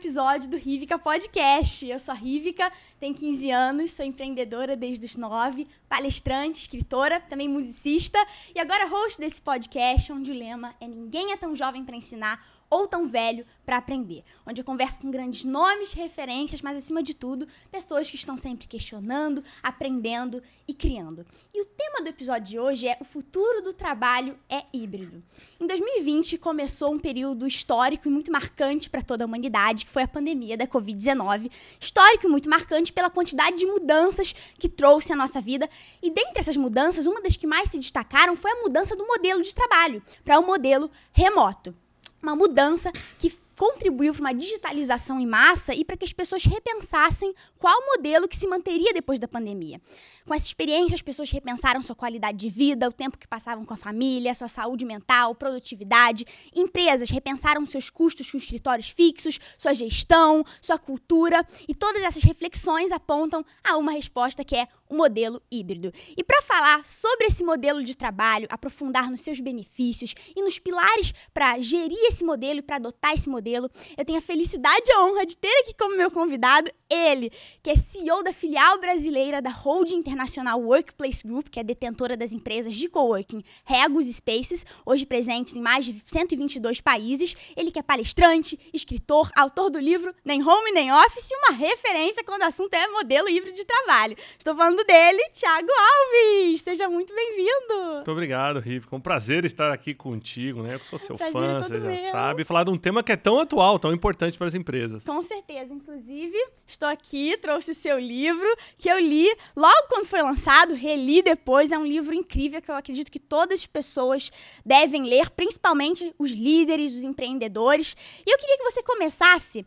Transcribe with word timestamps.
episódio 0.00 0.48
do 0.48 0.56
Rivica 0.56 0.98
Podcast. 0.98 1.86
Eu 1.86 2.00
sou 2.00 2.12
a 2.12 2.16
Rivica, 2.16 2.72
tenho 2.98 3.14
15 3.14 3.50
anos, 3.50 3.92
sou 3.92 4.02
empreendedora 4.02 4.74
desde 4.74 5.04
os 5.04 5.14
9, 5.14 5.66
palestrante, 5.90 6.60
escritora, 6.60 7.20
também 7.20 7.46
musicista 7.46 8.18
e 8.54 8.58
agora 8.58 8.88
host 8.88 9.20
desse 9.20 9.42
podcast 9.42 10.10
onde 10.10 10.30
o 10.30 10.34
lema 10.34 10.74
é 10.80 10.88
Ninguém 10.88 11.32
é 11.32 11.36
tão 11.36 11.54
jovem 11.54 11.84
para 11.84 11.94
ensinar 11.94 12.42
ou 12.70 12.86
tão 12.86 13.08
velho 13.08 13.44
para 13.66 13.76
aprender, 13.76 14.22
onde 14.46 14.60
eu 14.60 14.64
converso 14.64 15.00
com 15.00 15.10
grandes 15.10 15.44
nomes, 15.44 15.92
referências, 15.92 16.62
mas 16.62 16.76
acima 16.76 17.02
de 17.02 17.14
tudo, 17.14 17.46
pessoas 17.70 18.08
que 18.08 18.16
estão 18.16 18.38
sempre 18.38 18.68
questionando, 18.68 19.42
aprendendo 19.60 20.40
e 20.68 20.72
criando. 20.72 21.26
E 21.52 21.60
o 21.60 21.64
tema 21.64 22.00
do 22.02 22.08
episódio 22.08 22.48
de 22.48 22.58
hoje 22.58 22.86
é 22.86 22.96
o 23.00 23.04
futuro 23.04 23.60
do 23.60 23.72
trabalho 23.72 24.38
é 24.48 24.64
híbrido. 24.72 25.22
Em 25.58 25.66
2020 25.66 26.38
começou 26.38 26.92
um 26.92 26.98
período 26.98 27.46
histórico 27.46 28.08
e 28.08 28.10
muito 28.10 28.30
marcante 28.30 28.88
para 28.88 29.02
toda 29.02 29.24
a 29.24 29.26
humanidade, 29.26 29.84
que 29.84 29.90
foi 29.90 30.04
a 30.04 30.08
pandemia 30.08 30.56
da 30.56 30.66
COVID-19. 30.66 31.50
Histórico 31.80 32.26
e 32.26 32.30
muito 32.30 32.48
marcante 32.48 32.92
pela 32.92 33.10
quantidade 33.10 33.56
de 33.56 33.66
mudanças 33.66 34.32
que 34.58 34.68
trouxe 34.68 35.12
à 35.12 35.16
nossa 35.16 35.40
vida. 35.40 35.68
E 36.00 36.10
dentre 36.10 36.38
essas 36.38 36.56
mudanças, 36.56 37.06
uma 37.06 37.20
das 37.20 37.36
que 37.36 37.46
mais 37.46 37.68
se 37.70 37.78
destacaram 37.78 38.36
foi 38.36 38.52
a 38.52 38.62
mudança 38.62 38.94
do 38.94 39.06
modelo 39.06 39.42
de 39.42 39.54
trabalho 39.54 40.02
para 40.24 40.38
o 40.38 40.42
um 40.42 40.46
modelo 40.46 40.90
remoto 41.12 41.74
uma 42.22 42.36
mudança 42.36 42.92
que 43.18 43.30
contribuiu 43.60 44.14
para 44.14 44.22
uma 44.22 44.32
digitalização 44.32 45.20
em 45.20 45.26
massa 45.26 45.74
e 45.74 45.84
para 45.84 45.94
que 45.94 46.04
as 46.06 46.14
pessoas 46.14 46.44
repensassem 46.44 47.30
qual 47.58 47.78
modelo 47.94 48.26
que 48.26 48.34
se 48.34 48.46
manteria 48.46 48.90
depois 48.94 49.18
da 49.18 49.28
pandemia. 49.28 49.78
Com 50.26 50.32
essa 50.32 50.46
experiência, 50.46 50.94
as 50.94 51.02
pessoas 51.02 51.30
repensaram 51.30 51.82
sua 51.82 51.94
qualidade 51.94 52.38
de 52.38 52.48
vida, 52.48 52.88
o 52.88 52.92
tempo 52.92 53.18
que 53.18 53.28
passavam 53.28 53.66
com 53.66 53.74
a 53.74 53.76
família, 53.76 54.34
sua 54.34 54.48
saúde 54.48 54.86
mental, 54.86 55.34
produtividade. 55.34 56.24
Empresas 56.56 57.10
repensaram 57.10 57.66
seus 57.66 57.90
custos 57.90 58.30
com 58.30 58.38
escritórios 58.38 58.88
fixos, 58.88 59.38
sua 59.58 59.74
gestão, 59.74 60.42
sua 60.62 60.78
cultura. 60.78 61.46
E 61.68 61.74
todas 61.74 62.02
essas 62.02 62.22
reflexões 62.22 62.92
apontam 62.92 63.44
a 63.62 63.76
uma 63.76 63.92
resposta 63.92 64.42
que 64.42 64.56
é 64.56 64.68
o 64.90 64.96
modelo 64.96 65.40
híbrido. 65.50 65.92
E 66.16 66.24
para 66.24 66.42
falar 66.42 66.84
sobre 66.84 67.26
esse 67.26 67.44
modelo 67.44 67.82
de 67.82 67.96
trabalho, 67.96 68.48
aprofundar 68.50 69.10
nos 69.10 69.20
seus 69.20 69.40
benefícios 69.40 70.14
e 70.34 70.42
nos 70.42 70.58
pilares 70.58 71.14
para 71.32 71.58
gerir 71.60 71.98
esse 72.08 72.24
modelo 72.24 72.58
e 72.58 72.62
para 72.62 72.76
adotar 72.76 73.14
esse 73.14 73.28
modelo. 73.28 73.70
Eu 73.96 74.04
tenho 74.04 74.18
a 74.18 74.22
felicidade 74.22 74.82
e 74.88 74.92
a 74.92 75.04
honra 75.04 75.24
de 75.24 75.36
ter 75.36 75.60
aqui 75.60 75.72
como 75.78 75.96
meu 75.96 76.10
convidado 76.10 76.70
ele, 76.90 77.30
que 77.62 77.70
é 77.70 77.76
CEO 77.76 78.22
da 78.22 78.32
filial 78.32 78.80
brasileira 78.80 79.40
da 79.40 79.50
Holding 79.50 79.96
Internacional 79.96 80.60
Workplace 80.60 81.26
Group, 81.26 81.48
que 81.48 81.60
é 81.60 81.62
detentora 81.62 82.16
das 82.16 82.32
empresas 82.32 82.74
de 82.74 82.88
coworking 82.88 83.44
Regus 83.64 84.06
Spaces, 84.06 84.66
hoje 84.84 85.06
presentes 85.06 85.54
em 85.54 85.60
mais 85.60 85.84
de 85.84 86.02
122 86.04 86.80
países. 86.80 87.36
Ele 87.56 87.70
que 87.70 87.78
é 87.78 87.82
palestrante, 87.82 88.58
escritor, 88.74 89.30
autor 89.36 89.70
do 89.70 89.78
livro 89.78 90.12
Nem 90.24 90.42
Home 90.42 90.72
Nem 90.72 90.92
Office 90.92 91.30
e 91.30 91.36
uma 91.36 91.52
referência 91.52 92.24
quando 92.24 92.42
o 92.42 92.46
assunto 92.46 92.74
é 92.74 92.88
modelo 92.88 93.28
híbrido 93.28 93.56
de 93.56 93.64
trabalho. 93.64 94.16
Estou 94.36 94.56
falando 94.56 94.79
dele, 94.84 95.22
Thiago 95.32 95.68
Alves. 95.70 96.62
Seja 96.62 96.88
muito 96.88 97.14
bem-vindo. 97.14 97.94
Muito 97.94 98.10
obrigado, 98.10 98.58
Riv. 98.60 98.86
É 98.90 98.94
um 98.94 99.00
prazer 99.00 99.44
estar 99.44 99.72
aqui 99.72 99.94
contigo, 99.94 100.62
né? 100.62 100.74
Eu 100.74 100.78
sou 100.80 100.98
seu 100.98 101.16
fã, 101.16 101.58
é 101.58 101.62
você 101.62 101.80
já 101.80 101.86
meu. 101.86 102.10
sabe. 102.10 102.44
Falar 102.44 102.64
de 102.64 102.70
um 102.70 102.78
tema 102.78 103.02
que 103.02 103.12
é 103.12 103.16
tão 103.16 103.38
atual, 103.38 103.78
tão 103.78 103.92
importante 103.92 104.38
para 104.38 104.46
as 104.46 104.54
empresas. 104.54 105.04
Com 105.04 105.20
certeza. 105.22 105.74
Inclusive, 105.74 106.36
estou 106.66 106.88
aqui, 106.88 107.36
trouxe 107.36 107.72
o 107.72 107.74
seu 107.74 107.98
livro, 107.98 108.48
que 108.78 108.90
eu 108.90 108.98
li 108.98 109.28
logo 109.56 109.88
quando 109.88 110.06
foi 110.06 110.22
lançado, 110.22 110.74
reli 110.74 111.22
depois. 111.22 111.72
É 111.72 111.78
um 111.78 111.86
livro 111.86 112.14
incrível 112.14 112.60
que 112.60 112.70
eu 112.70 112.74
acredito 112.74 113.10
que 113.10 113.20
todas 113.20 113.60
as 113.60 113.66
pessoas 113.66 114.30
devem 114.64 115.04
ler, 115.04 115.30
principalmente 115.30 116.14
os 116.18 116.30
líderes, 116.30 116.94
os 116.94 117.04
empreendedores. 117.04 117.96
E 118.26 118.32
eu 118.32 118.38
queria 118.38 118.58
que 118.58 118.64
você 118.64 118.82
começasse 118.82 119.64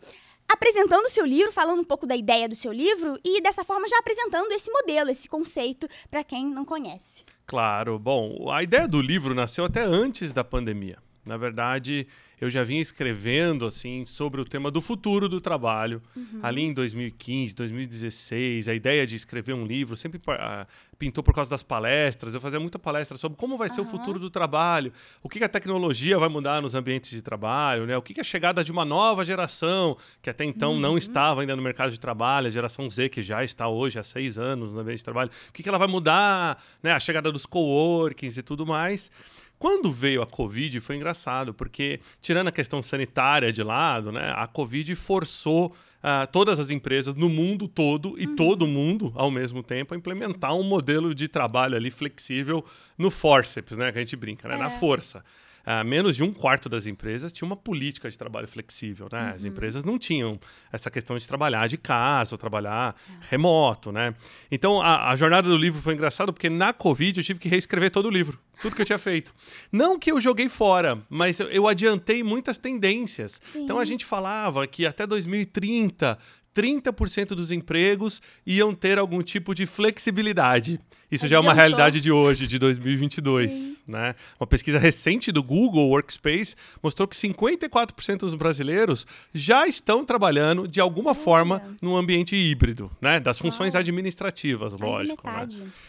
apresentando 0.48 1.06
o 1.06 1.10
seu 1.10 1.26
livro, 1.26 1.52
falando 1.52 1.80
um 1.80 1.84
pouco 1.84 2.06
da 2.06 2.16
ideia 2.16 2.48
do 2.48 2.56
seu 2.56 2.72
livro 2.72 3.20
e 3.24 3.42
dessa 3.42 3.64
forma 3.64 3.88
já 3.88 3.98
apresentando 4.00 4.52
esse 4.52 4.72
modelo, 4.72 5.10
esse 5.10 5.28
conceito 5.28 5.88
para 6.10 6.24
quem 6.24 6.46
não 6.46 6.66
conhece. 6.66 7.24
Claro. 7.46 8.00
Bom, 8.00 8.52
a 8.52 8.64
ideia 8.64 8.88
do 8.88 9.02
livro 9.02 9.34
nasceu 9.34 9.66
até 9.66 9.84
antes 9.84 10.32
da 10.34 10.44
pandemia. 10.44 10.98
Na 11.26 11.38
verdade, 11.38 12.08
eu 12.40 12.50
já 12.50 12.64
vinha 12.64 12.82
escrevendo 12.82 13.66
assim 13.66 14.06
sobre 14.06 14.42
o 14.42 14.46
tema 14.46 14.70
do 14.70 14.82
futuro 14.82 15.30
do 15.30 15.40
trabalho. 15.40 16.02
Uhum. 16.16 16.40
Ali 16.42 16.62
em 16.64 16.74
2015, 16.74 17.56
2016, 17.56 18.68
a 18.68 18.74
ideia 18.74 19.08
de 19.08 19.16
escrever 19.16 19.54
um 19.54 19.66
livro 19.66 19.96
sempre 19.96 20.18
uh, 20.18 20.68
pintou 20.98 21.24
por 21.24 21.34
causa 21.34 21.50
das 21.50 21.64
palestras. 21.64 22.34
Eu 22.34 22.42
fazia 22.42 22.60
muita 22.60 22.80
palestra 22.80 23.18
sobre 23.18 23.38
como 23.38 23.58
vai 23.58 23.70
ser 23.70 23.82
uhum. 23.82 23.88
o 23.88 23.90
futuro 23.90 24.20
do 24.20 24.30
trabalho, 24.30 24.92
o 25.22 25.30
que, 25.30 25.40
que, 25.40 25.46
a 25.46 25.50
tecnologia 25.50 26.18
vai 26.18 26.30
mudar 26.30 26.62
nos 26.62 26.76
ambientes 26.76 27.12
de 27.12 27.22
trabalho, 27.22 27.86
né? 27.86 27.98
o 27.98 28.02
que, 28.02 28.14
que 28.14 28.22
a 28.22 28.24
chegada 28.24 28.64
de 28.64 28.72
uma 28.72 28.86
nova 28.86 29.24
geração, 29.26 29.98
que 30.22 30.30
até 30.30 30.44
então 30.44 30.74
uhum. 30.74 30.80
não 30.80 30.98
estava 30.98 31.42
ainda 31.42 31.56
no 31.56 31.62
mercado 31.62 31.92
de 31.92 32.00
trabalho, 32.00 32.48
a 32.48 32.50
geração 32.50 32.90
Z, 32.90 33.10
que 33.10 33.22
já 33.22 33.44
está 33.44 33.68
hoje 33.68 34.00
há 34.00 34.04
seis 34.04 34.38
anos 34.38 34.74
no 34.74 34.80
ambiente 34.80 35.00
de 35.00 35.04
trabalho, 35.04 35.30
o 35.50 35.52
que, 35.52 35.64
que 35.64 35.70
ela 35.70 35.78
vai 35.78 35.88
mudar, 35.88 36.62
né? 36.82 36.92
a 36.92 37.00
chegada 37.00 37.32
dos 37.32 37.46
coworkings 37.46 38.38
e 38.38 38.44
tudo 38.44 38.66
mais. 38.66 39.12
Quando 39.60 39.92
veio 39.92 40.22
a 40.22 40.26
Covid, 40.26 40.80
foi 40.80 40.96
engraçado, 40.98 41.54
porque, 41.54 42.00
tirando 42.22 42.50
a 42.50 42.52
questão 42.52 42.84
sanitária 42.84 43.52
de 43.52 43.64
lado, 43.64 44.12
né, 44.12 44.34
a 44.36 44.46
Covid 44.46 44.94
forçou 44.96 45.68
uh, 45.68 46.28
todas 46.32 46.60
as 46.60 46.70
empresas 46.70 47.16
no 47.16 47.30
mundo 47.30 47.68
todo 47.68 48.16
e 48.18 48.28
uhum. 48.28 48.36
todo 48.36 48.68
mundo, 48.68 49.14
ao 49.16 49.32
mesmo 49.32 49.64
tempo, 49.64 49.94
a 49.94 49.98
implementar 49.98 50.54
um 50.54 50.64
modelo 50.64 51.16
de 51.16 51.28
trabalho 51.28 51.76
ali 51.78 51.90
flexível 51.90 52.66
no 52.98 53.10
forceps, 53.10 53.78
né, 53.78 53.92
que 53.92 53.98
a 53.98 54.02
gente 54.02 54.16
brinca, 54.16 54.48
né, 54.48 54.56
é. 54.56 54.58
na 54.58 54.70
força 54.70 55.24
uh, 55.66 55.86
menos 55.86 56.16
de 56.16 56.24
um 56.24 56.32
quarto 56.32 56.70
das 56.70 56.86
empresas 56.86 57.32
tinha 57.32 57.46
uma 57.46 57.56
política 57.56 58.10
de 58.10 58.18
trabalho 58.18 58.48
flexível, 58.48 59.08
né? 59.12 59.30
Uhum. 59.30 59.36
As 59.36 59.46
empresas 59.46 59.84
não 59.84 59.98
tinham 59.98 60.40
essa 60.72 60.90
questão 60.90 61.18
de 61.18 61.28
trabalhar 61.28 61.68
de 61.68 61.78
casa 61.78 62.34
ou 62.34 62.38
trabalhar 62.38 62.96
uhum. 63.08 63.16
remoto, 63.30 63.92
né? 63.92 64.14
Então, 64.52 64.82
a, 64.82 65.10
a, 65.10 65.16
jornada 65.16 65.48
do 65.48 65.58
livro 65.58 65.82
foi 65.82 65.94
engraçada 65.94 66.32
porque 66.32 66.50
na 66.50 66.74
Covid 66.74 67.20
eu 67.20 67.24
tive 67.24 67.40
que 67.40 67.50
reescrever 67.50 67.92
todo 67.92 68.08
o 68.08 68.12
livro, 68.12 68.40
tudo 68.62 68.76
que 68.76 68.82
eu 68.82 68.86
tinha 68.86 68.98
feito. 68.98 69.34
Não 69.72 69.98
que 69.98 70.12
eu 70.12 70.20
joguei 70.20 70.50
fora, 70.50 71.02
mas 71.10 71.40
eu, 71.40 71.48
eu 71.48 71.68
adiantei 71.68 72.24
muitas 72.24 72.58
tendências. 72.58 73.42
Sim. 73.44 73.64
Então, 73.64 73.80
a 73.80 73.86
gente 73.86 74.06
falava 74.06 74.66
que 74.68 74.86
até 74.86 75.08
2030 75.08 76.18
30% 76.56 77.30
dos 77.30 77.52
empregos 77.52 78.22
iam 78.46 78.74
ter 78.74 78.98
algum 78.98 79.22
tipo 79.22 79.54
de 79.54 79.66
flexibilidade. 79.66 80.80
Isso 81.12 81.26
Adiantou. 81.26 81.30
já 81.30 81.36
é 81.36 81.40
uma 81.40 81.54
realidade 81.54 82.02
de 82.02 82.12
hoje, 82.12 82.48
de 82.48 82.58
2022. 82.58 83.84
Né? 83.88 84.16
Uma 84.40 84.48
pesquisa 84.48 84.80
recente 84.80 85.32
do 85.32 85.44
Google 85.44 85.90
Workspace 85.90 86.56
mostrou 86.82 87.08
que 87.08 87.16
54% 87.16 88.18
dos 88.18 88.36
brasileiros 88.36 89.06
já 89.34 89.68
estão 89.68 90.06
trabalhando 90.06 90.68
de 90.68 90.80
alguma 90.80 91.12
Olha. 91.12 91.20
forma 91.20 91.78
num 91.82 91.96
ambiente 91.96 92.36
híbrido, 92.36 92.92
né? 93.02 93.20
das 93.20 93.40
funções 93.40 93.74
Uau. 93.74 93.82
administrativas, 93.82 94.74
lógico. 94.74 95.28
Né? 95.28 95.48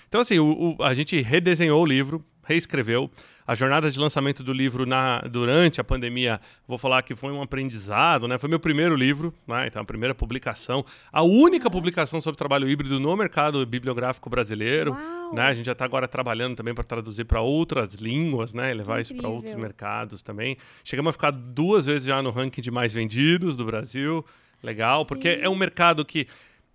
Então, 0.09 0.21
assim, 0.21 0.39
o, 0.39 0.77
o, 0.79 0.83
a 0.83 0.93
gente 0.93 1.21
redesenhou 1.21 1.83
o 1.83 1.87
livro, 1.87 2.25
reescreveu. 2.47 3.11
A 3.47 3.55
jornada 3.55 3.91
de 3.91 3.99
lançamento 3.99 4.43
do 4.43 4.55
livro 4.55 4.87
na, 4.87 5.21
durante 5.21 5.79
a 5.79 5.85
pandemia, 5.85 6.41
vou 6.67 6.79
falar 6.79 7.03
que 7.03 7.15
foi 7.15 7.31
um 7.31 7.43
aprendizado, 7.43 8.27
né? 8.27 8.39
Foi 8.39 8.49
meu 8.49 8.59
primeiro 8.59 8.97
livro, 8.97 9.35
né? 9.47 9.67
Então, 9.67 9.83
a 9.83 9.85
primeira 9.85 10.15
publicação, 10.15 10.83
a 11.13 11.23
única 11.23 11.71
publicação 11.71 12.23
sobre 12.23 12.39
trabalho 12.39 12.67
híbrido 12.67 12.99
no 12.99 13.15
mercado 13.15 13.65
bibliográfico 13.67 14.31
brasileiro. 14.31 14.93
Uau. 14.93 15.35
Né? 15.35 15.43
A 15.43 15.53
gente 15.53 15.67
já 15.67 15.73
está 15.73 15.85
agora 15.85 16.09
trabalhando 16.09 16.57
também 16.57 16.75
para 16.75 16.85
traduzir 16.85 17.25
para 17.25 17.43
outras 17.43 17.95
línguas, 17.95 18.55
né? 18.55 18.71
E 18.71 18.75
levar 18.75 19.03
isso 19.03 19.15
para 19.15 19.29
outros 19.29 19.55
mercados 19.55 20.23
também. 20.23 20.57
Chegamos 20.83 21.11
a 21.11 21.13
ficar 21.13 21.31
duas 21.31 21.85
vezes 21.85 22.07
já 22.07 22.23
no 22.23 22.31
ranking 22.31 22.63
de 22.63 22.71
mais 22.71 22.95
vendidos 22.95 23.57
do 23.57 23.65
Brasil. 23.67 24.25
Legal, 24.63 25.01
Sim. 25.01 25.07
porque 25.07 25.29
é 25.43 25.49
um 25.51 25.57
mercado 25.57 26.03
que 26.03 26.27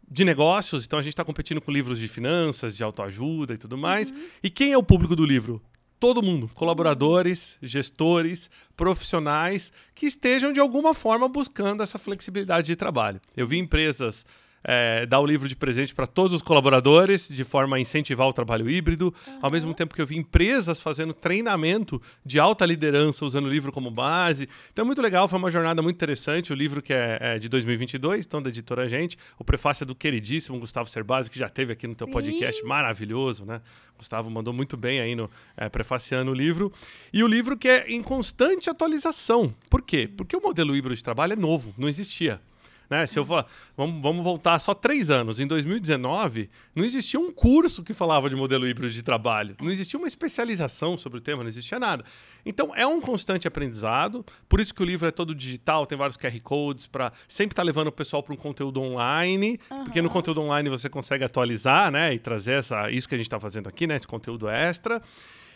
de 0.10 0.26
negócios, 0.26 0.86
então 0.86 0.98
a 0.98 1.02
gente 1.02 1.14
está 1.14 1.24
competindo 1.24 1.62
com 1.62 1.72
livros 1.72 2.00
de 2.00 2.08
finanças, 2.08 2.76
de 2.76 2.84
autoajuda 2.84 3.54
e 3.54 3.58
tudo 3.58 3.78
mais. 3.78 4.10
Uhum. 4.10 4.28
E 4.44 4.50
quem 4.50 4.72
é 4.72 4.78
o 4.78 4.84
público 4.84 5.16
do 5.16 5.26
livro? 5.26 5.62
Todo 6.00 6.24
mundo, 6.24 6.50
colaboradores, 6.54 7.58
gestores, 7.62 8.50
profissionais 8.76 9.72
que 9.94 10.06
estejam 10.06 10.54
de 10.54 10.60
alguma 10.60 10.94
forma 10.94 11.28
buscando 11.28 11.84
essa 11.84 12.00
flexibilidade 12.00 12.68
de 12.68 12.76
trabalho. 12.76 13.20
Eu 13.36 13.46
vi 13.46 13.58
empresas 13.58 14.26
é, 14.64 15.06
dar 15.06 15.20
o 15.20 15.26
livro 15.26 15.48
de 15.48 15.56
presente 15.56 15.94
para 15.94 16.08
todos 16.08 16.34
os 16.36 16.42
colaboradores, 16.42 17.28
de 17.28 17.44
forma 17.44 17.78
a 17.78 17.80
incentivar 17.80 18.28
o 18.28 18.34
trabalho 18.34 18.70
híbrido, 18.70 19.14
uhum. 19.28 19.40
ao 19.42 19.52
mesmo 19.52 19.74
tempo 19.74 19.96
que 19.96 20.02
eu 20.02 20.06
vi 20.06 20.18
empresas 20.18 20.80
fazendo 20.80 21.14
treinamento 21.14 22.02
de 22.26 22.40
alta 22.40 22.66
liderança 22.66 23.26
usando 23.26 23.46
o 23.46 23.50
livro 23.50 23.72
como 23.72 23.90
base. 23.90 24.50
Então 24.72 24.84
é 24.84 24.86
muito 24.86 25.02
legal, 25.02 25.28
foi 25.28 25.40
uma 25.40 25.52
jornada 25.52 25.82
muito 25.82 25.96
interessante. 25.96 26.52
O 26.52 26.56
livro 26.56 26.82
que 26.82 26.94
é, 26.94 27.18
é 27.22 27.40
de 27.40 27.50
2022, 27.50 28.26
então 28.26 28.42
da 28.42 28.50
editora 28.50 28.88
Gente, 28.88 29.18
o 29.38 29.44
prefácio 29.44 29.84
é 29.84 29.86
do 29.86 29.96
queridíssimo 29.96 30.60
Gustavo 30.60 30.90
Cerbasi, 30.90 31.30
que 31.30 31.38
já 31.38 31.50
teve 31.50 31.74
aqui 31.74 31.88
no 31.88 31.96
teu 31.96 32.08
Sim. 32.08 32.14
podcast, 32.14 32.64
maravilhoso, 32.64 33.46
né? 33.46 33.62
Gustavo 33.98 34.30
mandou 34.30 34.54
muito 34.54 34.78
bem 34.78 35.02
aí 35.02 35.14
no 35.14 35.30
é, 35.58 35.68
prefaciando 35.68 36.32
o 36.32 36.34
livro. 36.34 36.72
E 37.12 37.22
o 37.22 37.28
livro 37.28 37.58
que 37.58 37.68
é 37.68 37.86
em 37.90 38.02
constante 38.02 38.70
atualização. 38.70 39.52
Por 39.70 39.82
quê? 39.82 40.10
Porque 40.16 40.36
o 40.36 40.42
modelo 40.42 40.76
híbrido 40.76 40.96
de 40.96 41.04
trabalho 41.04 41.34
é 41.34 41.36
novo, 41.36 41.74
não 41.78 41.90
existia. 41.90 42.40
Né? 42.90 43.06
Se 43.06 43.20
eu 43.20 43.26
for, 43.26 43.46
vamos, 43.78 44.02
vamos 44.02 44.24
voltar 44.24 44.60
só 44.60 44.74
três 44.74 45.10
anos. 45.10 45.40
Em 45.40 45.46
2019, 45.46 46.50
não 46.76 46.84
existia 46.84 47.20
um 47.20 47.32
curso 47.32 47.84
que 47.84 47.94
falava 47.94 48.30
de 48.30 48.36
modelo 48.36 48.68
híbrido 48.68 48.92
de 48.92 49.04
trabalho. 49.04 49.56
Não 49.62 49.72
existia 49.72 50.00
uma 50.00 50.08
especialização 50.08 50.98
sobre 50.98 51.20
o 51.20 51.22
tema, 51.22 51.44
não 51.44 51.50
existia 51.50 51.80
nada. 51.80 52.04
Então, 52.46 52.74
é 52.76 52.88
um 52.88 53.00
constante 53.00 53.48
aprendizado. 53.48 54.26
Por 54.48 54.60
isso 54.60 54.74
que 54.74 54.82
o 54.82 54.86
livro 54.86 55.08
é 55.08 55.12
todo 55.12 55.36
digital, 55.36 55.86
tem 55.86 55.98
vários 55.98 56.18
QR 56.18 56.40
Codes 56.42 56.88
para 56.88 57.12
sempre 57.28 57.54
estar 57.54 57.62
tá 57.62 57.66
levando 57.66 57.88
o 57.88 57.92
pessoal 57.92 58.24
para 58.24 58.34
um 58.34 58.38
conteúdo 58.38 58.82
online. 58.82 59.60
Uhum. 59.70 59.84
Porque 59.84 60.02
no 60.02 60.10
conteúdo 60.10 60.42
online 60.42 60.68
você 60.70 60.90
consegue 60.90 61.24
atualizar 61.24 61.92
né? 61.92 62.14
e 62.14 62.20
trazer 62.20 62.54
essa, 62.54 62.90
isso 62.90 63.08
que 63.08 63.14
a 63.14 63.18
gente 63.18 63.28
está 63.28 63.40
fazendo 63.40 63.70
aqui, 63.70 63.86
né? 63.86 63.96
esse 63.96 64.08
conteúdo 64.08 64.50
extra. 64.50 65.02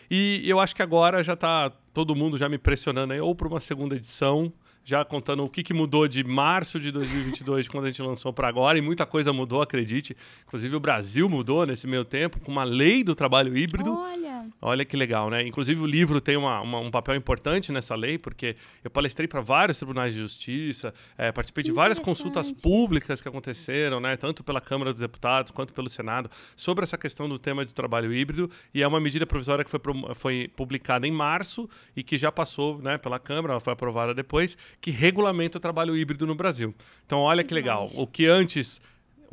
E 0.09 0.47
eu 0.47 0.59
acho 0.59 0.75
que 0.75 0.83
agora 0.83 1.23
já 1.23 1.33
está 1.33 1.71
todo 1.93 2.15
mundo 2.15 2.37
já 2.37 2.47
me 2.47 2.57
pressionando 2.57 3.13
aí, 3.13 3.19
ou 3.19 3.33
para 3.33 3.47
uma 3.47 3.59
segunda 3.59 3.95
edição, 3.95 4.53
já 4.83 5.03
contando 5.05 5.43
o 5.43 5.49
que, 5.49 5.63
que 5.63 5.73
mudou 5.73 6.07
de 6.07 6.23
março 6.23 6.79
de 6.79 6.91
2022, 6.91 7.67
quando 7.67 7.85
a 7.85 7.87
gente 7.89 8.01
lançou 8.01 8.33
para 8.33 8.47
agora, 8.47 8.77
e 8.77 8.81
muita 8.81 9.05
coisa 9.05 9.31
mudou, 9.31 9.61
acredite. 9.61 10.15
Inclusive 10.45 10.75
o 10.75 10.79
Brasil 10.79 11.29
mudou 11.29 11.65
nesse 11.65 11.87
meio 11.87 12.03
tempo, 12.03 12.39
com 12.39 12.51
uma 12.51 12.63
lei 12.63 13.03
do 13.03 13.15
trabalho 13.15 13.57
híbrido. 13.57 13.93
Olha! 13.93 14.33
Olha 14.61 14.85
que 14.85 14.95
legal, 14.95 15.29
né? 15.29 15.45
Inclusive 15.45 15.81
o 15.81 15.85
livro 15.85 16.19
tem 16.19 16.37
uma, 16.37 16.61
uma, 16.61 16.79
um 16.79 16.91
papel 16.91 17.15
importante 17.15 17.71
nessa 17.71 17.95
lei, 17.95 18.17
porque 18.17 18.55
eu 18.83 18.89
palestrei 18.89 19.27
para 19.27 19.41
vários 19.41 19.77
tribunais 19.77 20.13
de 20.13 20.19
justiça, 20.19 20.93
é, 21.17 21.31
participei 21.31 21.63
de 21.63 21.71
várias 21.71 21.99
consultas 21.99 22.51
públicas 22.51 23.21
que 23.21 23.27
aconteceram, 23.27 23.99
né? 23.99 24.15
Tanto 24.17 24.43
pela 24.43 24.61
Câmara 24.61 24.91
dos 24.91 25.01
Deputados 25.01 25.51
quanto 25.51 25.73
pelo 25.73 25.89
Senado, 25.89 26.29
sobre 26.55 26.83
essa 26.83 26.97
questão 26.97 27.27
do 27.27 27.39
tema 27.39 27.65
de 27.65 27.73
trabalho 27.73 28.13
híbrido, 28.13 28.49
e 28.73 28.81
é 28.81 28.87
uma 28.87 28.99
medida 28.99 29.25
provisória 29.25 29.63
que 29.63 29.71
foi, 29.71 29.79
foi 30.15 30.51
publicada 30.55 31.07
em 31.07 31.11
março 31.11 31.69
e 31.95 32.03
que 32.03 32.17
já 32.17 32.31
passou 32.31 32.79
né, 32.79 32.97
pela 32.97 33.19
Câmara, 33.19 33.53
ela 33.53 33.61
foi 33.61 33.73
aprovada 33.73 34.13
depois, 34.13 34.57
que 34.79 34.91
regulamenta 34.91 35.57
o 35.57 35.61
trabalho 35.61 35.95
híbrido 35.95 36.25
no 36.25 36.35
Brasil. 36.35 36.73
Então, 37.05 37.19
olha 37.19 37.43
que 37.43 37.53
legal. 37.53 37.89
O 37.95 38.05
que 38.07 38.25
antes 38.25 38.81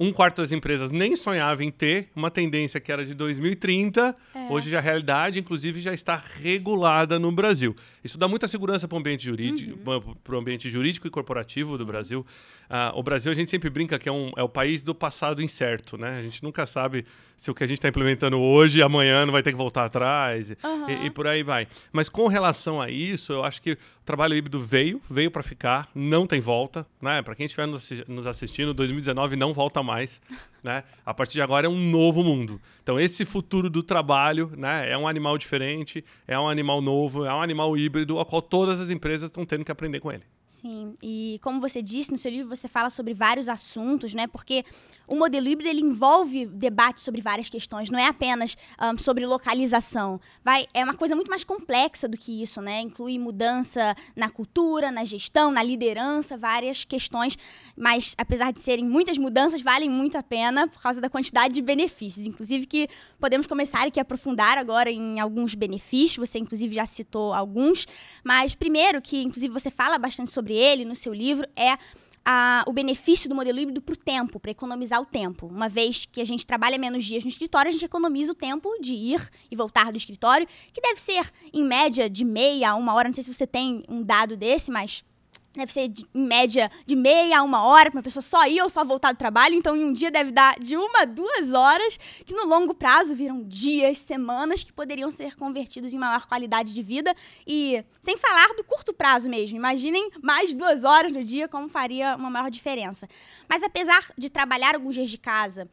um 0.03 0.11
quarto 0.15 0.41
das 0.41 0.51
empresas 0.51 0.91
nem 0.91 1.15
sonhava 1.15 1.63
em 1.63 1.71
ter, 1.71 2.09
uma 2.17 2.31
tendência 2.31 2.81
que 2.81 2.91
era 2.91 3.05
de 3.05 3.13
2030, 3.13 4.17
é. 4.35 4.39
hoje 4.51 4.71
já 4.71 4.79
a 4.79 4.81
realidade, 4.81 5.39
inclusive, 5.39 5.79
já 5.79 5.93
está 5.93 6.17
regulada 6.17 7.19
no 7.19 7.31
Brasil. 7.31 7.77
Isso 8.03 8.17
dá 8.17 8.27
muita 8.27 8.49
segurança 8.49 8.89
para 8.89 8.97
o 8.97 8.99
ambiente 8.99 9.27
jurídico, 9.27 9.79
uhum. 9.91 10.15
para 10.25 10.35
o 10.35 10.39
ambiente 10.39 10.71
jurídico 10.71 11.07
e 11.07 11.11
corporativo 11.11 11.77
do 11.77 11.85
Brasil. 11.85 12.25
Uh, 12.71 12.99
o 12.99 13.03
Brasil 13.03 13.31
a 13.31 13.35
gente 13.35 13.51
sempre 13.51 13.69
brinca 13.69 13.99
que 13.99 14.09
é, 14.09 14.13
um, 14.13 14.33
é 14.39 14.43
o 14.43 14.49
país 14.49 14.81
do 14.83 14.95
passado 14.95 15.43
incerto, 15.43 15.99
né? 15.99 16.19
A 16.19 16.23
gente 16.23 16.43
nunca 16.43 16.65
sabe 16.65 17.05
se 17.41 17.51
o 17.51 17.55
que 17.55 17.65
a 17.65 17.67
gente 17.67 17.79
está 17.79 17.89
implementando 17.89 18.39
hoje, 18.39 18.83
amanhã 18.83 19.25
não 19.25 19.33
vai 19.33 19.43
ter 19.43 19.51
que 19.51 19.57
voltar 19.57 19.87
atrás 19.87 20.51
uhum. 20.63 20.91
e, 20.91 21.07
e, 21.07 21.11
por 21.11 21.27
aí 21.27 21.43
vai. 21.43 21.67
Mas 21.91 22.07
com 22.11 22.27
relação 22.27 22.83
a 22.83 22.91
isso, 22.91 23.33
eu 23.33 23.43
acho 23.43 23.63
que 23.63 23.73
o 23.73 23.79
trabalho 24.05 24.37
híbrido 24.37 24.61
veio, 24.61 25.01
veio 25.09 25.31
para 25.31 25.43
ficar, 25.43 25.89
não 25.95 26.27
tem 26.27 26.39
volta, 26.39 26.87
né? 27.01 27.23
Para 27.23 27.35
quem 27.35 27.47
estiver 27.47 27.67
nos 27.67 28.27
assistindo, 28.27 28.75
2019 28.75 29.37
não 29.37 29.55
volta 29.55 29.83
mais, 29.83 30.21
né? 30.63 30.85
A 31.05 31.15
partir 31.15 31.33
de 31.33 31.41
agora 31.41 31.67
é 31.67 31.71
um 31.71 31.91
novo 31.91 32.23
mundo. 32.23 32.61
Então 32.83 33.01
esse 33.01 33.25
futuro 33.25 33.71
do 33.71 33.83
trabalho, 33.83 34.53
né? 34.55 34.93
É 34.93 34.99
um 34.99 35.09
animal 35.09 35.39
diferente, 35.39 36.05
é 36.29 36.39
um 36.39 36.47
animal 36.47 36.83
novo, 36.83 37.25
é 37.25 37.33
um 37.33 37.41
animal 37.41 37.75
híbrido, 37.75 38.19
ao 38.19 38.27
qual 38.27 38.43
todas 38.43 38.83
as 38.83 38.91
empresas 38.91 39.31
estão 39.31 39.47
tendo 39.47 39.65
que 39.65 39.73
aprender 39.73 39.99
com 40.01 40.13
ele. 40.13 40.25
Sim, 40.61 40.95
e 41.03 41.41
como 41.43 41.59
você 41.59 41.81
disse 41.81 42.13
no 42.13 42.19
seu 42.19 42.31
livro, 42.31 42.55
você 42.55 42.69
fala 42.69 42.91
sobre 42.91 43.15
vários 43.15 43.49
assuntos, 43.49 44.13
né? 44.13 44.27
Porque 44.27 44.63
o 45.09 45.17
modelo 45.17 45.49
híbrido 45.49 45.71
ele 45.71 45.81
envolve 45.81 46.45
debate 46.45 47.01
sobre 47.01 47.23
várias 47.23 47.49
questões, 47.49 47.89
não 47.89 47.99
é 47.99 48.07
apenas 48.07 48.59
um, 48.79 48.99
sobre 48.99 49.25
localização. 49.25 50.21
Vai, 50.45 50.67
é 50.75 50.85
uma 50.85 50.93
coisa 50.93 51.15
muito 51.17 51.31
mais 51.31 51.45
complexa 51.45 52.07
do 52.07 52.19
que 52.19 52.43
isso, 52.43 52.61
né? 52.61 52.79
Inclui 52.83 53.19
mudança 53.19 53.97
na 54.15 54.29
cultura, 54.29 54.93
na 54.93 55.03
gestão, 55.03 55.51
na 55.51 55.63
liderança, 55.63 56.37
várias 56.37 56.85
questões. 56.85 57.39
Mas 57.75 58.15
apesar 58.19 58.53
de 58.53 58.61
serem 58.61 58.85
muitas 58.85 59.17
mudanças, 59.17 59.63
valem 59.63 59.89
muito 59.89 60.19
a 60.19 60.23
pena 60.23 60.69
por 60.69 60.83
causa 60.83 61.01
da 61.01 61.09
quantidade 61.09 61.55
de 61.55 61.63
benefícios. 61.63 62.27
Inclusive 62.27 62.67
que 62.67 62.87
podemos 63.19 63.47
começar 63.47 63.87
aqui 63.87 63.99
a 63.99 64.03
aprofundar 64.03 64.59
agora 64.59 64.91
em 64.91 65.21
alguns 65.21 65.55
benefícios. 65.55 66.29
Você 66.29 66.39
inclusive 66.39 66.75
já 66.75 66.85
citou 66.85 67.33
alguns, 67.33 67.87
mas 68.23 68.55
primeiro 68.55 69.01
que 69.01 69.23
inclusive 69.23 69.51
você 69.51 69.71
fala 69.71 69.97
bastante 69.97 70.31
sobre 70.31 70.50
sobre 70.51 70.57
ele 70.57 70.85
no 70.85 70.97
seu 70.97 71.15
livro 71.15 71.47
é 71.55 71.79
a, 72.25 72.65
o 72.67 72.73
benefício 72.73 73.29
do 73.29 73.35
modelo 73.35 73.59
híbrido 73.59 73.81
para 73.81 73.93
o 73.93 73.97
tempo, 73.97 74.41
para 74.41 74.51
economizar 74.51 75.01
o 75.01 75.07
tempo. 75.07 75.47
Uma 75.47 75.69
vez 75.69 76.07
que 76.11 76.21
a 76.21 76.25
gente 76.25 76.47
trabalha 76.47 76.77
menos 76.77 77.05
dias 77.05 77.23
no 77.23 77.31
escritório, 77.31 77.69
a 77.69 77.73
gente 77.73 77.85
economiza 77.85 78.33
o 78.33 78.35
tempo 78.35 78.69
de 78.81 78.93
ir 78.93 79.31
e 79.51 79.57
voltar 79.57 79.91
do 79.91 79.97
escritório, 79.97 80.47
que 80.73 80.81
deve 80.81 81.01
ser, 81.01 81.31
em 81.53 81.65
média, 81.65 82.11
de 82.11 82.25
meia 82.25 82.71
a 82.71 82.75
uma 82.75 82.95
hora. 82.95 83.09
Não 83.09 83.15
sei 83.15 83.25
se 83.25 83.33
você 83.33 83.47
tem 83.47 83.85
um 83.89 84.03
dado 84.03 84.37
desse, 84.37 84.71
mas 84.71 85.05
deve 85.53 85.73
ser 85.73 85.89
de, 85.89 86.07
em 86.15 86.27
média 86.27 86.71
de 86.87 86.95
meia 86.95 87.39
a 87.39 87.43
uma 87.43 87.65
hora 87.65 87.91
para 87.91 87.99
uma 87.99 88.03
pessoa 88.03 88.23
só 88.23 88.47
ir 88.47 88.63
ou 88.63 88.69
só 88.69 88.85
voltar 88.85 89.13
do 89.13 89.19
trabalho. 89.19 89.55
Então, 89.55 89.77
em 89.77 89.85
um 89.85 89.93
dia 89.93 90.11
deve 90.11 90.31
dar 90.31 90.59
de 90.59 90.77
uma 90.77 91.03
a 91.03 91.05
duas 91.05 91.53
horas, 91.53 91.99
que 92.25 92.35
no 92.35 92.45
longo 92.47 92.75
prazo 92.75 93.15
viram 93.15 93.43
dias, 93.43 93.99
semanas 93.99 94.63
que 94.63 94.73
poderiam 94.73 95.11
ser 95.11 95.37
convertidos 95.37 95.93
em 95.93 95.99
maior 95.99 96.27
qualidade 96.27 96.73
de 96.75 96.83
vida. 96.83 97.15
E 97.47 97.85
sem 98.01 98.17
falar 98.17 98.49
do 98.55 98.65
curto 98.65 98.93
prazo 98.93 99.29
mesmo. 99.29 99.57
Imaginem 99.57 100.11
mais 100.23 100.55
duas 100.55 100.85
horas 100.85 101.13
no 101.13 101.25
dia, 101.25 101.49
como 101.49 101.69
faria 101.69 102.17
uma 102.17 102.31
maior 102.31 102.51
diferença. 102.51 103.09
Mas 103.49 103.63
apesar 103.63 104.13
de 104.17 104.31
trabalhar 104.31 104.75
alguns 104.75 104.95
dias 104.95 105.11
de 105.11 105.19
casa, 105.19 105.69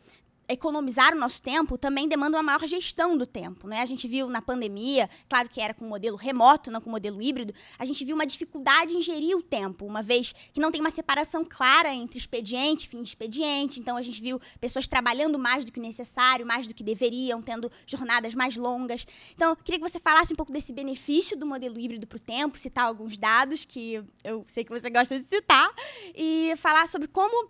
economizar 0.48 1.14
o 1.14 1.20
nosso 1.20 1.42
tempo 1.42 1.78
também 1.78 2.08
demanda 2.08 2.38
uma 2.38 2.44
maior 2.44 2.66
gestão 2.68 3.18
do 3.18 3.26
tempo. 3.26 3.68
Né? 3.68 3.82
A 3.82 3.86
gente 3.86 4.08
viu 4.08 4.30
na 4.30 4.42
pandemia, 4.42 5.10
claro 5.28 5.50
que 5.50 5.60
era 5.60 5.74
com 5.74 5.86
modelo 5.86 6.16
remoto, 6.16 6.72
não 6.72 6.82
com 6.82 6.90
modelo 6.90 7.22
híbrido, 7.22 7.54
a 7.78 7.86
gente 7.86 8.04
viu 8.06 8.16
uma 8.16 8.26
dificuldade 8.26 8.96
em 8.96 9.02
gerir 9.02 9.38
o 9.38 9.42
tempo, 9.42 9.86
uma 9.86 10.02
vez 10.02 10.34
que 10.54 10.60
não 10.60 10.72
tem 10.72 10.82
uma 10.82 10.90
separação 10.90 11.44
clara 11.44 11.94
entre 11.94 12.18
expediente 12.18 12.86
e 12.86 12.90
fim 12.90 13.02
de 13.02 13.10
expediente. 13.10 13.80
Então 13.80 13.98
a 13.98 14.02
gente 14.02 14.22
viu 14.22 14.40
pessoas 14.60 14.88
trabalhando 14.88 15.38
mais 15.38 15.66
do 15.66 15.72
que 15.72 15.80
necessário, 15.80 16.46
mais 16.46 16.68
do 16.68 16.74
que 16.74 16.84
deveriam, 16.84 17.42
tendo 17.42 17.72
jornadas 17.86 18.34
mais 18.34 18.56
longas. 18.56 19.06
Então, 19.34 19.56
queria 19.56 19.80
que 19.80 19.90
você 19.90 20.00
falasse 20.00 20.34
um 20.34 20.36
pouco 20.36 20.52
desse 20.52 20.74
benefício 20.74 21.38
do 21.38 21.46
modelo 21.46 21.80
híbrido 21.80 22.08
para 22.08 22.18
o 22.18 22.20
tempo, 22.20 22.58
citar 22.58 22.86
alguns 22.86 23.18
dados 23.18 23.66
que 23.66 24.04
eu 24.24 24.46
sei 24.48 24.64
que 24.64 24.72
você 24.72 24.90
gosta 24.90 25.20
de 25.20 25.26
citar, 25.28 25.70
e 26.16 26.54
falar 26.58 26.88
sobre 26.88 27.08
como 27.08 27.50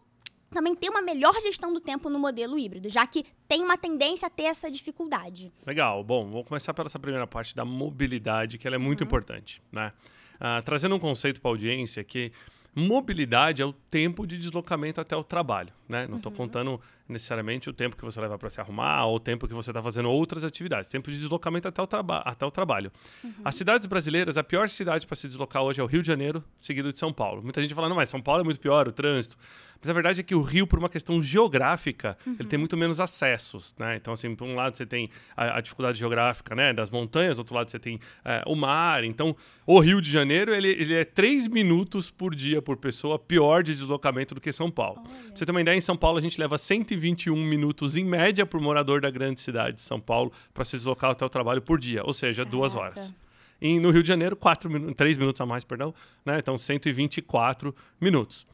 também 0.50 0.76
ter 0.76 0.90
uma 0.90 1.02
melhor 1.02 1.34
gestão 1.42 1.74
do 1.74 1.80
tempo 1.80 2.10
no 2.10 2.20
modelo 2.20 2.58
híbrido, 2.58 2.90
já 2.90 3.06
que 3.06 3.26
tem 3.48 3.62
uma 3.62 3.78
tendência 3.78 4.28
a 4.28 4.30
ter 4.30 4.44
essa 4.44 4.70
dificuldade. 4.70 5.52
Legal. 5.66 6.04
Bom, 6.04 6.28
vou 6.28 6.44
começar 6.44 6.74
pela 6.74 6.88
essa 6.88 7.00
primeira 7.00 7.28
parte 7.28 7.56
da 7.56 7.66
mobilidade, 7.66 8.58
que 8.58 8.68
ela 8.68 8.76
é 8.76 8.80
muito 8.80 9.02
uhum. 9.02 9.08
importante. 9.08 9.62
Né? 9.72 9.92
Uh, 10.36 10.62
trazendo 10.64 10.96
um 10.96 11.00
conceito 11.00 11.42
para 11.42 11.50
a 11.50 11.54
audiência 11.54 12.04
que 12.04 12.32
mobilidade 12.78 13.62
é 13.62 13.66
o 13.66 13.74
tempo 13.74 14.28
de 14.28 14.38
deslocamento 14.38 15.02
até 15.02 15.16
o 15.16 15.24
trabalho. 15.24 15.74
Né? 15.90 16.06
Não 16.08 16.18
estou 16.18 16.32
uhum. 16.32 16.38
contando 16.38 16.82
necessariamente 17.10 17.70
o 17.70 17.74
tempo 17.74 17.96
que 17.96 18.04
você 18.04 18.20
leva 18.20 18.38
para 18.38 18.50
se 18.50 18.60
arrumar 18.60 19.06
ou 19.06 19.16
o 19.16 19.20
tempo 19.20 19.48
que 19.48 19.54
você 19.54 19.72
está 19.72 19.82
fazendo 19.82 20.10
outras 20.10 20.44
atividades. 20.44 20.90
Tempo 20.90 21.10
de 21.10 21.18
deslocamento 21.18 21.68
até 21.68 21.82
o, 21.82 21.88
traba 21.88 22.18
até 22.20 22.46
o 22.46 22.52
trabalho. 22.52 22.92
Uhum. 23.24 23.32
As 23.44 23.56
cidades 23.56 23.88
brasileiras, 23.88 24.38
a 24.38 24.44
pior 24.44 24.70
cidade 24.70 25.08
para 25.08 25.16
se 25.16 25.28
deslocar 25.28 25.64
hoje 25.64 25.80
é 25.80 25.84
o 25.84 25.88
Rio 25.88 26.02
de 26.02 26.08
Janeiro, 26.08 26.44
seguido 26.60 26.94
de 26.94 27.00
São 27.00 27.12
Paulo. 27.12 27.42
Muita 27.42 27.62
gente 27.62 27.74
fala, 27.74 27.90
não, 27.90 27.96
mas 27.96 28.10
São 28.10 28.22
Paulo 28.22 28.42
é 28.42 28.44
muito 28.44 28.60
pior, 28.60 28.88
o 28.88 28.92
trânsito. 28.92 29.38
Mas 29.80 29.90
a 29.90 29.94
verdade 29.94 30.20
é 30.20 30.24
que 30.24 30.36
o 30.36 30.42
Rio, 30.42 30.66
por 30.68 30.80
uma 30.80 30.90
questão 30.90 31.22
geográfica, 31.22 32.18
uhum. 32.26 32.36
ele 32.40 32.50
tem 32.50 32.60
muito 32.60 32.76
menos 32.76 33.00
acessos, 33.00 33.74
né? 33.78 33.96
Então, 33.96 34.14
assim, 34.14 34.36
por 34.36 34.46
um 34.46 34.56
lado 34.56 34.76
você 34.76 34.86
tem 34.86 35.10
a, 35.36 35.58
a 35.58 35.62
dificuldade 35.62 36.00
geográfica, 36.00 36.56
né, 36.56 36.74
das 36.74 36.90
montanhas, 36.90 37.36
do 37.36 37.40
outro 37.40 37.56
lado 37.56 37.70
você 37.70 37.80
tem 37.80 38.00
é, 38.26 38.44
o 38.46 38.56
mar. 38.56 39.04
Então, 39.04 39.36
o 39.66 39.80
Rio 39.80 40.02
de 40.02 40.12
Janeiro, 40.12 40.54
ele, 40.54 40.70
ele 40.70 40.94
é 40.94 41.04
três 41.04 41.48
minutos 41.48 42.10
por 42.10 42.34
dia 42.34 42.62
por 42.68 42.76
pessoa 42.76 43.18
pior 43.18 43.64
de 43.64 43.74
deslocamento 43.74 44.36
do 44.36 44.42
que 44.42 44.52
São 44.52 44.70
Paulo. 44.70 45.00
Olha. 45.00 45.10
Pra 45.10 45.38
você 45.38 45.46
ter 45.46 45.52
uma 45.52 45.62
ideia, 45.62 45.78
em 45.78 45.80
São 45.80 45.96
Paulo 45.96 46.18
a 46.18 46.22
gente 46.22 46.38
leva 46.38 46.58
121 46.58 47.34
minutos 47.34 47.96
em 47.96 48.04
média 48.04 48.46
por 48.46 48.60
morador 48.60 49.00
da 49.00 49.10
grande 49.10 49.40
cidade 49.40 49.78
de 49.78 49.82
São 49.82 50.02
Paulo 50.02 50.34
para 50.54 50.66
se 50.66 50.76
deslocar 50.76 51.12
até 51.12 51.26
o 51.26 51.30
trabalho 51.30 51.62
por 51.62 51.80
dia, 51.80 52.04
ou 52.04 52.12
seja, 52.12 52.44
Caraca. 52.44 52.52
duas 52.52 52.76
horas. 52.76 53.16
E 53.62 53.80
no 53.80 53.90
Rio 53.90 54.04
de 54.04 54.10
Janeiro, 54.10 54.36
quatro 54.36 54.70
três 54.96 55.16
minutos 55.18 55.40
a 55.40 55.46
mais, 55.46 55.64
perdão, 55.64 55.94
né? 56.26 56.40
Então 56.40 56.58
124 56.58 57.74
minutos. 58.02 58.46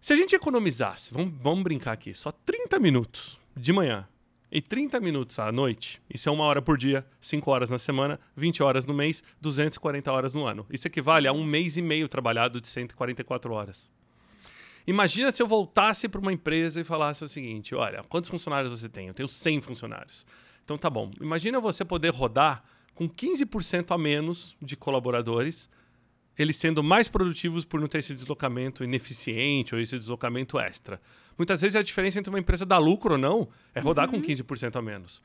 Se 0.00 0.12
a 0.12 0.16
gente 0.16 0.34
economizasse, 0.34 1.14
vamos, 1.14 1.32
vamos 1.40 1.62
brincar 1.62 1.92
aqui, 1.92 2.12
só 2.12 2.32
30 2.32 2.80
minutos 2.80 3.38
de 3.56 3.72
manhã 3.72 4.08
e 4.52 4.60
30 4.60 4.98
minutos 5.00 5.38
à 5.38 5.52
noite, 5.52 6.02
isso 6.12 6.28
é 6.28 6.32
uma 6.32 6.44
hora 6.44 6.60
por 6.60 6.76
dia, 6.76 7.06
5 7.20 7.50
horas 7.50 7.70
na 7.70 7.78
semana, 7.78 8.18
20 8.34 8.62
horas 8.62 8.84
no 8.84 8.92
mês, 8.92 9.22
240 9.40 10.10
horas 10.10 10.34
no 10.34 10.44
ano. 10.44 10.66
Isso 10.70 10.88
equivale 10.88 11.28
a 11.28 11.32
um 11.32 11.44
mês 11.44 11.76
e 11.76 11.82
meio 11.82 12.08
trabalhado 12.08 12.60
de 12.60 12.66
144 12.66 13.52
horas. 13.52 13.90
Imagina 14.86 15.30
se 15.30 15.40
eu 15.40 15.46
voltasse 15.46 16.08
para 16.08 16.20
uma 16.20 16.32
empresa 16.32 16.80
e 16.80 16.84
falasse 16.84 17.24
o 17.24 17.28
seguinte: 17.28 17.74
olha, 17.74 18.02
quantos 18.08 18.28
funcionários 18.28 18.72
você 18.72 18.88
tem? 18.88 19.06
Eu 19.06 19.14
tenho 19.14 19.28
100 19.28 19.60
funcionários. 19.60 20.26
Então 20.64 20.76
tá 20.76 20.90
bom. 20.90 21.10
Imagina 21.20 21.60
você 21.60 21.84
poder 21.84 22.10
rodar 22.10 22.64
com 22.94 23.08
15% 23.08 23.94
a 23.94 23.98
menos 23.98 24.56
de 24.60 24.76
colaboradores 24.76 25.68
eles 26.42 26.56
sendo 26.56 26.82
mais 26.82 27.06
produtivos 27.06 27.66
por 27.66 27.78
não 27.80 27.86
ter 27.86 27.98
esse 27.98 28.14
deslocamento 28.14 28.82
ineficiente 28.82 29.74
ou 29.74 29.80
esse 29.80 29.98
deslocamento 29.98 30.58
extra. 30.58 31.00
Muitas 31.40 31.62
vezes 31.62 31.74
a 31.74 31.82
diferença 31.82 32.18
entre 32.18 32.28
uma 32.28 32.38
empresa 32.38 32.66
dar 32.66 32.76
lucro 32.76 33.12
ou 33.12 33.18
não 33.18 33.48
é 33.74 33.80
rodar 33.80 34.10
uhum. 34.10 34.20
com 34.20 34.28
15% 34.28 34.76
a 34.76 34.82
menos. 34.82 35.22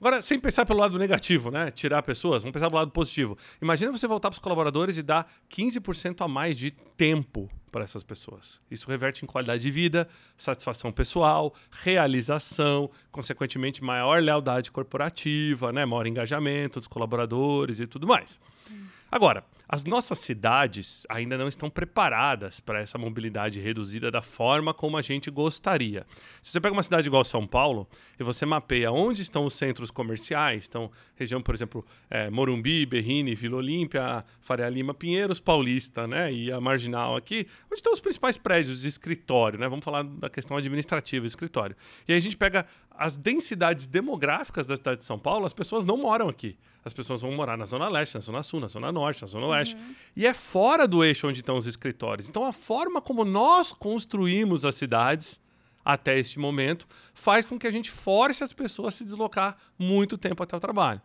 Agora, 0.00 0.20
sem 0.20 0.36
pensar 0.40 0.66
pelo 0.66 0.80
lado 0.80 0.98
negativo, 0.98 1.48
né? 1.48 1.70
Tirar 1.70 2.02
pessoas, 2.02 2.42
vamos 2.42 2.52
pensar 2.52 2.66
pelo 2.66 2.80
lado 2.80 2.90
positivo. 2.90 3.38
Imagina 3.62 3.92
você 3.92 4.08
voltar 4.08 4.30
para 4.30 4.34
os 4.34 4.40
colaboradores 4.40 4.98
e 4.98 5.02
dar 5.02 5.32
15% 5.48 6.24
a 6.24 6.26
mais 6.26 6.58
de 6.58 6.72
tempo 6.72 7.48
para 7.70 7.84
essas 7.84 8.02
pessoas. 8.02 8.60
Isso 8.68 8.90
reverte 8.90 9.24
em 9.24 9.28
qualidade 9.28 9.62
de 9.62 9.70
vida, 9.70 10.08
satisfação 10.36 10.90
pessoal, 10.90 11.54
realização, 11.70 12.90
consequentemente 13.12 13.80
maior 13.84 14.20
lealdade 14.20 14.72
corporativa, 14.72 15.72
né? 15.72 15.84
maior 15.84 16.08
engajamento 16.08 16.80
dos 16.80 16.88
colaboradores 16.88 17.78
e 17.78 17.86
tudo 17.86 18.08
mais. 18.08 18.40
Hum. 18.68 18.86
Agora, 19.08 19.44
as 19.68 19.84
nossas 19.84 20.18
cidades 20.18 21.06
ainda 21.08 21.38
não 21.38 21.48
estão 21.48 21.70
preparadas 21.70 22.60
para 22.60 22.80
essa 22.80 22.98
mobilidade 22.98 23.60
reduzida 23.60 24.10
da 24.10 24.20
forma 24.20 24.74
como 24.74 24.96
a 24.96 25.02
gente 25.02 25.30
gostaria. 25.30 26.06
Se 26.42 26.52
você 26.52 26.60
pega 26.60 26.74
uma 26.74 26.82
cidade 26.82 27.08
igual 27.08 27.24
São 27.24 27.46
Paulo 27.46 27.88
e 28.18 28.22
você 28.22 28.44
mapeia 28.44 28.92
onde 28.92 29.22
estão 29.22 29.44
os 29.44 29.54
centros 29.54 29.90
comerciais, 29.90 30.66
então 30.68 30.90
região, 31.16 31.40
por 31.40 31.54
exemplo, 31.54 31.84
é, 32.10 32.28
Morumbi, 32.30 32.84
Berrini, 32.84 33.34
Vila 33.34 33.56
Olímpia, 33.56 34.24
Faria 34.40 34.68
Lima, 34.68 34.92
Pinheiros, 34.92 35.40
Paulista, 35.40 36.06
né, 36.06 36.32
e 36.32 36.52
a 36.52 36.60
Marginal 36.60 37.16
aqui, 37.16 37.46
onde 37.66 37.76
estão 37.76 37.92
os 37.92 38.00
principais 38.00 38.36
prédios 38.36 38.82
de 38.82 38.88
escritório, 38.88 39.58
né? 39.58 39.68
Vamos 39.68 39.84
falar 39.84 40.02
da 40.02 40.28
questão 40.28 40.56
administrativa, 40.56 41.26
escritório. 41.26 41.76
E 42.06 42.12
aí 42.12 42.18
a 42.18 42.20
gente 42.20 42.36
pega 42.36 42.66
as 42.96 43.16
densidades 43.16 43.86
demográficas 43.86 44.66
da 44.66 44.76
cidade 44.76 44.98
de 44.98 45.04
São 45.04 45.18
Paulo, 45.18 45.44
as 45.46 45.52
pessoas 45.52 45.84
não 45.84 45.96
moram 45.96 46.28
aqui. 46.28 46.56
As 46.84 46.92
pessoas 46.92 47.22
vão 47.22 47.32
morar 47.32 47.56
na 47.56 47.64
Zona 47.64 47.88
Leste, 47.88 48.14
na 48.14 48.20
Zona 48.20 48.42
Sul, 48.42 48.60
na 48.60 48.68
Zona 48.68 48.92
Norte, 48.92 49.22
na 49.22 49.28
Zona 49.28 49.46
Oeste. 49.46 49.74
Uhum. 49.74 49.94
E 50.14 50.26
é 50.26 50.34
fora 50.34 50.86
do 50.86 51.02
eixo 51.02 51.26
onde 51.26 51.40
estão 51.40 51.56
os 51.56 51.66
escritórios. 51.66 52.28
Então, 52.28 52.44
a 52.44 52.52
forma 52.52 53.00
como 53.00 53.24
nós 53.24 53.72
construímos 53.72 54.64
as 54.64 54.74
cidades 54.74 55.40
até 55.84 56.18
este 56.18 56.38
momento 56.38 56.86
faz 57.12 57.44
com 57.44 57.58
que 57.58 57.66
a 57.66 57.70
gente 57.70 57.90
force 57.90 58.44
as 58.44 58.52
pessoas 58.52 58.94
a 58.94 58.98
se 58.98 59.04
deslocar 59.04 59.56
muito 59.78 60.16
tempo 60.16 60.42
até 60.42 60.56
o 60.56 60.60
trabalho. 60.60 61.00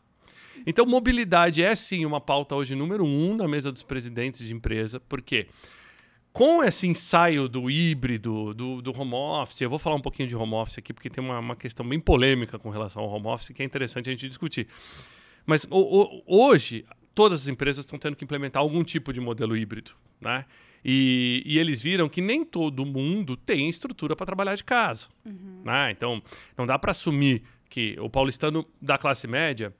Então, 0.65 0.85
mobilidade 0.85 1.63
é 1.63 1.75
sim 1.75 2.05
uma 2.05 2.19
pauta 2.19 2.55
hoje 2.55 2.75
número 2.75 3.05
um 3.05 3.35
na 3.35 3.47
mesa 3.47 3.71
dos 3.71 3.83
presidentes 3.83 4.45
de 4.45 4.53
empresa, 4.53 4.99
porque 4.99 5.47
com 6.39 6.63
esse 6.63 6.87
ensaio 6.87 7.49
do 7.49 7.69
híbrido, 7.69 8.53
do, 8.53 8.81
do, 8.81 8.97
home 8.97 9.13
office, 9.13 9.59
eu 9.59 9.69
vou 9.69 9.77
falar 9.77 9.97
um 9.97 10.01
pouquinho 10.01 10.25
de 10.25 10.33
home 10.37 10.53
office 10.53 10.77
aqui, 10.77 10.93
porque 10.93 11.09
tem 11.09 11.21
uma, 11.21 11.37
uma 11.37 11.53
questão 11.53 11.85
bem 11.85 11.99
polêmica 11.99 12.57
com 12.57 12.69
relação 12.69 13.03
ao 13.03 13.09
home 13.09 13.27
office 13.27 13.49
que 13.49 13.61
é 13.61 13.65
interessante 13.65 14.07
a 14.07 14.13
gente 14.13 14.25
discutir. 14.25 14.65
Mas 15.45 15.67
o, 15.69 15.77
o, 15.77 16.23
hoje, 16.25 16.85
todas 17.13 17.41
as 17.41 17.47
empresas 17.49 17.83
estão 17.83 17.99
tendo 17.99 18.15
que 18.15 18.23
implementar 18.23 18.61
algum 18.61 18.85
tipo 18.85 19.11
de 19.11 19.19
modelo 19.19 19.57
híbrido, 19.57 19.91
né? 20.21 20.45
E, 20.81 21.43
e 21.45 21.59
eles 21.59 21.81
viram 21.81 22.07
que 22.07 22.21
nem 22.21 22.45
todo 22.45 22.85
mundo 22.85 23.35
tem 23.35 23.67
estrutura 23.67 24.15
para 24.15 24.25
trabalhar 24.25 24.55
de 24.55 24.63
casa, 24.63 25.07
uhum. 25.25 25.61
né? 25.65 25.91
Então, 25.91 26.23
não 26.57 26.65
dá 26.65 26.79
para 26.79 26.91
assumir 26.91 27.43
que 27.69 27.97
o 27.99 28.09
paulistano 28.09 28.65
da 28.81 28.97
classe 28.97 29.27
média, 29.27 29.75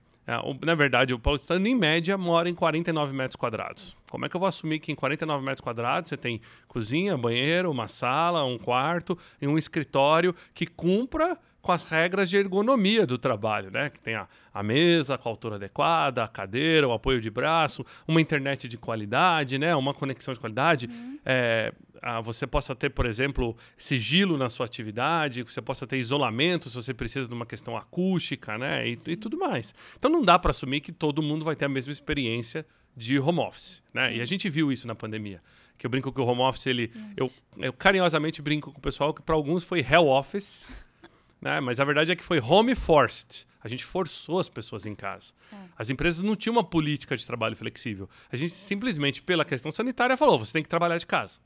na 0.64 0.76
verdade, 0.76 1.14
o 1.14 1.20
paulistano 1.20 1.68
em 1.68 1.76
média 1.76 2.18
mora 2.18 2.50
em 2.50 2.54
49 2.54 3.14
metros 3.14 3.36
quadrados. 3.36 3.96
Como 4.10 4.26
é 4.26 4.30
que 4.30 4.36
eu 4.36 4.40
vou 4.40 4.48
assumir 4.48 4.80
que 4.80 4.92
em 4.92 4.96
49 4.96 5.44
metros 5.44 5.62
quadrados 5.62 6.10
você 6.10 6.18
tem 6.18 6.42
cozinha, 6.68 7.18
banheiro, 7.18 7.72
uma 7.72 7.88
sala, 7.88 8.44
um 8.44 8.58
quarto 8.58 9.18
e 9.42 9.48
um 9.48 9.58
escritório 9.58 10.36
que 10.54 10.66
cumpra 10.66 11.38
com 11.62 11.72
as 11.72 11.84
regras 11.84 12.30
de 12.30 12.38
ergonomia 12.38 13.06
do 13.06 13.18
trabalho, 13.18 13.70
né? 13.70 13.90
Que 13.90 14.00
tem 14.00 14.16
a, 14.16 14.28
a 14.54 14.64
mesa 14.64 15.18
com 15.18 15.28
a 15.28 15.32
altura 15.32 15.56
adequada, 15.56 16.24
a 16.24 16.28
cadeira, 16.28 16.88
o 16.88 16.94
apoio 16.94 17.20
de 17.20 17.30
braço, 17.30 17.86
uma 18.08 18.22
internet 18.22 18.68
de 18.68 18.78
qualidade, 18.78 19.58
né? 19.58 19.76
Uma 19.76 19.94
conexão 19.94 20.34
de 20.34 20.40
qualidade. 20.40 20.88
Uhum. 20.88 21.20
É, 21.26 21.74
a, 22.02 22.22
você 22.22 22.46
possa 22.48 22.76
ter, 22.76 22.90
por 22.90 23.06
exemplo, 23.06 23.56
sigilo 23.78 24.38
na 24.38 24.50
sua 24.50 24.66
atividade, 24.66 25.44
você 25.44 25.62
possa 25.62 25.86
ter 25.86 25.98
isolamento 25.98 26.70
se 26.70 26.76
você 26.76 26.94
precisa 26.94 27.28
de 27.28 27.34
uma 27.34 27.46
questão 27.46 27.76
acústica, 27.76 28.58
né? 28.58 28.88
E, 28.88 29.00
e 29.08 29.16
tudo 29.16 29.38
mais. 29.38 29.74
Então 29.98 30.10
não 30.10 30.24
dá 30.24 30.38
para 30.38 30.52
assumir 30.52 30.82
que 30.82 30.92
todo 30.92 31.22
mundo 31.22 31.46
vai 31.46 31.56
ter 31.56 31.66
a 31.66 31.70
mesma 31.70 31.92
experiência 31.92 32.66
de 32.96 33.20
home 33.20 33.40
office, 33.40 33.82
né? 33.94 34.16
E 34.16 34.22
a 34.22 34.26
gente 34.26 34.50
viu 34.50 34.72
isso 34.72 34.88
na 34.88 34.96
pandemia. 34.96 35.42
Que 35.78 35.86
eu 35.86 35.90
brinco 35.90 36.12
que 36.12 36.20
o 36.20 36.26
home 36.26 36.42
office, 36.42 36.66
ele... 36.68 36.92
Eu, 37.16 37.32
eu 37.58 37.72
carinhosamente 37.72 38.42
brinco 38.42 38.72
com 38.72 38.80
o 38.80 38.82
pessoal 38.82 39.14
que 39.14 39.22
para 39.22 39.36
alguns 39.36 39.64
foi 39.64 39.80
hell 39.80 40.08
office 40.08 40.68
né? 41.42 41.60
Mas 41.60 41.80
a 41.80 41.86
verdade 41.86 42.12
é 42.12 42.16
que 42.16 42.24
foi 42.24 42.40
home 42.40 42.76
forced. 42.76 43.48
A 43.62 43.68
gente 43.68 43.84
forçou 43.84 44.40
as 44.40 44.48
pessoas 44.48 44.86
em 44.86 44.96
casa. 44.96 45.34
É. 45.52 45.56
As 45.78 45.90
empresas 45.90 46.22
não 46.22 46.36
tinham 46.36 46.56
uma 46.56 46.64
política 46.64 47.16
de 47.16 47.26
trabalho 47.26 47.56
flexível. 47.56 48.10
A 48.32 48.36
gente 48.36 48.52
simplesmente, 48.52 49.22
pela 49.22 49.44
questão 49.44 49.72
sanitária, 49.72 50.16
falou: 50.16 50.40
você 50.40 50.54
tem 50.54 50.64
que 50.64 50.70
trabalhar 50.70 50.98
de 50.98 51.06
casa. 51.06 51.40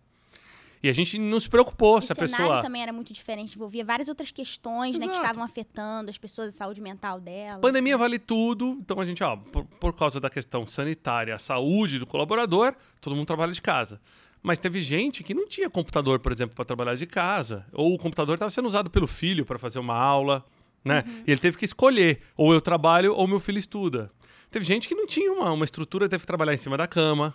E 0.84 0.90
a 0.90 0.94
gente 0.94 1.18
não 1.18 1.40
se 1.40 1.50
preocupou 1.50 1.98
o 1.98 2.02
se 2.02 2.12
a 2.12 2.16
pessoa. 2.16 2.40
O 2.40 2.44
cenário 2.44 2.62
também 2.62 2.84
era 2.84 2.92
muito 2.92 3.14
diferente, 3.14 3.56
envolvia 3.56 3.86
várias 3.86 4.10
outras 4.10 4.32
questões 4.32 5.00
né, 5.00 5.08
que 5.08 5.14
estavam 5.14 5.42
afetando 5.42 6.10
as 6.10 6.18
pessoas, 6.18 6.50
a 6.54 6.58
saúde 6.58 6.82
mental 6.82 7.22
dela. 7.22 7.60
Pandemia 7.60 7.98
vale 7.98 8.20
tudo, 8.20 8.78
então 8.82 9.00
a 9.00 9.06
gente, 9.06 9.24
ó, 9.24 9.38
por, 9.38 9.64
por 9.64 9.94
causa 9.94 10.20
da 10.20 10.30
questão 10.30 10.66
sanitária, 10.66 11.34
a 11.34 11.40
saúde 11.40 12.00
do 12.00 12.06
colaborador, 12.06 12.76
todo 13.00 13.16
mundo 13.16 13.26
trabalha 13.26 13.54
de 13.54 13.62
casa. 13.62 14.02
Mas 14.42 14.60
teve 14.60 14.82
gente 14.82 15.24
que 15.24 15.34
não 15.34 15.48
tinha 15.48 15.70
computador, 15.70 16.20
por 16.20 16.34
exemplo, 16.34 16.54
para 16.54 16.66
trabalhar 16.66 16.96
de 16.96 17.06
casa. 17.06 17.66
Ou 17.72 17.94
o 17.94 17.98
computador 17.98 18.34
estava 18.34 18.52
sendo 18.52 18.68
usado 18.68 18.90
pelo 18.90 19.08
filho 19.08 19.46
para 19.46 19.58
fazer 19.58 19.80
uma 19.80 19.96
aula, 19.96 20.44
né? 20.84 21.02
Uhum. 21.08 21.24
E 21.26 21.32
ele 21.32 21.40
teve 21.40 21.58
que 21.58 21.64
escolher: 21.64 22.20
ou 22.36 22.54
eu 22.54 22.60
trabalho 22.60 23.16
ou 23.16 23.26
meu 23.26 23.40
filho 23.40 23.58
estuda. 23.58 24.12
Teve 24.52 24.66
gente 24.66 24.90
que 24.90 24.96
não 24.96 25.08
tinha 25.08 25.32
uma, 25.32 25.50
uma 25.54 25.64
estrutura, 25.64 26.10
teve 26.10 26.24
que 26.24 26.28
trabalhar 26.28 26.54
em 26.54 26.58
cima 26.58 26.76
da 26.76 26.86
cama. 26.86 27.34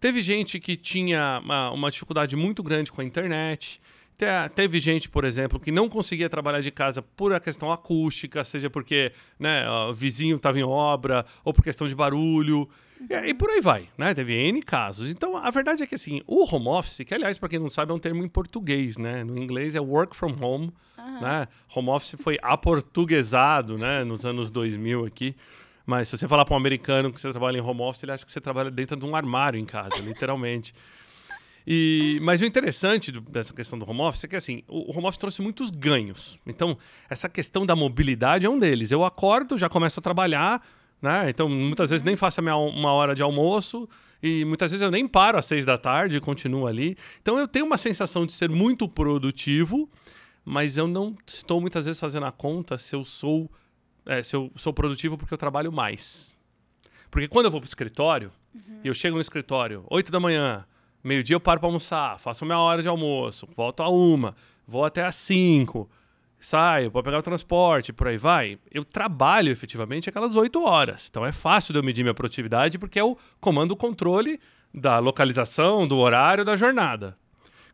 Teve 0.00 0.22
gente 0.22 0.58
que 0.58 0.76
tinha 0.76 1.40
uma, 1.44 1.70
uma 1.70 1.90
dificuldade 1.90 2.34
muito 2.34 2.62
grande 2.62 2.90
com 2.90 3.02
a 3.02 3.04
internet. 3.04 3.80
Teve 4.54 4.80
gente, 4.80 5.08
por 5.08 5.24
exemplo, 5.24 5.58
que 5.58 5.70
não 5.70 5.88
conseguia 5.88 6.28
trabalhar 6.28 6.60
de 6.60 6.70
casa 6.70 7.00
por 7.00 7.32
a 7.32 7.40
questão 7.40 7.70
acústica, 7.70 8.44
seja 8.44 8.68
porque 8.68 9.12
né, 9.38 9.68
o 9.68 9.94
vizinho 9.94 10.36
estava 10.36 10.58
em 10.58 10.62
obra 10.62 11.24
ou 11.44 11.52
por 11.52 11.62
questão 11.62 11.86
de 11.86 11.94
barulho. 11.94 12.68
E, 13.08 13.14
e, 13.30 13.34
por 13.34 13.48
aí 13.48 13.62
vai, 13.62 13.88
né? 13.96 14.12
Teve 14.12 14.34
N 14.34 14.60
casos. 14.62 15.08
Então, 15.08 15.36
a 15.36 15.50
verdade 15.50 15.82
é 15.82 15.86
que, 15.86 15.94
assim, 15.94 16.20
o 16.26 16.44
home 16.44 16.68
office, 16.68 17.02
que, 17.06 17.14
aliás, 17.14 17.38
para 17.38 17.48
quem 17.48 17.58
não 17.58 17.70
sabe, 17.70 17.92
é 17.92 17.94
um 17.94 17.98
termo 17.98 18.22
em 18.22 18.28
português, 18.28 18.98
né? 18.98 19.24
No 19.24 19.38
inglês 19.38 19.74
é 19.74 19.80
work 19.80 20.14
from 20.14 20.36
home, 20.38 20.70
uhum. 20.98 21.20
né? 21.22 21.48
Home 21.74 21.88
office 21.88 22.16
foi 22.20 22.38
aportuguesado, 22.42 23.78
né? 23.78 24.04
Nos 24.04 24.26
anos 24.26 24.50
2000 24.50 25.06
aqui. 25.06 25.34
Mas 25.90 26.08
se 26.08 26.16
você 26.16 26.28
falar 26.28 26.44
para 26.44 26.54
um 26.54 26.56
americano 26.56 27.12
que 27.12 27.20
você 27.20 27.32
trabalha 27.32 27.58
em 27.58 27.60
home 27.60 27.80
office, 27.80 28.04
ele 28.04 28.12
acha 28.12 28.24
que 28.24 28.30
você 28.30 28.40
trabalha 28.40 28.70
dentro 28.70 28.96
de 28.96 29.04
um 29.04 29.16
armário 29.16 29.58
em 29.58 29.64
casa, 29.64 29.96
literalmente. 30.06 30.72
E, 31.66 32.20
mas 32.22 32.40
o 32.40 32.44
interessante 32.44 33.10
dessa 33.10 33.52
questão 33.52 33.76
do 33.76 33.90
home 33.90 34.00
office 34.02 34.22
é 34.22 34.28
que 34.28 34.36
assim, 34.36 34.62
o, 34.68 34.96
home 34.96 35.08
office 35.08 35.18
trouxe 35.18 35.42
muitos 35.42 35.68
ganhos. 35.68 36.38
Então, 36.46 36.78
essa 37.08 37.28
questão 37.28 37.66
da 37.66 37.74
mobilidade 37.74 38.46
é 38.46 38.48
um 38.48 38.56
deles. 38.56 38.92
Eu 38.92 39.04
acordo, 39.04 39.58
já 39.58 39.68
começo 39.68 39.98
a 39.98 40.02
trabalhar, 40.02 40.64
né? 41.02 41.28
Então, 41.28 41.48
muitas 41.48 41.90
vezes 41.90 42.04
nem 42.04 42.14
faço 42.14 42.40
minha 42.40 42.54
uma 42.54 42.92
hora 42.92 43.12
de 43.12 43.22
almoço 43.24 43.88
e 44.22 44.44
muitas 44.44 44.70
vezes 44.70 44.84
eu 44.84 44.92
nem 44.92 45.08
paro 45.08 45.38
às 45.38 45.46
seis 45.46 45.66
da 45.66 45.76
tarde 45.76 46.16
e 46.16 46.20
continuo 46.20 46.68
ali. 46.68 46.96
Então, 47.20 47.36
eu 47.36 47.48
tenho 47.48 47.66
uma 47.66 47.76
sensação 47.76 48.24
de 48.24 48.32
ser 48.32 48.48
muito 48.48 48.88
produtivo, 48.88 49.90
mas 50.44 50.76
eu 50.76 50.86
não 50.86 51.16
estou 51.26 51.60
muitas 51.60 51.84
vezes 51.84 51.98
fazendo 51.98 52.26
a 52.26 52.30
conta 52.30 52.78
se 52.78 52.94
eu 52.94 53.04
sou, 53.04 53.50
é, 54.06 54.22
se 54.22 54.34
eu 54.34 54.50
sou 54.56 54.72
produtivo 54.72 55.16
porque 55.16 55.32
eu 55.32 55.38
trabalho 55.38 55.72
mais. 55.72 56.34
Porque 57.10 57.28
quando 57.28 57.46
eu 57.46 57.50
vou 57.50 57.60
para 57.60 57.66
o 57.66 57.68
escritório, 57.68 58.32
uhum. 58.54 58.80
e 58.84 58.88
eu 58.88 58.94
chego 58.94 59.16
no 59.16 59.20
escritório 59.20 59.84
oito 59.90 60.12
da 60.12 60.20
manhã, 60.20 60.64
meio-dia 61.02 61.34
eu 61.34 61.40
paro 61.40 61.60
para 61.60 61.68
almoçar, 61.68 62.18
faço 62.18 62.44
minha 62.44 62.58
hora 62.58 62.82
de 62.82 62.88
almoço, 62.88 63.48
volto 63.56 63.82
a 63.82 63.88
uma, 63.88 64.34
vou 64.66 64.84
até 64.84 65.04
às 65.04 65.16
cinco 65.16 65.90
saio 66.40 66.90
para 66.90 67.02
pegar 67.02 67.18
o 67.18 67.22
transporte, 67.22 67.92
por 67.92 68.08
aí 68.08 68.16
vai, 68.16 68.58
eu 68.72 68.82
trabalho 68.82 69.52
efetivamente 69.52 70.08
aquelas 70.08 70.34
oito 70.34 70.64
horas. 70.64 71.06
Então 71.10 71.24
é 71.24 71.32
fácil 71.32 71.72
de 71.72 71.78
eu 71.78 71.82
medir 71.82 72.02
minha 72.02 72.14
produtividade 72.14 72.78
porque 72.78 72.98
é 72.98 73.04
o 73.04 73.16
comando 73.38 73.76
controle 73.76 74.40
da 74.72 74.98
localização, 74.98 75.86
do 75.86 75.98
horário, 75.98 76.44
da 76.44 76.56
jornada. 76.56 77.16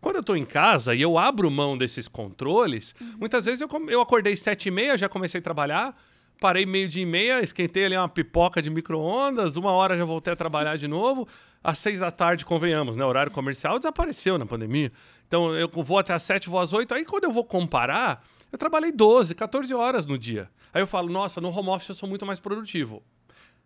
Quando 0.01 0.17
eu 0.17 0.21
estou 0.21 0.37
em 0.37 0.45
casa 0.45 0.95
e 0.95 1.01
eu 1.01 1.17
abro 1.17 1.51
mão 1.51 1.79
desses 1.79 2.09
controles, 2.09 2.95
uhum. 3.01 3.15
muitas 3.21 3.45
vezes 3.45 3.61
eu, 3.61 3.69
eu 3.89 4.01
acordei 4.01 4.37
sete 4.37 4.67
e 4.67 4.71
meia, 4.71 4.99
já 4.99 5.09
comecei 5.09 5.39
a 5.39 5.43
trabalhar, 5.43 5.97
parei 6.41 6.67
meio 6.67 6.89
dia 6.89 7.03
e 7.03 7.07
meia, 7.07 7.41
esquentei 7.41 7.85
ali 7.85 7.97
uma 7.97 8.09
pipoca 8.09 8.61
de 8.61 8.71
micro-ondas, 8.71 9.57
uma 9.57 9.73
hora 9.73 9.97
já 9.97 10.05
voltei 10.05 10.33
a 10.33 10.37
trabalhar 10.37 10.77
de 10.77 10.87
novo. 10.89 11.27
Às 11.63 11.79
seis 11.79 12.01
da 12.01 12.11
tarde, 12.11 12.45
convenhamos, 12.45 12.97
né? 12.97 13.05
O 13.05 13.09
horário 13.09 13.33
comercial 13.33 13.79
desapareceu 13.79 14.39
na 14.39 14.47
pandemia. 14.47 14.93
Então 15.27 15.55
eu 15.55 15.69
vou 15.69 15.99
até 15.99 16.13
às 16.13 16.23
sete, 16.23 16.49
vou 16.49 16.61
às 16.61 16.73
oito. 16.73 16.95
Aí 16.95 17.05
quando 17.05 17.25
eu 17.25 17.33
vou 17.33 17.45
comparar, 17.45 18.25
eu 18.53 18.59
trabalhei 18.59 18.93
12, 18.93 19.35
14 19.35 19.75
horas 19.75 20.07
no 20.07 20.17
dia. 20.17 20.49
Aí 20.73 20.81
eu 20.81 20.87
falo, 20.87 21.09
nossa, 21.09 21.41
no 21.41 21.49
home 21.49 21.71
office 21.71 21.89
eu 21.89 21.95
sou 21.95 22.09
muito 22.09 22.25
mais 22.25 22.39
produtivo. 22.39 23.03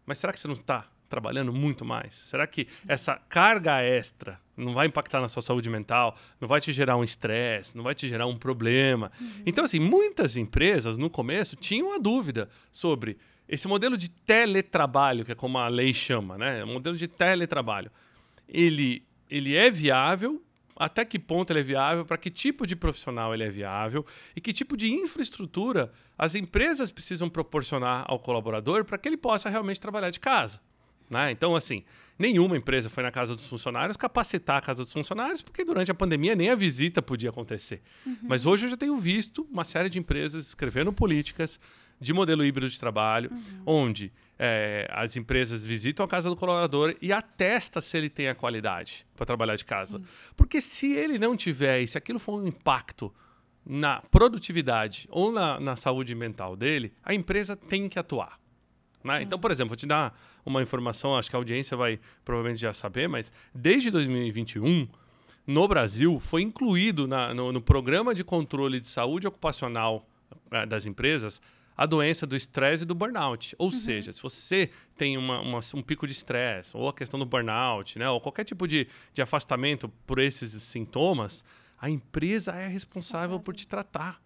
Mas 0.07 0.19
será 0.19 0.33
que 0.33 0.41
você 0.41 0.49
não 0.49 0.55
está 0.55 0.87
trabalhando 1.11 1.53
muito 1.53 1.85
mais? 1.85 2.15
Será 2.15 2.47
que 2.47 2.67
essa 2.89 3.17
carga 3.29 3.83
extra 3.83 4.41
não 4.57 4.73
vai 4.73 4.87
impactar 4.87 5.21
na 5.21 5.29
sua 5.29 5.43
saúde 5.43 5.69
mental? 5.69 6.17
Não 6.41 6.49
vai 6.49 6.61
te 6.61 6.73
gerar 6.73 6.97
um 6.97 7.05
estresse? 7.05 7.77
Não 7.77 7.83
vai 7.83 7.95
te 7.95 8.09
gerar 8.09 8.27
um 8.27 8.39
problema? 8.39 9.11
Uhum. 9.21 9.43
Então, 9.45 9.65
assim, 9.65 9.81
muitas 9.81 10.37
empresas 10.37 10.97
no 10.97 11.11
começo 11.11 11.57
tinham 11.57 11.93
a 11.93 11.99
dúvida 11.99 12.49
sobre 12.71 13.19
esse 13.49 13.67
modelo 13.67 13.99
de 13.99 14.09
teletrabalho, 14.09 15.25
que 15.25 15.33
é 15.33 15.35
como 15.35 15.59
a 15.59 15.67
lei 15.67 15.93
chama, 15.93 16.39
né? 16.39 16.63
O 16.63 16.69
modelo 16.69 16.97
de 16.97 17.09
teletrabalho. 17.09 17.91
Ele, 18.49 19.03
ele 19.29 19.57
é 19.57 19.71
viável 19.71 20.41
até 20.81 21.05
que 21.05 21.19
ponto 21.19 21.53
ele 21.53 21.61
é 21.61 21.63
viável, 21.63 22.07
para 22.07 22.17
que 22.17 22.31
tipo 22.31 22.67
de 22.67 22.75
profissional 22.75 23.35
ele 23.35 23.45
é 23.45 23.51
viável 23.51 24.07
e 24.35 24.41
que 24.41 24.51
tipo 24.51 24.79
de 24.79 24.91
infraestrutura 24.91 25.93
as 26.17 26.35
empresas 26.35 26.91
precisam 26.91 27.29
proporcionar 27.29 28.07
ao 28.09 28.19
colaborador 28.19 28.83
para 28.87 28.97
que 28.97 29.07
ele 29.07 29.19
possa 29.19 29.51
realmente 29.51 29.79
trabalhar 29.79 30.09
de 30.09 30.19
casa. 30.19 30.59
Né? 31.11 31.33
Então, 31.33 31.57
assim, 31.57 31.83
nenhuma 32.17 32.57
empresa 32.57 32.89
foi 32.89 33.03
na 33.03 33.11
casa 33.11 33.35
dos 33.35 33.47
funcionários 33.47 33.97
capacitar 33.97 34.59
a 34.59 34.61
casa 34.61 34.85
dos 34.85 34.93
funcionários, 34.93 35.43
porque 35.43 35.65
durante 35.65 35.91
a 35.91 35.95
pandemia 35.95 36.37
nem 36.37 36.49
a 36.49 36.55
visita 36.55 37.03
podia 37.03 37.31
acontecer. 37.31 37.83
Uhum. 38.07 38.17
Mas 38.23 38.47
hoje 38.47 38.67
eu 38.67 38.71
já 38.71 38.77
tenho 38.77 38.97
visto 38.97 39.47
uma 39.51 39.65
série 39.65 39.89
de 39.89 39.99
empresas 39.99 40.47
escrevendo 40.47 40.93
políticas 40.93 41.59
de 42.01 42.13
modelo 42.13 42.45
híbrido 42.45 42.71
de 42.71 42.79
trabalho, 42.79 43.31
uhum. 43.31 43.63
onde 43.67 44.13
é, 44.39 44.89
as 44.91 45.17
empresas 45.17 45.67
visitam 45.67 46.05
a 46.05 46.09
casa 46.09 46.31
do 46.31 46.37
colaborador 46.37 46.97
e 47.03 47.13
atesta 47.13 47.81
se 47.81 47.99
ele 47.99 48.09
tem 48.09 48.29
a 48.29 48.35
qualidade 48.35 49.05
para 49.15 49.27
trabalhar 49.27 49.57
de 49.57 49.65
casa. 49.65 49.99
Sim. 49.99 50.05
Porque 50.35 50.61
se 50.61 50.93
ele 50.93 51.19
não 51.19 51.37
tiver 51.37 51.81
e 51.81 51.89
se 51.89 51.99
aquilo 51.99 52.19
for 52.19 52.41
um 52.41 52.47
impacto 52.47 53.13
na 53.67 54.01
produtividade 54.11 55.07
ou 55.11 55.31
na, 55.31 55.61
na 55.61 55.77
saúde 55.77 56.15
mental 56.15 56.57
dele, 56.57 56.95
a 57.03 57.13
empresa 57.13 57.55
tem 57.55 57.89
que 57.89 57.99
atuar. 57.99 58.41
Né? 59.05 59.23
Então, 59.23 59.39
por 59.39 59.51
exemplo, 59.51 59.69
vou 59.71 59.77
te 59.77 59.87
dar 59.87 60.19
uma 60.45 60.63
informação, 60.63 61.17
acho 61.17 61.31
que 61.31 61.37
a 61.37 61.39
audiência 61.39 61.77
vai 61.77 61.99
provavelmente 62.25 62.61
já 62.61 62.73
saber, 62.73 63.09
mas 63.09 63.33
desde 63.55 63.91
2021, 63.91 64.89
no 65.47 65.69
Brasil, 65.69 66.21
foi 66.21 66.43
incluído 66.43 67.07
na, 67.09 67.35
no, 67.35 67.53
no 67.53 67.61
programa 67.61 68.15
de 68.15 68.25
controle 68.25 68.81
de 68.81 68.87
saúde 68.87 69.27
ocupacional 69.27 70.07
é, 70.51 70.67
das 70.67 70.87
empresas 70.87 71.41
a 71.81 71.87
doença 71.87 72.27
do 72.27 72.37
estresse 72.37 72.83
e 72.83 72.87
do 72.87 72.95
burnout. 72.95 73.57
Ou 73.57 73.69
uhum. 73.69 73.73
seja, 73.73 74.13
se 74.13 74.23
você 74.23 74.69
tem 74.99 75.17
uma, 75.17 75.41
uma, 75.41 75.61
um 75.73 75.81
pico 75.81 76.07
de 76.07 76.13
estresse, 76.13 76.77
ou 76.77 76.91
a 76.91 76.93
questão 76.93 77.19
do 77.19 77.25
burnout, 77.25 77.99
né, 77.99 78.07
ou 78.11 78.21
qualquer 78.21 78.45
tipo 78.45 78.69
de, 78.69 78.87
de 79.15 79.23
afastamento 79.23 79.89
por 80.07 80.19
esses 80.19 80.63
sintomas, 80.63 81.43
a 81.81 81.89
empresa 81.89 82.53
é 82.53 82.69
responsável 82.69 83.41
por 83.41 83.55
te 83.55 83.67
tratar. 83.67 84.21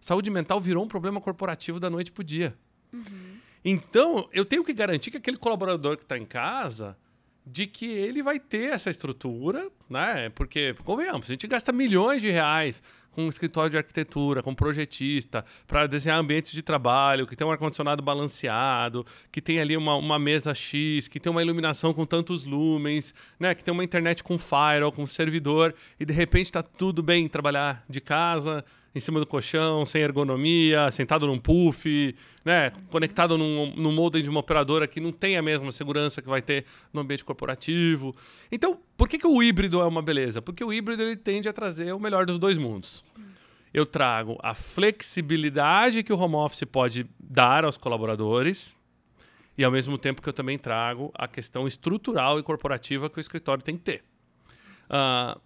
Saúde 0.00 0.30
mental 0.30 0.58
virou 0.58 0.82
um 0.82 0.88
problema 0.88 1.20
corporativo 1.20 1.78
da 1.78 1.90
noite 1.90 2.10
para 2.10 2.22
o 2.22 2.24
dia. 2.24 2.56
Uhum. 2.90 3.36
Então, 3.64 4.28
eu 4.32 4.44
tenho 4.44 4.64
que 4.64 4.72
garantir 4.72 5.10
que 5.10 5.16
aquele 5.16 5.36
colaborador 5.36 5.96
que 5.96 6.04
está 6.04 6.16
em 6.16 6.24
casa 6.24 6.96
de 7.44 7.66
que 7.66 7.86
ele 7.86 8.22
vai 8.22 8.38
ter 8.38 8.72
essa 8.72 8.90
estrutura, 8.90 9.70
né? 9.88 10.28
Porque, 10.30 10.74
convenhamos, 10.84 11.26
a 11.26 11.32
gente 11.32 11.46
gasta 11.46 11.72
milhões 11.72 12.22
de 12.22 12.30
reais 12.30 12.82
com 13.10 13.28
escritório 13.28 13.70
de 13.70 13.76
arquitetura, 13.76 14.42
com 14.42 14.54
projetista, 14.54 15.44
para 15.66 15.86
desenhar 15.86 16.18
ambientes 16.18 16.52
de 16.52 16.62
trabalho, 16.62 17.26
que 17.26 17.34
tem 17.34 17.44
um 17.44 17.50
ar-condicionado 17.50 18.02
balanceado, 18.02 19.04
que 19.32 19.40
tem 19.40 19.58
ali 19.58 19.76
uma, 19.76 19.96
uma 19.96 20.18
mesa 20.18 20.54
X, 20.54 21.08
que 21.08 21.18
tem 21.18 21.30
uma 21.30 21.42
iluminação 21.42 21.92
com 21.92 22.06
tantos 22.06 22.44
lumens, 22.44 23.12
né? 23.38 23.54
que 23.54 23.64
tem 23.64 23.72
uma 23.72 23.82
internet 23.82 24.22
com 24.22 24.38
firewall, 24.38 24.92
com 24.92 25.04
servidor, 25.06 25.74
e 25.98 26.04
de 26.04 26.12
repente 26.12 26.46
está 26.46 26.62
tudo 26.62 27.02
bem 27.02 27.28
trabalhar 27.28 27.84
de 27.88 28.00
casa, 28.00 28.64
em 28.94 29.00
cima 29.00 29.20
do 29.20 29.26
colchão, 29.26 29.84
sem 29.84 30.02
ergonomia, 30.02 30.90
sentado 30.90 31.26
num 31.26 31.38
puff, 31.38 32.14
né, 32.44 32.72
conectado 32.90 33.38
num, 33.38 33.72
num 33.76 33.92
modem 33.92 34.22
de 34.22 34.28
uma 34.28 34.40
operadora 34.40 34.86
que 34.86 35.00
não 35.00 35.12
tem 35.12 35.36
a 35.36 35.42
mesma 35.42 35.70
segurança 35.70 36.20
que 36.20 36.28
vai 36.28 36.42
ter 36.42 36.64
no 36.92 37.00
ambiente 37.00 37.24
corporativo. 37.24 38.14
Então, 38.50 38.78
por 38.96 39.08
que, 39.08 39.18
que 39.18 39.26
o 39.26 39.42
híbrido 39.42 39.80
é 39.80 39.86
uma 39.86 40.02
beleza? 40.02 40.42
Porque 40.42 40.64
o 40.64 40.72
híbrido 40.72 41.02
ele 41.02 41.16
tende 41.16 41.48
a 41.48 41.52
trazer 41.52 41.92
o 41.92 42.00
melhor 42.00 42.26
dos 42.26 42.38
dois 42.38 42.58
mundos. 42.58 43.02
Sim. 43.04 43.30
Eu 43.72 43.86
trago 43.86 44.36
a 44.42 44.52
flexibilidade 44.52 46.02
que 46.02 46.12
o 46.12 46.18
home 46.18 46.34
office 46.34 46.64
pode 46.64 47.06
dar 47.18 47.64
aos 47.64 47.76
colaboradores 47.76 48.76
e, 49.56 49.62
ao 49.62 49.70
mesmo 49.70 49.96
tempo, 49.96 50.20
que 50.20 50.28
eu 50.28 50.32
também 50.32 50.58
trago 50.58 51.12
a 51.14 51.28
questão 51.28 51.68
estrutural 51.68 52.38
e 52.40 52.42
corporativa 52.42 53.08
que 53.08 53.18
o 53.18 53.20
escritório 53.20 53.62
tem 53.62 53.76
que 53.76 53.82
ter. 53.84 54.02
Uh, 54.88 55.40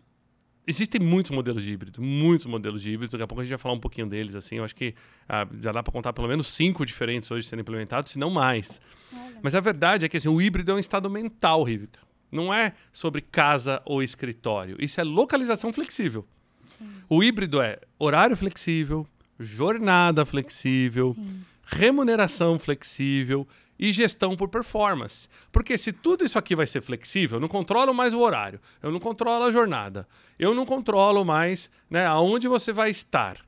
Existem 0.66 1.00
muitos 1.00 1.30
modelos 1.30 1.62
de 1.62 1.72
híbrido, 1.72 2.00
muitos 2.00 2.46
modelos 2.46 2.82
de 2.82 2.90
híbrido. 2.90 3.12
Daqui 3.12 3.22
a 3.22 3.26
pouco 3.26 3.42
a 3.42 3.44
gente 3.44 3.50
vai 3.50 3.58
falar 3.58 3.74
um 3.74 3.80
pouquinho 3.80 4.06
deles. 4.06 4.34
Assim, 4.34 4.56
eu 4.56 4.64
acho 4.64 4.74
que 4.74 4.94
ah, 5.28 5.46
já 5.60 5.72
dá 5.72 5.82
para 5.82 5.92
contar 5.92 6.12
pelo 6.12 6.26
menos 6.26 6.46
cinco 6.46 6.86
diferentes 6.86 7.30
hoje 7.30 7.46
sendo 7.46 7.60
implementados, 7.60 8.12
se 8.12 8.18
não 8.18 8.30
mais. 8.30 8.80
Olha. 9.12 9.38
Mas 9.42 9.54
a 9.54 9.60
verdade 9.60 10.06
é 10.06 10.08
que 10.08 10.16
assim, 10.16 10.28
o 10.28 10.40
híbrido 10.40 10.72
é 10.72 10.74
um 10.74 10.78
estado 10.78 11.10
mental, 11.10 11.62
Rivica. 11.62 12.00
Não 12.32 12.52
é 12.52 12.72
sobre 12.92 13.20
casa 13.20 13.82
ou 13.84 14.02
escritório. 14.02 14.76
Isso 14.80 15.00
é 15.00 15.04
localização 15.04 15.72
flexível. 15.72 16.26
Sim. 16.66 16.88
O 17.08 17.22
híbrido 17.22 17.60
é 17.60 17.78
horário 17.98 18.36
flexível, 18.36 19.06
jornada 19.38 20.24
flexível, 20.24 21.14
Sim. 21.14 21.44
remuneração 21.66 22.58
flexível 22.58 23.46
e 23.78 23.92
gestão 23.92 24.36
por 24.36 24.48
performance. 24.48 25.28
Porque 25.50 25.76
se 25.76 25.92
tudo 25.92 26.24
isso 26.24 26.38
aqui 26.38 26.54
vai 26.54 26.66
ser 26.66 26.80
flexível, 26.80 27.36
eu 27.36 27.40
não 27.40 27.48
controlo 27.48 27.92
mais 27.92 28.14
o 28.14 28.20
horário, 28.20 28.60
eu 28.82 28.90
não 28.90 29.00
controlo 29.00 29.44
a 29.44 29.50
jornada, 29.50 30.06
eu 30.38 30.54
não 30.54 30.64
controlo 30.64 31.24
mais 31.24 31.70
né, 31.90 32.06
aonde 32.06 32.48
você 32.48 32.72
vai 32.72 32.90
estar. 32.90 33.44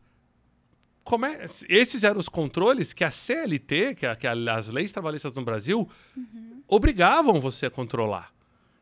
É, 1.07 1.45
esses 1.69 2.03
eram 2.03 2.19
os 2.19 2.29
controles 2.29 2.93
que 2.93 3.05
a 3.05 3.11
CLT, 3.11 3.95
que, 3.95 4.07
a, 4.07 4.17
que 4.17 4.27
as 4.27 4.69
leis 4.69 4.91
trabalhistas 4.91 5.33
no 5.33 5.45
Brasil, 5.45 5.89
uhum. 6.17 6.62
obrigavam 6.67 7.41
você 7.41 7.67
a 7.67 7.71
controlar. 7.71 8.35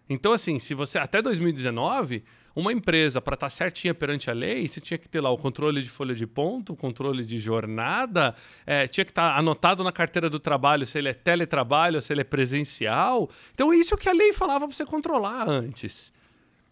Então, 0.08 0.32
assim, 0.32 0.58
se 0.58 0.74
você 0.74 0.98
até 0.98 1.20
2019 1.20 2.24
uma 2.54 2.72
empresa, 2.72 3.20
para 3.20 3.34
estar 3.34 3.46
tá 3.46 3.50
certinha 3.50 3.92
perante 3.92 4.30
a 4.30 4.32
lei, 4.32 4.68
você 4.68 4.80
tinha 4.80 4.96
que 4.96 5.08
ter 5.08 5.20
lá 5.20 5.30
o 5.30 5.36
controle 5.36 5.82
de 5.82 5.88
folha 5.88 6.14
de 6.14 6.26
ponto, 6.26 6.72
o 6.72 6.76
controle 6.76 7.24
de 7.24 7.38
jornada, 7.38 8.34
é, 8.64 8.86
tinha 8.86 9.04
que 9.04 9.10
estar 9.10 9.32
tá 9.32 9.38
anotado 9.38 9.82
na 9.82 9.90
carteira 9.90 10.30
do 10.30 10.38
trabalho 10.38 10.86
se 10.86 10.98
ele 10.98 11.08
é 11.08 11.14
teletrabalho, 11.14 12.00
se 12.00 12.12
ele 12.12 12.20
é 12.20 12.24
presencial. 12.24 13.28
Então, 13.52 13.74
isso 13.74 13.96
que 13.96 14.08
a 14.08 14.12
lei 14.12 14.32
falava 14.32 14.68
para 14.68 14.76
você 14.76 14.84
controlar 14.84 15.48
antes. 15.48 16.12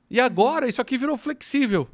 E 0.08 0.20
agora, 0.20 0.68
isso 0.68 0.80
aqui 0.80 0.96
virou 0.96 1.16
flexível. 1.16 1.88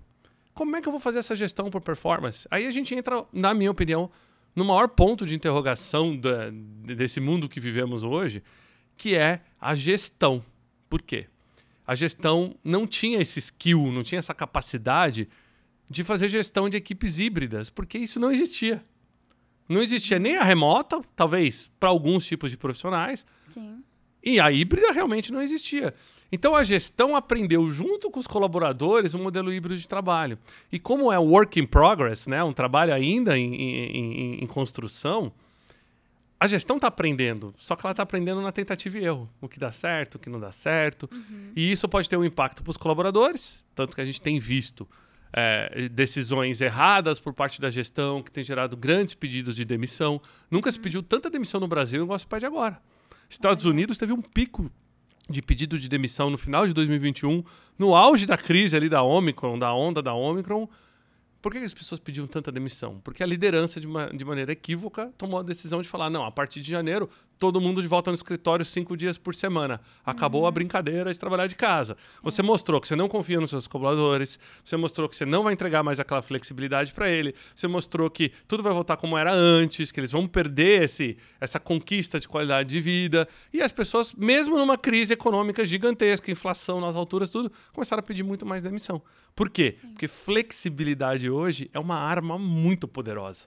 Como 0.52 0.76
é 0.76 0.82
que 0.82 0.88
eu 0.88 0.92
vou 0.92 1.00
fazer 1.00 1.20
essa 1.20 1.36
gestão 1.36 1.70
por 1.70 1.80
performance? 1.80 2.46
Aí 2.50 2.66
a 2.66 2.70
gente 2.70 2.94
entra, 2.94 3.24
na 3.32 3.54
minha 3.54 3.70
opinião, 3.70 4.10
no 4.54 4.64
maior 4.64 4.88
ponto 4.88 5.24
de 5.24 5.34
interrogação 5.34 6.16
da, 6.16 6.50
desse 6.50 7.20
mundo 7.20 7.48
que 7.48 7.60
vivemos 7.60 8.02
hoje, 8.02 8.42
que 8.96 9.14
é 9.14 9.40
a 9.60 9.74
gestão. 9.74 10.44
Por 10.90 11.00
quê? 11.00 11.26
A 11.88 11.94
gestão 11.94 12.54
não 12.62 12.86
tinha 12.86 13.18
esse 13.18 13.38
skill, 13.38 13.90
não 13.90 14.02
tinha 14.02 14.18
essa 14.18 14.34
capacidade 14.34 15.26
de 15.88 16.04
fazer 16.04 16.28
gestão 16.28 16.68
de 16.68 16.76
equipes 16.76 17.18
híbridas, 17.18 17.70
porque 17.70 17.96
isso 17.96 18.20
não 18.20 18.30
existia. 18.30 18.84
Não 19.66 19.80
existia 19.80 20.18
nem 20.18 20.36
a 20.36 20.44
remota, 20.44 21.00
talvez 21.16 21.70
para 21.80 21.88
alguns 21.88 22.26
tipos 22.26 22.50
de 22.50 22.58
profissionais. 22.58 23.24
Sim. 23.48 23.82
E 24.22 24.38
a 24.38 24.52
híbrida 24.52 24.92
realmente 24.92 25.32
não 25.32 25.40
existia. 25.40 25.94
Então 26.30 26.54
a 26.54 26.62
gestão 26.62 27.16
aprendeu 27.16 27.70
junto 27.70 28.10
com 28.10 28.20
os 28.20 28.26
colaboradores 28.26 29.14
um 29.14 29.22
modelo 29.22 29.50
híbrido 29.50 29.80
de 29.80 29.88
trabalho. 29.88 30.38
E 30.70 30.78
como 30.78 31.10
é 31.10 31.18
um 31.18 31.30
work 31.30 31.58
in 31.58 31.66
progress, 31.66 32.28
né, 32.28 32.44
um 32.44 32.52
trabalho 32.52 32.92
ainda 32.92 33.38
em, 33.38 33.54
em, 33.54 33.96
em, 33.96 34.44
em 34.44 34.46
construção, 34.46 35.32
a 36.40 36.46
gestão 36.46 36.76
está 36.76 36.86
aprendendo, 36.86 37.52
só 37.58 37.74
que 37.74 37.84
ela 37.84 37.92
está 37.92 38.02
aprendendo 38.04 38.40
na 38.40 38.52
tentativa 38.52 38.96
e 38.98 39.04
erro. 39.04 39.28
O 39.40 39.48
que 39.48 39.58
dá 39.58 39.72
certo, 39.72 40.14
o 40.14 40.18
que 40.18 40.30
não 40.30 40.38
dá 40.38 40.52
certo. 40.52 41.08
Uhum. 41.12 41.52
E 41.56 41.72
isso 41.72 41.88
pode 41.88 42.08
ter 42.08 42.16
um 42.16 42.24
impacto 42.24 42.62
para 42.62 42.70
os 42.70 42.76
colaboradores, 42.76 43.64
tanto 43.74 43.94
que 43.94 44.00
a 44.00 44.04
gente 44.04 44.20
tem 44.20 44.38
visto 44.38 44.86
é, 45.32 45.88
decisões 45.88 46.60
erradas 46.60 47.18
por 47.18 47.34
parte 47.34 47.60
da 47.60 47.70
gestão, 47.70 48.22
que 48.22 48.30
tem 48.30 48.44
gerado 48.44 48.76
grandes 48.76 49.14
pedidos 49.14 49.56
de 49.56 49.64
demissão. 49.64 50.20
Nunca 50.48 50.68
uhum. 50.68 50.72
se 50.72 50.80
pediu 50.80 51.02
tanta 51.02 51.28
demissão 51.28 51.60
no 51.60 51.66
Brasil 51.66 52.04
igual 52.04 52.18
se 52.18 52.26
pede 52.26 52.46
agora. 52.46 52.80
Estados 53.28 53.64
uhum. 53.64 53.72
Unidos 53.72 53.96
teve 53.96 54.12
um 54.12 54.22
pico 54.22 54.70
de 55.28 55.42
pedido 55.42 55.78
de 55.78 55.88
demissão 55.88 56.30
no 56.30 56.38
final 56.38 56.66
de 56.66 56.72
2021, 56.72 57.42
no 57.78 57.94
auge 57.94 58.26
da 58.26 58.38
crise 58.38 58.76
ali 58.76 58.88
da 58.88 59.02
Omicron, 59.02 59.58
da 59.58 59.74
onda 59.74 60.00
da 60.00 60.14
Omicron 60.14 60.68
por 61.40 61.52
que 61.52 61.58
as 61.58 61.72
pessoas 61.72 62.00
pediam 62.00 62.26
tanta 62.26 62.50
demissão? 62.50 63.00
Porque 63.00 63.22
a 63.22 63.26
liderança, 63.26 63.80
de, 63.80 63.86
uma, 63.86 64.06
de 64.08 64.24
maneira 64.24 64.52
equívoca, 64.52 65.12
tomou 65.16 65.38
a 65.38 65.42
decisão 65.42 65.80
de 65.80 65.88
falar: 65.88 66.10
não, 66.10 66.24
a 66.24 66.30
partir 66.30 66.60
de 66.60 66.70
janeiro, 66.70 67.08
todo 67.38 67.60
mundo 67.60 67.80
de 67.80 67.88
volta 67.88 68.10
no 68.10 68.14
escritório 68.14 68.64
cinco 68.64 68.96
dias 68.96 69.16
por 69.16 69.34
semana. 69.34 69.80
Acabou 70.04 70.42
uhum. 70.42 70.48
a 70.48 70.50
brincadeira 70.50 71.12
de 71.12 71.18
trabalhar 71.18 71.46
de 71.46 71.54
casa. 71.54 71.96
Você 72.22 72.42
mostrou 72.42 72.80
que 72.80 72.88
você 72.88 72.96
não 72.96 73.08
confia 73.08 73.40
nos 73.40 73.50
seus 73.50 73.66
colaboradores, 73.66 74.38
você 74.64 74.76
mostrou 74.76 75.08
que 75.08 75.16
você 75.16 75.24
não 75.24 75.42
vai 75.42 75.52
entregar 75.52 75.82
mais 75.82 76.00
aquela 76.00 76.22
flexibilidade 76.22 76.92
para 76.92 77.08
ele, 77.08 77.34
você 77.54 77.68
mostrou 77.68 78.10
que 78.10 78.32
tudo 78.46 78.62
vai 78.62 78.72
voltar 78.72 78.96
como 78.96 79.16
era 79.16 79.32
antes, 79.32 79.92
que 79.92 80.00
eles 80.00 80.10
vão 80.10 80.26
perder 80.26 80.82
esse, 80.84 81.16
essa 81.40 81.60
conquista 81.60 82.18
de 82.18 82.28
qualidade 82.28 82.68
de 82.68 82.80
vida. 82.80 83.28
E 83.52 83.62
as 83.62 83.72
pessoas, 83.72 84.12
mesmo 84.14 84.58
numa 84.58 84.76
crise 84.76 85.12
econômica 85.12 85.64
gigantesca, 85.64 86.30
inflação 86.30 86.80
nas 86.80 86.96
alturas, 86.96 87.30
tudo, 87.30 87.52
começaram 87.72 88.00
a 88.00 88.02
pedir 88.02 88.22
muito 88.22 88.44
mais 88.44 88.62
demissão. 88.62 89.02
Por 89.34 89.48
quê? 89.48 89.76
Sim. 89.80 89.88
Porque 89.88 90.08
flexibilidade 90.08 91.30
hoje 91.30 91.70
é 91.72 91.78
uma 91.78 91.96
arma 91.96 92.38
muito 92.38 92.88
poderosa. 92.88 93.46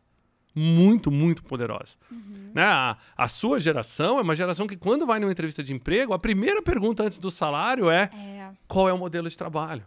Muito, 0.53 1.09
muito 1.09 1.43
poderosa. 1.43 1.95
Uhum. 2.11 2.51
Né? 2.53 2.63
A, 2.63 2.97
a, 3.15 3.27
sua 3.27 3.59
geração 3.59 4.19
é 4.19 4.21
uma 4.21 4.35
geração 4.35 4.67
que, 4.67 4.75
quando 4.75 5.05
vai 5.05 5.19
numa 5.19 5.31
entrevista 5.31 5.63
de 5.63 5.73
emprego, 5.73 6.13
a 6.13 6.19
primeira 6.19 6.61
pergunta 6.61 7.03
antes 7.03 7.17
do 7.17 7.31
salário 7.31 7.89
é, 7.89 8.09
é. 8.13 8.51
qual 8.67 8.89
é 8.89 8.93
o 8.93 8.97
modelo 8.97 9.29
de 9.29 9.37
trabalho? 9.37 9.85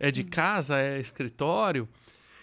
É 0.00 0.06
Sim. 0.06 0.12
de 0.12 0.24
casa? 0.24 0.78
É 0.78 0.98
escritório? 0.98 1.88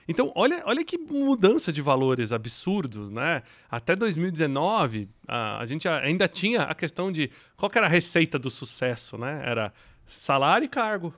Então, 0.07 0.31
olha, 0.35 0.63
olha 0.65 0.83
que 0.83 0.97
mudança 0.97 1.71
de 1.71 1.83
valores 1.83 2.31
absurdos, 2.31 3.11
né? 3.11 3.43
Até 3.69 3.95
2019, 3.95 5.07
a, 5.27 5.59
a 5.59 5.65
gente 5.65 5.87
ainda 5.87 6.27
tinha 6.27 6.63
a 6.63 6.73
questão 6.73 7.11
de 7.11 7.29
qual 7.55 7.71
era 7.75 7.85
a 7.85 7.89
receita 7.89 8.39
do 8.39 8.49
sucesso, 8.49 9.19
né? 9.19 9.43
Era 9.45 9.71
salário 10.07 10.65
e 10.65 10.67
cargo. 10.67 11.13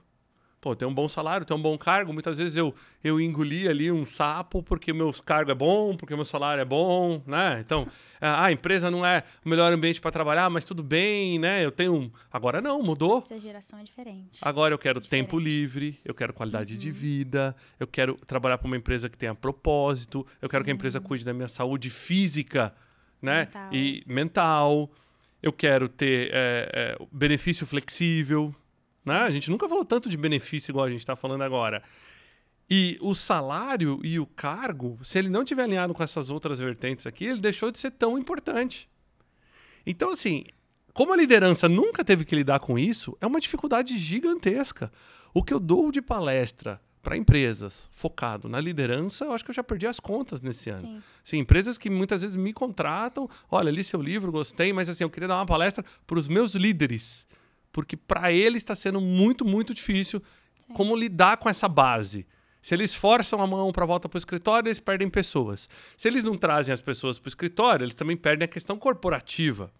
Pô, 0.62 0.76
tem 0.76 0.88
um 0.88 0.93
bom 0.93 1.10
salário, 1.10 1.43
tem 1.43 1.58
um 1.58 1.62
bom 1.62 1.76
cargo. 1.76 2.13
Muitas 2.13 2.38
vezes 2.38 2.56
eu, 2.56 2.74
eu 3.04 3.19
engoli 3.19 3.67
ali 3.67 3.91
um 3.91 4.06
sapo 4.06 4.62
porque 4.62 4.91
o 4.91 4.95
meu 4.95 5.12
cargo 5.26 5.50
é 5.50 5.56
bom, 5.56 5.97
porque 5.97 6.13
o 6.13 6.17
meu 6.17 6.26
salário 6.26 6.62
é 6.62 6.65
bom, 6.65 7.21
né? 7.26 7.60
Então, 7.65 7.88
ah, 8.21 8.45
a 8.45 8.52
empresa 8.52 8.91
não 8.91 9.04
é 9.04 9.24
o 9.43 9.50
melhor 9.50 9.74
ambiente 9.74 10.00
para 10.00 10.12
trabalhar, 10.12 10.50
mas 10.52 10.63
tudo 10.63 10.84
bem, 10.84 11.39
né? 11.39 11.65
Eu 11.65 11.71
tenho 11.71 11.95
um... 11.95 12.12
Agora 12.32 12.62
não, 12.62 12.82
mudou. 12.84 13.17
Essa 13.17 13.39
geração 13.39 13.80
é 13.80 13.84
diferente. 13.84 14.38
Agora 14.39 14.71
eu 14.71 14.78
quero 14.78 15.02
diferente. 15.02 15.26
tempo 15.26 15.39
livre, 15.39 16.00
eu 16.06 16.13
quero 16.13 16.32
qualidade 16.32 16.74
uhum. 16.74 16.80
de 16.80 16.91
vida, 16.91 17.56
eu 17.80 17.88
quero 17.88 18.15
trabalhar 18.28 18.60
para 18.60 18.67
uma 18.67 18.78
empresa 18.78 19.10
que 19.10 19.17
tenha 19.17 19.34
propósito, 19.34 20.26
eu 20.39 20.47
Sim. 20.47 20.52
quero 20.52 20.63
que 20.63 20.69
a 20.69 20.74
empresa 20.74 21.02
cuide 21.02 21.26
da 21.26 21.34
minha 21.34 21.47
saúde 21.47 21.89
física, 21.89 22.71
né? 23.19 23.45
Mental. 23.45 23.74
E 23.74 24.04
mental. 24.06 24.91
Eu 25.41 25.52
quero 25.52 25.89
ter 25.89 26.30
é, 26.32 26.69
é, 26.71 27.06
benefício 27.12 27.65
flexível, 27.65 28.54
né? 29.05 29.17
A 29.19 29.31
gente 29.31 29.49
nunca 29.49 29.67
falou 29.67 29.83
tanto 29.85 30.09
de 30.09 30.17
benefício 30.17 30.71
igual 30.71 30.85
a 30.85 30.89
gente 30.89 30.99
está 30.99 31.15
falando 31.15 31.43
agora. 31.43 31.83
E 32.69 32.97
o 33.01 33.13
salário 33.13 33.99
e 34.03 34.19
o 34.19 34.25
cargo, 34.25 34.97
se 35.03 35.19
ele 35.19 35.29
não 35.29 35.43
tiver 35.43 35.63
alinhado 35.63 35.93
com 35.93 36.01
essas 36.01 36.29
outras 36.29 36.59
vertentes 36.59 37.05
aqui, 37.05 37.25
ele 37.25 37.41
deixou 37.41 37.69
de 37.69 37.77
ser 37.77 37.91
tão 37.91 38.17
importante. 38.17 38.89
Então, 39.85 40.11
assim, 40.11 40.45
como 40.93 41.11
a 41.11 41.17
liderança 41.17 41.67
nunca 41.67 42.03
teve 42.03 42.23
que 42.23 42.35
lidar 42.35 42.59
com 42.59 42.79
isso, 42.79 43.17
é 43.19 43.27
uma 43.27 43.41
dificuldade 43.41 43.97
gigantesca. 43.97 44.91
O 45.33 45.43
que 45.43 45.53
eu 45.53 45.59
dou 45.59 45.91
de 45.91 46.01
palestra 46.01 46.79
para 47.01 47.17
empresas 47.17 47.89
focado 47.91 48.47
na 48.47 48.59
liderança, 48.59 49.25
eu 49.25 49.33
acho 49.33 49.43
que 49.43 49.49
eu 49.49 49.55
já 49.55 49.63
perdi 49.63 49.87
as 49.87 49.99
contas 49.99 50.39
nesse 50.39 50.69
ano. 50.69 50.87
Sim. 50.87 51.03
Sim. 51.23 51.37
empresas 51.39 51.77
que 51.77 51.89
muitas 51.89 52.21
vezes 52.21 52.37
me 52.37 52.53
contratam, 52.53 53.29
olha, 53.49 53.71
li 53.71 53.83
seu 53.83 54.01
livro, 54.01 54.31
gostei, 54.31 54.71
mas 54.71 54.87
assim, 54.87 55.03
eu 55.03 55.09
queria 55.09 55.27
dar 55.27 55.37
uma 55.37 55.45
palestra 55.45 55.83
para 56.05 56.19
os 56.19 56.27
meus 56.27 56.53
líderes 56.53 57.25
porque 57.71 57.95
para 57.95 58.31
eles 58.31 58.62
está 58.62 58.75
sendo 58.75 58.99
muito, 58.99 59.45
muito 59.45 59.73
difícil 59.73 60.21
Sim. 60.65 60.73
como 60.73 60.95
lidar 60.95 61.38
com 61.38 61.49
essa 61.49 61.67
base. 61.67 62.27
Se 62.62 62.75
eles 62.75 62.93
forçam 62.93 63.41
a 63.41 63.47
mão 63.47 63.71
para 63.71 63.86
volta 63.86 64.07
para 64.07 64.17
o 64.17 64.19
escritório, 64.19 64.67
eles 64.67 64.79
perdem 64.79 65.10
pessoas. 65.10 65.67
Se 65.97 66.07
eles 66.07 66.23
não 66.23 66.38
trazem 66.38 66.71
as 66.71 66.81
pessoas 66.81 67.17
para 67.17 67.27
o 67.27 67.29
escritório, 67.29 67.84
eles 67.84 67.95
também 67.95 68.15
perdem 68.15 68.45
a 68.45 68.47
questão 68.47 68.77
corporativa. 68.77 69.71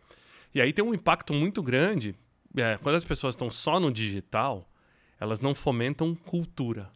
E 0.54 0.60
aí 0.60 0.73
tem 0.73 0.84
um 0.84 0.93
impacto 0.93 1.34
muito 1.34 1.62
grande. 1.62 2.15
É, 2.58 2.77
quando 2.82 2.95
as 2.95 3.04
pessoas 3.04 3.36
estão 3.36 3.51
só 3.51 3.80
no 3.80 3.91
digital, 3.91 4.67
elas 5.19 5.39
não 5.39 5.54
fomentam 5.54 6.15
cultura. 6.15 6.89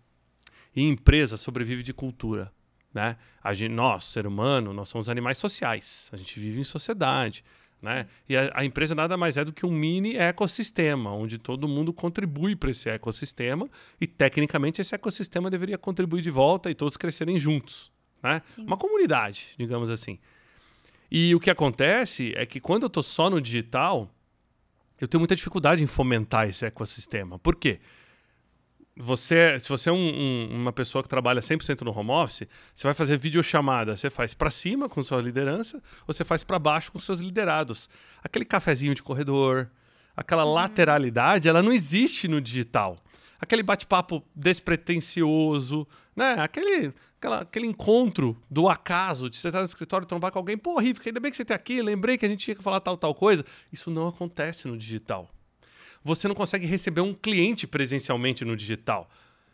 E 0.75 0.81
empresa 0.81 1.37
sobrevive 1.37 1.83
de 1.83 1.93
cultura. 1.93 2.51
Né? 2.91 3.15
A 3.43 3.53
gente, 3.53 3.71
nós, 3.71 4.05
ser 4.05 4.25
humano, 4.25 4.73
nós 4.73 4.89
somos 4.89 5.07
animais 5.07 5.37
sociais. 5.37 6.09
A 6.11 6.17
gente 6.17 6.39
vive 6.39 6.59
em 6.59 6.63
sociedade. 6.63 7.43
Né? 7.85 8.07
E 8.27 8.35
a, 8.35 8.51
a, 8.55 8.65
empresa 8.65 8.95
nada 8.95 9.15
mais 9.15 9.37
é 9.37 9.45
do 9.45 9.53
que 9.53 9.63
um 9.63 9.69
mini 9.69 10.15
ecossistema, 10.15 11.11
onde 11.11 11.37
todo 11.37 11.67
mundo 11.67 11.93
contribui 11.93 12.55
para 12.55 12.71
esse 12.71 12.89
ecossistema 12.89 13.69
e, 14.01 14.07
tecnicamente, 14.07 14.81
esse 14.81 14.95
ecossistema 14.95 15.51
deveria 15.51 15.77
contribuir 15.77 16.23
de 16.23 16.31
volta 16.31 16.71
e 16.71 16.73
todos 16.73 16.97
crescerem 16.97 17.37
juntos. 17.37 17.91
Né? 18.23 18.41
Uma 18.57 18.75
comunidade, 18.75 19.49
digamos 19.55 19.91
assim. 19.91 20.17
E 21.11 21.35
o 21.35 21.39
que 21.39 21.51
acontece 21.51 22.33
é 22.35 22.43
que 22.43 22.59
quando 22.59 22.81
eu 22.81 22.87
estou 22.87 23.03
só 23.03 23.29
no 23.29 23.39
digital, 23.39 24.09
eu 24.99 25.07
tenho 25.07 25.21
muita 25.21 25.35
dificuldade 25.35 25.83
em 25.83 25.87
fomentar 25.87 26.49
esse 26.49 26.65
ecossistema. 26.65 27.37
Por 27.37 27.55
quê? 27.55 27.79
Você, 28.97 29.59
se 29.59 29.67
você 29.67 29.89
é 29.89 29.91
um, 29.91 29.97
um, 29.97 30.47
uma 30.51 30.71
pessoa 30.71 31.03
que 31.03 31.09
trabalha 31.09 31.41
100% 31.41 31.81
no 31.81 31.97
home 31.97 32.11
office, 32.11 32.47
você 32.73 32.87
vai 32.87 32.93
fazer 32.93 33.17
videochamada, 33.17 33.97
você 33.97 34.09
faz 34.09 34.33
para 34.33 34.49
cima 34.49 34.87
com 34.87 35.03
sua 35.03 35.21
liderança, 35.21 35.77
ou 36.07 36.13
você 36.13 36.23
faz 36.23 36.43
para 36.43 36.57
baixo 36.57 36.91
com 36.91 36.99
seus 36.99 37.19
liderados. 37.19 37.89
Aquele 38.23 38.45
cafezinho 38.45 38.95
de 38.95 39.03
corredor, 39.03 39.69
aquela 40.15 40.45
uhum. 40.45 40.53
lateralidade, 40.53 41.49
ela 41.49 41.61
não 41.61 41.73
existe 41.73 42.27
no 42.27 42.39
digital. 42.39 42.95
Aquele 43.37 43.61
bate-papo 43.61 44.23
despretensioso, 44.33 45.85
né? 46.15 46.37
Aquele, 46.39 46.93
aquela, 47.17 47.41
aquele 47.41 47.67
encontro 47.67 48.41
do 48.49 48.69
acaso 48.69 49.29
de 49.29 49.35
você 49.35 49.49
estar 49.49 49.59
no 49.59 49.65
escritório 49.65 50.05
e 50.05 50.07
trombar 50.07 50.31
com 50.31 50.39
alguém. 50.39 50.57
Pô, 50.57 50.79
Riff, 50.79 51.01
ainda 51.05 51.19
bem 51.19 51.29
que 51.29 51.35
você 51.35 51.43
está 51.43 51.53
aqui, 51.53 51.81
lembrei 51.81 52.17
que 52.17 52.25
a 52.25 52.29
gente 52.29 52.45
tinha 52.45 52.55
que 52.55 52.63
falar 52.63 52.79
tal, 52.79 52.95
tal 52.95 53.13
coisa. 53.13 53.43
Isso 53.73 53.91
não 53.91 54.07
acontece 54.07 54.69
no 54.69 54.77
digital 54.77 55.34
você 56.05 56.27
não 56.27 56.35
consegue 56.35 56.67
receber 56.67 57.01
um 57.01 57.15
cliente 57.15 57.65
presencialmente 57.65 58.45
no 58.45 58.55
digital. 58.55 59.09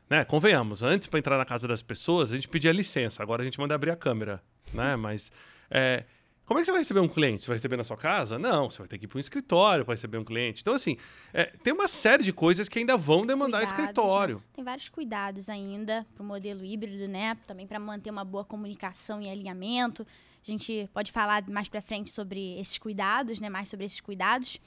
Né? 0.10 0.26
Convenhamos, 0.26 0.84
antes 0.84 1.08
para 1.08 1.18
entrar 1.18 1.38
na 1.38 1.46
casa 1.46 1.66
das 1.66 1.82
pessoas, 1.82 2.30
a 2.30 2.36
gente 2.36 2.50
pedia 2.50 2.74
licença, 2.74 3.24
agora 3.24 3.42
a 3.42 3.46
gente 3.46 3.58
manda 3.58 3.74
abrir 3.74 3.92
a 3.92 3.96
câmera. 3.96 4.44
Né? 4.74 4.98
Mas 5.00 5.32
é, 5.70 6.04
como 6.44 6.60
é 6.60 6.62
que 6.62 6.66
você 6.66 6.72
vai 6.74 6.82
receber 6.82 7.00
um 7.00 7.08
cliente? 7.08 7.44
Você 7.44 7.48
vai 7.48 7.56
receber 7.56 7.78
na 7.78 7.86
sua 7.86 7.96
casa? 7.96 8.38
Não, 8.38 8.70
você 8.70 8.80
vai 8.80 8.88
ter 8.90 8.98
que 8.98 9.06
ir 9.06 9.08
para 9.08 9.18
um 9.18 9.22
escritório 9.22 9.86
para 9.86 9.94
receber 9.94 10.18
um 10.18 10.26
cliente. 10.26 10.62
Então, 10.62 10.74
assim, 10.74 10.98
é, 11.34 11.46
tem 11.46 11.72
uma 11.72 11.88
série 11.88 12.22
de 12.22 12.34
coisas 12.34 12.68
que 12.68 12.78
ainda 12.78 12.98
vão 12.98 13.22
demandar 13.22 13.60
cuidados, 13.60 13.80
escritório. 13.80 14.36
Né? 14.36 14.44
Tem 14.56 14.66
vários 14.66 14.90
cuidados 14.90 15.48
ainda 15.48 16.06
para 16.14 16.22
o 16.22 16.26
modelo 16.26 16.66
híbrido, 16.66 17.08
né? 17.08 17.38
Também 17.48 17.66
para 17.66 17.80
manter 17.80 18.10
uma 18.10 18.26
boa 18.26 18.44
comunicação 18.44 19.22
e 19.22 19.30
alinhamento. 19.30 20.06
A 20.46 20.52
gente 20.52 20.90
pode 20.94 21.14
falar 21.14 21.48
mais 21.50 21.70
para 21.70 21.80
frente 21.82 22.10
sobre 22.10 22.60
esses 22.60 22.78
cuidados, 22.78 23.40
né? 23.40 23.48
Mais 23.48 23.70
sobre 23.70 23.86
esses 23.86 24.02
cuidados. 24.02 24.60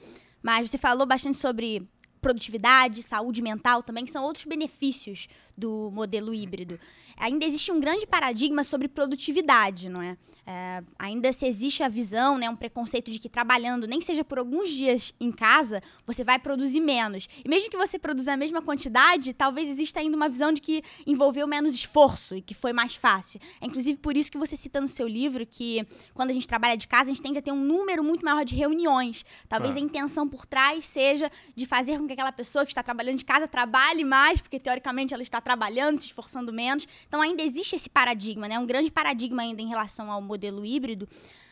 Mas 0.45 0.69
você 0.69 0.77
falou 0.77 1.07
bastante 1.07 1.39
sobre 1.39 1.89
produtividade, 2.21 3.01
saúde 3.01 3.41
mental 3.41 3.81
também, 3.81 4.05
que 4.05 4.11
são 4.11 4.23
outros 4.23 4.45
benefícios 4.45 5.27
do 5.57 5.89
modelo 5.91 6.33
híbrido. 6.33 6.79
Ainda 7.17 7.45
existe 7.45 7.71
um 7.71 7.79
grande 7.79 8.05
paradigma 8.05 8.63
sobre 8.63 8.87
produtividade, 8.87 9.89
não 9.89 10.01
é? 10.01 10.17
é? 10.45 10.83
ainda 10.99 11.31
se 11.31 11.45
existe 11.45 11.81
a 11.81 11.87
visão, 11.87 12.37
né, 12.37 12.49
um 12.49 12.55
preconceito 12.55 13.09
de 13.09 13.19
que 13.19 13.29
trabalhando, 13.29 13.87
nem 13.87 13.99
que 13.99 14.05
seja 14.05 14.23
por 14.23 14.37
alguns 14.37 14.69
dias 14.69 15.13
em 15.19 15.31
casa, 15.31 15.81
você 16.05 16.23
vai 16.23 16.37
produzir 16.37 16.81
menos. 16.81 17.27
E 17.43 17.47
mesmo 17.47 17.69
que 17.69 17.77
você 17.77 17.97
produza 17.97 18.33
a 18.33 18.37
mesma 18.37 18.61
quantidade, 18.61 19.33
talvez 19.33 19.69
exista 19.69 19.99
ainda 19.99 20.15
uma 20.15 20.27
visão 20.27 20.51
de 20.51 20.61
que 20.61 20.83
envolveu 21.07 21.47
menos 21.47 21.73
esforço 21.73 22.35
e 22.35 22.41
que 22.41 22.53
foi 22.53 22.73
mais 22.73 22.95
fácil. 22.95 23.39
É 23.61 23.65
inclusive 23.65 23.97
por 23.97 24.17
isso 24.17 24.31
que 24.31 24.37
você 24.37 24.55
cita 24.55 24.81
no 24.81 24.87
seu 24.87 25.07
livro 25.07 25.45
que 25.45 25.85
quando 26.13 26.31
a 26.31 26.33
gente 26.33 26.47
trabalha 26.47 26.75
de 26.75 26.87
casa, 26.87 27.03
a 27.03 27.13
gente 27.13 27.21
tende 27.21 27.39
a 27.39 27.41
ter 27.41 27.51
um 27.51 27.63
número 27.63 28.03
muito 28.03 28.25
maior 28.25 28.43
de 28.43 28.55
reuniões. 28.55 29.23
Talvez 29.47 29.75
ah. 29.75 29.79
a 29.79 29.81
intenção 29.81 30.27
por 30.27 30.45
trás 30.45 30.85
seja 30.85 31.31
de 31.55 31.65
fazer 31.65 31.97
com 31.97 32.07
que 32.07 32.13
aquela 32.13 32.31
pessoa 32.31 32.65
que 32.65 32.71
está 32.71 32.83
trabalhando 32.83 33.17
de 33.17 33.25
casa 33.25 33.47
trabalhe 33.47 34.03
mais, 34.03 34.41
porque 34.41 34.59
teoricamente 34.59 35.13
ela 35.13 35.23
está 35.23 35.41
trabalhando, 35.45 35.99
se 35.99 36.07
esforçando 36.07 36.51
menos. 36.51 36.87
Então 37.07 37.21
ainda 37.21 37.43
existe 37.43 37.75
esse 37.75 37.87
paradigma, 37.87 38.47
né? 38.47 38.57
Um 38.57 38.65
grande 38.65 38.91
paradigma 38.91 39.43
ainda 39.43 39.61
em 39.61 39.67
relação 39.67 40.11
ao 40.11 40.19
modelo 40.19 40.65
híbrido. 40.65 41.07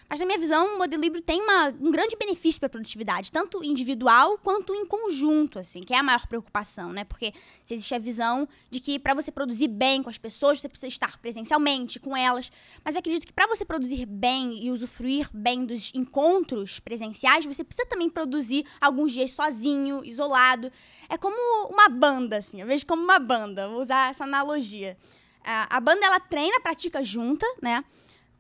Mas, 0.10 0.20
na 0.20 0.26
minha 0.26 0.38
visão, 0.38 0.76
o 0.76 0.78
modelo 0.78 1.04
híbrido 1.04 1.26
tem 1.26 1.42
uma, 1.42 1.74
um 1.80 1.92
grande 1.92 2.16
benefício 2.16 2.60
para 2.60 2.68
a 2.68 2.70
produtividade, 2.70 3.32
tanto 3.32 3.64
individual 3.64 4.38
quanto 4.38 4.74
em 4.74 4.86
conjunto, 4.86 5.60
assim, 5.60 5.82
que 5.82 5.94
é 5.94 5.98
a 5.98 6.04
maior 6.04 6.28
preocupação, 6.28 6.92
né? 6.92 7.04
Porque 7.04 7.34
se 7.64 7.74
existe 7.74 7.96
a 7.96 8.00
visão 8.00 8.48
de 8.70 8.80
que 8.80 9.00
para 9.00 9.14
você 9.14 9.32
produzir 9.32 9.68
bem 9.68 10.04
com 10.04 10.10
as 10.10 10.18
pessoas, 10.18 10.60
você 10.60 10.70
precisa 10.70 10.88
estar 10.88 11.18
presencialmente 11.20 12.00
com 12.00 12.16
elas. 12.16 12.52
Mas 12.84 12.96
eu 12.96 13.00
acredito 13.00 13.26
que 13.26 13.34
para 13.34 13.48
você 13.48 13.66
produzir 13.66 14.06
bem 14.06 14.64
e 14.64 14.72
usufruir 14.72 15.30
bem 15.34 15.66
dos 15.66 15.92
encontros 15.94 16.80
presenciais, 16.80 17.46
você 17.46 17.64
precisa 17.64 17.88
também 17.88 18.10
produzir 18.10 18.66
alguns 18.80 19.12
dias 19.12 19.32
sozinho, 19.32 20.04
isolado. 20.04 20.72
É 21.10 21.18
como 21.18 21.36
uma 21.70 21.90
banda, 21.90 22.38
assim, 22.38 22.62
eu 22.62 22.68
vejo 22.68 22.86
como 22.86 23.04
uma 23.04 23.20
banda, 23.20 23.68
vou 23.68 23.82
usar 23.82 24.10
essa 24.10 24.24
analogia. 24.24 24.98
A, 25.46 25.80
banda, 25.82 26.06
ela 26.06 26.20
treina, 26.22 26.60
pratica 26.62 27.04
junta, 27.04 27.46
né? 27.62 27.84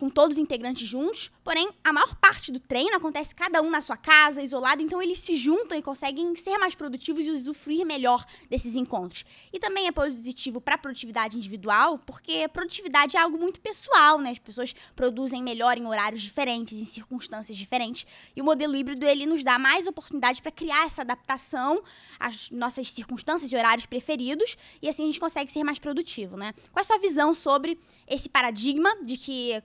Com 0.03 0.09
todos 0.09 0.35
os 0.35 0.43
integrantes 0.43 0.85
juntos, 0.85 1.31
porém, 1.45 1.69
a 1.81 1.93
maior 1.93 2.13
parte 2.15 2.51
do 2.51 2.59
treino 2.59 2.93
acontece 2.93 3.33
cada 3.33 3.61
um 3.61 3.69
na 3.69 3.81
sua 3.81 3.95
casa, 3.95 4.41
isolado, 4.41 4.81
então 4.81 5.01
eles 5.01 5.19
se 5.19 5.33
juntam 5.33 5.77
e 5.77 5.81
conseguem 5.81 6.35
ser 6.35 6.57
mais 6.57 6.75
produtivos 6.75 7.25
e 7.25 7.31
usufruir 7.31 7.85
melhor 7.85 8.25
desses 8.49 8.75
encontros. 8.75 9.23
E 9.53 9.59
também 9.59 9.87
é 9.87 9.93
positivo 9.93 10.59
para 10.59 10.75
a 10.75 10.77
produtividade 10.77 11.37
individual, 11.37 11.97
porque 11.99 12.49
produtividade 12.49 13.15
é 13.15 13.19
algo 13.21 13.37
muito 13.37 13.61
pessoal, 13.61 14.19
né? 14.19 14.31
As 14.31 14.39
pessoas 14.39 14.75
produzem 14.93 15.41
melhor 15.41 15.77
em 15.77 15.87
horários 15.87 16.21
diferentes, 16.21 16.77
em 16.77 16.83
circunstâncias 16.83 17.57
diferentes, 17.57 18.05
e 18.35 18.41
o 18.41 18.43
modelo 18.43 18.75
híbrido 18.75 19.05
ele 19.05 19.25
nos 19.25 19.41
dá 19.41 19.57
mais 19.57 19.87
oportunidade 19.87 20.41
para 20.41 20.51
criar 20.51 20.85
essa 20.85 21.01
adaptação 21.01 21.81
às 22.19 22.51
nossas 22.51 22.91
circunstâncias 22.91 23.49
e 23.49 23.55
horários 23.55 23.85
preferidos, 23.85 24.57
e 24.81 24.89
assim 24.89 25.03
a 25.03 25.05
gente 25.05 25.19
consegue 25.21 25.49
ser 25.49 25.63
mais 25.63 25.79
produtivo, 25.79 26.35
né? 26.35 26.53
Qual 26.73 26.81
é 26.81 26.81
a 26.81 26.83
sua 26.83 26.97
visão 26.97 27.33
sobre 27.33 27.79
esse 28.05 28.27
paradigma 28.27 28.93
de 29.01 29.15
que 29.15 29.63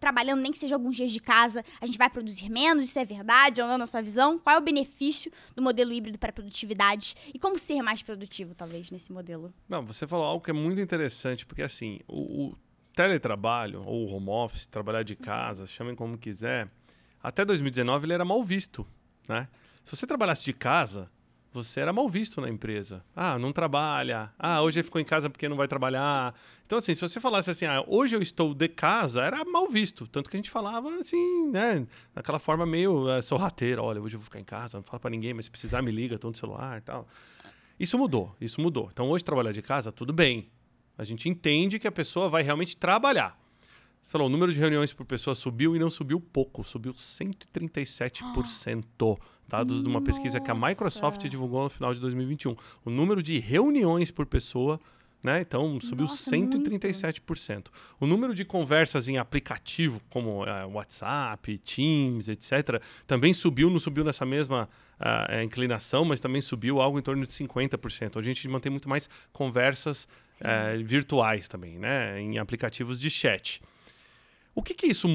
trabalhando 0.00 0.40
nem 0.40 0.50
que 0.50 0.58
seja 0.58 0.74
alguns 0.74 0.96
dias 0.96 1.12
de 1.12 1.20
casa, 1.20 1.64
a 1.80 1.86
gente 1.86 1.98
vai 1.98 2.08
produzir 2.08 2.48
menos, 2.48 2.84
isso 2.84 2.98
é 2.98 3.04
verdade 3.04 3.60
ou 3.60 3.68
não 3.68 3.78
na 3.78 3.86
sua 3.86 4.00
visão? 4.00 4.38
Qual 4.38 4.56
é 4.56 4.58
o 4.58 4.62
benefício 4.62 5.30
do 5.54 5.62
modelo 5.62 5.92
híbrido 5.92 6.18
para 6.18 6.32
produtividade 6.32 7.14
e 7.32 7.38
como 7.38 7.58
ser 7.58 7.82
mais 7.82 8.02
produtivo, 8.02 8.54
talvez, 8.54 8.90
nesse 8.90 9.12
modelo? 9.12 9.52
Não, 9.68 9.84
você 9.84 10.06
falou 10.06 10.24
algo 10.24 10.44
que 10.44 10.50
é 10.50 10.54
muito 10.54 10.80
interessante, 10.80 11.44
porque 11.44 11.62
assim, 11.62 12.00
o, 12.08 12.46
o 12.46 12.58
teletrabalho 12.94 13.82
ou 13.84 14.06
o 14.06 14.14
home 14.14 14.30
office, 14.30 14.66
trabalhar 14.66 15.02
de 15.02 15.14
casa, 15.14 15.66
chamem 15.66 15.94
como 15.94 16.18
quiser, 16.18 16.68
até 17.22 17.44
2019 17.44 18.06
ele 18.06 18.14
era 18.14 18.24
mal 18.24 18.42
visto, 18.42 18.86
né? 19.28 19.48
Se 19.84 19.96
você 19.96 20.06
trabalhasse 20.06 20.44
de 20.44 20.52
casa, 20.52 21.10
você 21.52 21.80
era 21.80 21.92
mal 21.92 22.08
visto 22.08 22.40
na 22.40 22.48
empresa. 22.48 23.04
Ah, 23.14 23.38
não 23.38 23.52
trabalha. 23.52 24.32
Ah, 24.38 24.62
hoje 24.62 24.78
ele 24.78 24.84
ficou 24.84 25.00
em 25.00 25.04
casa 25.04 25.28
porque 25.28 25.48
não 25.48 25.56
vai 25.56 25.66
trabalhar. 25.66 26.34
Então, 26.64 26.78
assim, 26.78 26.94
se 26.94 27.00
você 27.00 27.18
falasse 27.18 27.50
assim, 27.50 27.66
ah, 27.66 27.82
hoje 27.86 28.14
eu 28.14 28.22
estou 28.22 28.54
de 28.54 28.68
casa, 28.68 29.22
era 29.22 29.44
mal 29.44 29.68
visto. 29.68 30.06
Tanto 30.06 30.30
que 30.30 30.36
a 30.36 30.38
gente 30.38 30.50
falava 30.50 30.88
assim, 30.96 31.50
né? 31.50 31.86
Daquela 32.14 32.38
forma 32.38 32.64
meio 32.64 33.08
é, 33.10 33.20
sorrateira. 33.20 33.82
Olha, 33.82 34.00
hoje 34.00 34.14
eu 34.14 34.20
vou 34.20 34.24
ficar 34.24 34.38
em 34.38 34.44
casa, 34.44 34.78
não 34.78 34.84
fala 34.84 35.00
para 35.00 35.10
ninguém, 35.10 35.34
mas 35.34 35.46
se 35.46 35.50
precisar 35.50 35.82
me 35.82 35.90
liga, 35.90 36.14
estou 36.14 36.30
no 36.30 36.36
celular 36.36 36.78
e 36.78 36.82
tal. 36.82 37.08
Isso 37.78 37.98
mudou, 37.98 38.36
isso 38.40 38.60
mudou. 38.60 38.88
Então 38.92 39.08
hoje 39.08 39.24
trabalhar 39.24 39.52
de 39.52 39.62
casa, 39.62 39.90
tudo 39.90 40.12
bem. 40.12 40.48
A 40.96 41.02
gente 41.02 41.28
entende 41.28 41.78
que 41.78 41.88
a 41.88 41.92
pessoa 41.92 42.28
vai 42.28 42.42
realmente 42.42 42.76
trabalhar. 42.76 43.36
Você 44.02 44.12
falou, 44.12 44.28
o 44.28 44.30
número 44.30 44.52
de 44.52 44.58
reuniões 44.58 44.92
por 44.92 45.06
pessoa 45.06 45.34
subiu 45.34 45.76
e 45.76 45.78
não 45.78 45.90
subiu 45.90 46.20
pouco, 46.20 46.64
subiu 46.64 46.94
137%. 46.94 49.18
Dados 49.46 49.82
de 49.82 49.88
uma 49.88 50.00
pesquisa 50.00 50.40
que 50.40 50.50
a 50.50 50.54
Microsoft 50.54 51.26
divulgou 51.26 51.64
no 51.64 51.70
final 51.70 51.92
de 51.92 52.00
2021. 52.00 52.56
O 52.84 52.90
número 52.90 53.22
de 53.22 53.38
reuniões 53.38 54.10
por 54.10 54.26
pessoa, 54.26 54.80
né? 55.22 55.40
Então, 55.40 55.78
subiu 55.80 56.06
Nossa, 56.06 56.30
137%. 56.30 57.66
O 57.98 58.06
número 58.06 58.34
de 58.34 58.44
conversas 58.44 59.08
em 59.08 59.18
aplicativo, 59.18 60.00
como 60.08 60.46
eh, 60.46 60.64
WhatsApp, 60.66 61.58
Teams, 61.58 62.28
etc., 62.28 62.82
também 63.06 63.34
subiu, 63.34 63.68
não 63.68 63.78
subiu 63.78 64.04
nessa 64.04 64.24
mesma 64.24 64.68
ah, 64.98 65.26
eh, 65.28 65.44
inclinação, 65.44 66.04
mas 66.04 66.20
também 66.20 66.40
subiu 66.40 66.80
algo 66.80 66.98
em 66.98 67.02
torno 67.02 67.26
de 67.26 67.32
50%. 67.32 68.16
Hoje 68.16 68.30
a 68.30 68.32
gente 68.32 68.48
mantém 68.48 68.70
muito 68.70 68.88
mais 68.88 69.08
conversas 69.32 70.08
eh, 70.40 70.78
virtuais 70.78 71.48
também, 71.48 71.78
né? 71.78 72.20
Em 72.20 72.38
aplicativos 72.38 72.98
de 72.98 73.10
chat. 73.10 73.60
O 74.54 74.62
que, 74.62 74.74
que 74.74 74.86
isso 74.86 75.08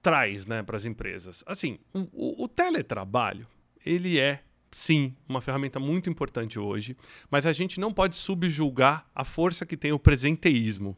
traz 0.00 0.46
né, 0.46 0.62
para 0.62 0.76
as 0.76 0.84
empresas? 0.84 1.42
Assim, 1.46 1.78
o, 1.92 2.44
o- 2.44 2.48
teletrabalho, 2.48 3.46
ele 3.84 4.18
é, 4.18 4.42
sim, 4.70 5.14
uma 5.28 5.40
ferramenta 5.40 5.78
muito 5.78 6.08
importante 6.10 6.58
hoje, 6.58 6.96
mas 7.30 7.46
a 7.46 7.52
gente 7.52 7.78
não 7.80 7.92
pode 7.92 8.16
subjulgar 8.16 9.06
a 9.14 9.24
força 9.24 9.64
que 9.66 9.76
tem 9.76 9.92
o 9.92 9.98
presenteísmo. 9.98 10.96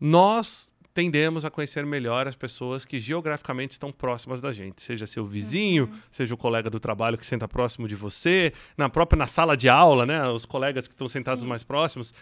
Nós 0.00 0.72
tendemos 0.92 1.44
a 1.44 1.50
conhecer 1.50 1.84
melhor 1.84 2.28
as 2.28 2.36
pessoas 2.36 2.84
que 2.84 3.00
geograficamente 3.00 3.72
estão 3.72 3.90
próximas 3.90 4.40
da 4.40 4.52
gente, 4.52 4.80
seja 4.80 5.06
seu 5.06 5.24
vizinho, 5.24 5.92
seja 6.12 6.32
o 6.34 6.36
colega 6.36 6.70
do 6.70 6.78
trabalho 6.78 7.18
que 7.18 7.26
senta 7.26 7.48
próximo 7.48 7.88
de 7.88 7.96
você, 7.96 8.52
na 8.78 8.88
própria 8.88 9.16
na 9.18 9.26
sala 9.26 9.56
de 9.56 9.68
aula, 9.68 10.06
né, 10.06 10.28
os 10.28 10.44
colegas 10.46 10.86
que 10.86 10.94
estão 10.94 11.08
sentados 11.08 11.42
mais 11.44 11.64
próximos. 11.64 12.14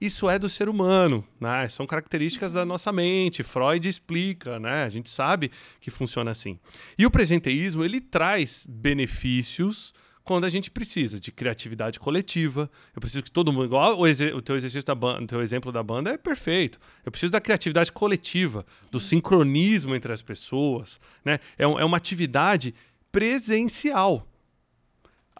Isso 0.00 0.30
é 0.30 0.38
do 0.38 0.48
ser 0.48 0.68
humano, 0.68 1.24
né? 1.40 1.68
São 1.68 1.84
características 1.86 2.52
da 2.52 2.64
nossa 2.64 2.92
mente. 2.92 3.42
Freud 3.42 3.88
explica, 3.88 4.60
né? 4.60 4.84
A 4.84 4.88
gente 4.88 5.08
sabe 5.10 5.50
que 5.80 5.90
funciona 5.90 6.30
assim. 6.30 6.56
E 6.96 7.04
o 7.04 7.10
presenteísmo, 7.10 7.84
ele 7.84 8.00
traz 8.00 8.64
benefícios 8.68 9.92
quando 10.22 10.44
a 10.44 10.50
gente 10.50 10.70
precisa 10.70 11.18
de 11.18 11.32
criatividade 11.32 11.98
coletiva. 11.98 12.70
Eu 12.94 13.00
preciso 13.00 13.24
que 13.24 13.30
todo 13.30 13.52
mundo, 13.52 13.64
igual 13.64 13.98
o, 13.98 14.02
o 14.04 14.42
teu 14.42 14.56
exercício 14.56 14.84
da 14.84 14.94
banda, 14.94 15.26
teu 15.26 15.42
exemplo 15.42 15.72
da 15.72 15.82
banda 15.82 16.10
é 16.10 16.18
perfeito. 16.18 16.78
Eu 17.04 17.10
preciso 17.10 17.32
da 17.32 17.40
criatividade 17.40 17.90
coletiva, 17.90 18.64
do 18.92 19.00
sincronismo 19.00 19.96
entre 19.96 20.12
as 20.12 20.22
pessoas, 20.22 21.00
né? 21.24 21.40
É, 21.56 21.66
um- 21.66 21.78
é 21.80 21.84
uma 21.84 21.96
atividade 21.96 22.72
presencial. 23.10 24.27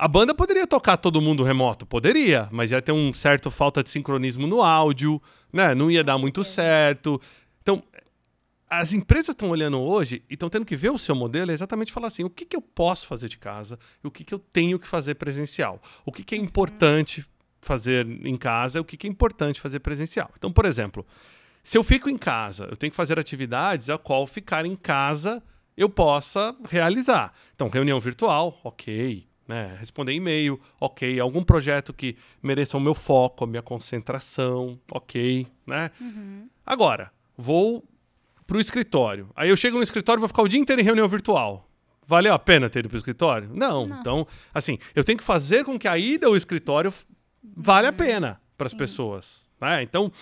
A 0.00 0.06
banda 0.06 0.32
poderia 0.32 0.64
tocar 0.64 0.96
todo 0.96 1.20
mundo 1.20 1.42
remoto? 1.42 1.84
Poderia, 1.84 2.48
mas 2.52 2.70
ia 2.70 2.80
ter 2.80 2.92
um 2.92 3.12
certo 3.12 3.50
falta 3.50 3.82
de 3.82 3.90
sincronismo 3.90 4.46
no 4.46 4.62
áudio, 4.62 5.20
né? 5.52 5.74
Não 5.74 5.90
ia 5.90 6.04
dar 6.04 6.16
muito 6.16 6.44
certo. 6.44 7.20
Então, 7.60 7.82
as 8.70 8.92
empresas 8.92 9.30
estão 9.30 9.50
olhando 9.50 9.76
hoje 9.80 10.22
e 10.30 10.34
estão 10.34 10.48
tendo 10.48 10.64
que 10.64 10.76
ver 10.76 10.90
o 10.90 10.98
seu 10.98 11.16
modelo 11.16 11.50
e 11.50 11.54
exatamente 11.54 11.90
falar 11.90 12.06
assim: 12.06 12.22
o 12.22 12.30
que, 12.30 12.46
que 12.46 12.54
eu 12.54 12.62
posso 12.62 13.08
fazer 13.08 13.28
de 13.28 13.38
casa 13.38 13.76
e 14.04 14.06
o 14.06 14.10
que, 14.12 14.22
que 14.22 14.32
eu 14.32 14.38
tenho 14.38 14.78
que 14.78 14.86
fazer 14.86 15.16
presencial? 15.16 15.82
O 16.06 16.12
que, 16.12 16.22
que 16.22 16.36
é 16.36 16.38
importante 16.38 17.26
fazer 17.60 18.06
em 18.24 18.36
casa 18.36 18.78
e 18.78 18.80
o 18.80 18.84
que, 18.84 18.96
que 18.96 19.08
é 19.08 19.10
importante 19.10 19.60
fazer 19.60 19.80
presencial? 19.80 20.30
Então, 20.38 20.52
por 20.52 20.64
exemplo, 20.64 21.04
se 21.60 21.76
eu 21.76 21.82
fico 21.82 22.08
em 22.08 22.16
casa, 22.16 22.68
eu 22.70 22.76
tenho 22.76 22.92
que 22.92 22.96
fazer 22.96 23.18
atividades 23.18 23.90
a 23.90 23.98
qual 23.98 24.28
ficar 24.28 24.64
em 24.64 24.76
casa 24.76 25.42
eu 25.76 25.88
possa 25.88 26.54
realizar. 26.70 27.34
Então, 27.56 27.68
reunião 27.68 27.98
virtual, 27.98 28.60
ok. 28.62 29.26
Né? 29.48 29.74
Responder 29.80 30.12
e-mail, 30.12 30.60
ok. 30.78 31.18
Algum 31.18 31.42
projeto 31.42 31.94
que 31.94 32.16
mereça 32.42 32.76
o 32.76 32.80
meu 32.80 32.94
foco, 32.94 33.44
a 33.44 33.46
minha 33.46 33.62
concentração, 33.62 34.78
ok. 34.92 35.46
Né? 35.66 35.90
Agora, 36.66 37.10
vou 37.36 37.82
pro 38.46 38.60
escritório. 38.60 39.30
Aí 39.34 39.48
eu 39.48 39.56
chego 39.56 39.78
no 39.78 39.82
escritório 39.82 40.20
e 40.20 40.22
vou 40.22 40.28
ficar 40.28 40.42
o 40.42 40.48
dia 40.48 40.60
inteiro 40.60 40.82
em 40.82 40.84
reunião 40.84 41.08
virtual. 41.08 41.66
Valeu 42.06 42.32
a 42.34 42.38
pena 42.38 42.68
ter 42.68 42.80
ido 42.80 42.88
pro 42.88 42.98
escritório? 42.98 43.50
Não. 43.54 43.86
Não. 43.86 44.00
Então, 44.00 44.26
assim, 44.52 44.78
eu 44.94 45.02
tenho 45.02 45.18
que 45.18 45.24
fazer 45.24 45.64
com 45.64 45.78
que 45.78 45.88
a 45.88 45.96
ida 45.96 46.26
ao 46.26 46.36
escritório 46.36 46.92
vale 47.42 47.86
a 47.86 47.92
pena 47.92 48.40
para 48.56 48.66
as 48.66 48.74
pessoas. 48.74 49.42
Né? 49.60 49.82
Então, 49.82 50.12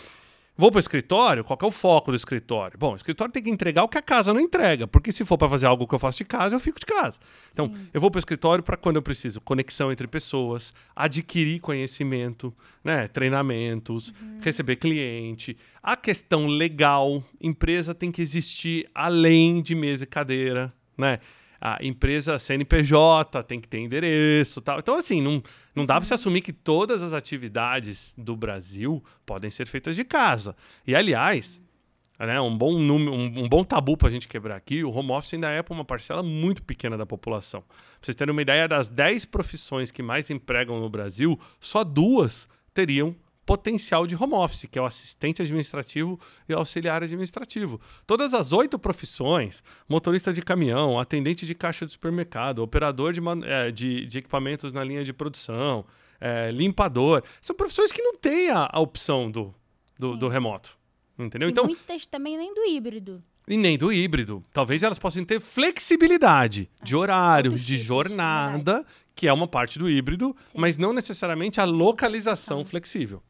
vou 0.57 0.71
pro 0.71 0.81
escritório, 0.81 1.45
qual 1.45 1.59
é 1.63 1.67
o 1.67 1.71
foco 1.71 2.11
do 2.11 2.17
escritório? 2.17 2.79
Bom, 2.79 2.93
o 2.93 2.97
escritório 2.97 3.33
tem 3.33 3.43
que 3.43 3.51
entregar 3.51 3.85
o 3.85 3.89
que 3.89 3.99
a 3.99 4.03
casa 4.03 4.33
não 4.33 4.41
entrega, 4.41 4.87
porque 4.87 5.13
se 5.13 5.25
for 5.25 5.37
para 5.37 5.49
fazer 5.49 5.67
algo 5.67 5.87
que 5.87 5.95
eu 5.95 5.99
faço 5.99 6.19
de 6.19 6.25
casa, 6.25 6.55
eu 6.55 6.61
fico 6.61 6.81
de 6.81 6.87
casa. 6.87 7.19
Então, 7.53 7.73
eu 7.93 8.01
vou 8.01 8.11
pro 8.11 8.19
escritório 8.19 8.65
para 8.65 8.77
quando 8.77 8.97
eu 8.97 9.03
preciso 9.03 9.41
conexão 9.41 9.93
entre 9.93 10.07
pessoas, 10.07 10.73
adquirir 10.95 11.61
conhecimento, 11.61 12.55
né, 12.83 13.09
treinamentos, 13.09 14.13
receber 14.41 14.77
cliente. 14.77 15.57
A 15.83 15.97
questão 15.97 16.47
legal, 16.47 17.23
empresa 17.41 17.95
tem 17.95 18.11
que 18.11 18.23
existir 18.23 18.89
além 18.95 19.61
de 19.61 19.75
mesa 19.75 20.05
e 20.05 20.07
cadeira, 20.07 20.73
né? 20.97 21.21
A 21.61 21.79
empresa 21.85 22.39
CNPJ 22.39 23.43
tem 23.45 23.61
que 23.61 23.69
ter 23.69 23.79
endereço, 23.79 24.61
tal. 24.61 24.79
Então 24.79 24.97
assim, 24.97 25.21
não, 25.21 25.43
não 25.75 25.87
dá 25.87 25.95
para 25.95 26.05
se 26.05 26.15
assumir 26.15 26.41
que 26.41 26.53
todas 26.53 27.03
as 27.03 27.13
atividades 27.13 28.15
do 28.17 28.37
Brasil 28.37 29.03
podem 29.25 29.51
ser 29.51 29.67
feitas 29.67 29.97
de 29.97 30.05
casa. 30.05 30.57
E 30.87 30.95
aliás, 30.95 31.63
né, 32.19 32.41
um 32.41 32.57
bom 32.57 32.79
número, 32.79 33.13
um, 33.13 33.45
um 33.45 33.49
bom 33.49 33.65
tabu 33.65 33.97
para 33.97 34.09
a 34.09 34.11
gente 34.11 34.29
quebrar 34.29 34.57
aqui, 34.57 34.83
o 34.83 34.91
home 34.91 35.11
office 35.11 35.35
ainda 35.35 35.51
é 35.51 35.63
para 35.63 35.75
uma 35.75 35.85
parcela 35.85 36.23
muito 36.23 36.63
pequena 36.63 36.97
da 36.97 37.05
população. 37.05 37.63
Pra 37.63 37.77
vocês 38.01 38.15
terem 38.15 38.33
uma 38.33 38.43
ideia, 38.43 38.67
das 38.67 38.89
10 38.89 39.27
profissões 39.27 39.91
que 39.91 40.03
mais 40.03 40.31
empregam 40.31 40.81
no 40.81 40.89
Brasil, 40.89 41.39
só 41.61 41.85
duas 41.85 42.49
teriam 42.73 43.15
potencial 43.47 44.07
de 44.07 44.17
home 44.17 44.35
office, 44.35 44.67
que 44.69 44.79
é 44.79 44.83
o 44.83 44.85
assistente 44.85 45.41
administrativo 45.41 46.19
e 46.49 46.53
auxiliar 46.53 47.03
administrativo. 47.03 47.81
Todas 48.07 48.35
as 48.35 48.53
oito 48.53 48.79
profissões, 48.79 49.63
motorista 49.89 50.33
de 50.33 50.43
caminhão, 50.43 50.99
atendente 50.99 51.47
de 51.47 51.55
caixa 51.55 51.87
de 51.87 51.93
supermercado, 51.93 52.59
operador 52.59 53.13
de, 53.13 53.21
eh, 53.45 53.71
de- 53.71 54.05
de 54.07 54.19
equipamentos 54.19 54.73
na 54.73 54.83
linha 54.83 55.05
de 55.05 55.13
produção, 55.13 55.85
eh, 56.21 56.51
limpador, 56.51 57.23
são 57.41 57.55
profissões 57.55 57.93
que 57.93 58.03
não 58.03 58.17
têm 58.17 58.51
a, 58.51 58.69
a 58.73 58.81
opção 58.81 59.31
do, 59.31 59.55
do, 59.99 60.17
do 60.17 60.29
remoto. 60.29 60.77
Entendeu? 61.19 61.49
E 61.49 61.53
Então, 61.53 61.65
muitas 61.65 62.05
também 62.05 62.37
nem 62.37 62.53
do 62.53 62.65
híbrido. 62.67 63.23
e 63.49 63.57
nem 63.57 63.79
do 63.79 63.93
híbrido. 63.93 64.45
Talvez 64.53 64.83
elas 64.83 64.99
possam 64.99 65.25
ter 65.25 65.41
flexibilidade 65.41 66.69
de 66.83 66.97
horários, 66.97 67.53
outros 67.55 67.67
de 67.67 67.73
tipos, 67.75 67.87
jornada, 67.87 68.85
que 69.17 69.27
é 69.27 69.33
uma 69.33 69.49
parte 69.49 69.79
do 69.79 69.89
híbrido, 69.89 70.37
Sim. 70.45 70.59
mas 70.59 70.77
não 70.77 70.93
necessariamente 70.93 71.59
a 71.59 71.65
localização 71.65 72.65
flexível. 72.65 73.23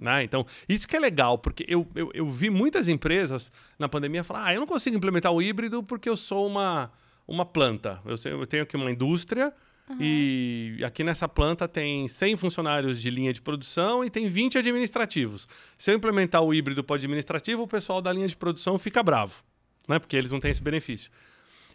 né? 0.00 0.22
Então, 0.22 0.46
isso 0.68 0.86
que 0.86 0.96
é 0.96 1.00
legal, 1.00 1.36
porque 1.36 1.66
eu, 1.68 1.86
eu, 1.96 2.10
eu 2.14 2.30
vi 2.30 2.48
muitas 2.48 2.86
empresas 2.86 3.50
na 3.76 3.88
pandemia 3.88 4.22
falar: 4.22 4.46
ah, 4.46 4.54
eu 4.54 4.60
não 4.60 4.66
consigo 4.66 4.96
implementar 4.96 5.32
o 5.32 5.42
híbrido 5.42 5.82
porque 5.82 6.08
eu 6.08 6.16
sou 6.16 6.46
uma, 6.46 6.92
uma 7.26 7.44
planta. 7.44 8.00
Eu, 8.04 8.38
eu 8.38 8.46
tenho 8.46 8.62
aqui 8.62 8.76
uma 8.76 8.90
indústria. 8.90 9.52
E 10.00 10.78
aqui 10.86 11.04
nessa 11.04 11.28
planta 11.28 11.68
tem 11.68 12.08
100 12.08 12.36
funcionários 12.36 12.98
de 12.98 13.10
linha 13.10 13.30
de 13.30 13.42
produção 13.42 14.02
e 14.02 14.08
tem 14.08 14.26
20 14.26 14.56
administrativos. 14.56 15.46
Se 15.76 15.90
eu 15.90 15.94
implementar 15.94 16.40
o 16.40 16.54
híbrido 16.54 16.82
para 16.82 16.94
o 16.94 16.96
administrativo, 16.96 17.62
o 17.62 17.68
pessoal 17.68 18.00
da 18.00 18.10
linha 18.10 18.26
de 18.26 18.34
produção 18.34 18.78
fica 18.78 19.02
bravo, 19.02 19.42
né? 19.86 19.98
Porque 19.98 20.16
eles 20.16 20.30
não 20.32 20.40
têm 20.40 20.50
esse 20.50 20.62
benefício. 20.62 21.10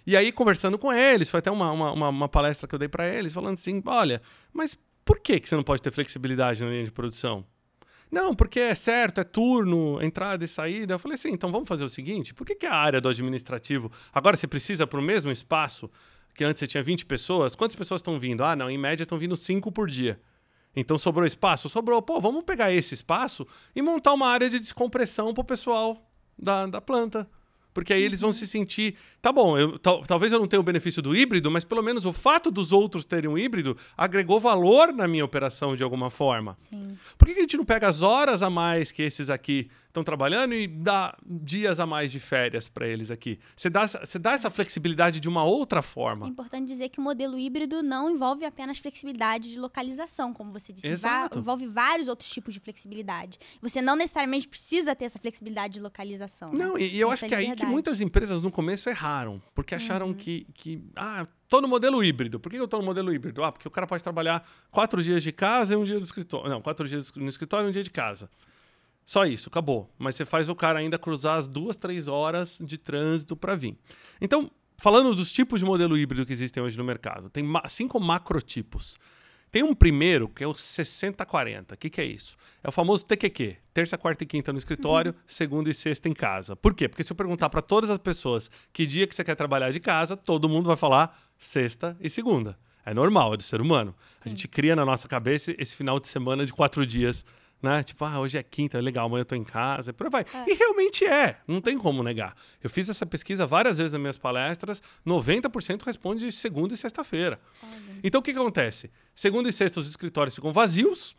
E 0.08 0.15
aí, 0.15 0.32
conversando 0.32 0.80
com 0.80 0.91
eles, 0.93 1.30
foi 1.30 1.39
até 1.39 1.52
uma, 1.52 1.70
uma, 1.70 2.10
uma- 2.10 2.30
palestra 2.30 2.65
que 2.65 2.74
eu 2.74 2.80
dei 2.80 2.88
para 2.88 3.06
eles, 3.06 3.34
falando 3.34 3.56
assim: 3.56 3.84
olha, 3.86 4.22
mas 4.54 4.80
por 5.04 5.20
que, 5.20 5.38
que 5.38 5.50
você 5.50 5.56
não 5.58 5.63
pode 5.63 5.82
ter 5.82 5.91
flexibilidade 5.91 6.63
na 6.63 6.70
linha 6.70 6.86
de 6.86 6.91
produção? 6.91 7.46
Não, 8.10 8.34
porque 8.34 8.62
é 8.62 8.74
certo, 8.74 9.20
é 9.20 9.26
turno, 9.26 10.02
entrada 10.02 10.46
e 10.46 10.48
saída. 10.48 10.93
Eu 10.93 11.00
falei 11.00 11.15
assim: 11.15 11.32
então 11.32 11.52
vamos 11.52 11.67
fazer 11.67 11.84
o 11.84 11.89
seguinte: 11.89 12.34
por 12.34 12.48
que, 12.48 12.56
que 12.56 12.65
a 12.65 12.74
área 12.74 13.02
do 13.02 13.10
administrativo 13.10 13.91
agora 14.13 14.38
você 14.38 14.48
precisa 14.48 14.88
para 14.88 14.98
o 14.98 15.04
mesmo 15.04 15.30
espaço 15.30 15.91
que 16.34 16.46
antes 16.46 16.62
você 16.62 16.67
tinha 16.67 16.82
20 16.82 17.06
pessoas? 17.06 17.54
Quantas 17.54 17.76
pessoas 17.76 18.00
estão 18.00 18.17
vindo? 18.17 18.46
Ah, 18.46 18.56
não, 18.56 18.70
em 18.70 18.78
média 18.78 19.04
estão 19.04 19.17
vindo 19.17 19.36
5 19.36 19.74
por 19.74 19.89
dia. 19.89 20.17
Então 20.74 20.98
sobrou 20.98 21.28
espaço? 21.28 21.67
Sobrou. 21.67 22.02
Pô, 22.02 22.22
vamos 22.22 22.46
pegar 22.46 22.72
esse 22.72 22.93
espaço 22.93 23.46
e 23.76 23.82
montar 23.82 24.13
uma 24.13 24.28
área 24.30 24.50
de 24.50 24.58
descompressão 24.58 25.34
pro 25.34 25.43
pessoal 25.43 26.10
da, 26.39 26.65
da 26.65 26.80
planta. 26.80 27.30
Porque 27.78 27.94
aí 27.94 28.02
eles 28.02 28.22
vão 28.22 28.34
se 28.34 28.48
sentir. 28.48 28.96
Tá 29.22 29.32
bom, 29.32 29.56
eu, 29.56 29.78
tal- 29.78 30.02
talvez 30.02 30.32
eu 30.32 30.40
não 30.40 30.48
tenha 30.48 30.60
o 30.60 30.63
benefício 30.63 31.00
do 31.00 31.16
híbrido, 31.16 31.52
mas 31.52 31.63
pelo 31.63 31.84
menos 31.84 32.08
o 32.08 32.12
fato 32.12 32.50
dos 32.50 32.72
outros 32.72 33.06
terem 33.06 33.30
um 33.30 33.38
híbrido 33.38 33.78
agregou 33.96 34.40
valor 34.40 34.92
na 34.92 35.08
minha 35.08 35.24
operação 35.24 35.76
de 35.76 35.84
alguma 35.84 36.10
forma. 36.10 36.58
Sim. 36.72 36.98
Por 37.20 37.28
que, 37.28 37.36
que 37.36 37.40
a 37.40 37.44
gente 37.44 37.56
não 37.56 37.63
pega 37.63 37.88
as 37.88 38.02
horas 38.02 38.42
a 38.42 38.50
mais 38.50 38.92
que 38.92 39.04
esses 39.04 39.30
aqui 39.30 39.70
estão 39.97 40.03
trabalhando 40.03 40.53
e 40.53 40.67
dá 40.67 41.15
dias 41.25 41.79
a 41.79 41.86
mais 41.86 42.12
de 42.12 42.19
férias 42.19 42.67
para 42.67 42.88
eles 42.88 43.10
aqui. 43.10 43.39
Você 43.55 43.69
dá, 43.69 43.88
você 43.88 44.19
dá 44.19 44.33
essa 44.33 44.49
flexibilidade 44.49 45.19
de 45.19 45.27
uma 45.27 45.43
outra 45.43 45.81
forma. 45.81 46.27
É 46.27 46.29
importante 46.29 46.67
dizer 46.67 46.89
que 46.89 46.99
o 46.99 47.01
modelo 47.01 47.38
híbrido 47.38 47.81
não 47.81 48.10
envolve 48.10 48.45
apenas 48.45 48.77
flexibilidade 48.77 49.51
de 49.51 49.60
localização, 49.60 50.33
como 50.33 50.51
você 50.51 50.71
disse. 50.71 50.88
Exato. 50.88 51.39
envolve 51.39 51.65
vários 51.67 52.07
outros 52.07 52.29
tipos 52.29 52.53
de 52.53 52.60
flexibilidade. 52.60 53.39
Você 53.62 53.81
não 53.81 53.95
necessariamente 53.95 54.47
precisa 54.47 54.95
ter 54.95 55.05
essa 55.05 55.19
flexibilidade 55.19 55.75
de 55.75 55.79
localização. 55.79 56.49
né? 56.53 56.65
Não, 56.65 56.77
e, 56.77 56.95
e 56.95 56.99
eu 56.99 57.10
acho 57.10 57.25
que 57.25 57.33
é 57.33 57.38
aí 57.38 57.55
que 57.55 57.65
muitas 57.65 57.99
empresas 57.99 58.41
no 58.41 58.51
começo 58.51 58.89
erraram, 58.89 59.41
porque 59.55 59.73
acharam 59.73 60.13
que, 60.13 60.45
que, 60.53 60.81
ah, 60.95 61.27
tô 61.49 61.62
no 61.62 61.67
modelo 61.67 62.03
híbrido. 62.03 62.39
Por 62.39 62.51
que 62.51 62.57
eu 62.57 62.67
tô 62.67 62.77
no 62.77 62.83
modelo 62.83 63.13
híbrido? 63.13 63.43
Ah, 63.43 63.51
porque 63.51 63.67
o 63.67 63.71
cara 63.71 63.88
pode 63.88 64.03
trabalhar 64.03 64.47
quatro 64.69 65.01
dias 65.01 65.23
de 65.23 65.31
casa 65.31 65.73
e 65.73 65.77
um 65.77 65.83
dia 65.83 65.99
do 65.99 66.05
escritório. 66.05 66.49
Não, 66.49 66.62
quatro 66.62 66.88
dias 66.88 67.12
no 67.15 67.29
escritório 67.29 67.67
e 67.67 67.69
um 67.69 67.71
dia 67.71 67.83
de 67.83 67.91
casa. 67.91 68.29
Só 69.08 69.26
isso, 69.26 69.48
acabou. 69.48 69.89
Mas 69.98 70.15
você 70.17 70.26
faz 70.26 70.50
o 70.50 70.56
cara 70.56 70.80
ainda 70.80 71.00
cruzar 71.00 71.38
as 71.38 71.48
duas, 71.48 71.78
três 71.78 72.10
horas 72.10 72.60
de 72.62 72.78
trânsito 72.78 73.38
para 73.38 73.56
vir. 73.56 73.78
Então, 74.20 74.52
falando 74.78 75.15
dos 75.15 75.32
tipos 75.32 75.62
de 75.62 75.65
modelo 75.65 75.98
híbrido 75.98 76.26
que 76.26 76.34
existem 76.34 76.62
hoje 76.62 76.78
no 76.78 76.84
mercado, 76.84 77.30
tem 77.30 77.41
ma- 77.41 77.63
cinco 77.70 78.02
macrotipos. 78.02 78.98
Tem 79.50 79.63
um 79.63 79.74
primeiro 79.74 80.28
que 80.28 80.43
é 80.43 80.48
o 80.48 80.54
60-40. 80.54 81.72
O 81.74 81.78
que, 81.78 81.89
que 81.89 82.02
é 82.02 82.06
isso? 82.06 82.36
É 82.62 82.67
o 82.67 82.72
famoso 82.72 83.06
TQQ. 83.06 83.56
Terça, 83.74 83.98
quarta 83.98 84.26
e 84.26 84.28
quinta 84.28 84.52
no 84.52 84.58
escritório, 84.60 85.15
segunda 85.26 85.70
e 85.70 85.74
sexta 85.74 86.10
em 86.10 86.13
casa. 86.13 86.54
Por 86.54 86.74
quê? 86.74 86.89
Porque 86.89 87.02
se 87.02 87.10
eu 87.13 87.15
perguntar 87.15 87.50
para 87.50 87.62
todas 87.62 87.89
as 87.89 87.98
pessoas 87.98 88.52
que 88.74 88.86
dia 88.86 89.08
que 89.08 89.15
você 89.15 89.24
quer 89.24 89.36
trabalhar 89.36 89.72
de 89.72 89.80
casa, 89.80 90.17
todo 90.17 90.50
mundo 90.50 90.67
vai 90.67 90.76
falar 90.76 91.17
sexta 91.38 91.96
e 92.02 92.10
segunda. 92.10 92.60
É 92.86 92.93
normal, 92.93 93.34
é 93.36 93.38
do 93.38 93.43
ser 93.43 93.62
humano. 93.62 93.96
A 94.24 94.28
gente 94.28 94.50
cria 94.50 94.76
na 94.76 94.84
nossa 94.86 95.08
cabeça 95.08 95.56
esse 95.58 95.78
final 95.78 95.98
de 95.98 96.10
semana 96.10 96.46
de 96.46 96.52
quatro 96.52 96.86
dias. 96.86 97.24
Né? 97.62 97.82
Tipo, 97.84 98.06
ah, 98.06 98.20
hoje 98.20 98.38
é 98.38 98.43
quinta, 98.43 98.80
legal, 98.80 99.08
amanhã 99.08 99.22
eu 99.22 99.26
tô 99.26 99.34
em 99.36 99.43
casa, 99.43 99.89
e 99.89 99.93
por 99.93 100.06
aí 100.06 100.12
vai. 100.12 100.26
E 100.48 100.54
realmente 100.54 101.04
é, 101.06 101.39
não 101.48 101.60
tem 101.60 101.78
como 101.78 102.04
negar. 102.04 102.36
Eu 102.62 102.70
fiz 102.70 102.88
essa 102.88 103.06
pesquisa 103.06 103.48
várias 103.48 103.78
vezes 103.78 103.93
nas 103.93 104.02
minhas 104.02 104.17
palestras, 104.17 104.82
90% 105.06 105.82
responde 105.84 106.26
de 106.26 106.32
segunda 106.32 106.74
e 106.74 106.78
sexta-feira. 106.78 107.39
Então 108.04 108.20
o 108.20 108.24
que, 108.24 108.32
que 108.32 108.38
acontece? 108.39 108.91
Segunda 109.15 109.50
e 109.50 109.54
sexta 109.54 109.80
os 109.80 109.88
escritórios 109.89 110.36
ficam 110.36 110.54
vazios, 110.54 111.15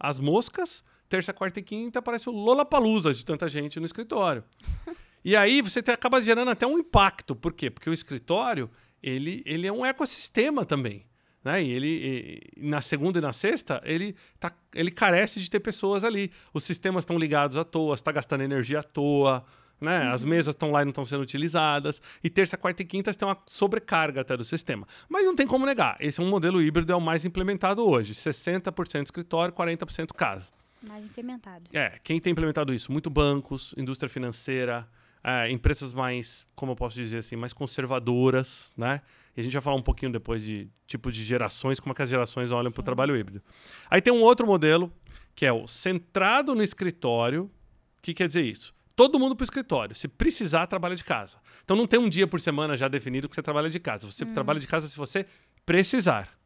as 0.00 0.18
moscas, 0.18 0.82
terça, 1.08 1.32
quarta 1.34 1.60
e 1.60 1.62
quinta 1.62 2.00
parece 2.00 2.28
o 2.30 2.32
Lollapalooza 2.32 3.12
de 3.12 3.24
tanta 3.24 3.46
gente 3.48 3.78
no 3.78 3.84
escritório. 3.86 4.42
e 5.24 5.36
aí 5.36 5.60
você 5.60 5.82
te- 5.82 5.90
acaba 5.90 6.20
gerando 6.22 6.50
até 6.50 6.66
um 6.66 6.78
impacto. 6.78 7.36
Por 7.36 7.52
quê? 7.52 7.68
Porque 7.70 7.90
o 7.90 7.92
escritório, 7.92 8.70
ele, 9.02 9.42
ele 9.44 9.66
é 9.66 9.72
um 9.72 9.84
ecossistema 9.84 10.64
também. 10.64 11.04
Né? 11.44 11.62
E 11.62 11.70
ele, 11.70 11.88
e- 12.56 12.60
na 12.68 12.80
segunda 12.80 13.18
e 13.18 13.22
na 13.22 13.32
sexta, 13.32 13.80
ele, 13.84 14.14
tá, 14.40 14.52
ele 14.74 14.90
carece 14.90 15.40
de 15.40 15.48
ter 15.48 15.60
pessoas 15.60 16.04
ali. 16.04 16.30
Os 16.52 16.64
sistemas 16.64 17.02
estão 17.02 17.16
ligados 17.18 17.56
à 17.56 17.64
toa, 17.64 17.94
está 17.94 18.10
gastando 18.12 18.42
energia 18.42 18.80
à 18.80 18.82
toa. 18.82 19.44
Né? 19.80 20.08
As 20.10 20.24
mesas 20.24 20.54
estão 20.54 20.72
lá 20.72 20.82
e 20.82 20.84
não 20.84 20.90
estão 20.90 21.04
sendo 21.04 21.22
utilizadas. 21.22 22.02
E 22.22 22.28
terça, 22.28 22.56
quarta 22.56 22.82
e 22.82 22.84
quinta 22.84 23.14
tem 23.14 23.26
uma 23.28 23.38
sobrecarga 23.46 24.22
até 24.22 24.36
do 24.36 24.42
sistema. 24.42 24.86
Mas 25.08 25.24
não 25.24 25.36
tem 25.36 25.46
como 25.46 25.64
negar. 25.64 25.96
Esse 26.00 26.20
é 26.20 26.22
um 26.24 26.28
modelo 26.28 26.60
híbrido, 26.60 26.92
é 26.92 26.96
o 26.96 27.00
mais 27.00 27.24
implementado 27.24 27.84
hoje. 27.88 28.12
60% 28.14 29.04
escritório, 29.04 29.54
40% 29.54 30.12
casa. 30.14 30.48
Mais 30.82 31.04
implementado. 31.04 31.64
É, 31.72 31.98
quem 32.02 32.20
tem 32.20 32.32
implementado 32.32 32.74
isso? 32.74 32.90
Muito 32.90 33.08
bancos, 33.08 33.72
indústria 33.76 34.08
financeira, 34.08 34.88
é, 35.22 35.48
empresas 35.50 35.92
mais, 35.92 36.44
como 36.56 36.72
eu 36.72 36.76
posso 36.76 36.96
dizer 36.96 37.18
assim, 37.18 37.36
mais 37.36 37.52
conservadoras, 37.52 38.72
né? 38.76 39.00
E 39.38 39.40
a 39.40 39.44
gente 39.44 39.52
vai 39.52 39.62
falar 39.62 39.76
um 39.76 39.82
pouquinho 39.82 40.10
depois 40.10 40.42
de 40.42 40.68
tipo 40.84 41.12
de 41.12 41.22
gerações, 41.22 41.78
como 41.78 41.92
é 41.92 41.94
que 41.94 42.02
as 42.02 42.08
gerações 42.08 42.50
olham 42.50 42.72
para 42.72 42.80
o 42.80 42.82
trabalho 42.82 43.16
híbrido. 43.16 43.40
Aí 43.88 44.02
tem 44.02 44.12
um 44.12 44.20
outro 44.20 44.44
modelo, 44.44 44.92
que 45.32 45.46
é 45.46 45.52
o 45.52 45.64
centrado 45.68 46.56
no 46.56 46.62
escritório. 46.62 47.44
O 47.44 48.02
que 48.02 48.12
quer 48.12 48.26
dizer 48.26 48.42
isso? 48.42 48.74
Todo 48.96 49.16
mundo 49.16 49.36
para 49.36 49.44
o 49.44 49.46
escritório. 49.46 49.94
Se 49.94 50.08
precisar, 50.08 50.66
trabalha 50.66 50.96
de 50.96 51.04
casa. 51.04 51.38
Então 51.62 51.76
não 51.76 51.86
tem 51.86 52.00
um 52.00 52.08
dia 52.08 52.26
por 52.26 52.40
semana 52.40 52.76
já 52.76 52.88
definido 52.88 53.28
que 53.28 53.34
você 53.36 53.40
trabalha 53.40 53.70
de 53.70 53.78
casa. 53.78 54.10
Você 54.10 54.26
trabalha 54.26 54.58
de 54.58 54.66
casa 54.66 54.88
se 54.88 54.96
você 54.96 55.24
precisar. 55.64 56.36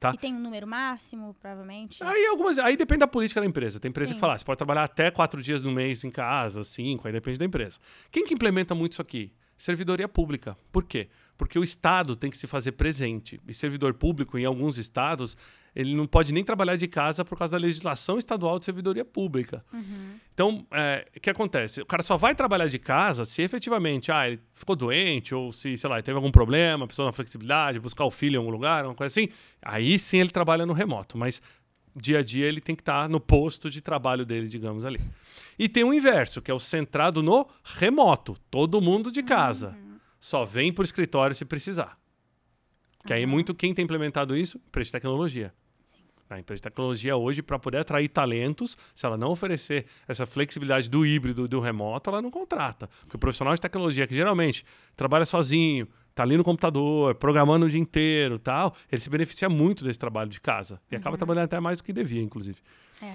Tá. 0.00 0.10
E 0.12 0.18
tem 0.18 0.34
um 0.34 0.40
número 0.40 0.66
máximo, 0.66 1.36
provavelmente. 1.40 2.02
Aí 2.02 2.26
algumas, 2.26 2.58
aí 2.58 2.76
depende 2.76 2.98
da 2.98 3.06
política 3.06 3.40
da 3.40 3.46
empresa. 3.46 3.78
Tem 3.78 3.88
empresa 3.88 4.08
Sim. 4.08 4.14
que 4.14 4.20
fala, 4.20 4.34
ah, 4.34 4.38
você 4.40 4.44
pode 4.44 4.58
trabalhar 4.58 4.82
até 4.82 5.12
quatro 5.12 5.40
dias 5.40 5.62
no 5.62 5.70
mês 5.70 6.02
em 6.02 6.10
casa, 6.10 6.64
cinco, 6.64 7.06
aí 7.06 7.12
depende 7.12 7.38
da 7.38 7.44
empresa. 7.44 7.78
Quem 8.10 8.26
que 8.26 8.34
implementa 8.34 8.74
muito 8.74 8.94
isso 8.94 9.02
aqui? 9.02 9.32
Servidoria 9.62 10.08
pública. 10.08 10.56
Por 10.72 10.82
quê? 10.82 11.08
Porque 11.38 11.56
o 11.56 11.62
Estado 11.62 12.16
tem 12.16 12.28
que 12.28 12.36
se 12.36 12.48
fazer 12.48 12.72
presente. 12.72 13.40
E 13.46 13.54
servidor 13.54 13.94
público, 13.94 14.36
em 14.36 14.44
alguns 14.44 14.76
estados, 14.76 15.36
ele 15.72 15.94
não 15.94 16.04
pode 16.04 16.34
nem 16.34 16.42
trabalhar 16.42 16.74
de 16.74 16.88
casa 16.88 17.24
por 17.24 17.38
causa 17.38 17.52
da 17.52 17.58
legislação 17.58 18.18
estadual 18.18 18.58
de 18.58 18.64
servidoria 18.64 19.04
pública. 19.04 19.64
Então, 20.34 20.66
é, 20.72 21.06
o 21.16 21.20
que 21.20 21.30
acontece? 21.30 21.80
O 21.80 21.86
cara 21.86 22.02
só 22.02 22.16
vai 22.16 22.34
trabalhar 22.34 22.66
de 22.66 22.76
casa 22.76 23.24
se 23.24 23.40
efetivamente 23.40 24.10
ah, 24.10 24.26
ele 24.26 24.40
ficou 24.52 24.74
doente, 24.74 25.32
ou 25.32 25.52
se, 25.52 25.78
sei 25.78 25.88
lá, 25.88 26.02
teve 26.02 26.16
algum 26.16 26.32
problema, 26.32 26.84
precisou 26.84 27.06
na 27.06 27.12
flexibilidade, 27.12 27.78
buscar 27.78 28.04
o 28.04 28.10
filho 28.10 28.34
em 28.34 28.38
algum 28.38 28.50
lugar, 28.50 28.84
uma 28.84 28.96
coisa 28.96 29.12
assim. 29.12 29.28
Aí 29.62 29.96
sim 29.96 30.18
ele 30.18 30.30
trabalha 30.30 30.66
no 30.66 30.72
remoto. 30.72 31.16
Mas 31.16 31.40
dia 31.94 32.20
a 32.20 32.22
dia 32.22 32.46
ele 32.46 32.60
tem 32.60 32.74
que 32.74 32.82
estar 32.82 33.08
no 33.08 33.20
posto 33.20 33.70
de 33.70 33.80
trabalho 33.80 34.24
dele, 34.24 34.48
digamos 34.48 34.84
ali. 34.84 35.00
E 35.58 35.68
tem 35.68 35.84
o 35.84 35.92
inverso, 35.92 36.40
que 36.40 36.50
é 36.50 36.54
o 36.54 36.60
centrado 36.60 37.22
no 37.22 37.46
remoto. 37.64 38.36
Todo 38.50 38.80
mundo 38.80 39.10
de 39.10 39.22
casa. 39.22 39.76
Só 40.18 40.44
vem 40.44 40.72
para 40.72 40.82
o 40.82 40.84
escritório 40.84 41.34
se 41.34 41.44
precisar. 41.44 41.98
Que 43.06 43.12
aí 43.12 43.26
muito 43.26 43.54
quem 43.54 43.74
tem 43.74 43.84
implementado 43.84 44.36
isso? 44.36 44.58
Empresa 44.68 44.86
de 44.86 44.92
tecnologia. 44.92 45.52
A 46.30 46.38
empresa 46.38 46.58
de 46.58 46.62
tecnologia 46.62 47.14
hoje, 47.14 47.42
para 47.42 47.58
poder 47.58 47.78
atrair 47.78 48.08
talentos, 48.08 48.76
se 48.94 49.04
ela 49.04 49.18
não 49.18 49.32
oferecer 49.32 49.84
essa 50.08 50.24
flexibilidade 50.24 50.88
do 50.88 51.04
híbrido, 51.04 51.46
do 51.46 51.60
remoto, 51.60 52.08
ela 52.08 52.22
não 52.22 52.30
contrata. 52.30 52.88
Porque 53.02 53.16
o 53.16 53.18
profissional 53.18 53.54
de 53.54 53.60
tecnologia, 53.60 54.06
que 54.06 54.14
geralmente 54.14 54.64
trabalha 54.96 55.26
sozinho, 55.26 55.86
está 56.12 56.22
ali 56.22 56.36
no 56.36 56.44
computador, 56.44 57.14
programando 57.14 57.66
o 57.66 57.70
dia 57.70 57.80
inteiro 57.80 58.38
tal, 58.38 58.74
ele 58.90 59.00
se 59.00 59.10
beneficia 59.10 59.48
muito 59.48 59.84
desse 59.84 59.98
trabalho 59.98 60.30
de 60.30 60.40
casa. 60.40 60.80
E 60.90 60.96
acaba 60.96 61.16
trabalhando 61.16 61.44
até 61.44 61.58
mais 61.58 61.78
do 61.78 61.84
que 61.84 61.92
devia, 61.92 62.22
inclusive. 62.22 62.58
É. 63.02 63.14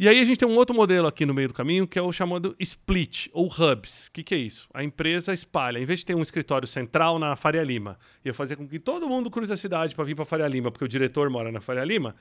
E 0.00 0.08
aí 0.08 0.20
a 0.20 0.24
gente 0.24 0.38
tem 0.38 0.48
um 0.48 0.54
outro 0.54 0.76
modelo 0.76 1.08
aqui 1.08 1.26
no 1.26 1.34
meio 1.34 1.48
do 1.48 1.54
caminho, 1.54 1.86
que 1.86 1.98
é 1.98 2.02
o 2.02 2.12
chamado 2.12 2.54
split, 2.60 3.28
ou 3.32 3.46
hubs. 3.46 4.06
O 4.06 4.12
que, 4.12 4.22
que 4.22 4.34
é 4.34 4.38
isso? 4.38 4.68
A 4.72 4.84
empresa 4.84 5.34
espalha. 5.34 5.78
Em 5.78 5.84
vez 5.84 6.00
de 6.00 6.06
ter 6.06 6.14
um 6.14 6.22
escritório 6.22 6.68
central 6.68 7.18
na 7.18 7.34
Faria 7.34 7.64
Lima, 7.64 7.98
e 8.24 8.28
eu 8.28 8.34
fazer 8.34 8.54
com 8.54 8.66
que 8.66 8.78
todo 8.78 9.08
mundo 9.08 9.28
cruze 9.28 9.52
a 9.52 9.56
cidade 9.56 9.96
para 9.96 10.04
vir 10.04 10.14
para 10.14 10.24
Faria 10.24 10.46
Lima, 10.46 10.70
porque 10.70 10.84
o 10.84 10.88
diretor 10.88 11.28
mora 11.28 11.50
na 11.50 11.60
Faria 11.60 11.84
Lima, 11.84 12.14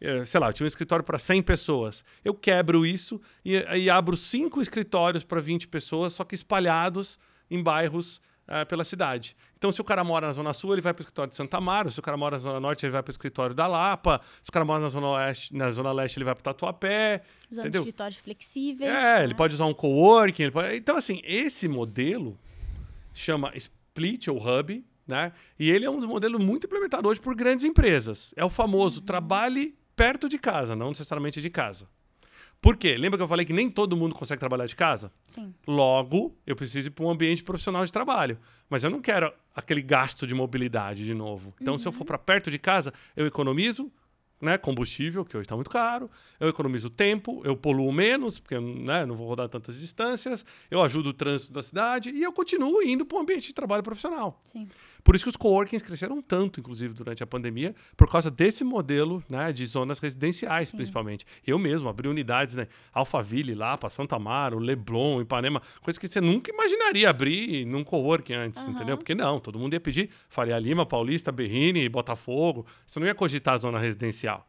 eh, 0.00 0.24
sei 0.24 0.38
lá, 0.38 0.48
eu 0.48 0.52
tinha 0.52 0.64
um 0.64 0.68
escritório 0.68 1.04
para 1.04 1.18
100 1.18 1.42
pessoas. 1.42 2.04
Eu 2.24 2.32
quebro 2.32 2.86
isso 2.86 3.20
e, 3.44 3.54
e 3.54 3.90
abro 3.90 4.16
cinco 4.16 4.62
escritórios 4.62 5.24
para 5.24 5.40
20 5.40 5.66
pessoas, 5.66 6.12
só 6.12 6.22
que 6.22 6.36
espalhados 6.36 7.18
em 7.50 7.60
bairros 7.60 8.20
eh, 8.48 8.64
pela 8.64 8.84
cidade. 8.84 9.36
Então, 9.58 9.72
se 9.72 9.80
o 9.80 9.84
cara 9.84 10.04
mora 10.04 10.26
na 10.26 10.32
Zona 10.32 10.52
Sul, 10.52 10.74
ele 10.74 10.82
vai 10.82 10.92
para 10.92 11.00
o 11.00 11.04
escritório 11.04 11.30
de 11.30 11.36
Santa 11.36 11.56
Amaro. 11.56 11.90
Se 11.90 11.98
o 11.98 12.02
cara 12.02 12.16
mora 12.16 12.36
na 12.36 12.38
Zona 12.40 12.60
Norte, 12.60 12.84
ele 12.84 12.92
vai 12.92 13.02
para 13.02 13.10
o 13.10 13.12
escritório 13.12 13.54
da 13.54 13.66
Lapa. 13.66 14.20
Se 14.42 14.50
o 14.50 14.52
cara 14.52 14.64
mora 14.64 14.82
na 14.82 14.88
Zona 14.88 15.08
Oeste, 15.08 15.54
na 15.56 15.70
Zona 15.70 15.92
Leste, 15.92 16.18
ele 16.18 16.24
vai 16.24 16.34
para 16.34 16.40
o 16.40 16.44
Tatuapé. 16.44 17.22
Usando 17.50 17.64
entendeu? 17.64 17.82
escritórios 17.82 18.18
flexíveis. 18.18 18.90
É, 18.90 19.18
né? 19.18 19.24
ele 19.24 19.34
pode 19.34 19.54
usar 19.54 19.64
um 19.66 19.74
coworking. 19.74 20.50
pode- 20.50 20.76
Então, 20.76 20.96
assim, 20.96 21.20
esse 21.24 21.66
modelo 21.68 22.38
chama 23.14 23.50
Split 23.54 24.28
ou 24.28 24.36
Hub, 24.36 24.84
né? 25.06 25.32
E 25.58 25.70
ele 25.70 25.84
é 25.84 25.90
um 25.90 25.98
dos 25.98 26.08
modelos 26.08 26.42
muito 26.42 26.66
implementados 26.66 27.10
hoje 27.10 27.20
por 27.20 27.34
grandes 27.34 27.64
empresas. 27.64 28.34
É 28.36 28.44
o 28.44 28.50
famoso 28.50 29.00
trabalhe 29.00 29.74
perto 29.94 30.28
de 30.28 30.38
casa, 30.38 30.76
não 30.76 30.90
necessariamente 30.90 31.40
de 31.40 31.48
casa. 31.48 31.88
Por 32.60 32.76
quê? 32.76 32.96
Lembra 32.96 33.16
que 33.16 33.22
eu 33.22 33.28
falei 33.28 33.46
que 33.46 33.52
nem 33.52 33.70
todo 33.70 33.96
mundo 33.96 34.14
consegue 34.14 34.40
trabalhar 34.40 34.66
de 34.66 34.74
casa? 34.74 35.12
Sim. 35.28 35.54
Logo, 35.66 36.36
eu 36.46 36.56
preciso 36.56 36.88
ir 36.88 36.90
para 36.90 37.04
um 37.04 37.10
ambiente 37.10 37.44
profissional 37.44 37.84
de 37.84 37.92
trabalho. 37.92 38.38
Mas 38.68 38.82
eu 38.82 38.90
não 38.90 39.00
quero 39.00 39.32
aquele 39.54 39.82
gasto 39.82 40.26
de 40.26 40.34
mobilidade 40.34 41.04
de 41.04 41.14
novo. 41.14 41.54
Então, 41.60 41.78
se 41.78 41.86
eu 41.86 41.92
for 41.92 42.04
para 42.04 42.18
perto 42.18 42.50
de 42.50 42.58
casa, 42.58 42.92
eu 43.16 43.26
economizo 43.26 43.90
né, 44.40 44.58
combustível, 44.58 45.24
que 45.24 45.36
hoje 45.36 45.44
está 45.44 45.54
muito 45.54 45.70
caro, 45.70 46.10
eu 46.38 46.48
economizo 46.48 46.90
tempo, 46.90 47.40
eu 47.44 47.56
poluo 47.56 47.90
menos, 47.90 48.38
porque 48.38 48.58
né, 48.58 49.06
não 49.06 49.14
vou 49.14 49.26
rodar 49.26 49.48
tantas 49.48 49.78
distâncias, 49.78 50.44
eu 50.70 50.82
ajudo 50.82 51.10
o 51.10 51.12
trânsito 51.12 51.52
da 51.52 51.62
cidade 51.62 52.10
e 52.10 52.22
eu 52.22 52.32
continuo 52.32 52.82
indo 52.82 53.06
para 53.06 53.18
um 53.18 53.20
ambiente 53.22 53.48
de 53.48 53.54
trabalho 53.54 53.82
profissional. 53.82 54.42
Sim. 54.44 54.68
Por 55.06 55.14
isso 55.14 55.24
que 55.24 55.28
os 55.28 55.36
coworkings 55.36 55.84
cresceram 55.84 56.20
tanto, 56.20 56.58
inclusive, 56.58 56.92
durante 56.92 57.22
a 57.22 57.26
pandemia, 57.28 57.76
por 57.96 58.10
causa 58.10 58.28
desse 58.28 58.64
modelo 58.64 59.22
né, 59.28 59.52
de 59.52 59.64
zonas 59.64 60.00
residenciais, 60.00 60.72
principalmente. 60.72 61.24
Eu 61.46 61.60
mesmo 61.60 61.88
abri 61.88 62.08
unidades, 62.08 62.56
né? 62.56 62.66
Alphaville 62.92 63.54
lá, 63.54 63.78
para 63.78 63.88
Santa 63.88 64.16
Amaro, 64.16 64.58
Leblon, 64.58 65.20
Ipanema, 65.20 65.62
coisas 65.80 65.96
que 65.96 66.08
você 66.08 66.20
nunca 66.20 66.50
imaginaria 66.50 67.08
abrir 67.08 67.64
num 67.66 67.84
coworking 67.84 68.32
antes, 68.32 68.64
Aham. 68.64 68.72
entendeu? 68.72 68.96
Porque 68.96 69.14
não, 69.14 69.38
todo 69.38 69.60
mundo 69.60 69.74
ia 69.74 69.80
pedir 69.80 70.10
Faria 70.28 70.58
Lima, 70.58 70.84
Paulista, 70.84 71.30
Berrini, 71.30 71.88
Botafogo. 71.88 72.66
Você 72.84 72.98
não 72.98 73.06
ia 73.06 73.14
cogitar 73.14 73.54
a 73.54 73.58
zona 73.58 73.78
residencial. 73.78 74.44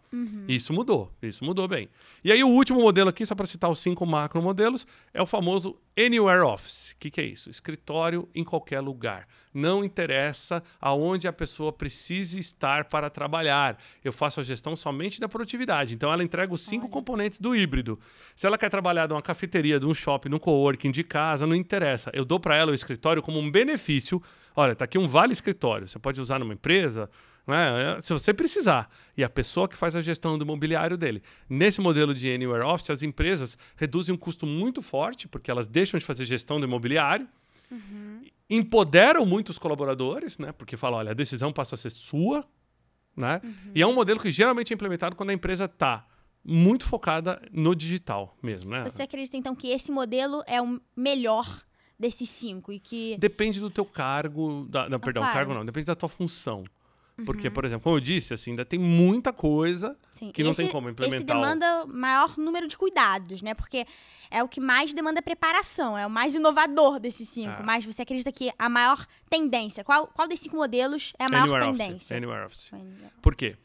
Isso 0.47 0.73
mudou, 0.73 1.11
isso 1.21 1.45
mudou 1.45 1.67
bem. 1.67 1.87
E 2.23 2.31
aí 2.31 2.43
o 2.43 2.47
último 2.47 2.81
modelo 2.81 3.11
aqui, 3.11 3.27
só 3.27 3.35
para 3.35 3.45
citar 3.45 3.69
os 3.69 3.77
cinco 3.77 4.07
macro 4.07 4.41
modelos, 4.41 4.87
é 5.13 5.21
o 5.21 5.27
famoso 5.27 5.77
Anywhere 5.97 6.41
Office. 6.41 6.91
O 6.91 6.97
que, 6.99 7.09
que 7.09 7.19
é 7.19 7.23
isso? 7.23 7.49
Escritório 7.49 8.29
em 8.35 8.43
qualquer 8.43 8.79
lugar. 8.79 9.27
Não 9.51 9.83
interessa 9.83 10.61
aonde 10.79 11.27
a 11.27 11.33
pessoa 11.33 11.73
precise 11.73 12.37
estar 12.37 12.85
para 12.85 13.09
trabalhar. 13.09 13.79
Eu 14.03 14.13
faço 14.13 14.39
a 14.39 14.43
gestão 14.43 14.75
somente 14.75 15.19
da 15.19 15.27
produtividade. 15.27 15.95
Então, 15.95 16.13
ela 16.13 16.23
entrega 16.23 16.53
os 16.53 16.61
cinco 16.61 16.87
componentes 16.87 17.39
do 17.39 17.55
híbrido. 17.55 17.99
Se 18.35 18.45
ela 18.45 18.59
quer 18.59 18.69
trabalhar 18.69 19.09
numa 19.09 19.21
cafeteria, 19.23 19.79
de 19.79 19.87
um 19.87 19.93
shopping, 19.93 20.29
num 20.29 20.37
coworking, 20.37 20.91
de 20.91 21.03
casa, 21.03 21.47
não 21.47 21.55
interessa. 21.55 22.11
Eu 22.13 22.23
dou 22.23 22.39
para 22.39 22.55
ela 22.55 22.71
o 22.71 22.75
escritório 22.75 23.21
como 23.21 23.39
um 23.39 23.49
benefício. 23.49 24.21
Olha, 24.55 24.75
tá 24.75 24.85
aqui 24.85 24.99
um 24.99 25.07
vale 25.07 25.33
escritório. 25.33 25.87
Você 25.87 25.97
pode 25.97 26.21
usar 26.21 26.37
numa 26.37 26.53
empresa, 26.53 27.09
né? 27.47 27.99
se 28.01 28.11
você 28.11 28.33
precisar. 28.33 28.89
E 29.15 29.23
a 29.23 29.29
pessoa 29.29 29.67
que 29.67 29.75
faz 29.75 29.95
a 29.95 30.01
gestão 30.01 30.37
do 30.37 30.45
mobiliário 30.45 30.97
dele. 30.97 31.23
Nesse 31.49 31.79
modelo 31.79 32.13
de 32.13 32.31
Anywhere 32.31 32.63
Office, 32.63 32.89
as 32.89 33.01
empresas 33.01 33.57
reduzem 33.75 34.13
um 34.13 34.17
custo 34.17 34.45
muito 34.45 34.81
forte, 34.81 35.27
porque 35.27 35.49
elas 35.49 35.65
deixam 35.65 35.97
de 35.97 36.05
fazer 36.05 36.25
gestão 36.25 36.59
do 36.59 36.65
imobiliário, 36.65 37.27
empoderam 38.49 39.25
muito 39.25 39.49
os 39.49 39.57
colaboradores, 39.57 40.37
né? 40.37 40.51
porque 40.51 40.77
falam, 40.77 40.99
olha, 40.99 41.11
a 41.11 41.15
decisão 41.15 41.51
passa 41.53 41.75
a 41.75 41.77
ser 41.77 41.89
sua. 41.89 42.45
Né? 43.15 43.41
E 43.73 43.81
é 43.81 43.87
um 43.87 43.93
modelo 43.93 44.19
que 44.19 44.29
geralmente 44.29 44.71
é 44.71 44.75
implementado 44.75 45.15
quando 45.15 45.31
a 45.31 45.33
empresa 45.33 45.65
está 45.65 46.05
muito 46.43 46.85
focada 46.85 47.41
no 47.51 47.75
digital 47.75 48.37
mesmo. 48.41 48.71
Né? 48.71 48.83
Você 48.83 49.01
acredita, 49.01 49.35
então, 49.35 49.55
que 49.55 49.69
esse 49.69 49.91
modelo 49.91 50.43
é 50.45 50.61
o 50.61 50.79
melhor 50.95 51.63
desses 51.99 52.29
cinco 52.29 52.71
e 52.71 52.79
que... 52.79 53.17
Depende 53.17 53.59
do 53.59 53.69
teu 53.69 53.83
cargo, 53.83 54.65
da, 54.69 54.87
não, 54.87 54.99
perdão, 54.99 55.23
claro. 55.23 55.35
cargo 55.35 55.53
não, 55.53 55.65
depende 55.65 55.87
da 55.87 55.95
tua 55.95 56.07
função. 56.07 56.63
Porque, 57.25 57.49
por 57.49 57.65
exemplo, 57.65 57.83
como 57.83 57.95
eu 57.95 57.99
disse, 57.99 58.33
assim, 58.33 58.51
ainda 58.51 58.63
tem 58.63 58.77
muita 58.77 59.33
coisa 59.33 59.97
Sim. 60.13 60.31
que 60.31 60.43
não 60.43 60.51
esse, 60.51 60.61
tem 60.61 60.71
como 60.71 60.87
implementar. 60.87 61.17
Esse 61.17 61.25
demanda 61.25 61.85
maior 61.87 62.37
número 62.37 62.67
de 62.67 62.77
cuidados, 62.77 63.41
né? 63.41 63.55
Porque 63.55 63.87
é 64.29 64.43
o 64.43 64.47
que 64.47 64.59
mais 64.59 64.93
demanda 64.93 65.19
preparação, 65.21 65.97
é 65.97 66.05
o 66.05 66.09
mais 66.09 66.35
inovador 66.35 66.99
desses 66.99 67.27
cinco. 67.27 67.61
É. 67.61 67.63
Mas 67.63 67.83
você 67.83 68.03
acredita 68.03 68.31
que 68.31 68.51
a 68.57 68.69
maior 68.69 69.03
tendência, 69.29 69.83
qual, 69.83 70.07
qual 70.07 70.27
desses 70.27 70.43
cinco 70.43 70.57
modelos 70.57 71.13
é 71.17 71.25
a 71.25 71.29
maior 71.29 71.43
Anywhere 71.43 71.69
Office, 71.69 71.77
tendência? 71.77 72.17
Anywhere 72.17 72.45
Office. 72.45 72.73
Anywhere. 72.73 73.13
Por 73.19 73.35
quê? 73.35 73.57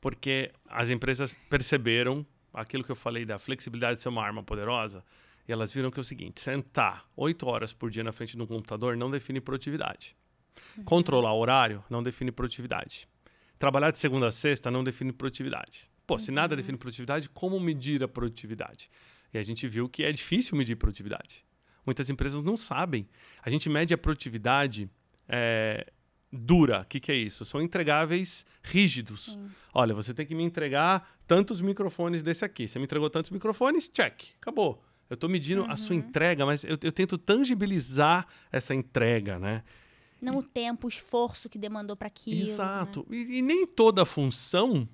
Porque 0.00 0.50
as 0.66 0.88
empresas 0.88 1.36
perceberam 1.50 2.26
aquilo 2.54 2.84
que 2.84 2.90
eu 2.90 2.96
falei 2.96 3.26
da 3.26 3.38
flexibilidade 3.38 3.96
de 3.96 4.02
ser 4.02 4.08
uma 4.08 4.22
arma 4.22 4.42
poderosa 4.42 5.04
e 5.46 5.52
elas 5.52 5.72
viram 5.72 5.90
que 5.90 6.00
é 6.00 6.02
o 6.02 6.04
seguinte: 6.04 6.40
sentar 6.40 7.04
oito 7.16 7.46
horas 7.46 7.72
por 7.72 7.90
dia 7.90 8.02
na 8.02 8.12
frente 8.12 8.36
de 8.36 8.42
um 8.42 8.46
computador 8.46 8.96
não 8.96 9.10
define 9.10 9.40
produtividade. 9.40 10.16
Controlar 10.84 11.32
o 11.32 11.38
horário 11.38 11.84
não 11.88 12.02
define 12.02 12.32
produtividade. 12.32 13.08
Trabalhar 13.58 13.90
de 13.90 13.98
segunda 13.98 14.28
a 14.28 14.32
sexta 14.32 14.70
não 14.70 14.84
define 14.84 15.12
produtividade. 15.12 15.90
Pô, 16.06 16.18
se 16.18 16.30
nada 16.30 16.54
define 16.54 16.76
produtividade, 16.76 17.30
como 17.30 17.58
medir 17.58 18.02
a 18.02 18.08
produtividade? 18.08 18.90
E 19.32 19.38
a 19.38 19.42
gente 19.42 19.66
viu 19.66 19.88
que 19.88 20.04
é 20.04 20.12
difícil 20.12 20.56
medir 20.56 20.76
produtividade. 20.76 21.44
Muitas 21.86 22.08
empresas 22.10 22.42
não 22.42 22.56
sabem. 22.56 23.08
A 23.42 23.50
gente 23.50 23.68
mede 23.68 23.94
a 23.94 23.98
produtividade 23.98 24.88
é, 25.28 25.86
dura. 26.32 26.80
O 26.80 26.84
que, 26.84 27.00
que 27.00 27.12
é 27.12 27.16
isso? 27.16 27.44
São 27.44 27.60
entregáveis 27.60 28.44
rígidos. 28.62 29.38
Olha, 29.72 29.94
você 29.94 30.12
tem 30.12 30.26
que 30.26 30.34
me 30.34 30.42
entregar 30.42 31.16
tantos 31.26 31.60
microfones 31.60 32.22
desse 32.22 32.44
aqui. 32.44 32.68
Você 32.68 32.78
me 32.78 32.84
entregou 32.84 33.08
tantos 33.10 33.30
microfones? 33.30 33.88
Check. 33.88 34.34
Acabou. 34.40 34.82
Eu 35.08 35.14
estou 35.14 35.28
medindo 35.28 35.64
a 35.68 35.76
sua 35.76 35.94
entrega, 35.94 36.46
mas 36.46 36.64
eu, 36.64 36.78
eu 36.82 36.90
tento 36.90 37.18
tangibilizar 37.18 38.26
essa 38.50 38.74
entrega, 38.74 39.38
né? 39.38 39.62
Não 40.24 40.38
o 40.38 40.42
tempo, 40.42 40.86
o 40.86 40.88
esforço 40.88 41.48
que 41.48 41.58
demandou 41.58 41.96
para 41.96 42.08
aquilo. 42.08 42.44
né? 42.46 42.50
Exato. 42.50 43.06
E, 43.10 43.38
e 43.38 43.42
nem 43.42 43.66
toda 43.66 44.04
função 44.04 44.88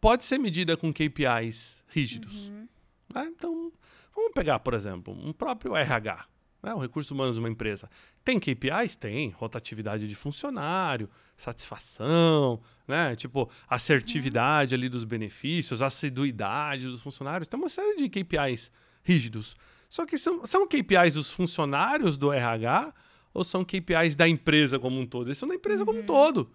pode 0.00 0.24
ser 0.24 0.38
medida 0.38 0.76
com 0.76 0.92
KPIs 0.92 1.82
rígidos. 1.88 2.48
Uhum. 2.48 2.68
né? 3.12 3.26
Então, 3.36 3.72
vamos 4.14 4.32
pegar, 4.32 4.60
por 4.60 4.74
exemplo, 4.74 5.12
um 5.12 5.32
próprio 5.32 5.74
RH, 5.74 6.26
né? 6.62 6.74
o 6.74 6.78
recurso 6.78 7.12
humano 7.14 7.32
de 7.32 7.38
uma 7.40 7.48
empresa. 7.48 7.90
Tem 8.24 8.38
KPIs? 8.38 8.96
Tem. 8.96 9.30
Rotatividade 9.30 10.06
de 10.06 10.14
funcionário, 10.14 11.10
satisfação, 11.36 12.60
né? 12.86 13.16
tipo, 13.16 13.50
assertividade 13.68 14.74
ali 14.74 14.88
dos 14.88 15.04
benefícios, 15.04 15.82
assiduidade 15.82 16.86
dos 16.86 17.02
funcionários. 17.02 17.48
Tem 17.48 17.58
uma 17.58 17.68
série 17.68 17.96
de 17.96 18.08
KPIs 18.08 18.70
rígidos. 19.02 19.56
Só 19.88 20.04
que 20.04 20.18
são, 20.18 20.44
são 20.46 20.66
KPIs 20.66 21.14
dos 21.14 21.30
funcionários 21.30 22.16
do 22.16 22.32
RH 22.32 22.92
ou 23.36 23.44
são 23.44 23.64
KPIs 23.64 24.16
da 24.16 24.26
empresa 24.26 24.78
como 24.78 24.98
um 24.98 25.06
todo? 25.06 25.28
Eles 25.28 25.38
são 25.38 25.48
da 25.48 25.54
empresa 25.54 25.84
como 25.84 26.00
um 26.00 26.02
todo. 26.02 26.50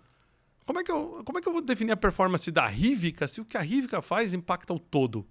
Como 0.65 0.79
é, 0.79 0.83
que 0.83 0.91
eu, 0.91 1.21
como 1.23 1.37
é 1.37 1.41
que 1.41 1.47
eu 1.47 1.53
vou 1.53 1.61
definir 1.61 1.91
a 1.91 1.97
performance 1.97 2.49
da 2.51 2.65
Rivica 2.67 3.27
se 3.27 3.41
o 3.41 3.45
que 3.45 3.57
a 3.57 3.61
Rivica 3.61 4.01
faz 4.01 4.33
impacta 4.33 4.73
o 4.73 4.79
todo? 4.79 5.25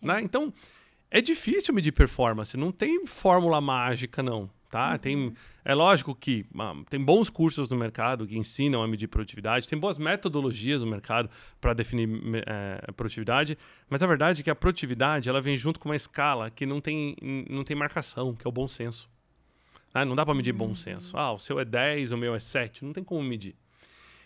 Né? 0.00 0.20
Então, 0.22 0.52
é 1.10 1.20
difícil 1.20 1.74
medir 1.74 1.92
performance. 1.92 2.56
Não 2.56 2.72
tem 2.72 3.06
fórmula 3.06 3.60
mágica, 3.60 4.22
não. 4.22 4.50
Tá? 4.70 4.98
Tem, 4.98 5.32
é 5.64 5.74
lógico 5.74 6.14
que 6.14 6.44
ah, 6.58 6.74
tem 6.90 7.02
bons 7.02 7.30
cursos 7.30 7.68
no 7.68 7.76
mercado 7.76 8.26
que 8.26 8.36
ensinam 8.36 8.82
a 8.82 8.88
medir 8.88 9.08
produtividade, 9.08 9.66
tem 9.66 9.78
boas 9.78 9.98
metodologias 9.98 10.82
no 10.82 10.86
mercado 10.86 11.30
para 11.58 11.72
definir 11.72 12.06
eh, 12.46 12.92
produtividade, 12.94 13.56
mas 13.88 14.02
a 14.02 14.06
verdade 14.06 14.42
é 14.42 14.44
que 14.44 14.50
a 14.50 14.54
produtividade 14.54 15.26
ela 15.26 15.40
vem 15.40 15.56
junto 15.56 15.80
com 15.80 15.88
uma 15.88 15.96
escala 15.96 16.50
que 16.50 16.66
não 16.66 16.82
tem, 16.82 17.16
não 17.48 17.64
tem 17.64 17.74
marcação, 17.74 18.34
que 18.34 18.46
é 18.46 18.48
o 18.48 18.52
bom 18.52 18.68
senso. 18.68 19.08
Ah, 19.92 20.04
não 20.04 20.14
dá 20.14 20.24
para 20.24 20.34
medir 20.34 20.52
bom 20.52 20.74
senso. 20.74 21.16
Ah, 21.16 21.32
o 21.32 21.38
seu 21.38 21.58
é 21.58 21.64
10, 21.64 22.12
o 22.12 22.16
meu 22.16 22.34
é 22.34 22.38
7. 22.38 22.84
Não 22.84 22.92
tem 22.92 23.02
como 23.02 23.22
medir. 23.22 23.56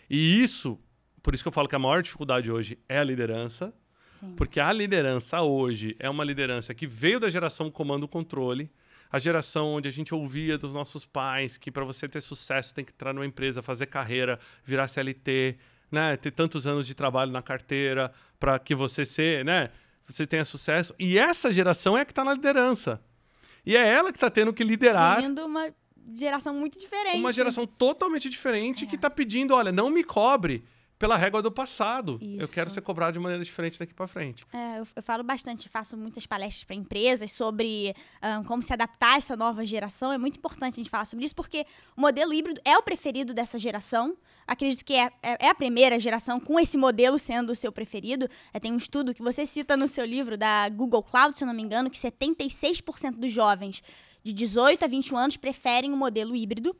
E 0.09 0.41
isso, 0.43 0.79
por 1.21 1.33
isso 1.33 1.43
que 1.43 1.47
eu 1.47 1.51
falo 1.53 1.67
que 1.67 1.75
a 1.75 1.79
maior 1.79 2.03
dificuldade 2.03 2.51
hoje 2.51 2.77
é 2.87 2.99
a 2.99 3.03
liderança, 3.03 3.73
Sim. 4.19 4.33
porque 4.35 4.59
a 4.59 4.71
liderança 4.71 5.41
hoje 5.41 5.95
é 5.99 6.09
uma 6.09 6.23
liderança 6.23 6.73
que 6.73 6.85
veio 6.85 7.19
da 7.19 7.29
geração 7.29 7.71
comando-controle, 7.71 8.69
a 9.11 9.19
geração 9.19 9.73
onde 9.73 9.87
a 9.87 9.91
gente 9.91 10.13
ouvia 10.13 10.57
dos 10.57 10.73
nossos 10.73 11.05
pais 11.05 11.57
que 11.57 11.71
para 11.71 11.85
você 11.85 12.07
ter 12.09 12.19
sucesso 12.19 12.73
tem 12.73 12.83
que 12.83 12.91
entrar 12.91 13.13
numa 13.13 13.25
empresa, 13.25 13.61
fazer 13.61 13.85
carreira, 13.85 14.39
virar 14.65 14.87
CLT, 14.87 15.57
né, 15.91 16.17
ter 16.17 16.31
tantos 16.31 16.65
anos 16.65 16.87
de 16.87 16.95
trabalho 16.95 17.31
na 17.31 17.41
carteira 17.41 18.11
para 18.39 18.57
que 18.57 18.73
você 18.73 19.05
ser, 19.05 19.45
né, 19.45 19.69
você 20.05 20.25
tenha 20.25 20.43
sucesso. 20.43 20.93
E 20.99 21.17
essa 21.17 21.53
geração 21.53 21.97
é 21.97 22.01
a 22.01 22.05
que 22.05 22.11
está 22.11 22.23
na 22.23 22.33
liderança. 22.33 22.99
E 23.65 23.75
é 23.77 23.87
ela 23.87 24.11
que 24.11 24.17
está 24.17 24.29
tendo 24.29 24.53
que 24.53 24.63
liderar 24.63 25.21
Gerindo 25.21 25.45
uma 25.45 25.73
geração 26.15 26.53
muito 26.53 26.77
diferente. 26.77 27.17
uma 27.17 27.31
geração 27.33 27.65
totalmente 27.65 28.29
diferente 28.29 28.85
que 28.85 28.95
está 28.95 29.09
pedindo, 29.09 29.53
olha, 29.53 29.71
não 29.71 29.89
me 29.89 30.03
cobre 30.03 30.63
pela 31.03 31.17
régua 31.17 31.41
do 31.41 31.51
passado. 31.51 32.17
Eu 32.21 32.45
Isso. 32.45 32.53
quero 32.53 32.69
ser 32.69 32.79
cobrado 32.79 33.11
de 33.11 33.19
maneira 33.19 33.43
diferente 33.43 33.77
daqui 33.77 33.93
para 33.93 34.07
frente. 34.07 34.41
É, 34.53 34.79
eu, 34.79 34.87
eu 34.95 35.03
falo 35.03 35.21
bastante, 35.21 35.67
faço 35.67 35.97
muitas 35.97 36.25
palestras 36.25 36.63
para 36.63 36.77
empresas 36.77 37.29
sobre 37.33 37.93
ah, 38.21 38.41
como 38.47 38.63
se 38.63 38.71
adaptar 38.71 39.15
a 39.15 39.17
essa 39.17 39.35
nova 39.35 39.65
geração. 39.65 40.13
É 40.13 40.17
muito 40.17 40.37
importante 40.37 40.75
a 40.75 40.77
gente 40.77 40.89
falar 40.89 41.03
sobre 41.03 41.25
isso, 41.25 41.35
porque 41.35 41.65
o 41.97 41.99
modelo 41.99 42.33
híbrido 42.33 42.61
é 42.63 42.77
o 42.77 42.81
preferido 42.81 43.33
dessa 43.33 43.59
geração. 43.59 44.15
Acredito 44.47 44.85
que 44.85 44.93
é, 44.93 45.11
é, 45.21 45.47
é 45.47 45.49
a 45.49 45.53
primeira 45.53 45.99
geração 45.99 46.39
com 46.39 46.57
esse 46.57 46.77
modelo 46.77 47.19
sendo 47.19 47.51
o 47.51 47.55
seu 47.55 47.73
preferido. 47.73 48.25
É, 48.53 48.59
tem 48.61 48.71
um 48.71 48.77
estudo 48.77 49.13
que 49.13 49.21
você 49.21 49.45
cita 49.45 49.75
no 49.75 49.89
seu 49.89 50.05
livro 50.05 50.37
da 50.37 50.69
Google 50.69 51.03
Cloud, 51.03 51.37
se 51.37 51.43
eu 51.43 51.47
não 51.47 51.53
me 51.53 51.63
engano, 51.63 51.89
que 51.89 51.97
76% 51.97 53.17
dos 53.17 53.29
jovens 53.29 53.83
de 54.23 54.31
18 54.31 54.85
a 54.85 54.87
21 54.87 55.17
anos 55.17 55.35
preferem 55.35 55.91
o 55.91 55.97
modelo 55.97 56.33
híbrido. 56.33 56.73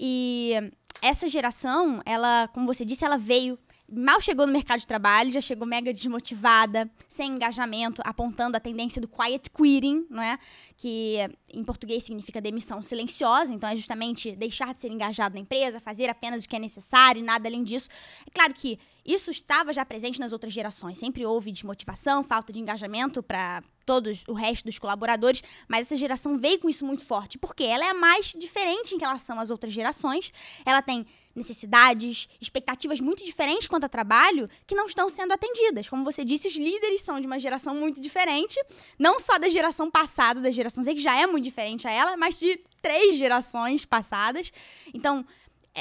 E 0.00 0.54
essa 1.02 1.28
geração, 1.28 2.00
ela, 2.06 2.48
como 2.54 2.66
você 2.66 2.86
disse, 2.86 3.04
ela 3.04 3.18
veio 3.18 3.58
mal 3.90 4.20
chegou 4.20 4.46
no 4.46 4.52
mercado 4.52 4.80
de 4.80 4.86
trabalho, 4.86 5.30
já 5.30 5.40
chegou 5.40 5.66
mega 5.66 5.92
desmotivada, 5.92 6.90
sem 7.08 7.32
engajamento, 7.32 8.02
apontando 8.04 8.56
a 8.56 8.60
tendência 8.60 9.00
do 9.00 9.08
quiet 9.08 9.50
quitting, 9.50 10.06
não 10.10 10.22
é? 10.22 10.38
Que 10.76 11.18
em 11.52 11.62
português 11.62 12.04
significa 12.04 12.40
demissão 12.40 12.82
silenciosa, 12.82 13.52
então 13.52 13.68
é 13.68 13.76
justamente 13.76 14.34
deixar 14.34 14.74
de 14.74 14.80
ser 14.80 14.90
engajado 14.90 15.34
na 15.34 15.40
empresa, 15.40 15.78
fazer 15.78 16.08
apenas 16.08 16.44
o 16.44 16.48
que 16.48 16.56
é 16.56 16.58
necessário 16.58 17.20
e 17.20 17.24
nada 17.24 17.48
além 17.48 17.62
disso. 17.62 17.88
É 18.26 18.30
claro 18.30 18.52
que 18.52 18.78
isso 19.04 19.30
estava 19.30 19.72
já 19.72 19.84
presente 19.84 20.18
nas 20.18 20.32
outras 20.32 20.52
gerações, 20.52 20.98
sempre 20.98 21.24
houve 21.24 21.52
desmotivação, 21.52 22.24
falta 22.24 22.52
de 22.52 22.58
engajamento 22.58 23.22
para 23.22 23.62
todos 23.86 24.24
o 24.28 24.34
resto 24.34 24.64
dos 24.64 24.78
colaboradores, 24.78 25.42
mas 25.68 25.86
essa 25.86 25.96
geração 25.96 26.36
veio 26.36 26.58
com 26.58 26.68
isso 26.68 26.84
muito 26.84 27.04
forte, 27.04 27.38
porque 27.38 27.62
ela 27.62 27.86
é 27.86 27.90
a 27.90 27.94
mais 27.94 28.34
diferente 28.36 28.94
em 28.94 28.98
relação 28.98 29.38
às 29.38 29.48
outras 29.48 29.72
gerações. 29.72 30.32
Ela 30.64 30.82
tem 30.82 31.06
necessidades, 31.34 32.28
expectativas 32.40 32.98
muito 32.98 33.22
diferentes 33.22 33.68
quanto 33.68 33.84
a 33.84 33.88
trabalho 33.88 34.48
que 34.66 34.74
não 34.74 34.86
estão 34.86 35.08
sendo 35.08 35.32
atendidas. 35.32 35.88
Como 35.88 36.02
você 36.02 36.24
disse, 36.24 36.48
os 36.48 36.56
líderes 36.56 37.02
são 37.02 37.20
de 37.20 37.26
uma 37.26 37.38
geração 37.38 37.74
muito 37.74 38.00
diferente, 38.00 38.58
não 38.98 39.20
só 39.20 39.38
da 39.38 39.48
geração 39.48 39.90
passada, 39.90 40.40
da 40.40 40.50
geração 40.50 40.82
Z, 40.82 40.94
que 40.94 41.00
já 41.00 41.14
é 41.14 41.26
muito 41.26 41.44
diferente 41.44 41.86
a 41.86 41.92
ela, 41.92 42.16
mas 42.16 42.38
de 42.38 42.58
três 42.80 43.16
gerações 43.16 43.84
passadas. 43.84 44.50
Então, 44.94 45.24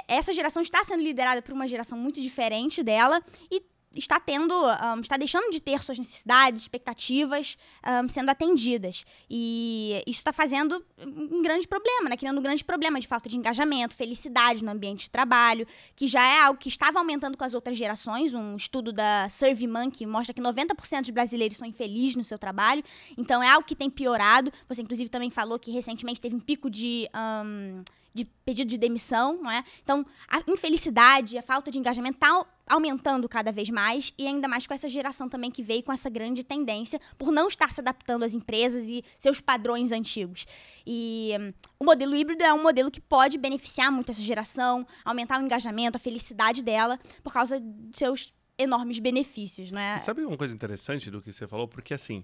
essa 0.08 0.34
geração 0.34 0.62
está 0.62 0.84
sendo 0.84 1.02
liderada 1.02 1.42
por 1.42 1.54
uma 1.54 1.68
geração 1.68 1.98
muito 1.98 2.22
diferente 2.22 2.84
dela 2.84 3.24
e 3.50 3.64
está 3.96 4.20
tendo, 4.20 4.54
um, 4.54 5.00
está 5.00 5.18
deixando 5.18 5.52
de 5.52 5.60
ter 5.60 5.84
suas 5.84 5.98
necessidades, 5.98 6.64
expectativas 6.64 7.58
um, 8.04 8.10
sendo 8.10 8.30
atendidas. 8.30 9.06
E 9.30 10.04
isso 10.06 10.20
está 10.20 10.34
fazendo 10.34 10.84
um 11.00 11.42
grande 11.42 11.68
problema, 11.68 12.10
né? 12.10 12.18
Criando 12.18 12.40
um 12.40 12.44
grande 12.44 12.64
problema 12.64 13.00
de 13.00 13.08
falta 13.08 13.30
de 13.30 13.38
engajamento, 13.38 13.96
felicidade 13.96 14.64
no 14.64 14.72
ambiente 14.72 15.06
de 15.06 15.10
trabalho, 15.10 15.68
que 15.96 16.08
já 16.08 16.22
é 16.22 16.42
algo 16.42 16.60
que 16.60 16.70
estava 16.70 17.00
aumentando 17.00 17.38
com 17.38 17.44
as 17.44 17.54
outras 17.54 17.78
gerações. 17.78 18.34
Um 18.34 18.56
estudo 18.56 18.92
da 18.92 19.30
SurveyMonkey 19.30 20.06
mostra 20.06 20.34
que 20.34 20.42
90% 20.42 21.02
dos 21.02 21.10
brasileiros 21.10 21.58
são 21.58 21.68
infelizes 21.68 22.16
no 22.16 22.24
seu 22.24 22.38
trabalho. 22.38 22.84
Então 23.18 23.42
é 23.42 23.50
algo 23.50 23.66
que 23.68 23.76
tem 23.76 23.90
piorado. 23.90 24.52
Você, 24.68 24.82
inclusive, 24.82 25.10
também 25.10 25.30
falou 25.30 25.60
que 25.60 25.72
recentemente 25.72 26.22
teve 26.22 26.36
um 26.36 26.40
pico 26.40 26.70
de. 26.70 27.08
Um, 27.16 27.84
de 28.16 28.24
pedido 28.46 28.70
de 28.70 28.78
demissão, 28.78 29.42
não 29.44 29.52
é? 29.52 29.62
Então, 29.84 30.06
a 30.26 30.42
infelicidade, 30.48 31.38
a 31.38 31.42
falta 31.42 31.70
de 31.70 31.78
engajamento 31.78 32.16
está 32.16 32.46
aumentando 32.66 33.28
cada 33.28 33.52
vez 33.52 33.70
mais 33.70 34.14
e 34.18 34.26
ainda 34.26 34.48
mais 34.48 34.66
com 34.66 34.74
essa 34.74 34.88
geração 34.88 35.28
também 35.28 35.52
que 35.52 35.62
veio 35.62 35.84
com 35.84 35.92
essa 35.92 36.10
grande 36.10 36.42
tendência 36.42 37.00
por 37.18 37.30
não 37.30 37.50
estar 37.50 37.72
se 37.74 37.82
adaptando 37.82 38.24
às 38.24 38.34
empresas 38.34 38.86
e 38.86 39.04
seus 39.20 39.42
padrões 39.42 39.92
antigos. 39.92 40.48
E 40.88 41.32
um, 41.38 41.54
o 41.82 41.86
modelo 41.86 42.16
híbrido 42.16 42.42
é 42.42 42.54
um 42.54 42.64
modelo 42.64 42.90
que 42.90 43.02
pode 43.02 43.38
beneficiar 43.38 43.92
muito 43.92 44.12
essa 44.12 44.22
geração, 44.22 44.88
aumentar 45.04 45.42
o 45.42 45.44
engajamento, 45.44 45.98
a 45.98 46.00
felicidade 46.00 46.64
dela 46.64 46.98
por 47.22 47.34
causa 47.34 47.60
de 47.60 47.98
seus 47.98 48.34
enormes 48.58 49.00
benefícios, 49.00 49.70
não 49.70 49.82
é? 49.82 50.00
sabe 50.00 50.24
uma 50.24 50.38
coisa 50.38 50.56
interessante 50.56 51.12
do 51.12 51.22
que 51.22 51.34
você 51.34 51.46
falou? 51.46 51.68
Porque 51.68 51.94
assim, 51.94 52.24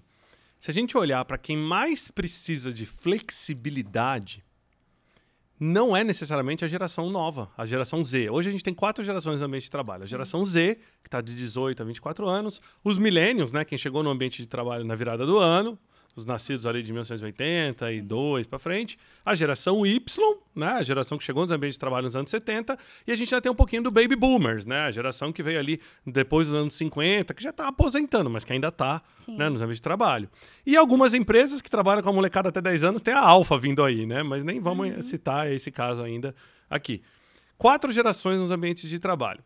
se 0.58 0.70
a 0.70 0.74
gente 0.74 0.96
olhar 0.96 1.22
para 1.26 1.36
quem 1.36 1.58
mais 1.58 2.10
precisa 2.10 2.72
de 2.72 2.86
flexibilidade, 2.86 4.42
não 5.62 5.96
é 5.96 6.02
necessariamente 6.02 6.64
a 6.64 6.68
geração 6.68 7.08
nova, 7.08 7.48
a 7.56 7.64
geração 7.64 8.02
Z. 8.02 8.28
Hoje 8.30 8.48
a 8.48 8.52
gente 8.52 8.64
tem 8.64 8.74
quatro 8.74 9.04
gerações 9.04 9.38
no 9.38 9.46
ambiente 9.46 9.62
de 9.62 9.70
trabalho. 9.70 10.02
A 10.02 10.06
geração 10.06 10.44
Z, 10.44 10.74
que 11.00 11.06
está 11.06 11.20
de 11.20 11.36
18 11.36 11.80
a 11.80 11.86
24 11.86 12.28
anos, 12.28 12.60
os 12.82 12.98
millennials, 12.98 13.52
né, 13.52 13.64
quem 13.64 13.78
chegou 13.78 14.02
no 14.02 14.10
ambiente 14.10 14.42
de 14.42 14.48
trabalho 14.48 14.84
na 14.84 14.96
virada 14.96 15.24
do 15.24 15.38
ano, 15.38 15.78
os 16.14 16.26
nascidos 16.26 16.66
ali 16.66 16.82
de 16.82 16.92
1982 16.92 18.46
para 18.46 18.58
frente, 18.58 18.98
a 19.24 19.34
geração 19.34 19.86
Y, 19.86 20.02
né, 20.54 20.66
a 20.66 20.82
geração 20.82 21.16
que 21.16 21.24
chegou 21.24 21.42
nos 21.42 21.52
ambientes 21.52 21.76
de 21.76 21.80
trabalho 21.80 22.04
nos 22.04 22.14
anos 22.14 22.30
70, 22.30 22.78
e 23.06 23.12
a 23.12 23.16
gente 23.16 23.30
já 23.30 23.40
tem 23.40 23.50
um 23.50 23.54
pouquinho 23.54 23.82
do 23.82 23.90
baby 23.90 24.14
boomers, 24.14 24.66
né, 24.66 24.80
a 24.80 24.90
geração 24.90 25.32
que 25.32 25.42
veio 25.42 25.58
ali 25.58 25.80
depois 26.06 26.48
dos 26.48 26.56
anos 26.56 26.74
50, 26.74 27.32
que 27.32 27.42
já 27.42 27.50
está 27.50 27.68
aposentando, 27.68 28.28
mas 28.28 28.44
que 28.44 28.52
ainda 28.52 28.68
está 28.68 29.02
né, 29.26 29.48
nos 29.48 29.60
ambientes 29.60 29.78
de 29.78 29.82
trabalho. 29.82 30.28
E 30.66 30.76
algumas 30.76 31.14
empresas 31.14 31.62
que 31.62 31.70
trabalham 31.70 32.02
com 32.02 32.10
a 32.10 32.12
molecada 32.12 32.50
até 32.50 32.60
10 32.60 32.84
anos, 32.84 33.02
tem 33.02 33.14
a 33.14 33.20
Alfa 33.20 33.58
vindo 33.58 33.82
aí, 33.82 34.04
né, 34.04 34.22
mas 34.22 34.44
nem 34.44 34.60
vamos 34.60 34.88
uhum. 34.88 35.02
citar 35.02 35.50
esse 35.50 35.70
caso 35.70 36.02
ainda 36.02 36.34
aqui. 36.68 37.02
Quatro 37.56 37.90
gerações 37.90 38.38
nos 38.38 38.50
ambientes 38.50 38.88
de 38.90 38.98
trabalho. 38.98 39.42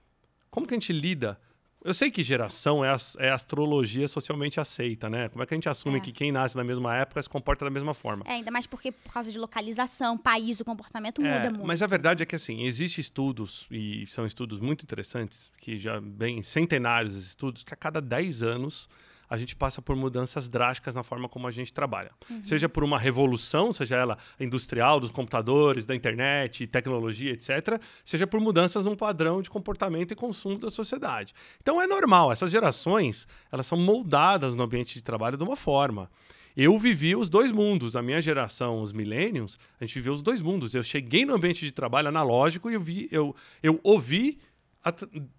Como 0.51 0.67
que 0.67 0.75
a 0.75 0.77
gente 0.77 0.93
lida 0.93 1.39
eu 1.87 1.95
sei 1.95 2.11
que 2.11 2.22
geração 2.22 2.84
é, 2.84 2.95
é 3.18 3.30
astrologia 3.30 4.09
socialmente 4.09 4.59
aceita, 4.59 5.09
né? 5.09 5.28
Como 5.28 5.43
é 5.43 5.47
que 5.47 5.55
a 5.55 5.57
gente 5.57 5.68
assume 5.68 5.99
é. 5.99 6.01
que 6.01 6.11
quem 6.11 6.32
nasce 6.32 6.57
na 6.57 6.64
mesma 6.64 6.97
época 6.97 7.22
se 7.22 7.28
comporta 7.28 7.64
da 7.64 7.70
mesma 7.70 7.95
forma? 7.95 8.24
É, 8.26 8.32
ainda 8.32 8.51
mais 8.51 8.66
porque 8.66 8.91
por 8.91 9.12
causa 9.12 9.30
de 9.30 9.39
localização, 9.39 10.18
país, 10.18 10.59
o 10.59 10.64
comportamento 10.64 11.22
é, 11.22 11.32
muda 11.32 11.51
muito. 11.51 11.66
Mas 11.66 11.82
a 11.82 11.87
verdade 11.87 12.24
é 12.24 12.26
que, 12.26 12.34
assim, 12.34 12.62
existem 12.64 13.01
estudos, 13.01 13.68
e 13.70 14.05
são 14.09 14.26
estudos 14.26 14.59
muito 14.59 14.82
interessantes, 14.82 15.51
que 15.61 15.78
já 15.78 16.01
bem 16.01 16.43
centenários 16.43 17.14
estudos, 17.14 17.62
que 17.62 17.72
a 17.72 17.76
cada 17.76 18.01
10 18.01 18.43
anos 18.43 18.89
a 19.29 19.37
gente 19.37 19.55
passa 19.57 19.83
por 19.83 19.97
mudanças 19.97 20.49
drásticas 20.49 20.95
na 20.95 21.03
forma 21.03 21.29
como 21.29 21.47
a 21.47 21.51
gente 21.51 21.72
trabalha. 21.72 22.11
Uhum. 22.31 22.43
Seja 22.45 22.68
por 22.68 22.85
uma 22.85 22.99
revolução, 22.99 23.72
seja 23.72 23.97
ela 23.97 24.18
industrial, 24.39 25.01
dos 25.01 25.11
computadores, 25.11 25.85
da 25.85 25.95
internet, 25.95 26.66
tecnologia, 26.66 27.33
etc., 27.33 27.81
seja 28.05 28.27
por 28.27 28.41
mudanças 28.41 28.85
num 28.85 28.95
padrão 28.95 29.43
de 29.43 29.51
comportamento 29.51 30.12
e 30.12 30.14
consumo 30.14 30.59
da 30.59 30.70
sociedade. 30.70 31.35
Então 31.61 31.81
é 31.81 31.87
normal, 31.87 32.33
essas 32.33 32.51
gerações, 32.51 33.27
elas 33.51 33.66
são 33.66 33.79
moldadas 33.79 34.55
no 34.55 34.62
ambiente 34.62 34.95
de 34.95 35.03
trabalho 35.03 35.37
de 35.37 35.45
uma 35.45 35.57
forma. 35.57 36.11
Eu 36.57 36.79
vivi 36.79 37.14
os 37.14 37.29
dois 37.29 37.53
mundos. 37.53 37.95
A 37.97 38.03
minha 38.03 38.20
geração, 38.20 38.81
os 38.81 38.91
millennials, 38.91 39.59
a 39.79 39.85
gente 39.85 39.97
viveu 39.97 40.14
os 40.14 40.22
dois 40.22 40.41
mundos. 40.41 40.74
Eu 40.74 40.83
cheguei 40.83 41.27
no 41.27 41.35
ambiente 41.35 41.66
de 41.66 41.70
trabalho 41.70 42.09
analógico 42.09 42.70
e 42.70 42.74
eu 42.74 42.81
vi, 42.81 43.09
eu, 43.12 43.37
eu 43.62 43.79
ouvi 43.83 44.39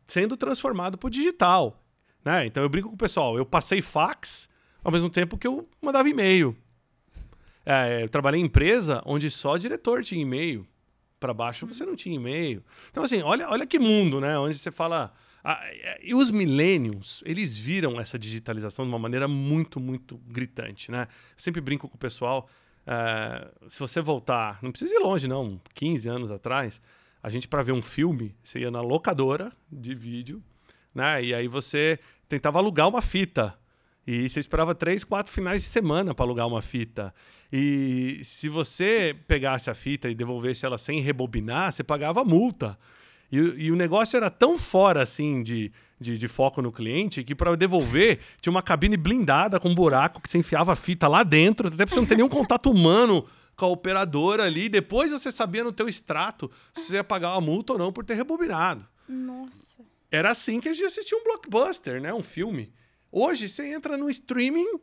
sendo 0.05 0.37
transformado 0.37 0.97
para 0.97 1.07
o 1.07 1.09
digital. 1.09 1.83
Né? 2.27 2.45
Então 2.45 2.61
eu 2.61 2.67
brinco 2.67 2.89
com 2.89 2.95
o 2.95 2.97
pessoal, 2.97 3.37
eu 3.37 3.45
passei 3.45 3.81
fax 3.81 4.49
ao 4.83 4.91
mesmo 4.91 5.09
tempo 5.09 5.37
que 5.37 5.47
eu 5.47 5.65
mandava 5.81 6.09
e-mail. 6.09 6.57
É, 7.65 8.03
eu 8.03 8.09
trabalhei 8.09 8.41
em 8.41 8.43
empresa 8.43 9.01
onde 9.05 9.31
só 9.31 9.55
diretor 9.55 10.03
tinha 10.03 10.21
e-mail. 10.21 10.67
Para 11.21 11.33
baixo 11.33 11.65
você 11.65 11.85
não 11.85 11.95
tinha 11.95 12.13
e-mail. 12.13 12.61
Então, 12.91 13.01
assim, 13.01 13.21
olha, 13.21 13.47
olha 13.49 13.65
que 13.65 13.79
mundo, 13.79 14.19
né? 14.19 14.37
Onde 14.37 14.57
você 14.57 14.69
fala. 14.69 15.13
Ah, 15.41 15.63
e 16.03 16.13
os 16.13 16.29
millennials, 16.29 17.23
eles 17.25 17.57
viram 17.57 17.97
essa 17.97 18.19
digitalização 18.19 18.83
de 18.83 18.91
uma 18.91 18.99
maneira 18.99 19.25
muito, 19.25 19.79
muito 19.79 20.17
gritante, 20.27 20.91
né? 20.91 21.07
Eu 21.31 21.39
sempre 21.39 21.61
brinco 21.61 21.87
com 21.87 21.95
o 21.95 21.97
pessoal. 21.97 22.49
É, 22.85 23.47
se 23.69 23.79
você 23.79 24.01
voltar, 24.01 24.59
não 24.61 24.71
precisa 24.71 24.93
ir 24.93 24.99
longe, 24.99 25.29
não, 25.29 25.61
15 25.73 26.09
anos 26.09 26.29
atrás, 26.29 26.81
a 27.23 27.29
gente, 27.29 27.47
para 27.47 27.63
ver 27.63 27.71
um 27.71 27.81
filme, 27.81 28.35
você 28.43 28.59
ia 28.59 28.71
na 28.71 28.81
locadora 28.81 29.53
de 29.71 29.95
vídeo, 29.95 30.43
né? 30.97 31.23
E 31.23 31.33
aí 31.33 31.47
você 31.47 31.99
tentava 32.27 32.59
alugar 32.59 32.87
uma 32.87 33.01
fita. 33.01 33.57
E 34.05 34.29
você 34.29 34.39
esperava 34.39 34.73
três, 34.73 35.03
quatro 35.03 35.31
finais 35.31 35.63
de 35.63 35.67
semana 35.67 36.15
para 36.15 36.25
alugar 36.25 36.47
uma 36.47 36.61
fita. 36.61 37.13
E 37.51 38.21
se 38.23 38.47
você 38.47 39.15
pegasse 39.27 39.69
a 39.69 39.73
fita 39.73 40.09
e 40.09 40.15
devolvesse 40.15 40.65
ela 40.65 40.77
sem 40.77 41.01
rebobinar, 41.01 41.71
você 41.71 41.83
pagava 41.83 42.23
multa. 42.23 42.77
E, 43.31 43.37
e 43.37 43.71
o 43.71 43.75
negócio 43.75 44.15
era 44.15 44.29
tão 44.29 44.57
fora 44.57 45.01
assim 45.01 45.43
de, 45.43 45.71
de, 45.99 46.17
de 46.17 46.27
foco 46.29 46.61
no 46.61 46.71
cliente 46.71 47.23
que 47.23 47.35
para 47.35 47.55
devolver 47.57 48.19
tinha 48.39 48.51
uma 48.51 48.61
cabine 48.61 48.95
blindada 48.95 49.59
com 49.59 49.69
um 49.69 49.75
buraco 49.75 50.21
que 50.21 50.29
você 50.29 50.37
enfiava 50.37 50.73
a 50.73 50.75
fita 50.77 51.07
lá 51.07 51.23
dentro, 51.23 51.67
até 51.67 51.85
para 51.85 51.93
você 51.93 51.99
não 51.99 52.07
ter 52.07 52.15
nenhum 52.15 52.29
contato 52.29 52.71
humano 52.71 53.25
com 53.57 53.65
a 53.65 53.69
operadora 53.69 54.43
ali. 54.43 54.69
Depois 54.69 55.11
você 55.11 55.31
sabia 55.31 55.65
no 55.65 55.73
teu 55.73 55.89
extrato 55.89 56.49
se 56.73 56.87
você 56.87 56.95
ia 56.95 57.03
pagar 57.03 57.33
uma 57.33 57.41
multa 57.41 57.73
ou 57.73 57.79
não 57.79 57.91
por 57.91 58.05
ter 58.05 58.13
rebobinado. 58.13 58.85
Nossa. 59.09 59.67
Era 60.11 60.31
assim 60.31 60.59
que 60.59 60.69
a 60.69 60.73
gente 60.73 60.85
assistia 60.85 61.17
um 61.17 61.23
blockbuster, 61.23 62.01
né? 62.01 62.13
Um 62.13 62.23
filme. 62.23 62.73
Hoje, 63.11 63.49
você 63.49 63.73
entra 63.73 63.97
no 63.97 64.09
streaming, 64.09 64.79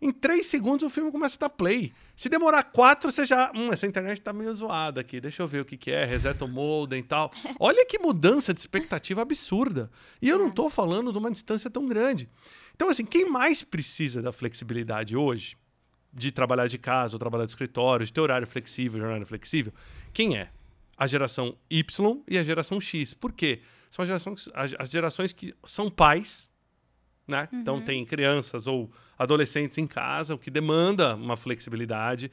em 0.00 0.10
três 0.10 0.46
segundos 0.46 0.84
o 0.84 0.90
filme 0.90 1.10
começa 1.10 1.36
a 1.36 1.40
dar 1.40 1.50
play. 1.50 1.92
Se 2.16 2.28
demorar 2.28 2.62
quatro, 2.64 3.10
você 3.10 3.26
já. 3.26 3.52
Hum, 3.54 3.70
essa 3.72 3.86
internet 3.86 4.20
tá 4.22 4.32
meio 4.32 4.54
zoada 4.54 5.00
aqui. 5.00 5.20
Deixa 5.20 5.42
eu 5.42 5.48
ver 5.48 5.60
o 5.60 5.64
que, 5.64 5.76
que 5.76 5.90
é. 5.90 6.04
Reseta 6.04 6.44
o 6.44 6.48
modem 6.48 7.00
e 7.00 7.02
tal. 7.02 7.30
Olha 7.60 7.84
que 7.84 7.98
mudança 7.98 8.54
de 8.54 8.60
expectativa 8.60 9.20
absurda. 9.20 9.90
E 10.22 10.28
eu 10.28 10.38
não 10.38 10.48
é. 10.48 10.52
tô 10.52 10.70
falando 10.70 11.12
de 11.12 11.18
uma 11.18 11.30
distância 11.30 11.68
tão 11.68 11.86
grande. 11.86 12.28
Então, 12.74 12.88
assim, 12.88 13.04
quem 13.04 13.28
mais 13.28 13.62
precisa 13.62 14.22
da 14.22 14.32
flexibilidade 14.32 15.14
hoje, 15.14 15.56
de 16.10 16.32
trabalhar 16.32 16.66
de 16.66 16.78
casa, 16.78 17.14
ou 17.14 17.18
trabalhar 17.18 17.44
de 17.44 17.52
escritório, 17.52 18.06
de 18.06 18.12
ter 18.12 18.20
horário 18.20 18.46
flexível, 18.46 18.98
jornada 18.98 19.26
flexível, 19.26 19.72
quem 20.14 20.38
é? 20.38 20.48
A 20.96 21.06
geração 21.06 21.56
Y 21.68 22.22
e 22.26 22.38
a 22.38 22.42
geração 22.42 22.80
X. 22.80 23.12
Por 23.12 23.32
quê? 23.32 23.60
São 23.90 24.02
as 24.02 24.08
gerações, 24.08 24.48
as 24.54 24.90
gerações 24.90 25.32
que 25.32 25.54
são 25.66 25.90
pais, 25.90 26.50
né? 27.26 27.48
Então, 27.52 27.74
uhum. 27.74 27.80
Então 27.80 27.82
tem 27.82 28.04
crianças 28.04 28.66
ou 28.66 28.90
adolescentes 29.18 29.78
em 29.78 29.86
casa, 29.86 30.34
o 30.34 30.38
que 30.38 30.50
demanda 30.50 31.14
uma 31.14 31.36
flexibilidade, 31.36 32.30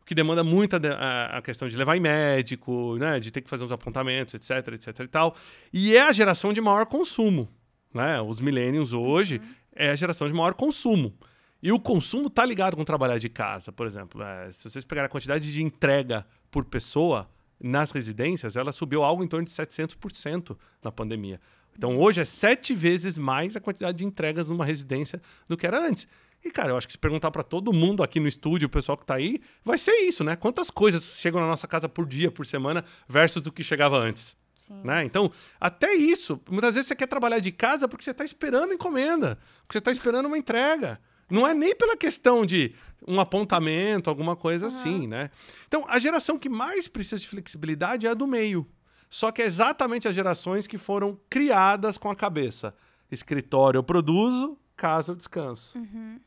o 0.00 0.04
que 0.04 0.14
demanda 0.14 0.44
muita 0.44 0.80
a, 0.94 1.38
a, 1.38 1.42
questão 1.42 1.66
de 1.66 1.76
levar 1.76 1.96
em 1.96 2.00
médico, 2.00 2.96
né? 2.98 3.18
De 3.18 3.30
ter 3.30 3.40
que 3.40 3.50
fazer 3.50 3.64
uns 3.64 3.72
apontamentos, 3.72 4.34
etc, 4.34 4.74
etc 4.74 5.00
e 5.00 5.08
tal. 5.08 5.34
E 5.72 5.96
é 5.96 6.02
a 6.02 6.12
geração 6.12 6.52
de 6.52 6.60
maior 6.60 6.86
consumo, 6.86 7.48
né? 7.92 8.20
Os 8.20 8.40
millennials 8.40 8.92
hoje 8.92 9.38
uhum. 9.38 9.54
é 9.74 9.90
a 9.90 9.96
geração 9.96 10.28
de 10.28 10.34
maior 10.34 10.54
consumo. 10.54 11.14
E 11.62 11.72
o 11.72 11.80
consumo 11.80 12.28
tá 12.28 12.44
ligado 12.44 12.76
com 12.76 12.84
trabalhar 12.84 13.16
de 13.16 13.30
casa, 13.30 13.72
por 13.72 13.86
exemplo. 13.86 14.22
É, 14.22 14.52
se 14.52 14.68
vocês 14.68 14.84
pegarem 14.84 15.06
a 15.06 15.08
quantidade 15.08 15.50
de 15.50 15.62
entrega 15.62 16.26
por 16.50 16.66
pessoa, 16.66 17.26
nas 17.64 17.90
residências, 17.90 18.56
ela 18.56 18.72
subiu 18.72 19.02
algo 19.02 19.24
em 19.24 19.28
torno 19.28 19.46
de 19.46 19.52
700% 19.52 20.56
na 20.82 20.92
pandemia. 20.92 21.40
Então, 21.76 21.98
hoje 21.98 22.20
é 22.20 22.24
sete 22.24 22.74
vezes 22.74 23.16
mais 23.18 23.56
a 23.56 23.60
quantidade 23.60 23.98
de 23.98 24.04
entregas 24.04 24.48
numa 24.48 24.64
residência 24.64 25.20
do 25.48 25.56
que 25.56 25.66
era 25.66 25.80
antes. 25.80 26.06
E, 26.44 26.50
cara, 26.50 26.72
eu 26.72 26.76
acho 26.76 26.86
que 26.86 26.92
se 26.92 26.98
perguntar 26.98 27.30
para 27.30 27.42
todo 27.42 27.72
mundo 27.72 28.02
aqui 28.02 28.20
no 28.20 28.28
estúdio, 28.28 28.66
o 28.66 28.70
pessoal 28.70 28.98
que 28.98 29.04
está 29.04 29.14
aí, 29.14 29.40
vai 29.64 29.78
ser 29.78 29.92
isso, 30.02 30.22
né? 30.22 30.36
Quantas 30.36 30.70
coisas 30.70 31.18
chegam 31.18 31.40
na 31.40 31.46
nossa 31.46 31.66
casa 31.66 31.88
por 31.88 32.06
dia, 32.06 32.30
por 32.30 32.44
semana, 32.44 32.84
versus 33.08 33.40
do 33.40 33.50
que 33.50 33.64
chegava 33.64 33.98
antes. 33.98 34.36
Né? 34.82 35.04
Então, 35.04 35.30
até 35.60 35.94
isso. 35.94 36.40
Muitas 36.50 36.74
vezes 36.74 36.88
você 36.88 36.94
quer 36.94 37.06
trabalhar 37.06 37.38
de 37.38 37.50
casa 37.52 37.88
porque 37.88 38.04
você 38.04 38.10
está 38.10 38.24
esperando 38.24 38.72
encomenda, 38.72 39.38
porque 39.62 39.72
você 39.72 39.78
está 39.78 39.92
esperando 39.92 40.26
uma 40.26 40.38
entrega. 40.38 41.00
Não 41.30 41.46
é 41.46 41.54
nem 41.54 41.74
pela 41.74 41.96
questão 41.96 42.44
de 42.44 42.74
um 43.06 43.20
apontamento, 43.20 44.10
alguma 44.10 44.36
coisa 44.36 44.66
uhum. 44.66 44.72
assim, 44.72 45.06
né? 45.06 45.30
Então, 45.66 45.84
a 45.88 45.98
geração 45.98 46.38
que 46.38 46.48
mais 46.48 46.88
precisa 46.88 47.20
de 47.20 47.28
flexibilidade 47.28 48.06
é 48.06 48.10
a 48.10 48.14
do 48.14 48.26
meio. 48.26 48.66
Só 49.10 49.30
que 49.30 49.42
é 49.42 49.44
exatamente 49.44 50.08
as 50.08 50.14
gerações 50.14 50.66
que 50.66 50.76
foram 50.76 51.18
criadas 51.30 51.96
com 51.96 52.10
a 52.10 52.16
cabeça. 52.16 52.74
Escritório 53.10 53.78
eu 53.78 53.84
produzo, 53.84 54.58
casa 54.76 55.12
eu 55.12 55.16
descanso. 55.16 55.78
Uhum. 55.78 56.20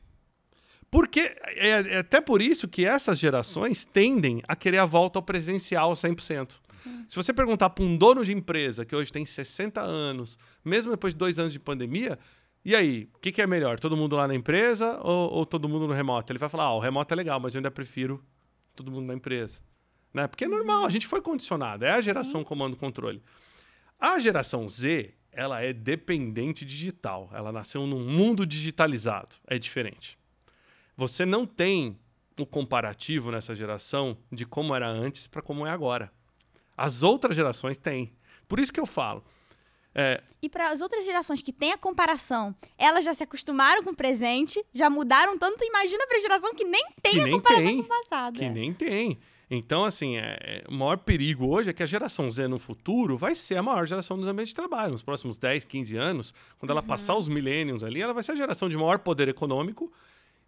Porque 0.90 1.36
é, 1.44 1.70
é, 1.70 1.98
até 1.98 2.22
por 2.22 2.42
isso 2.42 2.68
que 2.68 2.86
essas 2.86 3.20
gerações 3.20 3.84
tendem 3.84 4.42
a 4.48 4.56
querer 4.56 4.78
a 4.78 4.86
volta 4.86 5.20
ao 5.20 5.24
presencial 5.24 5.92
100%. 5.92 6.60
Se 7.08 7.16
você 7.16 7.34
perguntar 7.34 7.70
para 7.72 7.84
um 7.84 7.98
dono 7.98 8.24
de 8.24 8.34
empresa 8.34 8.86
que 8.86 8.96
hoje 8.96 9.12
tem 9.12 9.26
60 9.26 9.82
anos, 9.82 10.38
mesmo 10.64 10.92
depois 10.92 11.14
de 11.14 11.18
dois 11.18 11.38
anos 11.38 11.52
de 11.52 11.60
pandemia, 11.60 12.18
e 12.64 12.76
aí, 12.76 13.10
o 13.16 13.20
que, 13.20 13.32
que, 13.32 13.42
é 13.42 13.48
melhor? 13.48 13.80
Todo 13.80 13.96
mundo 13.96 14.16
lá 14.16 14.28
na 14.28 14.36
empresa 14.36 15.00
ou, 15.02 15.32
ou, 15.32 15.46
todo 15.46 15.70
mundo 15.70 15.88
no 15.88 15.94
remoto? 15.94 16.32
Ele 16.32 16.40
vai 16.40 16.50
falar, 16.50 16.66
ah, 16.66 16.74
o 16.74 16.80
remoto 16.80 17.14
é 17.14 17.18
legal, 17.18 17.40
mas 17.40 17.56
eu 17.56 17.60
ainda 17.60 17.72
prefiro 17.72 18.24
todo 18.76 18.92
mundo 18.92 19.08
na 19.08 19.14
empresa. 19.14 19.60
Né? 20.14 20.28
Porque 20.28 20.46
é 20.46 20.48
normal, 20.48 20.86
a 20.86 20.90
gente 20.90 21.08
foi 21.08 21.22
condicionado, 21.22 21.86
é 21.86 21.92
a 21.92 22.02
geração 22.02 22.44
comando-controle. 22.44 23.22
A 24.00 24.20
geração 24.20 24.68
Z, 24.68 25.14
ela 25.32 25.62
é 25.62 25.74
dependente 25.74 26.66
digital, 26.66 27.30
ela 27.34 27.52
nasceu 27.52 27.86
num 27.88 28.04
mundo 28.04 28.46
digitalizado, 28.46 29.36
é 29.48 29.58
diferente. 29.58 30.18
Você 30.96 31.26
não 31.26 31.46
tem 31.46 32.00
o 32.40 32.46
comparativo 32.46 33.32
nessa 33.32 33.56
geração 33.56 34.18
de 34.32 34.46
como 34.46 34.76
era 34.76 34.88
antes 34.88 35.28
para 35.28 35.42
como 35.42 35.66
é 35.66 35.72
agora. 35.72 36.12
As 36.76 37.02
outras 37.02 37.36
gerações 37.36 37.78
têm. 37.78 38.14
Por 38.48 38.60
isso 38.60 38.72
que 38.72 38.80
eu 38.80 38.86
falo, 38.86 39.24
é... 39.98 40.22
E 40.40 40.48
para 40.48 40.70
as 40.70 40.80
outras 40.80 41.04
gerações 41.04 41.42
que 41.42 41.52
têm 41.52 41.72
a 41.72 41.78
comparação, 41.78 42.56
elas 42.78 43.04
já 43.04 43.16
se 43.16 43.24
acostumaram 43.24 43.84
com 43.84 43.90
o 43.90 43.96
presente, 43.96 44.64
já 44.72 44.92
mudaram 44.92 45.36
tanto, 45.40 45.66
imagina 45.66 46.06
para 46.06 46.18
a 46.18 46.22
geração 46.22 46.54
que 46.54 46.64
nem 46.64 46.86
tem 47.02 47.14
que 47.14 47.20
a 47.20 47.24
nem 47.24 47.34
comparação 47.34 47.66
tem, 47.66 47.78
com 47.78 47.84
o 47.84 47.88
passado. 47.88 48.38
Que 48.38 48.46
é. 48.46 48.50
nem 48.50 48.72
tem. 48.72 49.18
Então, 49.50 49.84
assim, 49.84 50.18
é, 50.18 50.38
é, 50.42 50.64
o 50.68 50.74
maior 50.74 50.98
perigo 50.98 51.48
hoje 51.48 51.72
é 51.72 51.74
que 51.74 51.82
a 51.82 51.88
geração 51.88 52.30
Z 52.30 52.48
no 52.48 52.60
futuro 52.60 53.18
vai 53.18 53.34
ser 53.34 53.56
a 53.56 53.64
maior 53.64 53.88
geração 53.88 54.18
dos 54.18 54.28
ambientes 54.28 54.50
de 54.50 54.56
trabalho. 54.56 54.92
Nos 54.92 55.02
próximos 55.02 55.36
10, 55.36 55.64
15 55.64 55.98
anos, 55.98 56.34
quando 56.60 56.70
ela 56.70 56.82
uhum. 56.82 56.88
passar 56.88 57.16
os 57.16 57.28
millennials 57.28 57.84
ali, 57.84 58.00
ela 58.00 58.14
vai 58.14 58.24
ser 58.24 58.34
a 58.34 58.36
geração 58.36 58.70
de 58.70 58.78
maior 58.78 59.00
poder 59.00 59.28
econômico 59.30 59.92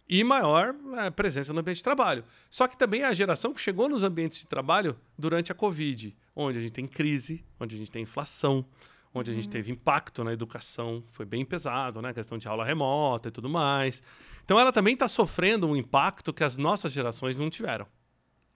e 0.08 0.22
maior 0.22 0.76
é, 0.98 1.10
presença 1.10 1.52
no 1.52 1.60
ambiente 1.60 1.78
de 1.78 1.84
trabalho. 1.84 2.24
Só 2.50 2.68
que 2.68 2.76
também 2.76 3.00
é 3.00 3.06
a 3.06 3.14
geração 3.14 3.52
que 3.52 3.60
chegou 3.60 3.88
nos 3.88 4.04
ambientes 4.04 4.40
de 4.40 4.46
trabalho 4.46 4.96
durante 5.18 5.50
a 5.50 5.54
Covid, 5.54 6.14
onde 6.36 6.58
a 6.58 6.62
gente 6.62 6.72
tem 6.72 6.86
crise, 6.86 7.44
onde 7.58 7.74
a 7.74 7.78
gente 7.78 7.90
tem 7.90 8.02
inflação, 8.02 8.64
onde 9.14 9.30
a 9.30 9.34
gente 9.34 9.46
uhum. 9.46 9.50
teve 9.50 9.72
impacto 9.72 10.22
na 10.22 10.32
educação, 10.32 11.02
foi 11.08 11.26
bem 11.26 11.44
pesado, 11.44 12.00
né? 12.00 12.10
A 12.10 12.14
questão 12.14 12.38
de 12.38 12.46
aula 12.46 12.64
remota 12.64 13.28
e 13.28 13.30
tudo 13.30 13.48
mais. 13.48 14.02
Então 14.44 14.58
ela 14.58 14.72
também 14.72 14.94
está 14.94 15.08
sofrendo 15.08 15.66
um 15.66 15.76
impacto 15.76 16.32
que 16.32 16.44
as 16.44 16.56
nossas 16.56 16.92
gerações 16.92 17.38
não 17.38 17.50
tiveram. 17.50 17.86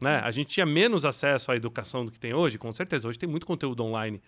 Né? 0.00 0.20
A 0.24 0.30
gente 0.30 0.48
tinha 0.48 0.66
menos 0.66 1.04
acesso 1.04 1.50
à 1.52 1.56
educação 1.56 2.04
do 2.04 2.12
que 2.12 2.18
tem 2.18 2.34
hoje, 2.34 2.58
com 2.58 2.72
certeza. 2.72 3.08
Hoje 3.08 3.18
tem 3.18 3.28
muito 3.28 3.46
conteúdo 3.46 3.82
online. 3.82 4.20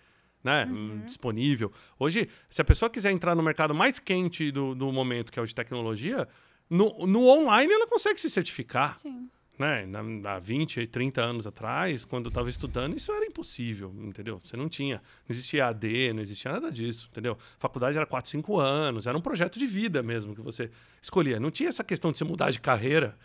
Né? 0.43 0.65
Uhum. 0.65 1.01
disponível. 1.03 1.73
Hoje, 1.99 2.29
se 2.47 2.61
a 2.61 2.63
pessoa 2.63 2.89
quiser 2.89 3.11
entrar 3.11 3.35
no 3.35 3.41
mercado 3.41 3.73
mais 3.73 3.99
quente 3.99 4.51
do, 4.51 4.75
do 4.75 4.93
momento, 4.93 5.31
que 5.31 5.39
é 5.39 5.41
o 5.41 5.45
de 5.45 5.53
tecnologia, 5.53 6.27
no, 6.69 7.05
no 7.05 7.27
online 7.27 7.73
ela 7.73 7.87
consegue 7.87 8.21
se 8.21 8.29
certificar. 8.29 8.99
Sim 9.01 9.29
né, 9.57 9.87
há 10.25 10.39
20, 10.39 10.85
30 10.87 11.21
anos 11.21 11.47
atrás, 11.47 12.05
quando 12.05 12.25
eu 12.25 12.29
estava 12.29 12.49
estudando, 12.49 12.95
isso 12.95 13.11
era 13.11 13.25
impossível, 13.25 13.93
entendeu? 14.03 14.39
Você 14.43 14.55
não 14.55 14.69
tinha, 14.69 14.97
não 14.97 15.33
existia 15.33 15.67
AD, 15.67 16.13
não 16.13 16.21
existia 16.21 16.51
nada 16.51 16.71
disso, 16.71 17.09
entendeu? 17.11 17.37
Faculdade 17.57 17.97
era 17.97 18.05
4, 18.05 18.29
5 18.29 18.59
anos, 18.59 19.07
era 19.07 19.17
um 19.17 19.21
projeto 19.21 19.57
de 19.57 19.65
vida 19.65 20.03
mesmo 20.03 20.35
que 20.35 20.41
você 20.41 20.69
escolhia. 21.01 21.39
Não 21.39 21.49
tinha 21.49 21.69
essa 21.69 21.83
questão 21.83 22.11
de 22.11 22.17
você 22.17 22.23
mudar 22.23 22.51
de 22.51 22.59
carreira 22.59 23.17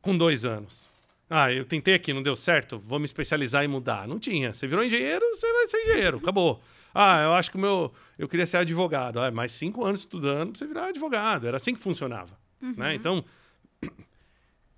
com 0.00 0.16
dois 0.16 0.44
anos. 0.44 0.88
Ah, 1.28 1.52
eu 1.52 1.64
tentei 1.64 1.94
aqui, 1.94 2.12
não 2.12 2.22
deu 2.22 2.36
certo, 2.36 2.78
vou 2.78 2.98
me 2.98 3.04
especializar 3.04 3.64
e 3.64 3.68
mudar. 3.68 4.06
Não 4.06 4.18
tinha. 4.18 4.54
Você 4.54 4.66
virou 4.66 4.84
engenheiro, 4.84 5.24
você 5.34 5.52
vai 5.52 5.66
ser 5.66 5.78
engenheiro, 5.82 6.18
acabou. 6.18 6.62
Ah, 6.94 7.22
eu 7.24 7.34
acho 7.34 7.50
que 7.50 7.56
o 7.56 7.60
meu. 7.60 7.92
Eu 8.18 8.26
queria 8.26 8.46
ser 8.46 8.56
advogado. 8.56 9.20
Ah, 9.20 9.30
mais 9.30 9.52
cinco 9.52 9.84
anos 9.84 10.00
estudando 10.00 10.52
pra 10.52 10.58
você 10.58 10.66
virar 10.66 10.86
advogado. 10.86 11.46
Era 11.46 11.58
assim 11.58 11.74
que 11.74 11.80
funcionava. 11.80 12.38
Né? 12.60 12.68
Uhum. 12.68 12.74
Né? 12.76 12.94
Então 12.94 13.24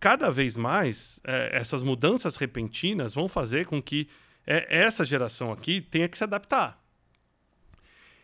cada 0.00 0.30
vez 0.30 0.56
mais 0.56 1.20
é, 1.24 1.50
essas 1.56 1.82
mudanças 1.82 2.36
repentinas 2.36 3.14
vão 3.14 3.28
fazer 3.28 3.66
com 3.66 3.82
que 3.82 4.08
é, 4.46 4.66
essa 4.68 5.04
geração 5.04 5.52
aqui 5.52 5.80
tenha 5.80 6.08
que 6.08 6.16
se 6.16 6.24
adaptar. 6.24 6.82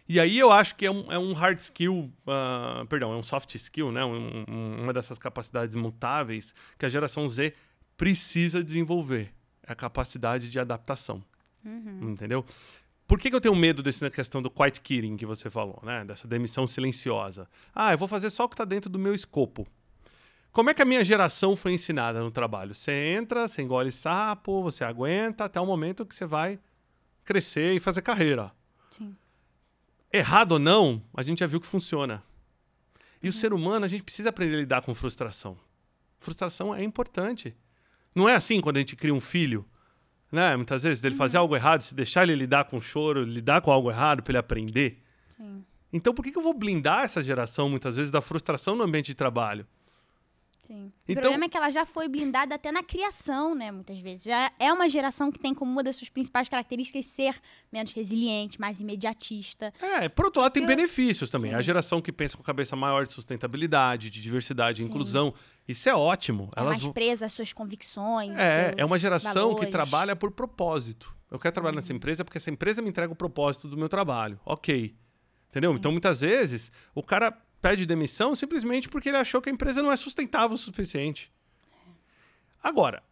E 0.08 0.20
aí 0.20 0.38
eu 0.38 0.52
acho 0.52 0.74
que 0.74 0.84
é 0.84 0.90
um, 0.90 1.10
é 1.10 1.18
um 1.18 1.32
hard 1.32 1.58
skill, 1.58 2.12
uh, 2.26 2.86
perdão, 2.86 3.12
é 3.12 3.16
um 3.16 3.22
soft 3.22 3.54
skill, 3.54 3.90
né? 3.90 4.04
Um, 4.04 4.44
um, 4.46 4.82
uma 4.82 4.92
dessas 4.92 5.18
capacidades 5.18 5.74
mutáveis 5.74 6.54
que 6.78 6.84
a 6.84 6.88
geração 6.88 7.26
Z 7.28 7.54
precisa 7.96 8.62
desenvolver. 8.62 9.32
É 9.66 9.72
a 9.72 9.74
capacidade 9.74 10.50
de 10.50 10.60
adaptação. 10.60 11.24
Uhum. 11.64 12.10
Entendeu? 12.10 12.44
Por 13.06 13.18
que, 13.18 13.30
que, 13.30 13.36
eu 13.36 13.40
tenho 13.40 13.56
medo 13.56 13.82
dessa 13.82 14.10
questão 14.10 14.42
do 14.42 14.50
quiet 14.50 14.80
quitting 14.80 15.16
que 15.16 15.24
você 15.24 15.48
falou, 15.48 15.80
né? 15.82 16.04
Dessa 16.04 16.28
demissão 16.28 16.66
silenciosa. 16.66 17.48
Ah, 17.74 17.92
eu 17.92 17.98
vou 17.98 18.08
fazer 18.08 18.28
só 18.28 18.44
o 18.44 18.48
que 18.48 18.54
está 18.54 18.64
dentro 18.64 18.90
do 18.90 18.98
meu 18.98 19.14
escopo. 19.14 19.66
Como 20.54 20.70
é 20.70 20.74
que 20.74 20.80
a 20.80 20.84
minha 20.84 21.04
geração 21.04 21.56
foi 21.56 21.72
ensinada 21.72 22.20
no 22.20 22.30
trabalho? 22.30 22.76
Você 22.76 22.92
entra, 22.92 23.48
você 23.48 23.60
engole 23.60 23.90
sapo, 23.90 24.62
você 24.62 24.84
aguenta 24.84 25.46
até 25.46 25.60
o 25.60 25.66
momento 25.66 26.06
que 26.06 26.14
você 26.14 26.24
vai 26.24 26.60
crescer 27.24 27.74
e 27.74 27.80
fazer 27.80 28.02
carreira. 28.02 28.52
Sim. 28.88 29.16
Errado 30.12 30.52
ou 30.52 30.58
não, 30.60 31.02
a 31.12 31.24
gente 31.24 31.40
já 31.40 31.46
viu 31.48 31.60
que 31.60 31.66
funciona. 31.66 32.22
E 33.20 33.26
uhum. 33.26 33.30
o 33.30 33.32
ser 33.32 33.52
humano, 33.52 33.84
a 33.84 33.88
gente 33.88 34.04
precisa 34.04 34.28
aprender 34.28 34.54
a 34.54 34.60
lidar 34.60 34.82
com 34.82 34.94
frustração. 34.94 35.56
Frustração 36.20 36.72
é 36.72 36.84
importante. 36.84 37.52
Não 38.14 38.28
é 38.28 38.36
assim 38.36 38.60
quando 38.60 38.76
a 38.76 38.78
gente 38.78 38.94
cria 38.94 39.12
um 39.12 39.20
filho, 39.20 39.66
né? 40.30 40.54
Muitas 40.54 40.84
vezes, 40.84 41.00
dele 41.00 41.16
uhum. 41.16 41.18
fazer 41.18 41.36
algo 41.36 41.56
errado, 41.56 41.82
se 41.82 41.96
deixar 41.96 42.22
ele 42.22 42.36
lidar 42.36 42.66
com 42.66 42.80
choro, 42.80 43.24
lidar 43.24 43.60
com 43.60 43.72
algo 43.72 43.90
errado 43.90 44.22
para 44.22 44.30
ele 44.30 44.38
aprender. 44.38 45.02
Sim. 45.36 45.64
Então, 45.92 46.14
por 46.14 46.24
que, 46.24 46.30
que 46.30 46.38
eu 46.38 46.42
vou 46.42 46.54
blindar 46.54 47.02
essa 47.02 47.20
geração, 47.20 47.68
muitas 47.68 47.96
vezes, 47.96 48.12
da 48.12 48.20
frustração 48.20 48.76
no 48.76 48.84
ambiente 48.84 49.06
de 49.06 49.16
trabalho? 49.16 49.66
Sim. 50.66 50.92
Então, 51.06 51.20
o 51.20 51.22
problema 51.22 51.44
é 51.44 51.48
que 51.48 51.56
ela 51.56 51.70
já 51.70 51.84
foi 51.84 52.08
blindada 52.08 52.54
até 52.54 52.72
na 52.72 52.82
criação, 52.82 53.54
né? 53.54 53.70
Muitas 53.70 53.98
vezes. 53.98 54.24
Já 54.24 54.50
é 54.58 54.72
uma 54.72 54.88
geração 54.88 55.30
que 55.30 55.38
tem 55.38 55.52
como 55.52 55.70
uma 55.70 55.82
das 55.82 55.96
suas 55.96 56.08
principais 56.08 56.48
características 56.48 57.06
ser 57.06 57.38
menos 57.70 57.92
resiliente, 57.92 58.58
mais 58.60 58.80
imediatista. 58.80 59.72
É, 59.80 60.08
por 60.08 60.26
outro 60.26 60.40
lado, 60.40 60.52
tem 60.52 60.62
Eu... 60.62 60.68
benefícios 60.68 61.28
também. 61.28 61.50
Sim. 61.50 61.56
A 61.56 61.62
geração 61.62 62.00
que 62.00 62.10
pensa 62.10 62.36
com 62.36 62.42
a 62.42 62.46
cabeça 62.46 62.74
maior 62.74 63.06
de 63.06 63.12
sustentabilidade, 63.12 64.08
de 64.08 64.20
diversidade 64.20 64.82
e 64.82 64.84
inclusão. 64.84 65.34
Isso 65.68 65.88
é 65.88 65.94
ótimo. 65.94 66.48
É 66.56 66.60
Elas... 66.60 66.80
mais 66.80 66.92
presa 66.92 67.26
às 67.26 67.32
suas 67.32 67.52
convicções. 67.52 68.36
É, 68.38 68.74
é 68.76 68.84
uma 68.84 68.98
geração 68.98 69.50
valores. 69.50 69.66
que 69.66 69.70
trabalha 69.70 70.16
por 70.16 70.30
propósito. 70.30 71.14
Eu 71.30 71.38
quero 71.38 71.52
trabalhar 71.52 71.74
nessa 71.74 71.92
uhum. 71.92 71.96
empresa 71.96 72.24
porque 72.24 72.38
essa 72.38 72.50
empresa 72.50 72.80
me 72.80 72.88
entrega 72.88 73.12
o 73.12 73.16
propósito 73.16 73.68
do 73.68 73.76
meu 73.76 73.88
trabalho. 73.88 74.38
Ok. 74.46 74.94
Entendeu? 75.50 75.72
Então, 75.74 75.92
muitas 75.92 76.20
vezes, 76.20 76.72
o 76.94 77.02
cara 77.02 77.30
pede 77.64 77.86
demissão 77.86 78.34
simplesmente 78.34 78.90
porque 78.90 79.08
ele 79.08 79.16
achou 79.16 79.40
que 79.40 79.48
a 79.48 79.52
empresa 79.52 79.82
não 79.82 79.90
é 79.90 79.96
sustentável 79.96 80.54
o 80.54 80.58
suficiente. 80.58 81.32
Agora, 82.62 83.02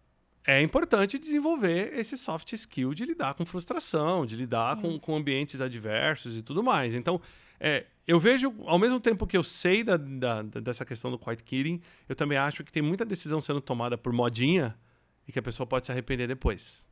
é 0.44 0.60
importante 0.60 1.18
desenvolver 1.18 1.98
esse 1.98 2.18
soft 2.18 2.52
skill 2.52 2.92
de 2.92 3.06
lidar 3.06 3.32
com 3.32 3.46
frustração, 3.46 4.26
de 4.26 4.36
lidar 4.36 4.76
com, 4.76 4.98
com, 4.98 5.16
ambientes 5.16 5.62
adversos 5.62 6.36
e 6.36 6.42
tudo 6.42 6.62
mais. 6.62 6.92
Então, 6.92 7.18
é, 7.58 7.86
eu 8.06 8.20
vejo, 8.20 8.54
ao 8.66 8.78
mesmo 8.78 9.00
tempo 9.00 9.26
que 9.26 9.38
eu 9.38 9.42
sei 9.42 9.82
da, 9.82 9.96
da, 9.96 10.42
dessa 10.42 10.84
questão 10.84 11.10
do 11.10 11.18
quiet 11.18 11.42
quitting, 11.42 11.80
eu 12.06 12.14
também 12.14 12.36
acho 12.36 12.62
que 12.62 12.70
tem 12.70 12.82
muita 12.82 13.06
decisão 13.06 13.40
sendo 13.40 13.60
tomada 13.62 13.96
por 13.96 14.12
modinha 14.12 14.76
e 15.26 15.32
que 15.32 15.38
a 15.38 15.42
pessoa 15.42 15.66
pode 15.66 15.86
se 15.86 15.92
arrepender 15.92 16.28
depois. 16.28 16.86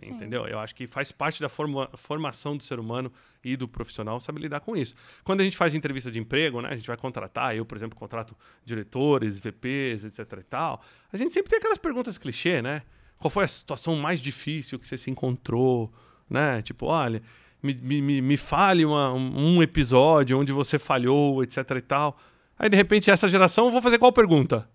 Sim. 0.00 0.10
Entendeu? 0.10 0.46
Eu 0.46 0.58
acho 0.58 0.74
que 0.74 0.86
faz 0.86 1.10
parte 1.10 1.40
da 1.40 1.48
forma, 1.48 1.90
formação 1.94 2.56
do 2.56 2.62
ser 2.62 2.78
humano 2.78 3.12
e 3.42 3.56
do 3.56 3.66
profissional 3.66 4.20
saber 4.20 4.40
lidar 4.40 4.60
com 4.60 4.76
isso. 4.76 4.94
Quando 5.24 5.40
a 5.40 5.44
gente 5.44 5.56
faz 5.56 5.74
entrevista 5.74 6.10
de 6.10 6.18
emprego, 6.18 6.60
né, 6.60 6.68
a 6.70 6.76
gente 6.76 6.86
vai 6.86 6.96
contratar, 6.96 7.56
eu, 7.56 7.64
por 7.64 7.76
exemplo, 7.76 7.98
contrato 7.98 8.36
diretores, 8.64 9.38
VPs, 9.38 10.04
etc 10.04 10.38
e 10.38 10.44
tal, 10.44 10.82
a 11.12 11.16
gente 11.16 11.32
sempre 11.32 11.50
tem 11.50 11.58
aquelas 11.58 11.78
perguntas 11.78 12.16
clichê, 12.18 12.62
né? 12.62 12.82
Qual 13.18 13.30
foi 13.30 13.44
a 13.44 13.48
situação 13.48 13.96
mais 13.96 14.20
difícil 14.20 14.78
que 14.78 14.86
você 14.86 14.96
se 14.96 15.10
encontrou, 15.10 15.92
né? 16.30 16.62
Tipo, 16.62 16.86
olha, 16.86 17.20
me, 17.62 17.74
me, 17.74 18.22
me 18.22 18.36
fale 18.36 18.84
uma, 18.84 19.12
um 19.12 19.60
episódio 19.62 20.38
onde 20.38 20.52
você 20.52 20.78
falhou, 20.78 21.42
etc 21.42 21.58
e 21.76 21.80
tal. 21.80 22.18
Aí, 22.56 22.68
de 22.68 22.76
repente, 22.76 23.10
essa 23.10 23.28
geração, 23.28 23.70
vou 23.70 23.82
fazer 23.82 23.98
qual 23.98 24.12
pergunta? 24.12 24.68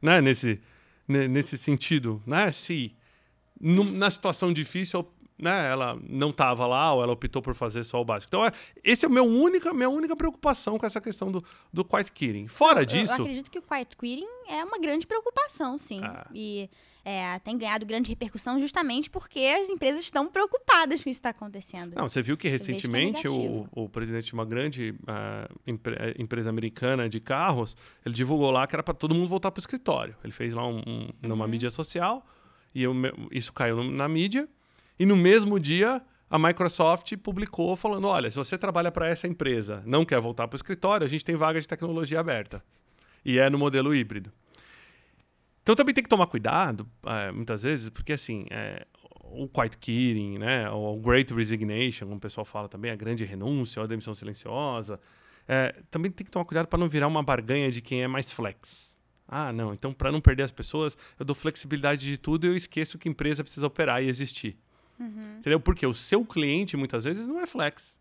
Né? 0.00 0.20
Nesse, 0.20 0.60
nesse 1.06 1.58
sentido, 1.58 2.22
né? 2.26 2.50
Se 2.52 2.94
na 3.60 4.10
situação 4.10 4.52
difícil, 4.52 5.06
né, 5.40 5.70
ela 5.70 5.98
não 6.08 6.30
estava 6.30 6.66
lá 6.66 6.92
ou 6.92 7.02
ela 7.02 7.12
optou 7.12 7.40
por 7.40 7.54
fazer 7.54 7.84
só 7.84 8.00
o 8.00 8.04
básico. 8.04 8.30
Então, 8.30 8.44
é, 8.44 8.52
esse 8.84 9.04
é 9.04 9.08
a 9.08 9.10
minha 9.10 9.22
única, 9.22 9.72
minha 9.72 9.88
única 9.88 10.14
preocupação 10.14 10.78
com 10.78 10.86
essa 10.86 11.00
questão 11.00 11.30
do, 11.30 11.44
do 11.72 11.84
quiet 11.84 12.12
quitting. 12.12 12.46
Fora 12.48 12.82
eu, 12.82 12.86
disso... 12.86 13.12
Eu 13.12 13.20
acredito 13.20 13.50
que 13.50 13.58
o 13.58 13.62
quiet 13.62 13.96
quitting 13.96 14.26
é 14.48 14.64
uma 14.64 14.78
grande 14.78 15.06
preocupação, 15.06 15.78
sim. 15.78 16.00
Ah. 16.02 16.26
E 16.34 16.68
é, 17.04 17.38
tem 17.38 17.56
ganhado 17.56 17.86
grande 17.86 18.10
repercussão 18.10 18.60
justamente 18.60 19.08
porque 19.08 19.40
as 19.40 19.68
empresas 19.70 20.02
estão 20.02 20.28
preocupadas 20.28 21.02
com 21.02 21.08
isso 21.08 21.20
que 21.20 21.28
está 21.28 21.30
acontecendo. 21.30 21.94
Não, 21.96 22.08
você 22.08 22.20
viu 22.20 22.36
que 22.36 22.48
recentemente 22.48 23.22
que 23.22 23.26
é 23.26 23.30
o, 23.30 23.66
o, 23.72 23.88
presidente 23.88 24.26
de 24.26 24.34
uma 24.34 24.44
grande 24.44 24.94
uh, 25.02 25.60
empre 25.66 26.14
empresa 26.18 26.50
americana 26.50 27.08
de 27.08 27.18
carros, 27.18 27.74
ele 28.04 28.14
divulgou 28.14 28.50
lá 28.50 28.66
que 28.66 28.76
era 28.76 28.82
para 28.82 28.92
todo 28.92 29.14
mundo 29.14 29.28
voltar 29.28 29.50
para 29.50 29.58
o 29.58 29.62
escritório. 29.62 30.14
Ele 30.22 30.32
fez 30.32 30.52
lá 30.52 30.66
um, 30.66 30.82
um, 30.86 31.08
numa 31.22 31.44
uhum. 31.44 31.50
mídia 31.50 31.70
social 31.70 32.24
e 32.74 32.82
eu, 32.82 32.94
isso 33.30 33.52
caiu 33.52 33.82
na 33.84 34.08
mídia. 34.08 34.48
E 34.98 35.06
no 35.06 35.16
mesmo 35.16 35.58
dia, 35.58 36.02
a 36.28 36.38
Microsoft 36.38 37.16
publicou 37.16 37.74
falando: 37.76 38.06
olha, 38.06 38.30
se 38.30 38.36
você 38.36 38.56
trabalha 38.56 38.92
para 38.92 39.08
essa 39.08 39.26
empresa, 39.26 39.82
não 39.84 40.04
quer 40.04 40.20
voltar 40.20 40.46
para 40.46 40.54
o 40.54 40.58
escritório, 40.58 41.04
a 41.04 41.08
gente 41.08 41.24
tem 41.24 41.34
vaga 41.36 41.60
de 41.60 41.66
tecnologia 41.66 42.20
aberta. 42.20 42.62
E 43.24 43.38
é 43.38 43.50
no 43.50 43.58
modelo 43.58 43.94
híbrido. 43.94 44.32
Então 45.62 45.74
também 45.74 45.94
tem 45.94 46.02
que 46.02 46.08
tomar 46.08 46.26
cuidado, 46.26 46.88
é, 47.04 47.30
muitas 47.30 47.62
vezes, 47.62 47.90
porque 47.90 48.14
assim, 48.14 48.46
é, 48.50 48.86
o 49.30 49.48
quiet 49.48 49.76
quitting, 49.78 50.38
né? 50.38 50.70
O 50.70 50.96
great 50.96 51.32
resignation, 51.32 52.06
como 52.06 52.16
o 52.16 52.20
pessoal 52.20 52.44
fala 52.44 52.68
também, 52.68 52.90
a 52.90 52.96
grande 52.96 53.24
renúncia, 53.24 53.82
a 53.82 53.86
demissão 53.86 54.14
silenciosa. 54.14 55.00
É, 55.46 55.74
também 55.90 56.10
tem 56.10 56.24
que 56.24 56.30
tomar 56.30 56.44
cuidado 56.44 56.66
para 56.66 56.78
não 56.78 56.88
virar 56.88 57.06
uma 57.06 57.22
barganha 57.22 57.70
de 57.70 57.80
quem 57.80 58.02
é 58.02 58.08
mais 58.08 58.30
flex. 58.30 58.96
Ah, 59.32 59.52
não, 59.52 59.72
então 59.72 59.92
para 59.92 60.10
não 60.10 60.20
perder 60.20 60.42
as 60.42 60.50
pessoas, 60.50 60.98
eu 61.16 61.24
dou 61.24 61.36
flexibilidade 61.36 62.04
de 62.04 62.18
tudo 62.18 62.46
e 62.46 62.48
eu 62.48 62.56
esqueço 62.56 62.98
que 62.98 63.08
a 63.08 63.12
empresa 63.12 63.44
precisa 63.44 63.64
operar 63.64 64.02
e 64.02 64.08
existir. 64.08 64.58
Uhum. 64.98 65.38
Entendeu? 65.38 65.60
Porque 65.60 65.86
o 65.86 65.94
seu 65.94 66.24
cliente 66.26 66.76
muitas 66.76 67.04
vezes 67.04 67.28
não 67.28 67.38
é 67.38 67.46
flex. 67.46 67.96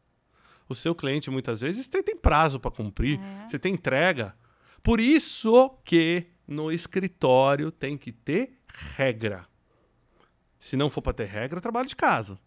O 0.67 0.73
seu 0.73 0.95
cliente 0.95 1.29
muitas 1.29 1.61
vezes 1.61 1.87
tem, 1.87 2.01
tem 2.01 2.17
prazo 2.17 2.59
para 2.59 2.71
cumprir, 2.71 3.19
é. 3.19 3.47
você 3.47 3.59
tem 3.59 3.75
entrega. 3.75 4.35
Por 4.81 4.99
isso 4.99 5.69
que 5.85 6.25
no 6.47 6.71
escritório 6.71 7.71
tem 7.71 7.95
que 7.95 8.11
ter 8.11 8.53
regra. 8.95 9.45
Se 10.59 10.75
não 10.75 10.89
for 10.89 11.01
para 11.01 11.13
ter 11.13 11.27
regra, 11.27 11.61
trabalho 11.61 11.87
de 11.87 11.95
casa. 11.95 12.39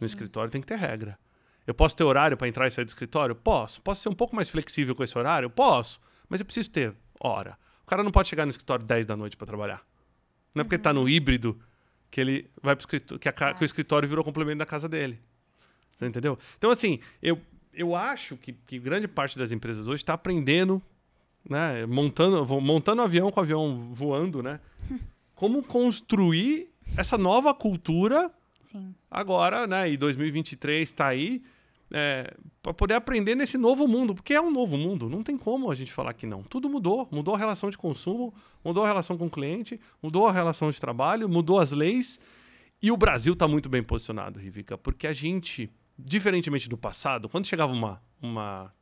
No 0.00 0.06
escritório 0.06 0.50
tem 0.50 0.60
que 0.60 0.66
ter 0.66 0.76
regra. 0.76 1.18
Eu 1.66 1.74
posso 1.74 1.96
ter 1.96 2.04
horário 2.04 2.36
para 2.36 2.48
entrar 2.48 2.66
e 2.66 2.70
sair 2.70 2.84
do 2.84 2.88
escritório? 2.88 3.34
Posso. 3.34 3.82
Posso 3.82 4.02
ser 4.02 4.08
um 4.08 4.14
pouco 4.14 4.34
mais 4.34 4.48
flexível 4.48 4.94
com 4.94 5.02
esse 5.02 5.18
horário? 5.18 5.50
Posso. 5.50 6.00
Mas 6.28 6.40
eu 6.40 6.46
preciso 6.46 6.70
ter 6.70 6.94
hora. 7.20 7.58
O 7.88 7.90
cara 7.90 8.02
não 8.02 8.10
pode 8.10 8.28
chegar 8.28 8.44
no 8.44 8.50
escritório 8.50 8.84
10 8.84 9.06
da 9.06 9.16
noite 9.16 9.34
para 9.34 9.46
trabalhar. 9.46 9.82
Não 10.54 10.60
é 10.60 10.64
porque 10.64 10.74
uhum. 10.74 10.78
ele 10.78 10.82
tá 10.82 10.92
no 10.92 11.00
uhum. 11.00 11.08
híbrido 11.08 11.58
que 12.10 12.20
ele 12.20 12.50
vai 12.62 12.76
pro 12.76 12.82
escritório, 12.82 13.18
que, 13.18 13.28
a, 13.30 13.32
que 13.32 13.62
o 13.62 13.64
escritório 13.64 14.06
virou 14.06 14.22
complemento 14.22 14.58
da 14.58 14.66
casa 14.66 14.86
dele. 14.86 15.18
Você 15.96 16.04
entendeu? 16.04 16.38
Então, 16.58 16.70
assim, 16.70 17.00
eu, 17.22 17.40
eu 17.72 17.96
acho 17.96 18.36
que, 18.36 18.52
que 18.52 18.78
grande 18.78 19.08
parte 19.08 19.38
das 19.38 19.52
empresas 19.52 19.88
hoje 19.88 20.02
está 20.02 20.12
aprendendo, 20.12 20.82
né? 21.48 21.86
Montando, 21.86 22.44
montando 22.60 23.00
avião 23.00 23.30
com 23.30 23.40
o 23.40 23.42
avião 23.42 23.88
voando, 23.90 24.42
né? 24.42 24.60
Como 25.34 25.62
construir 25.62 26.68
essa 26.94 27.16
nova 27.16 27.54
cultura 27.54 28.30
Sim. 28.60 28.94
agora, 29.10 29.66
né? 29.66 29.90
E 29.90 29.96
2023 29.96 30.86
está 30.86 31.06
aí 31.06 31.42
é, 31.90 32.34
para 32.62 32.74
poder 32.74 32.94
aprender 32.94 33.34
nesse 33.34 33.56
novo 33.56 33.88
mundo, 33.88 34.14
porque 34.14 34.34
é 34.34 34.40
um 34.40 34.50
novo 34.50 34.76
mundo, 34.76 35.08
não 35.08 35.22
tem 35.22 35.36
como 35.36 35.70
a 35.70 35.74
gente 35.74 35.92
falar 35.92 36.12
que 36.12 36.26
não. 36.26 36.42
Tudo 36.42 36.68
mudou, 36.68 37.08
mudou 37.10 37.34
a 37.34 37.38
relação 37.38 37.70
de 37.70 37.78
consumo, 37.78 38.34
mudou 38.64 38.84
a 38.84 38.86
relação 38.86 39.16
com 39.16 39.26
o 39.26 39.30
cliente, 39.30 39.80
mudou 40.02 40.26
a 40.26 40.32
relação 40.32 40.70
de 40.70 40.80
trabalho, 40.80 41.28
mudou 41.28 41.58
as 41.58 41.72
leis. 41.72 42.20
E 42.82 42.92
o 42.92 42.96
Brasil 42.96 43.32
está 43.32 43.48
muito 43.48 43.68
bem 43.68 43.82
posicionado, 43.82 44.38
Rivica, 44.38 44.76
porque 44.76 45.06
a 45.06 45.12
gente, 45.12 45.70
diferentemente 45.98 46.68
do 46.68 46.76
passado, 46.76 47.28
quando 47.28 47.46
chegava 47.46 47.72
uma, 47.72 48.00
uma, 48.20 48.72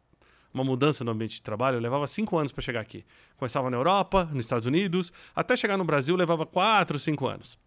uma 0.53 0.65
mudança 0.65 1.05
no 1.05 1.13
ambiente 1.13 1.35
de 1.35 1.43
trabalho, 1.43 1.79
levava 1.79 2.07
cinco 2.07 2.37
anos 2.37 2.53
para 2.53 2.63
chegar 2.63 2.81
aqui. 2.81 3.05
Começava 3.37 3.71
na 3.71 3.77
Europa, 3.77 4.29
nos 4.33 4.45
Estados 4.45 4.67
Unidos, 4.67 5.13
até 5.35 5.57
chegar 5.57 5.77
no 5.77 5.85
Brasil 5.85 6.17
levava 6.17 6.45
quatro, 6.45 6.99
cinco 6.99 7.27
anos. 7.27 7.59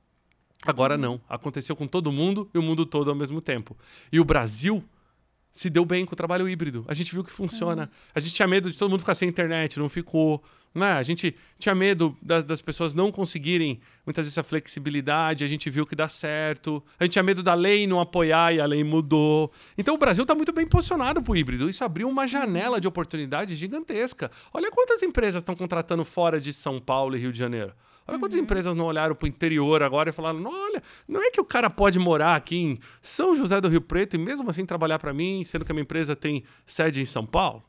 Agora 0.66 0.98
não. 0.98 1.22
Aconteceu 1.30 1.76
com 1.76 1.88
todo 1.88 2.12
mundo 2.12 2.50
e 2.54 2.58
o 2.58 2.62
mundo 2.62 2.86
todo 2.86 3.10
ao 3.10 3.16
mesmo 3.16 3.42
tempo. 3.42 3.78
E 4.12 4.20
o 4.20 4.26
Brasil 4.26 4.84
se 5.52 5.70
deu 5.70 5.84
bem 5.84 6.06
com 6.06 6.14
o 6.14 6.16
trabalho 6.16 6.48
híbrido. 6.48 6.86
A 6.88 6.94
gente 6.94 7.12
viu 7.12 7.24
que 7.24 7.32
funciona. 7.32 7.90
A 8.14 8.20
gente 8.20 8.34
tinha 8.34 8.48
medo 8.48 8.72
de 8.72 8.78
todo 8.78 8.90
mundo 8.90 9.00
ficar 9.00 9.16
sem 9.16 9.28
internet, 9.28 9.80
não 9.80 9.90
ficou. 9.90 10.44
Né? 10.74 10.92
A 10.92 11.04
gente 11.04 11.36
tinha 11.58 11.74
medo 11.74 12.16
das, 12.22 12.44
das, 12.44 12.62
pessoas 12.62 12.94
não 12.94 13.12
conseguirem 13.12 13.80
muitas 14.06 14.26
vezes 14.26 14.38
essa 14.38 14.44
flexibilidade, 14.44 15.44
a 15.44 15.48
gente 15.48 15.68
viu 15.70 15.86
que 15.86 15.96
dá 15.96 16.08
certo. 16.08 16.84
A 17.00 17.04
gente 17.04 17.14
tinha 17.14 17.24
medo 17.24 17.42
da 17.42 17.56
lei 17.56 17.88
não 17.88 18.00
apoiar 18.00 18.54
e 18.54 18.62
a 18.62 18.66
lei 18.66 18.84
mudou. 18.84 19.52
Então 19.78 19.96
o 19.96 19.98
Brasil 19.98 20.22
está 20.22 20.36
muito 20.36 20.54
bem 20.54 20.68
posicionado 20.68 21.22
para 21.24 21.32
o 21.32 21.36
híbrido. 21.36 21.70
Isso 21.70 21.84
abriu 21.84 22.08
uma 22.08 22.28
janela 22.28 22.80
de 22.80 22.88
oportunidade 22.88 23.56
gigantesca. 23.56 24.30
Olha 24.54 24.72
quantas 24.72 25.02
empresas 25.02 25.42
estão 25.42 25.56
contratando 25.56 26.06
fora 26.06 26.40
de 26.40 26.54
São 26.54 26.80
Paulo 26.80 27.16
e 27.18 27.20
Rio 27.20 27.34
de 27.34 27.40
Janeiro. 27.40 27.74
Olha 28.10 28.16
uhum. 28.16 28.22
quantas 28.22 28.40
empresas 28.40 28.76
não 28.76 28.86
olharam 28.86 29.14
para 29.14 29.26
o 29.26 29.30
interior 29.30 29.84
agora 29.84 30.10
e 30.10 30.14
falaram: 30.14 30.44
olha, 30.46 30.82
não 31.08 31.22
é 31.22 31.30
que 31.30 31.40
o 31.40 31.46
cara 31.46 31.70
pode 31.70 32.00
morar 32.00 32.36
aqui 32.36 32.58
em 32.58 32.80
São 33.02 33.36
José 33.36 33.62
do 33.62 33.68
Rio 33.68 33.82
Preto 33.82 34.16
e 34.16 34.18
mesmo 34.20 34.50
assim 34.50 34.66
trabalhar 34.66 34.98
para 34.98 35.14
mim, 35.14 35.44
sendo 35.46 35.64
que 35.64 35.72
a 35.72 35.74
minha 35.74 35.84
empresa 35.84 36.16
tem 36.16 36.44
sede 36.66 37.00
em 37.00 37.06
São 37.06 37.26
Paulo? 37.26 37.64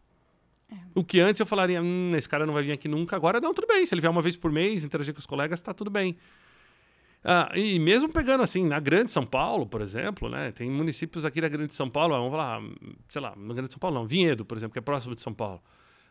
É. 0.73 0.77
O 0.95 1.05
que 1.05 1.21
antes 1.21 1.39
eu 1.39 1.47
falaria: 1.47 1.83
hum, 1.83 2.15
esse 2.17 2.29
cara 2.29 2.47
não 2.47 2.55
vai 2.55 2.63
vir 2.63 2.73
aqui 2.73 2.89
nunca. 2.89 3.15
Agora, 3.15 3.41
não, 3.41 3.53
tudo 3.53 3.67
bem. 3.67 3.85
Se 3.85 3.95
ele 3.95 4.01
vier 4.01 4.11
uma 4.11 4.23
vez 4.23 4.35
por 4.35 4.51
mês, 4.51 4.83
interagir 4.83 5.13
com 5.13 5.21
os 5.21 5.27
colegas, 5.27 5.61
está 5.61 5.75
tudo 5.75 5.91
bem. 5.91 6.17
Ah, 7.23 7.53
e 7.55 7.79
mesmo 7.79 8.09
pegando 8.09 8.43
assim, 8.43 8.65
na 8.65 8.81
Grande 8.81 9.13
São 9.13 9.27
Paulo, 9.27 9.67
por 9.67 9.83
exemplo, 9.83 10.31
né? 10.31 10.53
Tem 10.53 10.71
municípios 10.71 11.25
aqui 11.27 11.41
da 11.41 11.49
Grande 11.49 11.75
São 11.75 11.91
Paulo, 11.91 12.15
vamos 12.15 12.31
falar, 12.31 12.63
sei 13.11 13.21
lá, 13.21 13.35
na 13.37 13.53
Grande 13.53 13.73
São 13.73 13.79
Paulo 13.79 13.99
não, 13.99 14.07
Vinhedo, 14.07 14.45
por 14.45 14.57
exemplo, 14.57 14.73
que 14.73 14.79
é 14.79 14.83
próximo 14.83 15.15
de 15.15 15.21
São 15.21 15.35
Paulo. 15.35 15.61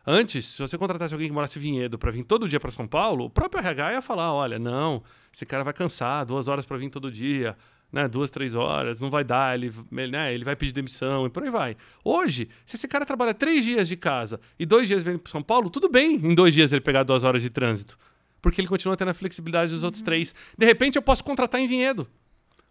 Antes, 0.06 0.46
se 0.46 0.62
você 0.62 0.78
contratasse 0.78 1.12
alguém 1.12 1.28
que 1.28 1.34
morasse 1.34 1.58
em 1.58 1.62
Vinhedo 1.62 1.98
para 1.98 2.10
vir 2.10 2.24
todo 2.24 2.48
dia 2.48 2.58
para 2.58 2.70
São 2.70 2.86
Paulo, 2.86 3.26
o 3.26 3.30
próprio 3.30 3.60
RH 3.60 3.92
ia 3.92 4.02
falar: 4.02 4.32
olha, 4.32 4.58
não, 4.58 5.02
esse 5.32 5.44
cara 5.44 5.62
vai 5.62 5.72
cansar, 5.72 6.24
duas 6.24 6.48
horas 6.48 6.64
para 6.64 6.78
vir 6.78 6.88
todo 6.88 7.12
dia, 7.12 7.56
né, 7.92 8.08
duas, 8.08 8.30
três 8.30 8.54
horas, 8.54 9.00
não 9.00 9.10
vai 9.10 9.24
dar, 9.24 9.54
ele, 9.54 9.72
né, 9.90 10.32
ele 10.32 10.44
vai 10.44 10.56
pedir 10.56 10.72
demissão 10.72 11.26
e 11.26 11.30
por 11.30 11.42
aí 11.42 11.50
vai. 11.50 11.76
Hoje, 12.04 12.48
se 12.64 12.76
esse 12.76 12.88
cara 12.88 13.04
trabalha 13.04 13.34
três 13.34 13.64
dias 13.64 13.88
de 13.88 13.96
casa 13.96 14.40
e 14.58 14.64
dois 14.64 14.88
dias 14.88 15.02
vem 15.02 15.18
para 15.18 15.30
São 15.30 15.42
Paulo, 15.42 15.68
tudo 15.68 15.88
bem 15.88 16.14
em 16.14 16.34
dois 16.34 16.54
dias 16.54 16.72
ele 16.72 16.80
pegar 16.80 17.02
duas 17.02 17.24
horas 17.24 17.42
de 17.42 17.50
trânsito, 17.50 17.98
porque 18.40 18.60
ele 18.60 18.68
continua 18.68 18.96
tendo 18.96 19.10
a 19.10 19.14
flexibilidade 19.14 19.72
dos 19.72 19.82
uhum. 19.82 19.86
outros 19.86 20.02
três. 20.02 20.34
De 20.56 20.64
repente, 20.64 20.96
eu 20.96 21.02
posso 21.02 21.22
contratar 21.22 21.60
em 21.60 21.66
Vinhedo, 21.66 22.08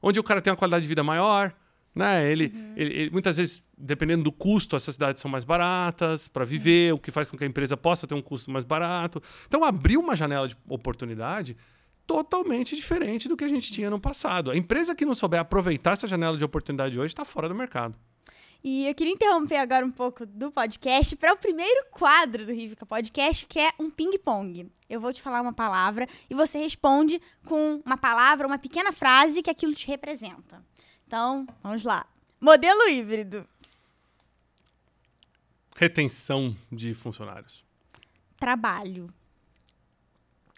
onde 0.01 0.19
o 0.19 0.23
cara 0.23 0.41
tem 0.41 0.51
uma 0.51 0.57
qualidade 0.57 0.83
de 0.83 0.87
vida 0.87 1.03
maior, 1.03 1.53
né? 1.99 2.31
Ele, 2.31 2.51
uhum. 2.53 2.73
ele, 2.75 2.93
ele, 2.93 3.09
muitas 3.11 3.37
vezes, 3.37 3.63
dependendo 3.77 4.23
do 4.23 4.31
custo, 4.31 4.75
essas 4.75 4.95
cidades 4.95 5.21
são 5.21 5.29
mais 5.29 5.43
baratas 5.43 6.27
para 6.27 6.43
viver, 6.43 6.91
uhum. 6.91 6.97
o 6.97 7.01
que 7.01 7.11
faz 7.11 7.29
com 7.29 7.37
que 7.37 7.43
a 7.43 7.47
empresa 7.47 7.77
possa 7.77 8.07
ter 8.07 8.15
um 8.15 8.21
custo 8.21 8.49
mais 8.49 8.65
barato. 8.65 9.21
Então, 9.45 9.63
abriu 9.63 9.99
uma 9.99 10.15
janela 10.15 10.47
de 10.47 10.57
oportunidade 10.67 11.55
totalmente 12.07 12.75
diferente 12.75 13.29
do 13.29 13.37
que 13.37 13.43
a 13.43 13.47
gente 13.47 13.71
tinha 13.71 13.87
no 13.87 13.99
passado. 13.99 14.49
A 14.49 14.57
empresa 14.57 14.95
que 14.95 15.05
não 15.05 15.13
souber 15.13 15.39
aproveitar 15.39 15.91
essa 15.91 16.07
janela 16.07 16.35
de 16.35 16.43
oportunidade 16.43 16.99
hoje 16.99 17.13
está 17.13 17.23
fora 17.23 17.47
do 17.47 17.53
mercado. 17.53 17.93
E 18.63 18.87
eu 18.87 18.95
queria 18.95 19.13
interromper 19.13 19.57
agora 19.57 19.85
um 19.85 19.91
pouco 19.91 20.25
do 20.25 20.51
podcast 20.51 21.15
para 21.15 21.31
o 21.33 21.37
primeiro 21.37 21.85
quadro 21.91 22.45
do 22.45 22.51
Rivica 22.51 22.85
Podcast, 22.85 23.45
que 23.45 23.59
é 23.59 23.69
um 23.79 23.89
ping-pong. 23.89 24.69
Eu 24.89 24.99
vou 24.99 25.13
te 25.13 25.21
falar 25.21 25.41
uma 25.41 25.53
palavra 25.53 26.07
e 26.29 26.35
você 26.35 26.57
responde 26.57 27.21
com 27.45 27.81
uma 27.85 27.95
palavra, 27.95 28.47
uma 28.47 28.57
pequena 28.57 28.91
frase 28.91 29.41
que 29.41 29.49
aquilo 29.49 29.73
te 29.73 29.87
representa. 29.87 30.61
Então, 31.09 31.47
vamos 31.63 31.83
lá. 31.83 32.05
Modelo 32.39 32.87
híbrido. 32.87 33.43
Retenção 35.75 36.55
de 36.71 36.93
funcionários. 36.93 37.65
Trabalho. 38.37 39.11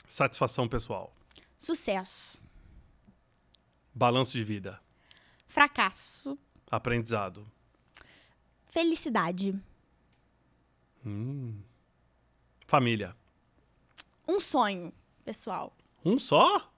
Satisfação 0.10 0.68
pessoal. 0.68 1.16
Sucesso. 1.58 2.38
Balanço 3.96 4.34
de 4.34 4.44
vida. 4.44 4.78
Fracasso. 5.48 6.38
Aprendizado. 6.70 7.50
Felicidade. 8.72 9.58
Hum. 11.06 11.62
Família. 12.68 13.16
Um 14.28 14.42
sonho, 14.42 14.92
pessoal. 15.24 15.74
Um 16.04 16.20
só? 16.20 16.70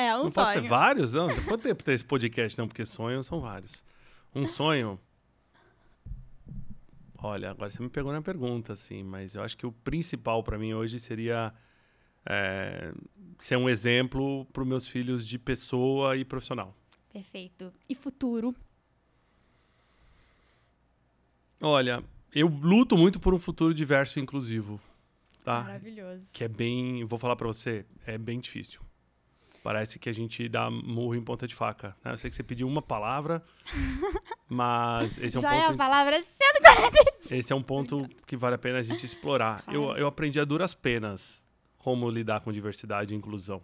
É, 0.00 0.16
um 0.16 0.24
não 0.24 0.30
sonho. 0.30 0.32
pode 0.32 0.52
ser 0.52 0.68
vários? 0.68 1.12
Não, 1.12 1.28
quanto 1.46 1.62
tempo 1.62 1.84
tem 1.84 1.94
esse 1.94 2.04
podcast? 2.04 2.58
Não, 2.58 2.66
porque 2.66 2.86
sonhos 2.86 3.26
são 3.26 3.40
vários. 3.40 3.84
Um 4.34 4.48
sonho. 4.48 4.98
Olha, 7.18 7.50
agora 7.50 7.70
você 7.70 7.82
me 7.82 7.90
pegou 7.90 8.12
na 8.12 8.22
pergunta, 8.22 8.72
assim, 8.72 9.02
mas 9.02 9.34
eu 9.34 9.42
acho 9.42 9.56
que 9.56 9.66
o 9.66 9.72
principal 9.72 10.42
para 10.42 10.56
mim 10.56 10.72
hoje 10.72 10.98
seria 10.98 11.52
é, 12.24 12.92
ser 13.38 13.56
um 13.56 13.68
exemplo 13.68 14.46
para 14.46 14.62
os 14.62 14.68
meus 14.68 14.88
filhos 14.88 15.26
de 15.26 15.38
pessoa 15.38 16.16
e 16.16 16.24
profissional. 16.24 16.74
Perfeito. 17.12 17.72
E 17.88 17.94
futuro? 17.94 18.54
Olha, 21.60 22.02
eu 22.34 22.48
luto 22.48 22.96
muito 22.96 23.20
por 23.20 23.34
um 23.34 23.38
futuro 23.38 23.74
diverso 23.74 24.18
e 24.18 24.22
inclusivo. 24.22 24.80
Tá? 25.44 25.62
Maravilhoso. 25.62 26.30
Que 26.32 26.44
é 26.44 26.48
bem, 26.48 27.04
vou 27.04 27.18
falar 27.18 27.36
para 27.36 27.46
você, 27.46 27.84
é 28.06 28.16
bem 28.16 28.40
difícil. 28.40 28.80
Parece 29.62 29.98
que 29.98 30.08
a 30.08 30.12
gente 30.12 30.48
dá 30.48 30.70
murro 30.70 31.14
em 31.14 31.22
ponta 31.22 31.46
de 31.46 31.54
faca. 31.54 31.94
Né? 32.02 32.12
Eu 32.12 32.16
sei 32.16 32.30
que 32.30 32.36
você 32.36 32.42
pediu 32.42 32.66
uma 32.66 32.80
palavra, 32.80 33.42
mas 34.48 35.18
esse 35.18 35.36
é 35.36 35.38
um 35.38 35.42
Já 35.42 35.50
ponto. 35.50 35.62
É 35.62 35.74
a 35.74 35.76
palavra 35.76 36.16
140. 36.16 37.34
Esse 37.34 37.52
é 37.52 37.56
um 37.56 37.62
ponto 37.62 38.08
que 38.26 38.36
vale 38.36 38.54
a 38.54 38.58
pena 38.58 38.78
a 38.78 38.82
gente 38.82 39.04
explorar. 39.04 39.62
Eu, 39.68 39.96
eu 39.96 40.06
aprendi 40.06 40.40
a 40.40 40.44
duras 40.44 40.74
penas 40.74 41.44
como 41.78 42.08
lidar 42.10 42.40
com 42.40 42.50
diversidade 42.50 43.14
e 43.14 43.16
inclusão. 43.16 43.62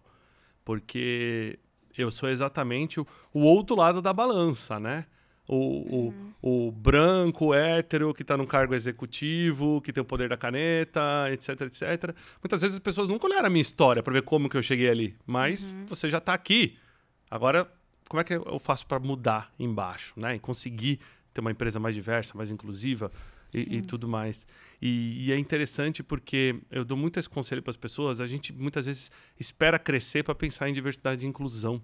Porque 0.65 1.59
eu 1.97 2.11
sou 2.11 2.29
exatamente 2.29 3.01
o, 3.01 3.07
o 3.33 3.41
outro 3.41 3.77
lado 3.77 4.03
da 4.03 4.13
balança, 4.13 4.79
né? 4.79 5.07
O, 5.49 5.57
uhum. 5.57 6.33
o, 6.43 6.69
o, 6.69 6.73
branco, 6.73 7.55
hétero, 7.55 8.13
que 8.13 8.23
está 8.23 8.37
no 8.37 8.47
cargo 8.47 8.75
executivo, 8.75 9.81
que 9.81 9.93
tem 9.93 10.03
o 10.03 10.05
poder 10.05 10.29
da 10.29 10.37
caneta, 10.37 11.31
etc, 11.31 11.61
etc. 11.63 12.15
Muitas 12.43 12.61
vezes 12.61 12.77
as 12.77 12.81
pessoas 12.81 13.09
nunca 13.09 13.27
olharam 13.27 13.47
a 13.47 13.51
minha 13.51 13.63
história 13.63 14.03
para 14.03 14.13
ver 14.13 14.23
como 14.23 14.49
que 14.49 14.57
eu 14.57 14.63
cheguei 14.63 14.89
ali. 14.89 15.17
Mas 15.27 15.75
uhum. 15.75 15.87
você 15.87 16.11
já 16.11 16.19
está 16.19 16.35
aqui. 16.35 16.77
Agora, 17.31 17.71
como 18.09 18.21
é 18.21 18.25
que 18.25 18.35
eu 18.35 18.59
faço 18.59 18.87
para 18.87 18.99
mudar 18.99 19.53
embaixo, 19.59 20.15
né? 20.17 20.37
E 20.37 20.39
conseguir 20.39 21.01
ter 21.33 21.41
uma 21.41 21.51
empresa 21.51 21.79
mais 21.79 21.95
diversa, 21.95 22.37
mais 22.37 22.51
inclusiva 22.51 23.11
e, 23.53 23.79
e 23.79 23.83
tudo 23.83 24.09
mais. 24.09 24.47
E, 24.81 25.27
e, 25.27 25.33
é 25.33 25.39
interessante 25.39 26.03
porque 26.03 26.57
eu 26.71 26.85
dou 26.85 26.97
muito 26.97 27.19
esse 27.19 27.29
conselho 27.29 27.63
para 27.63 27.71
as 27.71 27.77
pessoas. 27.77 28.21
A 28.21 28.27
gente 28.27 28.53
muitas 28.53 28.87
vezes 28.87 29.11
espera 29.39 29.79
crescer 29.79 30.23
para 30.23 30.35
pensar 30.35 30.69
em 30.69 30.73
diversidade 30.73 31.25
e 31.25 31.29
inclusão. 31.29 31.83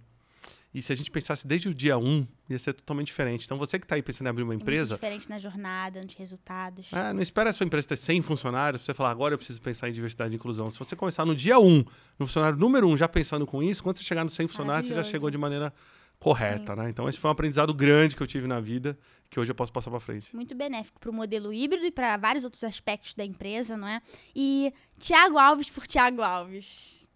E 0.75 0.81
se 0.81 0.91
a 0.91 0.97
gente 0.97 1.11
pensasse 1.11 1.47
desde 1.47 1.69
o 1.69 1.75
dia 1.75 1.99
1, 1.99 2.27
ia 2.49 2.59
ser 2.59 2.73
totalmente 2.73 3.09
diferente. 3.09 3.45
Então, 3.45 3.59
você 3.59 3.79
que 3.79 3.85
está 3.85 3.95
aí 3.95 4.03
pensando 4.03 4.29
em 4.29 4.31
abrir 4.31 4.43
uma 4.43 4.55
empresa. 4.55 4.95
É 4.95 4.97
diferente 4.97 5.29
na 5.29 5.39
jornada, 5.39 6.03
nos 6.03 6.15
resultados. 6.15 6.91
É, 6.93 7.13
não 7.13 7.21
espera 7.21 7.51
a 7.51 7.53
sua 7.53 7.67
empresa 7.67 7.89
ter 7.89 7.97
100 7.97 8.23
funcionários 8.23 8.81
para 8.81 8.87
você 8.87 8.97
falar, 8.97 9.11
agora 9.11 9.35
eu 9.35 9.39
preciso 9.39 9.61
pensar 9.61 9.91
em 9.91 9.93
diversidade 9.93 10.33
e 10.33 10.37
inclusão. 10.37 10.71
Se 10.71 10.79
você 10.79 10.97
começar 10.97 11.27
no 11.27 11.37
dia 11.37 11.59
1, 11.59 11.79
no 12.19 12.27
funcionário 12.27 12.59
número 12.59 12.89
1, 12.89 12.97
já 12.97 13.09
pensando 13.09 13.47
com 13.47 13.63
isso, 13.63 13.83
quando 13.83 13.99
você 13.99 14.03
chegar 14.03 14.25
nos 14.25 14.33
100 14.33 14.49
funcionários, 14.49 14.89
você 14.89 14.95
já 14.95 15.03
chegou 15.03 15.31
de 15.31 15.37
maneira 15.37 15.75
correta, 16.19 16.75
Sim. 16.75 16.81
né? 16.81 16.89
Então, 16.89 17.07
esse 17.09 17.19
foi 17.19 17.29
um 17.29 17.33
aprendizado 17.33 17.75
grande 17.75 18.17
que 18.17 18.23
eu 18.23 18.27
tive 18.27 18.47
na 18.47 18.61
vida, 18.61 18.97
que 19.29 19.39
hoje 19.39 19.51
eu 19.51 19.55
posso 19.55 19.73
passar 19.73 19.91
para 19.91 20.01
frente. 20.01 20.35
Muito 20.35 20.55
benéfico 20.55 20.99
para 21.01 21.11
o 21.11 21.13
modelo 21.13 21.53
híbrido 21.53 21.85
e 21.85 21.91
para 21.91 22.17
vários 22.17 22.45
outros 22.45 22.65
aspectos 22.65 23.13
da 23.13 23.25
empresa, 23.25 23.77
não 23.77 23.89
é? 23.89 24.01
E 24.35 24.73
Tiago 24.99 25.37
Alves 25.37 25.69
por 25.69 25.87
Tiago 25.87 26.23
Alves. 26.23 27.11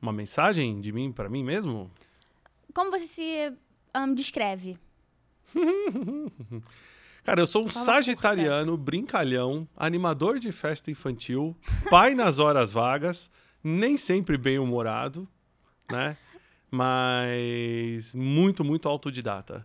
Uma 0.00 0.12
mensagem 0.12 0.80
de 0.80 0.92
mim 0.92 1.10
para 1.10 1.28
mim 1.28 1.42
mesmo? 1.42 1.90
Como 2.74 2.90
você 2.90 3.06
se 3.06 3.52
um, 3.96 4.12
descreve? 4.12 4.76
Cara, 7.22 7.40
eu 7.40 7.46
sou 7.46 7.64
um 7.64 7.70
Fala 7.70 7.86
sagitariano, 7.86 8.72
curta. 8.72 8.84
brincalhão, 8.84 9.66
animador 9.76 10.38
de 10.38 10.52
festa 10.52 10.90
infantil, 10.90 11.56
pai 11.88 12.14
nas 12.14 12.38
horas 12.38 12.72
vagas, 12.72 13.30
nem 13.62 13.96
sempre 13.96 14.36
bem-humorado, 14.36 15.26
né? 15.90 16.18
Mas 16.70 18.14
muito, 18.14 18.62
muito 18.64 18.88
autodidata. 18.88 19.64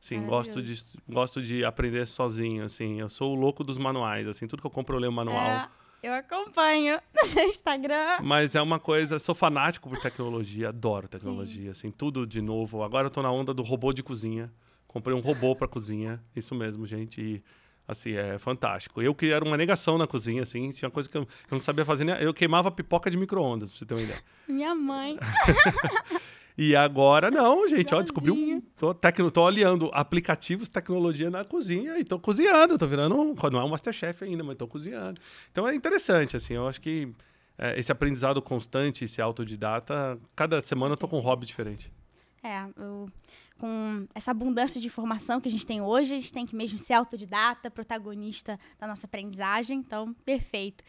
Sim, 0.00 0.24
gosto 0.24 0.62
de, 0.62 0.84
gosto 1.08 1.42
de 1.42 1.64
aprender 1.64 2.06
sozinho, 2.06 2.64
assim. 2.64 3.00
Eu 3.00 3.08
sou 3.08 3.32
o 3.32 3.34
louco 3.34 3.64
dos 3.64 3.76
manuais, 3.76 4.28
assim. 4.28 4.46
Tudo 4.46 4.60
que 4.60 4.66
eu 4.66 4.70
compro 4.70 4.94
eu 4.94 5.00
leio 5.00 5.10
o 5.10 5.14
manual. 5.14 5.50
É. 5.50 5.68
Eu 6.06 6.14
acompanho 6.14 7.00
no 7.12 7.26
seu 7.26 7.42
Instagram. 7.48 8.18
Mas 8.22 8.54
é 8.54 8.62
uma 8.62 8.78
coisa, 8.78 9.18
sou 9.18 9.34
fanático 9.34 9.90
por 9.90 9.98
tecnologia, 9.98 10.68
adoro 10.68 11.08
tecnologia, 11.08 11.64
Sim. 11.74 11.88
assim, 11.88 11.90
tudo 11.90 12.24
de 12.24 12.40
novo. 12.40 12.84
Agora 12.84 13.06
eu 13.06 13.10
tô 13.10 13.20
na 13.22 13.30
onda 13.32 13.52
do 13.52 13.64
robô 13.64 13.92
de 13.92 14.04
cozinha. 14.04 14.48
Comprei 14.86 15.16
um 15.16 15.18
robô 15.18 15.56
para 15.56 15.66
cozinha, 15.66 16.22
isso 16.34 16.54
mesmo, 16.54 16.86
gente. 16.86 17.20
E 17.20 17.42
assim, 17.88 18.12
é 18.12 18.38
fantástico. 18.38 19.02
Eu 19.02 19.16
que 19.16 19.32
era 19.32 19.44
uma 19.44 19.56
negação 19.56 19.98
na 19.98 20.06
cozinha, 20.06 20.44
assim, 20.44 20.70
tinha 20.70 20.88
coisa 20.88 21.08
que 21.08 21.16
eu, 21.16 21.22
eu 21.22 21.28
não 21.50 21.60
sabia 21.60 21.84
fazer, 21.84 22.08
eu 22.22 22.32
queimava 22.32 22.70
pipoca 22.70 23.10
de 23.10 23.16
micro-ondas, 23.16 23.70
pra 23.70 23.78
você 23.80 23.84
ter 23.84 23.94
uma 23.94 24.02
ideia. 24.02 24.22
Minha 24.46 24.76
mãe. 24.76 25.18
E 26.58 26.74
agora 26.74 27.30
não, 27.30 27.68
gente, 27.68 27.94
ó, 27.94 28.00
descobri 28.00 28.30
um. 28.30 28.60
Tô, 28.76 28.94
tecno, 28.94 29.30
tô 29.30 29.46
aliando 29.46 29.90
aplicativos, 29.92 30.68
tecnologia 30.68 31.30
na 31.30 31.44
cozinha 31.44 31.98
e 31.98 32.04
tô 32.04 32.18
cozinhando, 32.18 32.78
tô 32.78 32.86
virando 32.86 33.14
um. 33.14 33.34
Não 33.50 33.60
é 33.60 33.64
um 33.64 33.68
Masterchef 33.68 34.24
ainda, 34.24 34.42
mas 34.42 34.56
tô 34.56 34.66
cozinhando. 34.66 35.20
Então 35.52 35.68
é 35.68 35.74
interessante, 35.74 36.36
assim, 36.36 36.54
eu 36.54 36.66
acho 36.66 36.80
que 36.80 37.12
é, 37.58 37.78
esse 37.78 37.92
aprendizado 37.92 38.40
constante, 38.40 39.04
esse 39.04 39.20
autodidata, 39.20 40.18
cada 40.34 40.60
semana 40.62 40.94
eu 40.94 40.96
tô 40.96 41.06
com 41.06 41.18
um 41.18 41.22
hobby 41.22 41.44
diferente. 41.44 41.92
É, 42.42 42.64
eu, 42.76 43.08
com 43.58 44.06
essa 44.14 44.30
abundância 44.30 44.80
de 44.80 44.86
informação 44.86 45.40
que 45.40 45.48
a 45.48 45.50
gente 45.50 45.66
tem 45.66 45.80
hoje, 45.80 46.12
a 46.12 46.16
gente 46.16 46.32
tem 46.32 46.46
que 46.46 46.54
mesmo 46.54 46.78
ser 46.78 46.92
autodidata, 46.94 47.70
protagonista 47.70 48.58
da 48.78 48.86
nossa 48.86 49.06
aprendizagem, 49.06 49.78
então, 49.78 50.14
perfeito. 50.24 50.84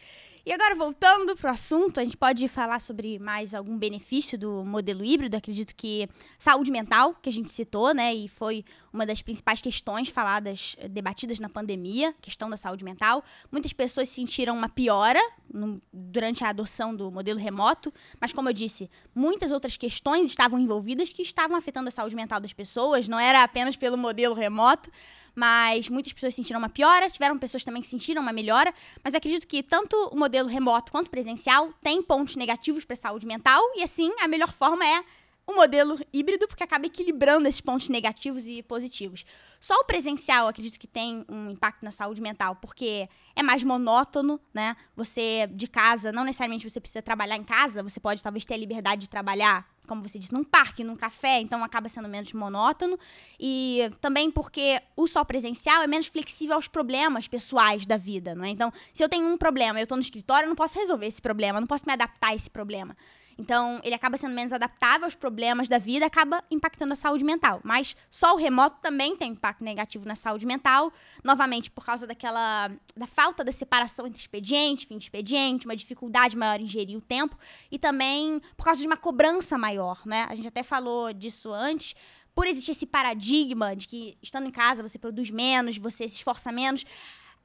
E 0.48 0.52
agora, 0.54 0.74
voltando 0.74 1.36
para 1.36 1.50
o 1.50 1.52
assunto, 1.52 2.00
a 2.00 2.04
gente 2.04 2.16
pode 2.16 2.48
falar 2.48 2.80
sobre 2.80 3.18
mais 3.18 3.52
algum 3.52 3.78
benefício 3.78 4.38
do 4.38 4.64
modelo 4.64 5.04
híbrido. 5.04 5.36
Acredito 5.36 5.76
que 5.76 6.08
saúde 6.38 6.70
mental, 6.70 7.14
que 7.20 7.28
a 7.28 7.32
gente 7.32 7.50
citou, 7.50 7.92
né? 7.92 8.14
E 8.14 8.28
foi 8.28 8.64
uma 8.90 9.04
das 9.04 9.20
principais 9.20 9.60
questões 9.60 10.08
faladas, 10.08 10.74
debatidas 10.88 11.38
na 11.38 11.50
pandemia, 11.50 12.14
questão 12.22 12.48
da 12.48 12.56
saúde 12.56 12.82
mental. 12.82 13.22
Muitas 13.52 13.74
pessoas 13.74 14.08
sentiram 14.08 14.56
uma 14.56 14.70
piora 14.70 15.20
no, 15.52 15.82
durante 15.92 16.42
a 16.42 16.48
adoção 16.48 16.96
do 16.96 17.10
modelo 17.10 17.38
remoto, 17.38 17.92
mas 18.18 18.32
como 18.32 18.48
eu 18.48 18.54
disse, 18.54 18.90
muitas 19.14 19.52
outras 19.52 19.76
questões 19.76 20.30
estavam 20.30 20.58
envolvidas 20.58 21.10
que 21.10 21.20
estavam 21.20 21.58
afetando 21.58 21.88
a 21.88 21.90
saúde 21.90 22.16
mental 22.16 22.40
das 22.40 22.54
pessoas, 22.54 23.06
não 23.06 23.20
era 23.20 23.42
apenas 23.42 23.76
pelo 23.76 23.98
modelo 23.98 24.34
remoto 24.34 24.90
mas 25.38 25.88
muitas 25.88 26.12
pessoas 26.12 26.34
sentiram 26.34 26.58
uma 26.58 26.68
piora, 26.68 27.08
tiveram 27.08 27.38
pessoas 27.38 27.62
também 27.62 27.80
que 27.80 27.86
sentiram 27.86 28.20
uma 28.20 28.32
melhora, 28.32 28.74
mas 29.04 29.14
eu 29.14 29.18
acredito 29.18 29.46
que 29.46 29.62
tanto 29.62 29.94
o 30.12 30.16
modelo 30.16 30.48
remoto 30.48 30.90
quanto 30.90 31.08
presencial 31.08 31.72
tem 31.80 32.02
pontos 32.02 32.34
negativos 32.34 32.84
para 32.84 32.94
a 32.94 32.96
saúde 32.96 33.24
mental, 33.24 33.62
e 33.76 33.84
assim, 33.84 34.12
a 34.20 34.26
melhor 34.26 34.52
forma 34.52 34.84
é 34.84 35.04
o 35.46 35.54
modelo 35.54 35.96
híbrido, 36.12 36.48
porque 36.48 36.64
acaba 36.64 36.86
equilibrando 36.86 37.46
esses 37.46 37.60
pontos 37.60 37.88
negativos 37.88 38.48
e 38.48 38.64
positivos. 38.64 39.24
Só 39.60 39.74
o 39.76 39.84
presencial, 39.84 40.48
acredito 40.48 40.78
que 40.78 40.88
tem 40.88 41.24
um 41.28 41.50
impacto 41.50 41.84
na 41.84 41.92
saúde 41.92 42.20
mental, 42.20 42.56
porque 42.56 43.08
é 43.34 43.42
mais 43.42 43.62
monótono, 43.62 44.40
né? 44.52 44.76
Você 44.96 45.48
de 45.52 45.68
casa, 45.68 46.10
não 46.10 46.24
necessariamente 46.24 46.68
você 46.68 46.80
precisa 46.80 47.00
trabalhar 47.00 47.36
em 47.36 47.44
casa, 47.44 47.80
você 47.80 48.00
pode 48.00 48.22
talvez 48.24 48.44
ter 48.44 48.54
a 48.54 48.58
liberdade 48.58 49.02
de 49.02 49.08
trabalhar 49.08 49.66
como 49.88 50.02
você 50.02 50.18
disse, 50.18 50.32
num 50.32 50.44
parque, 50.44 50.84
num 50.84 50.94
café, 50.94 51.40
então 51.40 51.64
acaba 51.64 51.88
sendo 51.88 52.08
menos 52.08 52.32
monótono. 52.32 52.98
E 53.40 53.90
também 54.00 54.30
porque 54.30 54.80
o 54.96 55.08
só 55.08 55.24
presencial 55.24 55.82
é 55.82 55.86
menos 55.86 56.06
flexível 56.06 56.54
aos 56.54 56.68
problemas 56.68 57.26
pessoais 57.26 57.86
da 57.86 57.96
vida, 57.96 58.34
não 58.34 58.44
é? 58.44 58.50
Então, 58.50 58.72
se 58.92 59.02
eu 59.02 59.08
tenho 59.08 59.26
um 59.26 59.36
problema, 59.36 59.80
eu 59.80 59.84
estou 59.84 59.96
no 59.96 60.02
escritório, 60.02 60.44
eu 60.44 60.48
não 60.48 60.56
posso 60.56 60.78
resolver 60.78 61.06
esse 61.06 61.20
problema, 61.20 61.60
não 61.60 61.66
posso 61.66 61.84
me 61.86 61.92
adaptar 61.92 62.28
a 62.28 62.34
esse 62.34 62.50
problema. 62.50 62.96
Então, 63.38 63.80
ele 63.84 63.94
acaba 63.94 64.16
sendo 64.16 64.34
menos 64.34 64.52
adaptável 64.52 65.04
aos 65.04 65.14
problemas 65.14 65.68
da 65.68 65.78
vida, 65.78 66.04
acaba 66.04 66.42
impactando 66.50 66.92
a 66.92 66.96
saúde 66.96 67.24
mental. 67.24 67.60
Mas 67.62 67.94
só 68.10 68.34
o 68.34 68.36
remoto 68.36 68.78
também 68.82 69.16
tem 69.16 69.30
impacto 69.30 69.62
negativo 69.62 70.04
na 70.04 70.16
saúde 70.16 70.44
mental, 70.44 70.92
novamente 71.22 71.70
por 71.70 71.84
causa 71.84 72.06
daquela 72.06 72.68
da 72.96 73.06
falta 73.06 73.44
da 73.44 73.52
separação 73.52 74.06
entre 74.08 74.18
expediente, 74.18 74.86
fim 74.86 74.98
de 74.98 75.04
expediente, 75.04 75.66
uma 75.66 75.76
dificuldade 75.76 76.36
maior 76.36 76.60
em 76.60 76.66
gerir 76.66 76.98
o 76.98 77.00
tempo 77.00 77.38
e 77.70 77.78
também 77.78 78.40
por 78.56 78.64
causa 78.64 78.80
de 78.80 78.86
uma 78.86 78.96
cobrança 78.96 79.56
maior, 79.56 80.00
né? 80.04 80.26
A 80.28 80.34
gente 80.34 80.48
até 80.48 80.64
falou 80.64 81.12
disso 81.12 81.52
antes, 81.52 81.94
por 82.38 82.46
existir 82.46 82.70
esse 82.70 82.86
paradigma 82.86 83.74
de 83.74 83.88
que 83.88 84.16
estando 84.22 84.46
em 84.46 84.50
casa 84.52 84.80
você 84.80 84.96
produz 84.96 85.28
menos, 85.28 85.76
você 85.76 86.08
se 86.08 86.16
esforça 86.18 86.52
menos, 86.52 86.84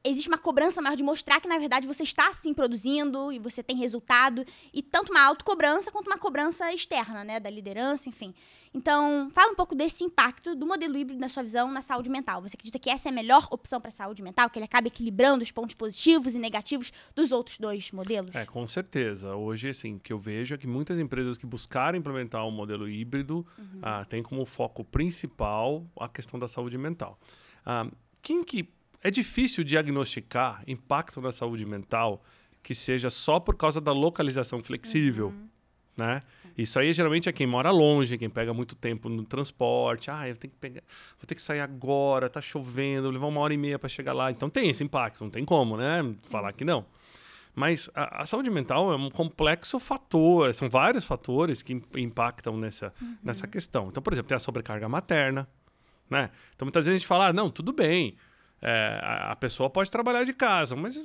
existe 0.03 0.27
uma 0.27 0.37
cobrança 0.37 0.81
maior 0.81 0.95
de 0.95 1.03
mostrar 1.03 1.39
que, 1.39 1.47
na 1.47 1.57
verdade, 1.57 1.87
você 1.87 2.03
está 2.03 2.31
sim 2.33 2.53
produzindo 2.53 3.31
e 3.31 3.39
você 3.39 3.63
tem 3.63 3.77
resultado. 3.77 4.45
E 4.73 4.81
tanto 4.81 5.11
uma 5.11 5.21
autocobrança 5.21 5.91
quanto 5.91 6.07
uma 6.07 6.17
cobrança 6.17 6.71
externa, 6.73 7.23
né? 7.23 7.39
Da 7.39 7.49
liderança, 7.49 8.09
enfim. 8.09 8.33
Então, 8.73 9.29
fala 9.31 9.51
um 9.51 9.55
pouco 9.55 9.75
desse 9.75 10.03
impacto 10.03 10.55
do 10.55 10.65
modelo 10.65 10.97
híbrido 10.97 11.19
na 11.19 11.29
sua 11.29 11.43
visão 11.43 11.71
na 11.71 11.81
saúde 11.81 12.09
mental. 12.09 12.41
Você 12.41 12.55
acredita 12.55 12.79
que 12.79 12.89
essa 12.89 13.07
é 13.07 13.11
a 13.11 13.13
melhor 13.13 13.47
opção 13.51 13.79
para 13.79 13.89
a 13.89 13.91
saúde 13.91 14.23
mental? 14.23 14.49
Que 14.49 14.57
ele 14.57 14.65
acaba 14.65 14.87
equilibrando 14.87 15.43
os 15.43 15.51
pontos 15.51 15.75
positivos 15.75 16.35
e 16.35 16.39
negativos 16.39 16.91
dos 17.15 17.31
outros 17.31 17.59
dois 17.59 17.91
modelos? 17.91 18.35
É, 18.35 18.45
com 18.45 18.67
certeza. 18.67 19.35
Hoje, 19.35 19.69
assim, 19.69 19.95
o 19.95 19.99
que 19.99 20.11
eu 20.11 20.17
vejo 20.17 20.55
é 20.55 20.57
que 20.57 20.65
muitas 20.65 20.99
empresas 20.99 21.37
que 21.37 21.45
buscaram 21.45 21.97
implementar 21.97 22.43
o 22.43 22.49
um 22.49 22.51
modelo 22.51 22.89
híbrido 22.89 23.45
uhum. 23.57 23.79
ah, 23.81 24.05
têm 24.05 24.23
como 24.23 24.43
foco 24.45 24.83
principal 24.83 25.85
a 25.99 26.09
questão 26.09 26.39
da 26.39 26.47
saúde 26.47 26.77
mental. 26.77 27.19
Ah, 27.63 27.87
quem 28.23 28.43
que 28.43 28.67
é 29.03 29.11
difícil 29.11 29.63
diagnosticar 29.63 30.63
impacto 30.65 31.19
na 31.19 31.31
saúde 31.31 31.65
mental 31.65 32.23
que 32.63 32.73
seja 32.73 33.09
só 33.09 33.39
por 33.39 33.57
causa 33.57 33.81
da 33.81 33.91
localização 33.91 34.63
flexível, 34.63 35.27
uhum. 35.27 35.49
né? 35.97 36.23
Isso 36.57 36.79
aí 36.79 36.93
geralmente 36.93 37.27
é 37.27 37.31
quem 37.31 37.47
mora 37.47 37.71
longe, 37.71 38.17
quem 38.17 38.29
pega 38.29 38.53
muito 38.53 38.75
tempo 38.75 39.09
no 39.09 39.23
transporte. 39.23 40.11
Ah, 40.11 40.29
eu 40.29 40.37
tenho 40.37 40.53
que 40.53 40.59
pegar, 40.59 40.83
vou 41.17 41.25
ter 41.25 41.35
que 41.35 41.41
sair 41.41 41.59
agora, 41.59 42.29
tá 42.29 42.39
chovendo, 42.39 43.09
levar 43.09 43.27
uma 43.27 43.41
hora 43.41 43.53
e 43.53 43.57
meia 43.57 43.79
para 43.79 43.89
chegar 43.89 44.13
lá. 44.13 44.31
Então 44.31 44.49
tem 44.49 44.69
esse 44.69 44.83
impacto, 44.83 45.23
não 45.23 45.31
tem 45.31 45.43
como, 45.43 45.75
né? 45.75 46.15
Falar 46.27 46.53
que 46.53 46.63
não. 46.63 46.85
Mas 47.55 47.89
a, 47.93 48.21
a, 48.21 48.25
saúde 48.25 48.49
mental 48.49 48.91
é 48.91 48.95
um 48.95 49.09
complexo 49.09 49.79
fator, 49.79 50.53
são 50.53 50.69
vários 50.69 51.05
fatores 51.05 51.61
que 51.61 51.79
impactam 51.95 52.57
nessa, 52.57 52.93
uhum. 53.01 53.17
nessa 53.23 53.47
questão. 53.47 53.89
Então, 53.89 54.01
por 54.01 54.13
exemplo, 54.13 54.29
tem 54.29 54.35
a 54.35 54.39
sobrecarga 54.39 54.87
materna, 54.87 55.47
né? 56.09 56.29
Então 56.55 56.65
muitas 56.65 56.85
vezes 56.85 56.97
a 56.97 56.99
gente 56.99 57.07
fala, 57.07 57.27
ah, 57.27 57.33
não, 57.33 57.49
tudo 57.51 57.73
bem, 57.73 58.15
é, 58.65 58.99
a 59.03 59.35
pessoa 59.35 59.69
pode 59.69 59.91
trabalhar 59.91 60.23
de 60.23 60.31
casa, 60.31 60.73
mas 60.73 61.03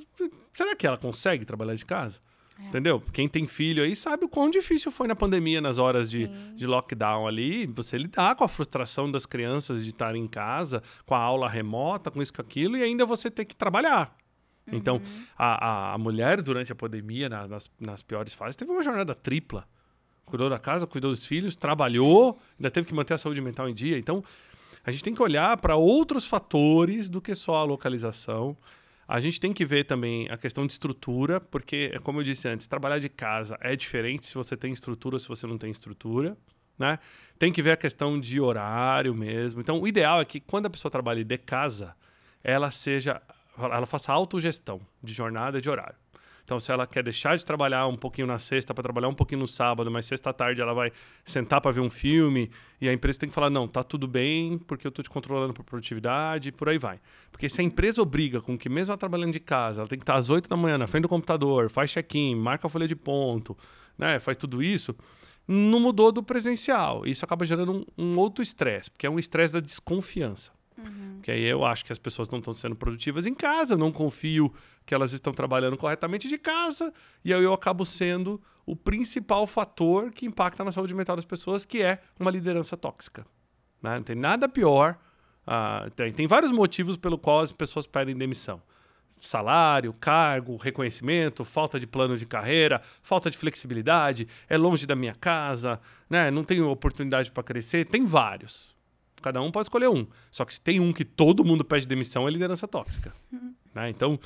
será 0.53 0.73
que 0.75 0.87
ela 0.87 0.97
consegue 0.97 1.43
trabalhar 1.43 1.75
de 1.75 1.85
casa? 1.85 2.19
É. 2.57 2.67
Entendeu? 2.67 3.03
Quem 3.11 3.27
tem 3.27 3.45
filho 3.45 3.83
aí 3.83 3.97
sabe 3.97 4.23
o 4.23 4.29
quão 4.29 4.49
difícil 4.49 4.91
foi 4.91 5.07
na 5.07 5.15
pandemia, 5.15 5.59
nas 5.59 5.77
horas 5.77 6.09
de, 6.09 6.27
de 6.55 6.65
lockdown 6.65 7.27
ali, 7.27 7.67
você 7.67 7.97
lidar 7.97 8.35
com 8.35 8.45
a 8.45 8.47
frustração 8.47 9.11
das 9.11 9.25
crianças 9.25 9.83
de 9.83 9.89
estar 9.89 10.15
em 10.15 10.25
casa, 10.25 10.81
com 11.05 11.13
a 11.13 11.19
aula 11.19 11.49
remota, 11.49 12.09
com 12.09 12.21
isso, 12.21 12.33
com 12.33 12.41
aquilo, 12.41 12.77
e 12.77 12.83
ainda 12.83 13.05
você 13.05 13.29
ter 13.29 13.43
que 13.43 13.55
trabalhar. 13.55 14.15
Então, 14.71 14.95
uhum. 14.95 15.01
Então, 15.01 15.23
a, 15.37 15.95
a, 15.95 15.97
mulher, 15.97 16.41
durante 16.41 16.71
a 16.71 16.75
pandemia, 16.75 17.27
na, 17.27 17.45
nas, 17.45 17.69
nas 17.77 18.01
piores 18.01 18.33
fases, 18.33 18.55
teve 18.55 18.71
uma 18.71 18.83
jornada 18.83 19.13
tripla. 19.13 19.67
Cuidou 20.25 20.49
da 20.49 20.59
casa, 20.59 20.85
cuidou 20.85 21.11
dos 21.11 21.25
filhos, 21.25 21.55
trabalhou, 21.55 22.39
ainda 22.57 22.69
teve 22.69 22.87
que 22.87 22.93
manter 22.93 23.15
a 23.15 23.17
saúde 23.17 23.41
mental 23.41 23.67
em 23.67 23.73
dia. 23.73 23.97
Então, 23.97 24.23
a 24.89 24.91
gente 24.91 25.03
tem 25.03 25.13
que 25.13 25.21
olhar 25.21 25.55
para 25.57 25.75
outros 25.75 26.25
fatores 26.25 27.07
do 27.07 27.21
que 27.21 27.35
só 27.35 27.57
a 27.57 27.63
localização. 27.63 28.57
A 29.07 29.19
gente 29.19 29.39
tem 29.39 29.53
que 29.53 29.63
ver 29.63 29.83
também 29.83 30.27
a 30.29 30.35
questão 30.37 30.65
de 30.65 30.73
estrutura, 30.73 31.39
porque, 31.39 31.93
como 32.01 32.19
eu 32.19 32.23
disse 32.23 32.47
antes, 32.47 32.65
trabalhar 32.65 32.97
de 32.97 33.07
casa 33.07 33.55
é 33.61 33.75
diferente 33.75 34.25
se 34.25 34.33
você 34.33 34.57
tem 34.57 34.73
estrutura 34.73 35.15
ou 35.15 35.19
se 35.19 35.27
você 35.27 35.45
não 35.45 35.59
tem 35.59 35.69
estrutura. 35.69 36.35
Né? 36.77 36.97
Tem 37.37 37.53
que 37.53 37.61
ver 37.61 37.71
a 37.71 37.77
questão 37.77 38.19
de 38.19 38.41
horário 38.41 39.13
mesmo. 39.13 39.61
Então, 39.61 39.79
o 39.79 39.87
ideal 39.87 40.21
é 40.21 40.25
que 40.25 40.39
quando 40.39 40.65
a 40.65 40.69
pessoa 40.71 40.91
trabalhe 40.91 41.23
de 41.23 41.37
casa, 41.37 41.95
ela 42.43 42.71
seja, 42.71 43.21
ela 43.59 43.85
faça 43.85 44.11
autogestão 44.11 44.81
de 45.03 45.13
jornada 45.13 45.59
e 45.59 45.61
de 45.61 45.69
horário. 45.69 45.97
Então, 46.49 46.59
se 46.59 46.71
ela 46.71 46.87
quer 46.87 47.03
deixar 47.03 47.37
de 47.37 47.45
trabalhar 47.45 47.85
um 47.85 47.95
pouquinho 47.95 48.25
na 48.25 48.39
sexta 48.39 48.73
para 48.73 48.81
trabalhar 48.81 49.07
um 49.07 49.13
pouquinho 49.13 49.41
no 49.41 49.47
sábado, 49.47 49.91
mas 49.91 50.07
sexta 50.07 50.33
tarde 50.33 50.59
ela 50.59 50.73
vai 50.73 50.91
sentar 51.23 51.61
para 51.61 51.69
ver 51.69 51.79
um 51.79 51.91
filme 51.91 52.49
e 52.81 52.89
a 52.89 52.91
empresa 52.91 53.19
tem 53.19 53.29
que 53.29 53.35
falar: 53.35 53.51
não, 53.51 53.67
tá 53.67 53.83
tudo 53.83 54.07
bem 54.07 54.57
porque 54.57 54.87
eu 54.87 54.89
estou 54.89 55.03
te 55.03 55.11
controlando 55.11 55.53
por 55.53 55.63
produtividade 55.63 56.49
e 56.49 56.51
por 56.51 56.67
aí 56.67 56.79
vai. 56.79 56.99
Porque 57.31 57.47
se 57.47 57.61
a 57.61 57.63
empresa 57.63 58.01
obriga 58.01 58.41
com 58.41 58.57
que, 58.57 58.67
mesmo 58.67 58.91
ela 58.91 58.97
trabalhando 58.97 59.31
de 59.31 59.39
casa, 59.39 59.81
ela 59.81 59.87
tem 59.87 59.99
que 59.99 60.01
estar 60.01 60.15
às 60.15 60.31
8 60.31 60.49
da 60.49 60.57
manhã 60.57 60.75
na 60.75 60.87
frente 60.87 61.03
do 61.03 61.07
computador, 61.07 61.69
faz 61.69 61.91
check-in, 61.91 62.33
marca 62.33 62.65
a 62.65 62.69
folha 62.69 62.87
de 62.87 62.95
ponto, 62.95 63.55
né, 63.95 64.17
faz 64.17 64.35
tudo 64.35 64.63
isso, 64.63 64.95
não 65.47 65.79
mudou 65.79 66.11
do 66.11 66.23
presencial. 66.23 67.05
Isso 67.05 67.23
acaba 67.23 67.45
gerando 67.45 67.71
um, 67.71 67.85
um 67.95 68.17
outro 68.17 68.41
estresse, 68.41 68.89
porque 68.89 69.05
é 69.05 69.09
um 69.09 69.19
estresse 69.19 69.53
da 69.53 69.59
desconfiança. 69.59 70.49
Uhum. 70.85 71.15
Porque 71.15 71.31
aí 71.31 71.43
eu 71.43 71.65
acho 71.65 71.85
que 71.85 71.91
as 71.91 71.99
pessoas 71.99 72.29
não 72.29 72.39
estão 72.39 72.53
sendo 72.53 72.75
produtivas 72.75 73.25
em 73.25 73.33
casa, 73.33 73.75
não 73.75 73.91
confio 73.91 74.53
que 74.85 74.93
elas 74.93 75.13
estão 75.13 75.33
trabalhando 75.33 75.77
corretamente 75.77 76.27
de 76.27 76.37
casa, 76.37 76.93
e 77.23 77.33
aí 77.33 77.43
eu 77.43 77.53
acabo 77.53 77.85
sendo 77.85 78.41
o 78.65 78.75
principal 78.75 79.45
fator 79.45 80.11
que 80.11 80.25
impacta 80.25 80.63
na 80.63 80.71
saúde 80.71 80.93
mental 80.93 81.15
das 81.15 81.25
pessoas, 81.25 81.65
que 81.65 81.81
é 81.81 81.99
uma 82.19 82.31
liderança 82.31 82.77
tóxica. 82.77 83.25
Né? 83.81 83.95
Não 83.95 84.03
tem 84.03 84.15
nada 84.15 84.47
pior. 84.47 84.97
Uh, 85.47 85.89
tem, 85.91 86.11
tem 86.13 86.27
vários 86.27 86.51
motivos 86.51 86.95
pelo 86.95 87.17
qual 87.17 87.41
as 87.41 87.51
pessoas 87.51 87.87
pedem 87.87 88.15
demissão 88.15 88.61
salário, 89.21 89.93
cargo, 89.93 90.55
reconhecimento, 90.55 91.43
falta 91.43 91.79
de 91.79 91.85
plano 91.85 92.17
de 92.17 92.25
carreira, 92.25 92.81
falta 93.01 93.29
de 93.29 93.37
flexibilidade, 93.37 94.27
é 94.47 94.57
longe 94.57 94.85
da 94.85 94.95
minha 94.95 95.13
casa, 95.13 95.79
né? 96.09 96.31
não 96.31 96.43
tenho 96.43 96.69
oportunidade 96.69 97.31
para 97.31 97.43
crescer. 97.43 97.85
Tem 97.85 98.05
vários. 98.05 98.75
Cada 99.21 99.41
um 99.41 99.51
pode 99.51 99.65
escolher 99.65 99.89
um. 99.89 100.05
Só 100.31 100.45
que 100.45 100.53
se 100.53 100.61
tem 100.61 100.79
um 100.79 100.91
que 100.91 101.05
todo 101.05 101.43
mundo 101.43 101.63
pede 101.63 101.87
demissão, 101.87 102.27
é 102.27 102.31
liderança 102.31 102.67
tóxica. 102.67 103.13
Uhum. 103.31 103.53
Né? 103.73 103.89
Então, 103.89 104.19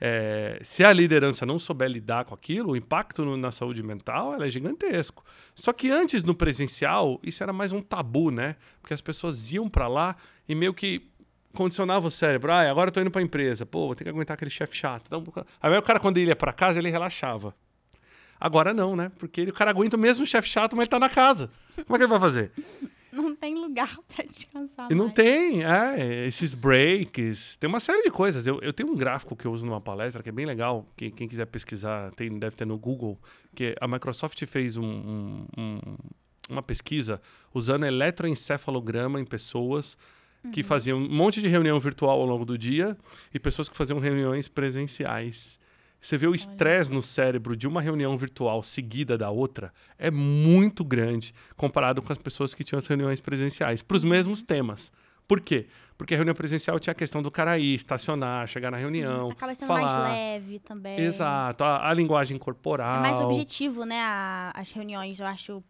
é, 0.00 0.58
se 0.62 0.82
a 0.82 0.92
liderança 0.92 1.44
não 1.44 1.58
souber 1.58 1.88
lidar 1.88 2.24
com 2.24 2.34
aquilo, 2.34 2.72
o 2.72 2.76
impacto 2.76 3.24
no, 3.24 3.36
na 3.36 3.52
saúde 3.52 3.82
mental 3.82 4.42
é 4.42 4.48
gigantesco. 4.48 5.24
Só 5.54 5.72
que 5.72 5.90
antes, 5.90 6.24
no 6.24 6.34
presencial, 6.34 7.20
isso 7.22 7.42
era 7.42 7.52
mais 7.52 7.72
um 7.72 7.82
tabu, 7.82 8.30
né? 8.30 8.56
Porque 8.80 8.94
as 8.94 9.00
pessoas 9.00 9.52
iam 9.52 9.68
para 9.68 9.86
lá 9.88 10.16
e 10.48 10.54
meio 10.54 10.72
que 10.72 11.10
condicionava 11.54 12.08
o 12.08 12.10
cérebro. 12.10 12.50
Ah, 12.50 12.68
agora 12.70 12.88
eu 12.88 12.92
tô 12.92 13.00
indo 13.00 13.10
pra 13.10 13.20
empresa. 13.20 13.66
Pô, 13.66 13.86
vou 13.86 13.94
ter 13.94 14.04
que 14.04 14.10
aguentar 14.10 14.34
aquele 14.34 14.50
chefe 14.50 14.76
chato. 14.76 15.06
Então, 15.06 15.22
aí 15.60 15.76
o 15.76 15.82
cara, 15.82 16.00
quando 16.00 16.16
ele 16.16 16.30
ia 16.30 16.36
para 16.36 16.52
casa, 16.52 16.78
ele 16.78 16.88
relaxava. 16.88 17.54
Agora 18.40 18.72
não, 18.72 18.96
né? 18.96 19.12
Porque 19.18 19.42
ele, 19.42 19.50
o 19.50 19.54
cara 19.54 19.70
aguenta 19.70 19.96
o 19.96 20.00
mesmo 20.00 20.24
chefe 20.24 20.48
chato, 20.48 20.74
mas 20.74 20.84
ele 20.84 20.90
tá 20.90 20.98
na 20.98 21.10
casa. 21.10 21.50
Como 21.84 21.96
é 21.96 21.98
que 21.98 22.04
ele 22.04 22.10
vai 22.10 22.20
fazer? 22.20 22.52
Não 23.12 23.34
tem 23.34 23.54
lugar 23.54 23.96
para 24.08 24.24
descansar. 24.24 24.90
E 24.90 24.94
não 24.94 25.06
mais. 25.06 25.14
tem, 25.14 25.64
é, 25.64 26.26
esses 26.26 26.54
breaks, 26.54 27.56
tem 27.56 27.68
uma 27.68 27.80
série 27.80 28.02
de 28.02 28.10
coisas. 28.10 28.46
Eu, 28.46 28.58
eu 28.60 28.72
tenho 28.72 28.90
um 28.90 28.96
gráfico 28.96 29.36
que 29.36 29.46
eu 29.46 29.52
uso 29.52 29.66
numa 29.66 29.80
palestra 29.80 30.22
que 30.22 30.28
é 30.28 30.32
bem 30.32 30.46
legal, 30.46 30.86
que 30.96 31.10
quem 31.10 31.28
quiser 31.28 31.46
pesquisar 31.46 32.10
tem, 32.12 32.38
deve 32.38 32.56
ter 32.56 32.66
no 32.66 32.78
Google, 32.78 33.18
que 33.54 33.74
a 33.80 33.88
Microsoft 33.88 34.44
fez 34.46 34.76
um, 34.76 34.84
um, 34.84 35.46
um, 35.58 35.80
uma 36.48 36.62
pesquisa 36.62 37.20
usando 37.52 37.84
eletroencefalograma 37.84 39.20
em 39.20 39.24
pessoas 39.24 39.96
que 40.52 40.60
uhum. 40.62 40.66
faziam 40.66 40.98
um 40.98 41.14
monte 41.14 41.40
de 41.40 41.48
reunião 41.48 41.78
virtual 41.78 42.18
ao 42.18 42.26
longo 42.26 42.46
do 42.46 42.56
dia 42.56 42.96
e 43.32 43.38
pessoas 43.38 43.68
que 43.68 43.76
faziam 43.76 43.98
reuniões 43.98 44.48
presenciais. 44.48 45.59
Você 46.00 46.16
vê 46.16 46.26
o 46.26 46.34
estresse 46.34 46.92
no 46.92 47.02
cérebro 47.02 47.54
de 47.56 47.68
uma 47.68 47.80
reunião 47.80 48.16
virtual 48.16 48.62
seguida 48.62 49.18
da 49.18 49.30
outra 49.30 49.72
é 49.98 50.10
muito 50.10 50.82
grande 50.82 51.34
comparado 51.56 52.00
com 52.00 52.12
as 52.12 52.18
pessoas 52.18 52.54
que 52.54 52.64
tinham 52.64 52.78
as 52.78 52.86
reuniões 52.86 53.20
presenciais, 53.20 53.82
para 53.82 53.96
os 53.96 54.04
mesmos 54.04 54.42
temas. 54.42 54.90
Por 55.28 55.40
quê? 55.40 55.68
Porque 55.96 56.14
a 56.14 56.16
reunião 56.16 56.34
presencial 56.34 56.80
tinha 56.80 56.92
a 56.92 56.94
questão 56.94 57.22
do 57.22 57.30
cara 57.30 57.58
ir, 57.58 57.74
estacionar, 57.74 58.48
chegar 58.48 58.70
na 58.70 58.78
reunião. 58.78 59.30
Acaba 59.30 59.54
sendo 59.54 59.68
falar. 59.68 59.82
mais 59.82 60.12
leve 60.14 60.58
também. 60.58 60.98
Exato, 60.98 61.62
a, 61.62 61.88
a 61.88 61.92
linguagem 61.92 62.38
corporal. 62.38 62.96
É 62.96 63.00
mais 63.00 63.20
objetivo, 63.20 63.84
né? 63.84 64.00
A, 64.00 64.52
as 64.56 64.72
reuniões, 64.72 65.20
eu 65.20 65.26
acho, 65.26 65.62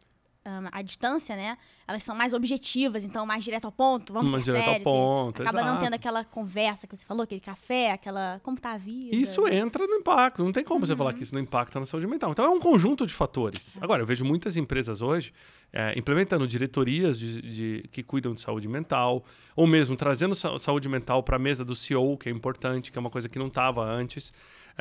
um, 0.47 0.68
a 0.72 0.82
distância, 0.82 1.36
né? 1.36 1.59
Elas 1.86 2.03
são 2.03 2.14
mais 2.14 2.32
objetivas, 2.32 3.05
então 3.05 3.26
mais 3.26 3.45
direto 3.45 3.66
ao 3.66 3.72
ponto, 3.72 4.12
vamos 4.12 4.30
mais 4.30 4.45
ser 4.45 4.53
direto 4.53 4.66
sérios. 4.66 4.86
Ao 4.86 4.93
ponto, 4.93 5.43
acaba 5.43 5.59
exato. 5.59 5.74
não 5.74 5.80
tendo 5.80 5.95
aquela 5.95 6.24
conversa 6.24 6.86
que 6.86 6.97
você 6.97 7.05
falou, 7.05 7.24
aquele 7.24 7.41
café, 7.41 7.93
aquela. 7.93 8.41
Como 8.43 8.59
tá 8.59 8.72
a 8.72 8.76
vida. 8.78 9.14
Isso 9.14 9.47
entra 9.49 9.86
no 9.86 9.95
impacto. 9.95 10.43
Não 10.43 10.53
tem 10.53 10.64
como 10.64 10.80
uhum. 10.80 10.86
você 10.86 10.97
falar 10.97 11.11
uhum. 11.11 11.16
que 11.16 11.22
isso 11.22 11.34
não 11.34 11.41
impacta 11.41 11.78
na 11.78 11.86
saúde 11.86 12.07
mental. 12.07 12.32
Então 12.32 12.45
é 12.45 12.49
um 12.49 12.61
conjunto 12.61 13.07
de 13.07 13.12
fatores. 13.12 13.76
É. 13.76 13.84
Agora, 13.84 14.03
eu 14.03 14.07
vejo 14.07 14.24
muitas 14.24 14.57
empresas 14.57 15.03
hoje 15.03 15.32
é, 15.72 15.97
implementando 15.99 16.47
diretorias 16.47 17.18
de, 17.18 17.43
de, 17.43 17.88
que 17.91 18.03
cuidam 18.03 18.32
de 18.32 18.41
saúde 18.41 18.68
mental, 18.68 19.24
ou 19.55 19.66
mesmo 19.66 19.97
trazendo 19.97 20.34
saúde 20.34 20.88
mental 20.88 21.22
para 21.22 21.36
a 21.36 21.38
mesa 21.38 21.64
do 21.64 21.74
CEO, 21.74 22.16
que 22.16 22.28
é 22.28 22.32
importante, 22.32 22.91
que 22.91 22.99
é 22.99 23.01
uma 23.01 23.11
coisa 23.11 23.28
que 23.28 23.38
não 23.38 23.47
estava 23.47 23.84
antes. 23.84 24.32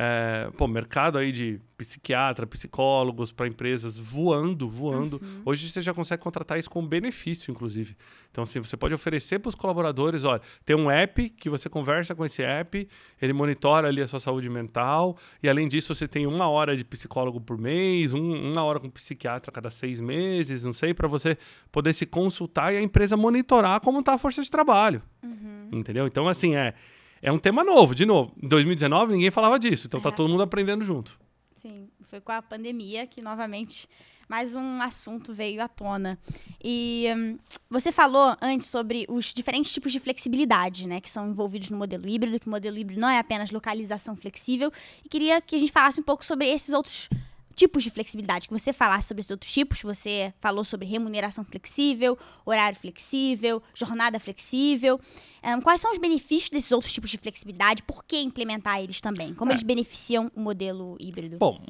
É, 0.01 0.49
pô, 0.51 0.65
mercado 0.65 1.17
aí 1.17 1.29
de 1.29 1.59
psiquiatra, 1.77 2.47
psicólogos 2.47 3.33
para 3.33 3.49
empresas 3.49 3.97
voando, 3.97 4.69
voando. 4.69 5.19
Uhum. 5.21 5.41
Hoje 5.43 5.69
você 5.69 5.81
já 5.81 5.93
consegue 5.93 6.23
contratar 6.23 6.57
isso 6.57 6.69
com 6.69 6.85
benefício, 6.87 7.51
inclusive. 7.51 7.97
Então, 8.31 8.45
assim, 8.45 8.61
você 8.61 8.77
pode 8.77 8.93
oferecer 8.93 9.39
para 9.39 9.49
os 9.49 9.55
colaboradores, 9.55 10.23
olha, 10.23 10.41
tem 10.63 10.73
um 10.73 10.89
app 10.89 11.29
que 11.31 11.49
você 11.49 11.67
conversa 11.67 12.15
com 12.15 12.23
esse 12.23 12.41
app, 12.41 12.87
ele 13.21 13.33
monitora 13.33 13.89
ali 13.89 14.01
a 14.01 14.07
sua 14.07 14.21
saúde 14.21 14.49
mental, 14.49 15.17
e 15.43 15.49
além 15.49 15.67
disso 15.67 15.93
você 15.93 16.07
tem 16.07 16.25
uma 16.25 16.47
hora 16.47 16.77
de 16.77 16.85
psicólogo 16.85 17.41
por 17.41 17.57
mês, 17.57 18.13
um, 18.13 18.51
uma 18.53 18.63
hora 18.63 18.79
com 18.79 18.89
psiquiatra 18.89 19.51
a 19.51 19.53
cada 19.53 19.69
seis 19.69 19.99
meses, 19.99 20.63
não 20.63 20.71
sei, 20.71 20.93
para 20.93 21.09
você 21.09 21.37
poder 21.73 21.91
se 21.91 22.05
consultar 22.05 22.73
e 22.73 22.77
a 22.77 22.81
empresa 22.81 23.17
monitorar 23.17 23.81
como 23.81 23.99
está 23.99 24.13
a 24.13 24.17
força 24.17 24.41
de 24.41 24.49
trabalho. 24.49 25.01
Uhum. 25.21 25.67
Entendeu? 25.73 26.07
Então, 26.07 26.25
assim, 26.25 26.55
é 26.55 26.73
é 27.21 27.31
um 27.31 27.39
tema 27.39 27.63
novo, 27.63 27.93
de 27.93 28.05
novo. 28.05 28.33
Em 28.41 28.47
2019 28.47 29.13
ninguém 29.13 29.31
falava 29.31 29.59
disso, 29.59 29.87
então 29.87 29.99
tá 29.99 30.09
é. 30.09 30.11
todo 30.11 30.29
mundo 30.29 30.43
aprendendo 30.43 30.83
junto. 30.83 31.19
Sim, 31.55 31.89
foi 32.03 32.21
com 32.21 32.31
a 32.31 32.41
pandemia 32.41 33.05
que 33.05 33.21
novamente 33.21 33.87
mais 34.29 34.53
um 34.53 34.79
assunto 34.79 35.33
veio 35.33 35.61
à 35.61 35.67
tona. 35.67 36.17
E 36.63 37.07
hum, 37.17 37.37
você 37.67 37.91
falou 37.91 38.37
antes 38.39 38.67
sobre 38.67 39.05
os 39.09 39.33
diferentes 39.33 39.73
tipos 39.73 39.91
de 39.91 39.99
flexibilidade, 39.99 40.87
né, 40.87 41.01
que 41.01 41.09
são 41.09 41.27
envolvidos 41.27 41.71
no 41.71 41.77
modelo 41.77 42.07
híbrido, 42.07 42.39
que 42.39 42.47
o 42.47 42.51
modelo 42.51 42.77
híbrido 42.77 43.01
não 43.01 43.09
é 43.09 43.17
apenas 43.17 43.49
localização 43.49 44.15
flexível, 44.15 44.71
e 45.03 45.09
queria 45.09 45.41
que 45.41 45.55
a 45.55 45.59
gente 45.59 45.71
falasse 45.71 45.99
um 45.99 46.03
pouco 46.03 46.23
sobre 46.23 46.47
esses 46.47 46.73
outros 46.73 47.09
tipos 47.55 47.83
de 47.83 47.91
flexibilidade, 47.91 48.47
que 48.47 48.53
você 48.53 48.71
falasse 48.71 49.07
sobre 49.07 49.21
esses 49.21 49.31
outros 49.31 49.51
tipos, 49.51 49.81
você 49.81 50.33
falou 50.39 50.63
sobre 50.63 50.87
remuneração 50.87 51.43
flexível, 51.43 52.17
horário 52.45 52.77
flexível, 52.77 53.61
jornada 53.73 54.19
flexível. 54.19 54.99
Um, 55.43 55.61
quais 55.61 55.81
são 55.81 55.91
os 55.91 55.97
benefícios 55.97 56.49
desses 56.49 56.71
outros 56.71 56.91
tipos 56.91 57.09
de 57.09 57.17
flexibilidade? 57.17 57.83
Por 57.83 58.03
que 58.03 58.17
implementar 58.17 58.81
eles 58.81 59.01
também? 59.01 59.33
Como 59.33 59.51
é. 59.51 59.53
eles 59.53 59.63
beneficiam 59.63 60.31
o 60.35 60.39
modelo 60.39 60.97
híbrido? 60.99 61.37
Bom, 61.37 61.61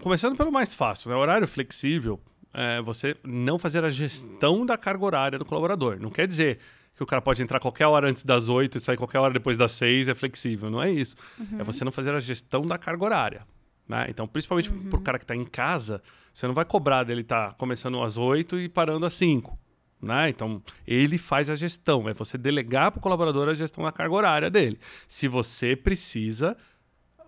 começando 0.00 0.36
pelo 0.36 0.52
mais 0.52 0.74
fácil, 0.74 1.10
né? 1.10 1.16
Horário 1.16 1.46
flexível 1.46 2.20
é 2.52 2.80
você 2.80 3.16
não 3.22 3.58
fazer 3.58 3.84
a 3.84 3.90
gestão 3.90 4.64
da 4.64 4.78
carga 4.78 5.04
horária 5.04 5.38
do 5.38 5.44
colaborador. 5.44 5.98
Não 6.00 6.10
quer 6.10 6.26
dizer 6.26 6.58
que 6.96 7.02
o 7.02 7.06
cara 7.06 7.20
pode 7.20 7.42
entrar 7.42 7.60
qualquer 7.60 7.86
hora 7.86 8.08
antes 8.08 8.22
das 8.22 8.48
8 8.48 8.78
e 8.78 8.80
sair 8.80 8.96
qualquer 8.96 9.18
hora 9.18 9.34
depois 9.34 9.56
das 9.56 9.72
6, 9.72 10.08
é 10.08 10.14
flexível. 10.14 10.70
Não 10.70 10.82
é 10.82 10.90
isso. 10.90 11.14
Uhum. 11.38 11.60
É 11.60 11.64
você 11.64 11.84
não 11.84 11.92
fazer 11.92 12.14
a 12.14 12.20
gestão 12.20 12.62
da 12.62 12.78
carga 12.78 13.04
horária. 13.04 13.46
Né? 13.88 14.06
Então, 14.08 14.26
principalmente 14.26 14.70
uhum. 14.70 14.90
para 14.90 14.98
o 14.98 15.02
cara 15.02 15.18
que 15.18 15.24
está 15.24 15.34
em 15.34 15.44
casa, 15.44 16.02
você 16.32 16.46
não 16.46 16.54
vai 16.54 16.64
cobrar 16.64 17.04
dele 17.04 17.20
estar 17.20 17.50
tá 17.50 17.54
começando 17.54 18.02
às 18.02 18.16
8 18.16 18.58
e 18.60 18.68
parando 18.68 19.06
às 19.06 19.14
5. 19.14 19.58
Né? 20.02 20.28
Então, 20.28 20.62
ele 20.86 21.18
faz 21.18 21.48
a 21.48 21.56
gestão. 21.56 22.08
É 22.08 22.14
você 22.14 22.36
delegar 22.36 22.90
para 22.90 22.98
o 22.98 23.02
colaborador 23.02 23.48
a 23.48 23.54
gestão 23.54 23.84
da 23.84 23.92
carga 23.92 24.14
horária 24.14 24.50
dele. 24.50 24.78
Se 25.08 25.28
você 25.28 25.74
precisa 25.74 26.56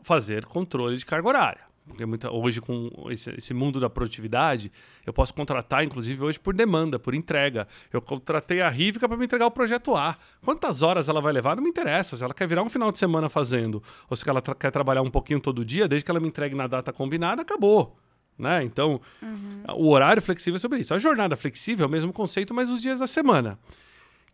fazer 0.03 0.45
controle 0.47 0.97
de 0.97 1.07
carga 1.07 1.29
horária. 1.29 1.68
Porque 1.89 2.05
muita, 2.07 2.31
hoje, 2.31 2.61
com 2.61 2.91
esse, 3.11 3.31
esse, 3.31 3.55
mundo 3.55 3.81
da 3.81 3.89
produtividade, 3.91 4.71
eu 5.05 5.13
posso 5.13 5.35
contratar, 5.35 5.83
inclusive, 5.83 6.23
hoje 6.23 6.39
por 6.39 6.55
demanda, 6.55 6.99
por 6.99 7.15
entrega. 7.15 7.67
Eu 7.93 8.01
contratei 8.01 8.61
a 8.61 8.69
Rivica 8.69 9.09
para 9.09 9.17
me 9.17 9.25
entregar 9.25 9.47
o 9.47 9.51
projeto 9.51 9.97
A. 9.97 10.17
Quantas 10.45 10.83
horas 10.83 11.09
ela 11.09 11.21
vai 11.21 11.33
levar? 11.33 11.57
Não 11.57 11.63
me 11.63 11.71
interessa. 11.71 12.17
Se 12.17 12.23
ela 12.23 12.35
quer 12.35 12.47
virar 12.47 12.63
um 12.63 12.69
final 12.69 12.93
de 12.93 12.99
semana 12.99 13.29
fazendo, 13.29 13.83
ou 14.09 14.17
se 14.17 14.29
ela 14.29 14.41
tra 14.41 14.55
quer 14.55 14.71
trabalhar 14.71 15.03
um 15.03 15.11
pouquinho 15.11 15.41
todo 15.41 15.65
dia, 15.65 15.89
desde 15.89 16.05
que 16.05 16.11
ela 16.11 16.21
me 16.21 16.29
entregue 16.29 16.55
na 16.55 16.67
data 16.67 16.93
combinada, 16.93 17.43
acabou. 17.43 17.97
Né? 18.39 18.63
Então, 18.63 19.01
uhum. 19.21 19.63
o 19.75 19.91
horário 19.91 20.23
flexível 20.23 20.57
é 20.57 20.61
sobre 20.61 20.79
isso. 20.81 20.95
A 20.95 20.99
jornada 20.99 21.37
flexível 21.37 21.85
é 21.85 21.89
o 21.89 21.91
mesmo 21.91 22.13
conceito, 22.13 22.55
mas 22.55 22.71
os 22.71 22.81
dias 22.81 22.99
da 22.99 23.07
semana. 23.07 23.59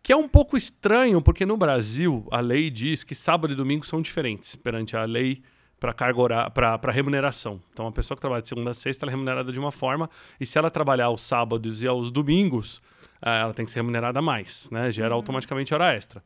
Que 0.03 0.13
é 0.13 0.15
um 0.15 0.27
pouco 0.27 0.55
estranho, 0.55 1.19
porque 1.21 1.47
no 1.47 1.57
Brasil 1.57 2.27
a 2.29 2.39
lei 2.39 2.69
diz 2.69 3.03
que 3.03 3.15
sábado 3.15 3.53
e 3.53 3.55
domingo 3.55 3.83
são 3.85 4.01
diferentes 4.01 4.55
perante 4.55 4.95
a 4.95 5.03
lei 5.03 5.41
para 5.79 5.93
carga 5.93 6.49
para 6.51 6.91
remuneração. 6.91 7.61
Então, 7.73 7.87
a 7.87 7.91
pessoa 7.91 8.15
que 8.15 8.21
trabalha 8.21 8.41
de 8.41 8.49
segunda 8.49 8.71
a 8.71 8.73
sexta 8.73 9.05
é 9.05 9.09
remunerada 9.09 9.51
de 9.51 9.59
uma 9.59 9.71
forma, 9.71 10.09
e 10.39 10.45
se 10.45 10.57
ela 10.57 10.71
trabalhar 10.71 11.05
aos 11.05 11.21
sábados 11.21 11.83
e 11.83 11.87
aos 11.87 12.11
domingos, 12.11 12.81
eh, 13.21 13.41
ela 13.41 13.53
tem 13.53 13.65
que 13.65 13.71
ser 13.71 13.79
remunerada 13.79 14.21
mais, 14.21 14.69
né? 14.71 14.91
Gera 14.91 15.09
uhum. 15.09 15.15
automaticamente 15.15 15.73
hora 15.73 15.93
extra. 15.93 16.23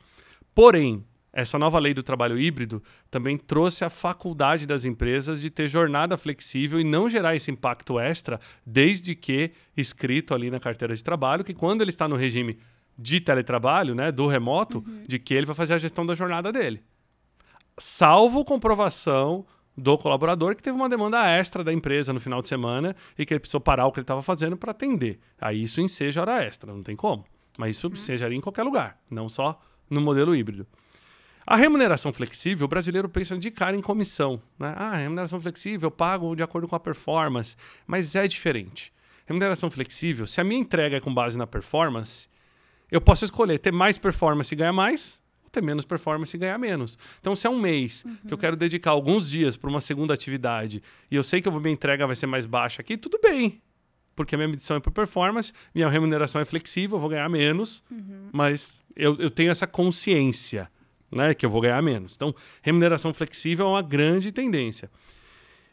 Porém, 0.54 1.04
essa 1.32 1.60
nova 1.60 1.78
lei 1.78 1.94
do 1.94 2.02
trabalho 2.02 2.40
híbrido 2.40 2.82
também 3.10 3.38
trouxe 3.38 3.84
a 3.84 3.90
faculdade 3.90 4.66
das 4.66 4.84
empresas 4.84 5.40
de 5.42 5.50
ter 5.50 5.68
jornada 5.68 6.18
flexível 6.18 6.80
e 6.80 6.84
não 6.84 7.10
gerar 7.10 7.36
esse 7.36 7.52
impacto 7.52 8.00
extra, 8.00 8.40
desde 8.66 9.16
que 9.16 9.52
escrito 9.78 10.34
ali 10.34 10.50
na 10.50 10.60
carteira 10.60 10.96
de 10.96 11.04
trabalho, 11.04 11.44
que 11.44 11.54
quando 11.54 11.82
ele 11.82 11.92
está 11.92 12.08
no 12.08 12.16
regime 12.16 12.58
de 12.98 13.22
teletrabalho, 13.22 13.96
né, 13.96 14.12
do 14.12 14.28
remoto, 14.28 14.80
uhum. 14.80 15.04
de 15.08 15.20
que 15.20 15.34
ele 15.34 15.46
vai 15.46 15.56
fazer 15.56 15.74
a 15.74 15.78
gestão 15.78 16.06
da 16.06 16.16
jornada 16.16 16.52
dele 16.52 16.84
salvo 17.80 18.46
comprovação 18.46 19.46
do 19.76 19.98
colaborador 19.98 20.56
que 20.56 20.62
teve 20.62 20.76
uma 20.76 20.90
demanda 20.90 21.26
extra 21.28 21.64
da 21.64 21.72
empresa 21.72 22.12
no 22.12 22.20
final 22.20 22.42
de 22.42 22.48
semana 22.48 22.96
e 23.18 23.26
que 23.26 23.34
ele 23.34 23.40
precisou 23.40 23.62
parar 23.62 23.88
o 23.88 23.92
que 23.92 24.00
ele 24.00 24.04
estava 24.04 24.22
fazendo 24.22 24.58
para 24.58 24.72
atender. 24.72 25.20
Aí 25.40 25.64
isso 25.64 25.82
enseja 25.82 26.22
hora 26.22 26.44
extra, 26.44 26.74
não 26.74 26.84
tem 26.84 26.96
como. 26.96 27.24
Mas 27.58 27.78
isso 27.78 27.88
uhum. 27.88 27.96
seja 27.96 28.32
em 28.32 28.42
qualquer 28.42 28.64
lugar, 28.64 29.00
não 29.10 29.28
só 29.28 29.60
no 29.90 30.02
modelo 30.02 30.36
híbrido. 30.36 30.68
A 31.46 31.56
remuneração 31.56 32.14
flexível, 32.14 32.66
o 32.66 32.68
brasileiro 32.68 33.10
pensa 33.10 33.36
de 33.38 33.50
cara 33.50 33.76
em 33.76 33.82
comissão. 33.82 34.40
Né? 34.60 34.74
Ah, 34.78 34.98
remuneração 34.98 35.42
flexível, 35.42 35.88
eu 35.88 35.92
pago 35.92 36.36
de 36.36 36.44
acordo 36.44 36.68
com 36.68 36.76
a 36.76 36.80
performance. 36.80 37.56
Mas 37.88 38.14
é 38.14 38.28
diferente. 38.28 38.94
Remuneração 39.26 39.70
flexível, 39.72 40.28
se 40.28 40.40
a 40.40 40.44
minha 40.44 40.62
entrega 40.62 40.98
é 40.98 41.00
com 41.00 41.14
base 41.14 41.38
na 41.38 41.48
performance, 41.48 42.28
eu 42.92 43.02
posso 43.02 43.26
escolher 43.26 43.58
ter 43.60 43.72
mais 43.72 43.98
performance 43.98 44.54
e 44.54 44.58
ganhar 44.58 44.74
mais, 44.74 45.19
ter 45.50 45.62
menos 45.62 45.86
performance 45.86 46.36
e 46.36 46.40
ganhar 46.40 46.58
menos. 46.58 46.98
Então, 47.20 47.36
se 47.36 47.48
é 47.48 47.50
um 47.50 47.60
mês 47.60 48.04
uhum. 48.06 48.18
que 48.28 48.34
eu 48.34 48.38
quero 48.38 48.56
dedicar 48.56 48.92
alguns 48.92 49.30
dias 49.30 49.58
para 49.58 49.70
uma 49.70 49.82
segunda 49.82 50.14
atividade 50.14 50.82
e 51.10 51.16
eu 51.16 51.24
sei 51.24 51.42
que 51.42 51.50
a 51.50 51.52
minha 51.52 51.74
entrega 51.74 52.06
vai 52.06 52.16
ser 52.16 52.28
mais 52.28 52.46
baixa 52.46 52.82
aqui, 52.82 52.98
tudo 52.98 53.20
bem. 53.22 53.62
Porque 54.16 54.36
a 54.36 54.38
minha 54.38 54.48
medição 54.50 54.76
é 54.76 54.80
por 54.80 54.92
performance, 54.92 55.54
minha 55.74 55.88
remuneração 55.88 56.42
é 56.42 56.46
flexível, 56.46 56.98
eu 56.98 57.02
vou 57.02 57.10
ganhar 57.10 57.30
menos, 57.30 57.84
uhum. 57.90 58.30
mas 58.32 58.82
eu, 58.96 59.16
eu 59.18 59.30
tenho 59.30 59.50
essa 59.50 59.66
consciência 59.66 60.70
né, 61.12 61.34
que 61.34 61.46
eu 61.46 61.50
vou 61.50 61.62
ganhar 61.62 61.82
menos. 61.82 62.16
Então, 62.16 62.36
remuneração 62.62 63.14
flexível 63.14 63.66
é 63.66 63.70
uma 63.70 63.82
grande 63.82 64.32
tendência. 64.32 64.90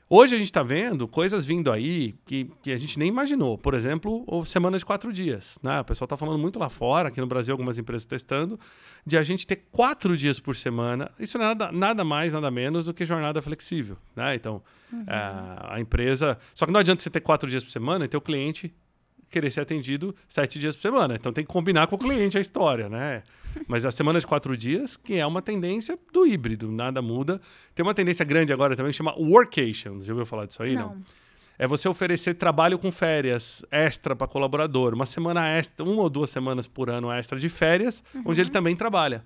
Hoje 0.09 0.36
a 0.36 0.38
gente 0.38 0.46
está 0.46 0.62
vendo 0.62 1.09
coisas 1.09 1.44
vindo 1.44 1.70
aí 1.70 2.14
que, 2.24 2.48
que 2.62 2.70
a 2.70 2.78
gente 2.78 2.96
nem 2.96 3.09
imaginou. 3.09 3.59
Por 3.59 3.74
exemplo, 3.74 4.24
semana 4.44 4.78
de 4.78 4.84
quatro 4.84 5.12
dias. 5.12 5.59
Né? 5.61 5.80
O 5.80 5.84
pessoal 5.84 6.07
está 6.07 6.16
falando 6.16 6.38
muito 6.38 6.61
lá 6.61 6.68
fora, 6.68 7.09
aqui 7.09 7.20
no 7.20 7.26
Brasil, 7.26 7.52
algumas 7.52 7.76
empresas 7.76 8.04
testando, 8.04 8.59
de 9.04 9.18
a 9.18 9.22
gente 9.24 9.44
ter 9.44 9.64
quatro 9.72 10.16
dias 10.16 10.38
por 10.38 10.54
semana. 10.54 11.11
Isso 11.18 11.36
não 11.36 11.46
é 11.46 11.48
nada, 11.48 11.72
nada 11.72 12.04
mais, 12.04 12.32
nada 12.32 12.52
menos 12.52 12.84
do 12.84 12.94
que 12.94 13.04
jornada 13.04 13.42
flexível. 13.42 13.96
Né? 14.14 14.36
Então, 14.36 14.62
uhum. 14.92 15.04
é, 15.09 15.74
a 15.74 15.80
empresa. 15.80 16.38
Só 16.54 16.66
que 16.66 16.72
não 16.72 16.78
adianta 16.78 17.02
você 17.02 17.11
ter 17.11 17.20
quatro 17.20 17.50
dias 17.50 17.64
por 17.64 17.72
semana 17.72 18.04
e 18.04 18.09
ter 18.09 18.16
o 18.16 18.20
cliente 18.20 18.72
querer 19.37 19.51
ser 19.51 19.61
atendido 19.61 20.16
sete 20.26 20.59
dias 20.59 20.74
por 20.74 20.80
semana. 20.80 21.14
Então 21.14 21.30
tem 21.30 21.45
que 21.45 21.53
combinar 21.53 21.87
com 21.89 21.97
o 21.97 21.99
cliente 21.99 22.39
a 22.39 22.41
história, 22.41 22.89
né? 22.89 23.22
Mas 23.68 23.84
a 23.84 23.91
semana 23.91 24.18
de 24.18 24.26
quatro 24.26 24.57
dias, 24.57 24.97
que 24.97 25.18
é 25.18 25.26
uma 25.26 25.43
tendência 25.43 25.99
do 26.11 26.26
híbrido, 26.26 26.72
nada 26.72 27.03
muda. 27.03 27.39
Tem 27.74 27.84
uma 27.84 27.93
tendência 27.93 28.24
grande 28.24 28.51
agora 28.51 28.74
também 28.74 28.93
que 28.93 28.97
chama 28.97 29.14
workations. 29.18 30.07
Já 30.07 30.12
ouviu 30.14 30.24
falar 30.24 30.47
disso 30.47 30.62
aí? 30.62 30.74
Não. 30.74 30.89
não? 30.89 31.03
É 31.59 31.66
você 31.66 31.87
oferecer 31.87 32.34
trabalho 32.34 32.78
com 32.78 32.91
férias 32.91 33.64
extra 33.70 34.16
para 34.16 34.26
colaborador. 34.26 34.95
Uma 34.95 35.07
semana 35.07 35.47
extra, 35.49 35.84
uma 35.84 36.03
ou 36.03 36.09
duas 36.09 36.30
semanas 36.30 36.66
por 36.66 36.89
ano 36.89 37.12
extra 37.12 37.39
de 37.39 37.49
férias, 37.51 38.03
uhum. 38.14 38.22
onde 38.26 38.41
ele 38.41 38.51
também 38.51 38.74
trabalha. 38.74 39.22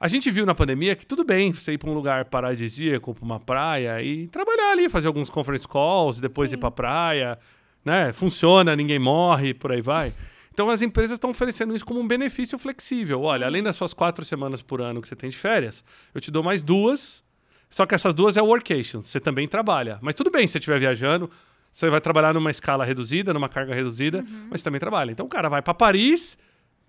A 0.00 0.06
gente 0.06 0.30
viu 0.30 0.46
na 0.46 0.54
pandemia 0.54 0.94
que 0.94 1.04
tudo 1.04 1.24
bem 1.24 1.52
você 1.52 1.72
ir 1.72 1.78
para 1.78 1.90
um 1.90 1.94
lugar 1.94 2.24
paradisíaco, 2.26 3.14
para 3.14 3.24
uma 3.24 3.40
praia 3.40 4.00
e 4.00 4.28
trabalhar 4.28 4.70
ali, 4.70 4.88
fazer 4.88 5.08
alguns 5.08 5.28
conference 5.28 5.66
calls, 5.66 6.20
depois 6.20 6.50
Sim. 6.50 6.56
ir 6.56 6.58
para 6.58 6.68
a 6.68 6.72
praia, 6.72 7.38
né? 7.84 8.12
Funciona, 8.12 8.74
ninguém 8.76 8.98
morre, 8.98 9.54
por 9.54 9.72
aí 9.72 9.80
vai. 9.80 10.12
Então 10.52 10.68
as 10.68 10.82
empresas 10.82 11.12
estão 11.12 11.30
oferecendo 11.30 11.74
isso 11.74 11.84
como 11.84 12.00
um 12.00 12.06
benefício 12.06 12.58
flexível. 12.58 13.22
Olha, 13.22 13.46
além 13.46 13.62
das 13.62 13.76
suas 13.76 13.94
quatro 13.94 14.24
semanas 14.24 14.60
por 14.60 14.80
ano 14.80 15.00
que 15.00 15.08
você 15.08 15.14
tem 15.14 15.30
de 15.30 15.36
férias, 15.36 15.84
eu 16.14 16.20
te 16.20 16.30
dou 16.30 16.42
mais 16.42 16.62
duas. 16.62 17.22
Só 17.70 17.86
que 17.86 17.94
essas 17.94 18.14
duas 18.14 18.36
é 18.36 18.42
workation, 18.42 19.02
você 19.02 19.20
também 19.20 19.46
trabalha. 19.46 19.98
Mas 20.00 20.14
tudo 20.14 20.30
bem 20.30 20.46
se 20.46 20.52
você 20.52 20.58
estiver 20.58 20.80
viajando, 20.80 21.30
você 21.70 21.88
vai 21.90 22.00
trabalhar 22.00 22.34
numa 22.34 22.50
escala 22.50 22.84
reduzida, 22.84 23.32
numa 23.32 23.48
carga 23.48 23.74
reduzida, 23.74 24.18
uhum. 24.18 24.48
mas 24.50 24.60
você 24.60 24.64
também 24.64 24.80
trabalha. 24.80 25.12
Então 25.12 25.26
o 25.26 25.28
cara 25.28 25.48
vai 25.48 25.62
para 25.62 25.74
Paris, 25.74 26.36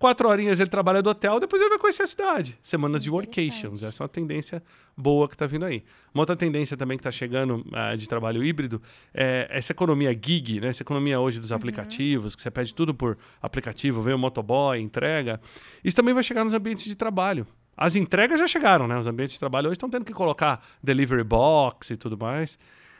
quatro 0.00 0.26
horinhas 0.30 0.58
ele 0.58 0.70
trabalha 0.70 1.02
do 1.02 1.10
hotel, 1.10 1.38
depois 1.38 1.60
ele 1.60 1.68
vai 1.68 1.78
conhecer 1.78 2.02
a 2.02 2.06
cidade. 2.06 2.58
Semanas 2.62 3.02
de 3.04 3.10
workations. 3.10 3.82
Essa 3.82 4.02
é 4.02 4.04
uma 4.04 4.08
tendência 4.08 4.62
boa 4.96 5.28
que 5.28 5.34
está 5.34 5.46
vindo 5.46 5.66
aí. 5.66 5.84
Uma 6.14 6.22
outra 6.22 6.34
tendência 6.34 6.74
também 6.74 6.96
que 6.96 7.02
está 7.02 7.12
chegando 7.12 7.58
uh, 7.66 7.96
de 7.96 8.08
trabalho 8.08 8.42
híbrido 8.42 8.80
é 9.12 9.46
essa 9.50 9.72
economia 9.72 10.10
gig, 10.10 10.58
né? 10.58 10.68
essa 10.68 10.82
economia 10.82 11.20
hoje 11.20 11.38
dos 11.38 11.50
uhum. 11.50 11.56
aplicativos, 11.58 12.34
que 12.34 12.40
você 12.40 12.50
pede 12.50 12.74
tudo 12.74 12.94
por 12.94 13.18
aplicativo, 13.42 14.00
vem 14.00 14.14
o 14.14 14.18
motoboy, 14.18 14.80
entrega. 14.80 15.38
Isso 15.84 15.94
também 15.94 16.14
vai 16.14 16.24
chegar 16.24 16.44
nos 16.44 16.54
ambientes 16.54 16.84
de 16.84 16.94
trabalho. 16.94 17.46
As 17.76 17.94
entregas 17.94 18.40
já 18.40 18.48
chegaram, 18.48 18.88
né? 18.88 18.98
Os 18.98 19.06
ambientes 19.06 19.34
de 19.34 19.38
trabalho 19.38 19.66
hoje 19.66 19.76
estão 19.76 19.90
tendo 19.90 20.06
que 20.06 20.14
colocar 20.14 20.64
delivery 20.82 21.24
box 21.24 21.90
e 21.90 21.96
tudo 21.96 22.16
mais. 22.16 22.54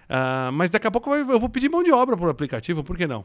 Uh, 0.05 0.53
mas 0.53 0.69
daqui 0.69 0.87
a 0.87 0.91
pouco 0.91 1.15
eu 1.15 1.41
vou 1.41 1.49
pedir 1.49 1.71
mão 1.71 1.83
de 1.83 1.93
obra 1.93 2.15
por 2.15 2.29
aplicativo, 2.29 2.85
por 2.85 2.95
que 2.95 3.07
não? 3.07 3.25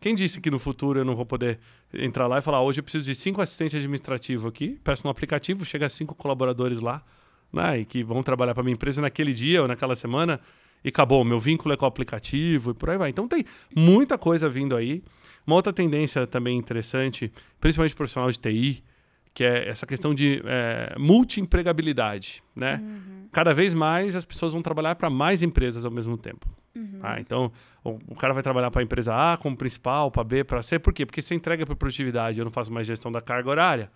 Quem 0.00 0.14
disse 0.14 0.40
que 0.40 0.50
no 0.50 0.58
futuro 0.58 0.98
eu 0.98 1.04
não 1.04 1.14
vou 1.14 1.26
poder 1.26 1.60
entrar 1.92 2.26
lá 2.26 2.38
e 2.38 2.42
falar, 2.42 2.62
hoje 2.62 2.80
eu 2.80 2.82
preciso 2.82 3.04
de 3.04 3.14
cinco 3.14 3.42
assistentes 3.42 3.74
administrativos 3.74 4.46
aqui, 4.46 4.78
peço 4.82 5.04
no 5.04 5.10
aplicativo, 5.10 5.64
chega 5.64 5.88
cinco 5.90 6.14
colaboradores 6.14 6.80
lá, 6.80 7.04
né, 7.52 7.80
e 7.80 7.84
que 7.84 8.02
vão 8.02 8.22
trabalhar 8.22 8.54
para 8.54 8.62
minha 8.62 8.72
empresa 8.72 9.02
naquele 9.02 9.34
dia 9.34 9.60
ou 9.60 9.68
naquela 9.68 9.94
semana, 9.94 10.40
e 10.82 10.88
acabou, 10.88 11.22
meu 11.22 11.38
vínculo 11.38 11.74
é 11.74 11.76
com 11.76 11.84
o 11.84 11.88
aplicativo 11.88 12.70
e 12.70 12.74
por 12.74 12.88
aí 12.88 12.96
vai. 12.96 13.10
Então 13.10 13.28
tem 13.28 13.44
muita 13.76 14.16
coisa 14.16 14.48
vindo 14.48 14.74
aí. 14.74 15.02
Uma 15.46 15.56
outra 15.56 15.72
tendência 15.72 16.26
também 16.26 16.56
interessante, 16.56 17.30
principalmente 17.60 17.94
profissional 17.94 18.30
de 18.30 18.38
TI, 18.38 18.82
que 19.32 19.44
é 19.44 19.68
essa 19.68 19.86
questão 19.86 20.14
de 20.14 20.42
é, 20.44 20.94
multi-empregabilidade, 20.98 22.42
né? 22.54 22.80
Uhum. 22.82 23.28
Cada 23.32 23.54
vez 23.54 23.74
mais 23.74 24.14
as 24.14 24.24
pessoas 24.24 24.52
vão 24.52 24.62
trabalhar 24.62 24.96
para 24.96 25.08
mais 25.08 25.42
empresas 25.42 25.84
ao 25.84 25.90
mesmo 25.90 26.16
tempo. 26.18 26.48
Uhum. 26.74 27.00
Ah, 27.02 27.20
então, 27.20 27.50
o, 27.84 27.98
o, 28.08 28.14
cara 28.14 28.34
vai 28.34 28.42
trabalhar 28.42 28.70
para 28.70 28.80
a 28.80 28.84
empresa 28.84 29.14
A 29.14 29.36
como 29.36 29.56
principal, 29.56 30.10
para 30.10 30.24
B, 30.24 30.44
para 30.44 30.62
C. 30.62 30.78
Por 30.78 30.92
quê? 30.92 31.06
Porque 31.06 31.22
você 31.22 31.34
entrega 31.34 31.64
por 31.64 31.76
produtividade, 31.76 32.38
eu 32.38 32.44
não 32.44 32.52
faço 32.52 32.72
mais 32.72 32.86
gestão 32.86 33.10
da 33.10 33.20
carga 33.20 33.50
horária. 33.50 33.90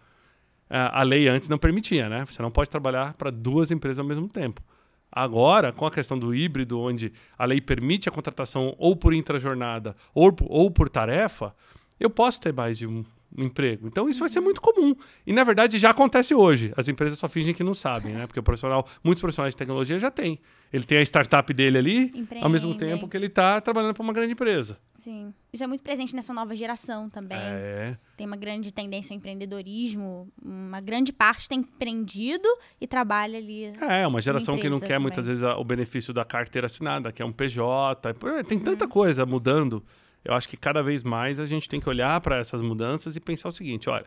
a 0.68 1.02
lei 1.02 1.28
antes 1.28 1.48
não 1.48 1.58
permitia, 1.58 2.08
né? 2.08 2.24
Você 2.24 2.40
não 2.40 2.50
pode 2.50 2.70
trabalhar 2.70 3.14
para 3.14 3.30
duas 3.30 3.70
empresas 3.70 3.98
ao 3.98 4.04
mesmo 4.04 4.28
tempo. 4.28 4.62
Agora, 5.10 5.72
com 5.72 5.86
a 5.86 5.90
questão 5.92 6.18
do 6.18 6.34
híbrido, 6.34 6.80
onde 6.80 7.12
a 7.38 7.44
lei 7.44 7.60
permite 7.60 8.08
a 8.08 8.12
contratação 8.12 8.74
ou 8.76 8.96
por 8.96 9.14
intrajornada 9.14 9.94
ou, 10.12 10.34
ou 10.48 10.70
por 10.70 10.88
tarefa, 10.88 11.54
eu 12.00 12.10
posso 12.10 12.40
ter 12.40 12.52
mais 12.52 12.76
de 12.76 12.86
um, 12.86 13.04
no 13.34 13.44
emprego. 13.44 13.86
Então 13.86 14.08
isso 14.08 14.20
vai 14.20 14.28
ser 14.28 14.40
muito 14.40 14.60
comum. 14.60 14.94
E 15.26 15.32
na 15.32 15.44
verdade 15.44 15.78
já 15.78 15.90
acontece 15.90 16.34
hoje. 16.34 16.72
As 16.76 16.88
empresas 16.88 17.18
só 17.18 17.28
fingem 17.28 17.52
que 17.52 17.64
não 17.64 17.74
sabem, 17.74 18.14
né? 18.14 18.26
Porque 18.26 18.40
o 18.40 18.42
profissional, 18.42 18.86
muitos 19.02 19.20
profissionais 19.20 19.54
de 19.54 19.58
tecnologia 19.58 19.98
já 19.98 20.10
têm. 20.10 20.38
Ele 20.72 20.84
tem 20.84 20.98
a 20.98 21.02
startup 21.02 21.52
dele 21.52 21.78
ali, 21.78 22.26
ao 22.40 22.48
mesmo 22.48 22.74
tempo 22.74 23.08
que 23.08 23.16
ele 23.16 23.26
está 23.26 23.60
trabalhando 23.60 23.94
para 23.94 24.02
uma 24.02 24.12
grande 24.12 24.32
empresa. 24.32 24.78
Sim. 24.98 25.34
Já 25.52 25.66
é 25.66 25.68
muito 25.68 25.82
presente 25.82 26.16
nessa 26.16 26.32
nova 26.32 26.56
geração 26.56 27.10
também. 27.10 27.38
É. 27.38 27.96
Tem 28.16 28.26
uma 28.26 28.36
grande 28.36 28.72
tendência 28.72 29.12
ao 29.12 29.18
empreendedorismo. 29.18 30.28
Uma 30.42 30.80
grande 30.80 31.12
parte 31.12 31.48
tem 31.48 31.60
empreendido 31.60 32.48
e 32.80 32.86
trabalha 32.86 33.38
ali. 33.38 33.66
É, 33.80 34.06
uma 34.06 34.20
geração 34.20 34.58
que 34.58 34.68
não 34.68 34.80
quer 34.80 34.86
também. 34.86 35.00
muitas 35.00 35.26
vezes 35.26 35.44
o 35.44 35.62
benefício 35.62 36.12
da 36.14 36.24
carteira 36.24 36.66
assinada, 36.66 37.12
que 37.12 37.22
é 37.22 37.24
um 37.24 37.32
PJ. 37.32 38.14
Tem 38.48 38.58
tanta 38.58 38.86
hum. 38.86 38.88
coisa 38.88 39.26
mudando 39.26 39.84
eu 40.24 40.34
acho 40.34 40.48
que 40.48 40.56
cada 40.56 40.82
vez 40.82 41.02
mais 41.02 41.38
a 41.38 41.46
gente 41.46 41.68
tem 41.68 41.80
que 41.80 41.88
olhar 41.88 42.20
para 42.20 42.38
essas 42.38 42.62
mudanças 42.62 43.16
e 43.16 43.20
pensar 43.20 43.48
o 43.48 43.52
seguinte: 43.52 43.90
olha, 43.90 44.06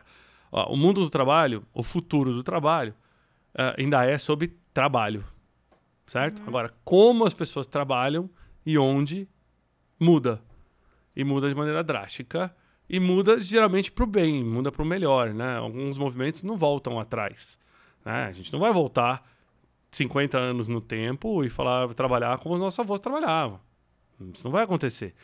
ó, 0.50 0.72
o 0.72 0.76
mundo 0.76 1.00
do 1.00 1.10
trabalho, 1.10 1.64
o 1.72 1.82
futuro 1.82 2.32
do 2.32 2.42
trabalho, 2.42 2.94
uh, 3.54 3.78
ainda 3.78 4.04
é 4.04 4.18
sobre 4.18 4.56
trabalho, 4.74 5.24
certo? 6.06 6.40
Uhum. 6.40 6.48
Agora, 6.48 6.74
como 6.84 7.24
as 7.24 7.34
pessoas 7.34 7.66
trabalham 7.66 8.28
e 8.66 8.76
onde 8.76 9.28
muda. 9.98 10.42
E 11.14 11.24
muda 11.24 11.48
de 11.48 11.54
maneira 11.54 11.82
drástica. 11.82 12.54
E 12.88 12.98
muda 12.98 13.40
geralmente 13.40 13.92
para 13.92 14.04
o 14.04 14.06
bem, 14.06 14.42
muda 14.42 14.72
para 14.72 14.82
o 14.82 14.86
melhor, 14.86 15.34
né? 15.34 15.58
Alguns 15.58 15.98
movimentos 15.98 16.42
não 16.42 16.56
voltam 16.56 16.98
atrás. 16.98 17.58
Né? 18.02 18.24
A 18.24 18.32
gente 18.32 18.50
não 18.50 18.60
vai 18.60 18.72
voltar 18.72 19.22
50 19.90 20.38
anos 20.38 20.68
no 20.68 20.80
tempo 20.80 21.44
e 21.44 21.50
falar 21.50 21.92
trabalhar 21.94 22.38
como 22.38 22.54
os 22.54 22.60
nossos 22.60 22.78
avós 22.78 23.00
trabalhavam. 23.00 23.60
Isso 24.32 24.42
não 24.44 24.50
vai 24.50 24.64
acontecer. 24.64 25.14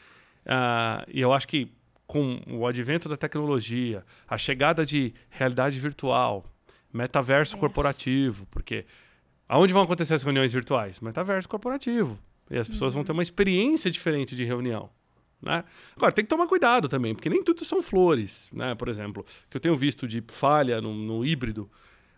Uh, 0.45 1.05
e 1.09 1.21
eu 1.21 1.33
acho 1.33 1.49
que 1.49 1.71
com 2.07 2.41
o 2.47 2.67
advento 2.67 3.09
da 3.09 3.17
tecnologia, 3.17 4.05
a 4.29 4.37
chegada 4.37 4.85
de 4.85 5.15
realidade 5.31 5.79
virtual, 5.81 6.45
metaverso 6.93 7.57
corporativo, 7.57 8.47
porque 8.51 8.85
aonde 9.49 9.73
vão 9.73 9.83
acontecer 9.83 10.15
as 10.15 10.23
reuniões 10.23 10.53
virtuais? 10.53 11.01
Metaverso 11.01 11.49
corporativo. 11.49 12.19
E 12.51 12.59
as 12.59 12.69
pessoas 12.69 12.95
uhum. 12.95 13.01
vão 13.01 13.05
ter 13.05 13.13
uma 13.13 13.23
experiência 13.23 13.91
diferente 13.91 14.37
de 14.37 14.45
reunião. 14.45 14.91
Né? 15.41 15.65
Agora, 15.97 16.13
tem 16.13 16.25
que 16.25 16.29
tomar 16.29 16.47
cuidado 16.47 16.89
também, 16.89 17.15
porque 17.15 17.29
nem 17.29 17.43
tudo 17.43 17.65
são 17.65 17.83
flores. 17.83 18.51
Né? 18.53 18.75
Por 18.75 18.89
exemplo, 18.89 19.25
que 19.49 19.57
eu 19.57 19.61
tenho 19.61 19.77
visto 19.77 20.07
de 20.07 20.23
falha 20.29 20.81
no, 20.81 20.95
no 20.95 21.25
híbrido, 21.25 21.71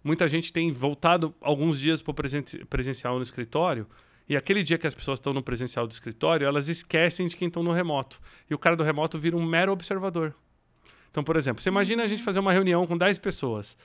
muita 0.03 0.29
gente 0.29 0.53
tem 0.53 0.70
voltado 0.70 1.35
alguns 1.41 1.79
dias 1.79 2.03
para 2.03 2.11
o 2.11 2.66
presencial 2.66 3.16
no 3.16 3.22
escritório 3.22 3.87
e 4.29 4.37
aquele 4.37 4.62
dia 4.62 4.77
que 4.77 4.87
as 4.87 4.95
pessoas 4.95 5.18
estão 5.18 5.33
no 5.33 5.43
presencial 5.43 5.87
do 5.87 5.93
escritório, 5.93 6.47
elas 6.47 6.68
esquecem 6.68 7.29
de 7.29 7.37
quem 7.37 7.49
estão 7.49 7.62
no 7.62 7.72
remoto. 7.72 8.20
E 8.51 8.55
o 8.55 8.59
cara 8.59 8.77
do 8.77 8.83
remoto 8.83 9.18
vira 9.18 9.37
um 9.37 9.45
mero 9.45 9.72
observador. 9.72 10.35
Então, 11.11 11.22
por 11.22 11.37
exemplo, 11.37 11.62
você 11.62 11.68
imagina 11.68 12.03
a 12.03 12.09
gente 12.09 12.22
fazer 12.22 12.41
uma 12.41 12.53
reunião 12.53 12.87
com 12.87 12.97
10 12.99 13.18
pessoas 13.18 13.77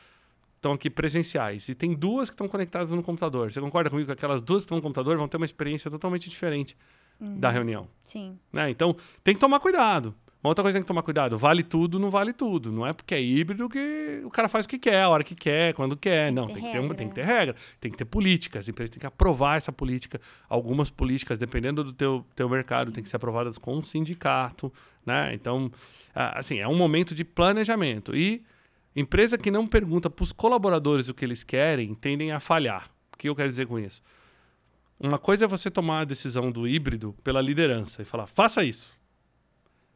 estão 0.62 0.74
aqui 0.74 0.90
presenciais 0.90 1.68
e 1.70 1.76
tem 1.76 1.94
duas 1.94 2.30
que 2.30 2.36
estão 2.36 2.48
conectadas 2.48 2.92
no 2.92 3.02
computador. 3.02 3.52
Você 3.52 3.60
concorda 3.60 3.90
comigo 3.90 4.06
que 4.06 4.14
aquelas 4.14 4.42
duas 4.42 4.62
que 4.62 4.66
estão 4.66 4.78
no 4.78 4.82
computador 4.82 5.18
vão 5.18 5.28
ter 5.28 5.38
uma 5.38 5.46
experiência 5.46 5.90
totalmente 5.90 6.30
diferente 6.30 6.78
uhum. 7.20 7.40
da 7.40 7.50
reunião? 7.50 7.88
Sim. 8.04 8.38
Né? 8.54 8.70
Então, 8.70 8.96
tem 9.24 9.34
que 9.34 9.40
tomar 9.40 9.60
cuidado. 9.60 10.14
Uma 10.44 10.50
outra 10.50 10.64
coisa 10.64 10.74
que 10.74 10.80
tem 10.80 10.84
que 10.84 10.88
tomar 10.88 11.04
cuidado, 11.04 11.38
vale 11.38 11.62
tudo, 11.62 12.00
não 12.00 12.10
vale 12.10 12.34
tudo. 12.34 12.72
Não 12.72 12.86
é 12.86 12.94
porque 12.94 13.14
é 13.14 13.22
híbrido 13.22 13.70
que 13.70 14.22
o 14.26 14.30
cara 14.32 14.50
faz 14.50 14.66
o 14.66 14.70
que 14.70 14.80
quer, 14.80 15.04
a 15.04 15.10
hora 15.10 15.24
que 15.24 15.36
quer, 15.36 15.72
quando 15.76 15.96
quer. 15.96 16.26
Tem 16.26 16.34
não, 16.34 16.48
que 16.48 16.54
tem 16.54 16.64
que, 16.64 16.72
ter 16.72 16.80
uma, 16.80 16.96
tem 16.96 17.08
que 17.08 17.14
ter 17.14 17.24
regra. 17.24 17.56
tem 17.80 17.92
que 17.92 17.98
ter 17.98 18.06
política. 18.06 18.58
As 18.58 18.68
empresas 18.68 18.90
têm 18.90 19.00
que 19.00 19.06
aprovar 19.06 19.58
essa 19.58 19.72
política. 19.72 20.20
Algumas 20.50 20.90
políticas, 20.90 21.38
dependendo 21.38 21.84
do 21.84 21.94
teu, 21.94 22.26
teu 22.36 22.50
mercado, 22.50 22.92
têm 22.92 23.04
que 23.04 23.10
ser 23.10 23.18
aprovadas 23.18 23.56
com 23.60 23.78
um 23.78 23.84
sindicato, 23.84 24.74
né? 25.06 25.32
Então, 25.36 25.72
assim, 26.16 26.58
é 26.58 26.68
um 26.68 26.76
momento 26.76 27.14
de 27.14 27.24
planejamento. 27.24 28.16
E 28.16 28.44
empresa 28.96 29.38
que 29.38 29.52
não 29.52 29.68
pergunta 29.68 30.10
para 30.10 30.24
os 30.24 30.32
colaboradores 30.32 31.08
o 31.08 31.14
que 31.14 31.24
eles 31.24 31.44
querem, 31.44 31.94
tendem 31.94 32.32
a 32.32 32.40
falhar. 32.40 32.90
O 33.14 33.18
que 33.18 33.30
eu 33.30 33.36
quero 33.36 33.50
dizer 33.50 33.68
com 33.68 33.78
isso? 33.78 34.02
Uma 35.00 35.20
coisa 35.20 35.46
é 35.46 35.48
você 35.48 35.70
tomar 35.70 36.02
a 36.02 36.06
decisão 36.06 36.52
do 36.52 36.68
híbrido 36.68 37.16
pela 37.24 37.42
liderança 37.42 38.02
e 38.02 38.06
falar, 38.06 38.26
faça 38.26 38.64
isso. 38.64 39.00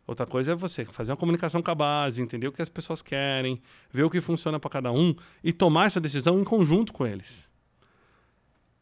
Outra 0.07 0.25
coisa 0.25 0.51
é 0.51 0.55
você 0.55 0.85
fazer 0.85 1.11
uma 1.11 1.17
comunicação 1.17 1.61
com 1.61 1.71
a 1.71 1.75
base, 1.75 2.21
entender 2.21 2.47
o 2.47 2.51
que 2.51 2.61
as 2.61 2.69
pessoas 2.69 3.01
querem, 3.01 3.61
ver 3.91 4.03
o 4.03 4.09
que 4.09 4.21
funciona 4.21 4.59
para 4.59 4.69
cada 4.69 4.91
um 4.91 5.15
e 5.43 5.51
tomar 5.51 5.87
essa 5.87 5.99
decisão 5.99 6.39
em 6.39 6.43
conjunto 6.43 6.93
com 6.93 7.07
eles. 7.07 7.51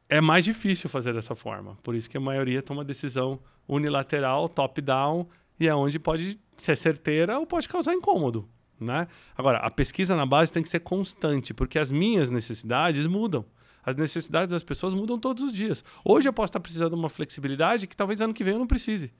É 0.09 0.19
mais 0.19 0.43
difícil 0.43 0.89
fazer 0.89 1.13
dessa 1.13 1.33
forma. 1.33 1.77
Por 1.81 1.95
isso 1.95 2.09
que 2.09 2.17
a 2.17 2.19
maioria 2.19 2.61
toma 2.61 2.83
decisão 2.83 3.39
unilateral, 3.67 4.49
top-down, 4.49 5.27
e 5.59 5.67
é 5.67 5.73
onde 5.73 5.97
pode 5.97 6.39
ser 6.57 6.75
certeira 6.75 7.39
ou 7.39 7.45
pode 7.45 7.69
causar 7.69 7.93
incômodo. 7.93 8.47
Né? 8.79 9.07
Agora, 9.37 9.59
a 9.59 9.71
pesquisa 9.71 10.15
na 10.15 10.25
base 10.25 10.51
tem 10.51 10.61
que 10.61 10.69
ser 10.69 10.81
constante, 10.81 11.53
porque 11.53 11.79
as 11.79 11.89
minhas 11.89 12.29
necessidades 12.29 13.07
mudam. 13.07 13.45
As 13.85 13.95
necessidades 13.95 14.49
das 14.49 14.63
pessoas 14.63 14.93
mudam 14.93 15.17
todos 15.17 15.43
os 15.43 15.53
dias. 15.53 15.83
Hoje 16.03 16.27
eu 16.27 16.33
posso 16.33 16.49
estar 16.49 16.59
precisando 16.59 16.93
de 16.93 16.99
uma 16.99 17.09
flexibilidade 17.09 17.87
que 17.87 17.95
talvez 17.95 18.19
ano 18.19 18.33
que 18.33 18.43
vem 18.43 18.53
eu 18.53 18.59
não 18.59 18.67
precise. 18.67 19.11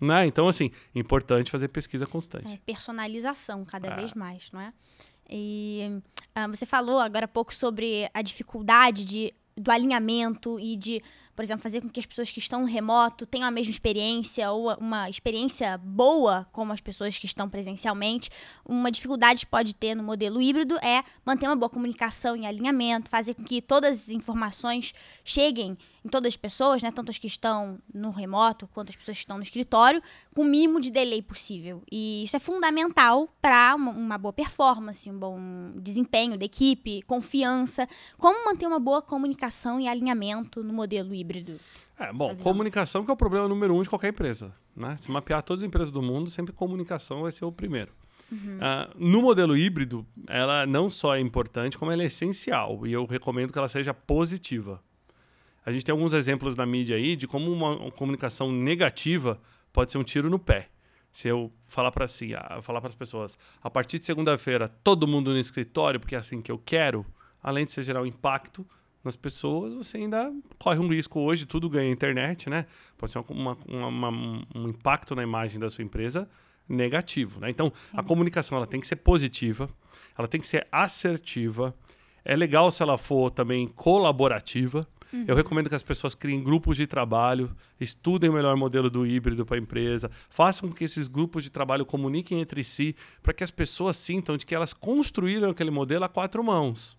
Né? 0.00 0.26
Então, 0.26 0.48
assim, 0.48 0.70
importante 0.94 1.50
fazer 1.50 1.68
pesquisa 1.68 2.06
constante. 2.06 2.52
É, 2.54 2.58
personalização 2.66 3.64
cada 3.64 3.88
É. 3.88 3.96
vez 3.96 4.14
mais, 4.14 4.50
não 4.52 4.60
é? 4.60 4.72
E 5.30 6.00
ah, 6.34 6.46
você 6.48 6.64
falou 6.66 6.98
agora 7.00 7.26
há 7.26 7.28
pouco 7.28 7.54
sobre 7.54 8.08
a 8.14 8.22
dificuldade 8.22 9.04
de, 9.04 9.34
do 9.56 9.70
alinhamento 9.70 10.58
e 10.58 10.76
de, 10.76 11.02
por 11.38 11.44
exemplo, 11.44 11.62
fazer 11.62 11.80
com 11.80 11.88
que 11.88 12.00
as 12.00 12.04
pessoas 12.04 12.32
que 12.32 12.40
estão 12.40 12.64
remoto 12.64 13.24
tenham 13.24 13.46
a 13.46 13.50
mesma 13.52 13.70
experiência 13.70 14.50
ou 14.50 14.74
uma 14.74 15.08
experiência 15.08 15.78
boa 15.78 16.48
como 16.50 16.72
as 16.72 16.80
pessoas 16.80 17.16
que 17.16 17.26
estão 17.26 17.48
presencialmente. 17.48 18.28
Uma 18.66 18.90
dificuldade 18.90 19.46
que 19.46 19.46
pode 19.46 19.72
ter 19.72 19.94
no 19.94 20.02
modelo 20.02 20.42
híbrido 20.42 20.76
é 20.78 21.04
manter 21.24 21.46
uma 21.46 21.54
boa 21.54 21.70
comunicação 21.70 22.34
e 22.34 22.44
alinhamento, 22.44 23.08
fazer 23.08 23.34
com 23.34 23.44
que 23.44 23.62
todas 23.62 24.00
as 24.00 24.08
informações 24.08 24.92
cheguem 25.22 25.78
em 26.04 26.08
todas 26.08 26.32
as 26.32 26.36
pessoas, 26.36 26.82
né, 26.82 26.90
tanto 26.90 27.10
as 27.10 27.18
que 27.18 27.26
estão 27.26 27.78
no 27.92 28.10
remoto 28.10 28.66
quanto 28.68 28.90
as 28.90 28.96
pessoas 28.96 29.18
que 29.18 29.22
estão 29.22 29.36
no 29.36 29.42
escritório, 29.42 30.02
com 30.34 30.42
o 30.42 30.44
mínimo 30.44 30.80
de 30.80 30.90
delay 30.90 31.22
possível. 31.22 31.82
E 31.90 32.24
isso 32.24 32.34
é 32.34 32.38
fundamental 32.40 33.28
para 33.40 33.76
uma, 33.76 33.92
uma 33.92 34.18
boa 34.18 34.32
performance, 34.32 35.08
um 35.08 35.18
bom 35.18 35.38
desempenho 35.76 36.36
da 36.36 36.44
equipe, 36.44 37.02
confiança. 37.02 37.86
Como 38.16 38.44
manter 38.44 38.66
uma 38.66 38.80
boa 38.80 39.02
comunicação 39.02 39.78
e 39.78 39.86
alinhamento 39.86 40.64
no 40.64 40.72
modelo 40.72 41.14
híbrido? 41.14 41.27
É, 41.98 42.12
bom, 42.12 42.34
comunicação 42.36 43.04
que 43.04 43.10
é 43.10 43.14
o 43.14 43.16
problema 43.16 43.48
número 43.48 43.74
um 43.74 43.82
de 43.82 43.88
qualquer 43.88 44.08
empresa. 44.08 44.54
Né? 44.76 44.96
Se 44.98 45.10
mapear 45.10 45.42
todas 45.42 45.62
as 45.62 45.66
empresas 45.66 45.90
do 45.90 46.00
mundo, 46.00 46.30
sempre 46.30 46.52
comunicação 46.52 47.22
vai 47.22 47.32
ser 47.32 47.44
o 47.44 47.52
primeiro. 47.52 47.92
Ah, 48.60 48.90
no 48.96 49.22
modelo 49.22 49.56
híbrido, 49.56 50.06
ela 50.26 50.66
não 50.66 50.90
só 50.90 51.16
é 51.16 51.20
importante, 51.20 51.78
como 51.78 51.90
ela 51.90 52.02
é 52.02 52.06
essencial. 52.06 52.86
E 52.86 52.92
eu 52.92 53.06
recomendo 53.06 53.52
que 53.52 53.58
ela 53.58 53.68
seja 53.68 53.94
positiva. 53.94 54.82
A 55.64 55.72
gente 55.72 55.84
tem 55.84 55.92
alguns 55.92 56.12
exemplos 56.12 56.54
na 56.56 56.66
mídia 56.66 56.96
aí 56.96 57.16
de 57.16 57.26
como 57.26 57.50
uma, 57.52 57.90
comunicação 57.92 58.50
negativa 58.52 59.40
pode 59.72 59.92
ser 59.92 59.98
um 59.98 60.04
tiro 60.04 60.30
no 60.30 60.38
pé. 60.38 60.68
Se 61.12 61.28
eu 61.28 61.52
falar 61.66 61.90
para 61.90 62.06
si, 62.06 62.34
ah, 62.34 62.60
falar 62.62 62.80
para 62.80 62.88
as 62.88 62.94
pessoas, 62.94 63.38
a 63.62 63.70
partir 63.70 63.98
de 63.98 64.04
segunda-feira, 64.04 64.68
todo 64.84 65.06
mundo 65.06 65.32
no 65.32 65.38
escritório, 65.38 65.98
porque 65.98 66.14
é 66.14 66.18
assim 66.18 66.40
que 66.40 66.52
eu 66.52 66.58
quero, 66.58 67.04
além 67.42 67.64
de 67.64 67.72
você 67.72 67.82
gerar 67.82 68.02
um 68.02 68.06
impacto 68.06 68.66
nas 69.08 69.16
pessoas, 69.16 69.74
você 69.74 69.96
ainda 69.96 70.32
corre 70.58 70.78
um 70.78 70.88
risco 70.88 71.18
hoje, 71.20 71.46
tudo 71.46 71.68
ganha 71.68 71.90
internet, 71.90 72.48
né? 72.48 72.66
Pode 72.96 73.10
ser 73.12 73.18
uma, 73.30 73.56
uma- 73.66 73.88
uma- 73.88 74.44
um 74.54 74.68
impacto 74.68 75.14
na 75.16 75.22
imagem 75.22 75.58
da 75.58 75.68
sua 75.70 75.82
empresa 75.82 76.28
negativo, 76.68 77.40
né? 77.40 77.48
Então, 77.50 77.72
a 77.92 78.02
comunicação 78.02 78.56
ela 78.58 78.66
tem 78.66 78.80
que 78.80 78.86
ser 78.86 78.96
positiva, 78.96 79.68
ela 80.16 80.28
tem 80.28 80.40
que 80.40 80.46
ser 80.46 80.66
assertiva. 80.70 81.74
É 82.24 82.36
legal 82.36 82.70
se 82.70 82.82
ela 82.82 82.98
for 82.98 83.30
também 83.30 83.66
colaborativa. 83.66 84.86
Eu 85.26 85.34
recomendo 85.34 85.70
que 85.70 85.74
as 85.74 85.82
pessoas 85.82 86.14
criem 86.14 86.42
grupos 86.44 86.76
de 86.76 86.86
trabalho, 86.86 87.56
estudem 87.80 88.28
o 88.28 88.32
melhor 88.34 88.54
modelo 88.56 88.90
do 88.90 89.06
híbrido 89.06 89.46
para 89.46 89.56
a 89.56 89.58
empresa, 89.58 90.10
façam 90.28 90.68
com 90.68 90.74
que 90.74 90.84
esses 90.84 91.08
grupos 91.08 91.42
de 91.42 91.48
trabalho 91.50 91.86
comuniquem 91.86 92.40
entre 92.42 92.62
si, 92.62 92.94
para 93.22 93.32
que 93.32 93.42
as 93.42 93.50
pessoas 93.50 93.96
sintam 93.96 94.36
de 94.36 94.44
que 94.44 94.54
elas 94.54 94.74
construíram 94.74 95.48
aquele 95.48 95.70
modelo 95.70 96.04
a 96.04 96.08
quatro 96.10 96.44
mãos. 96.44 96.98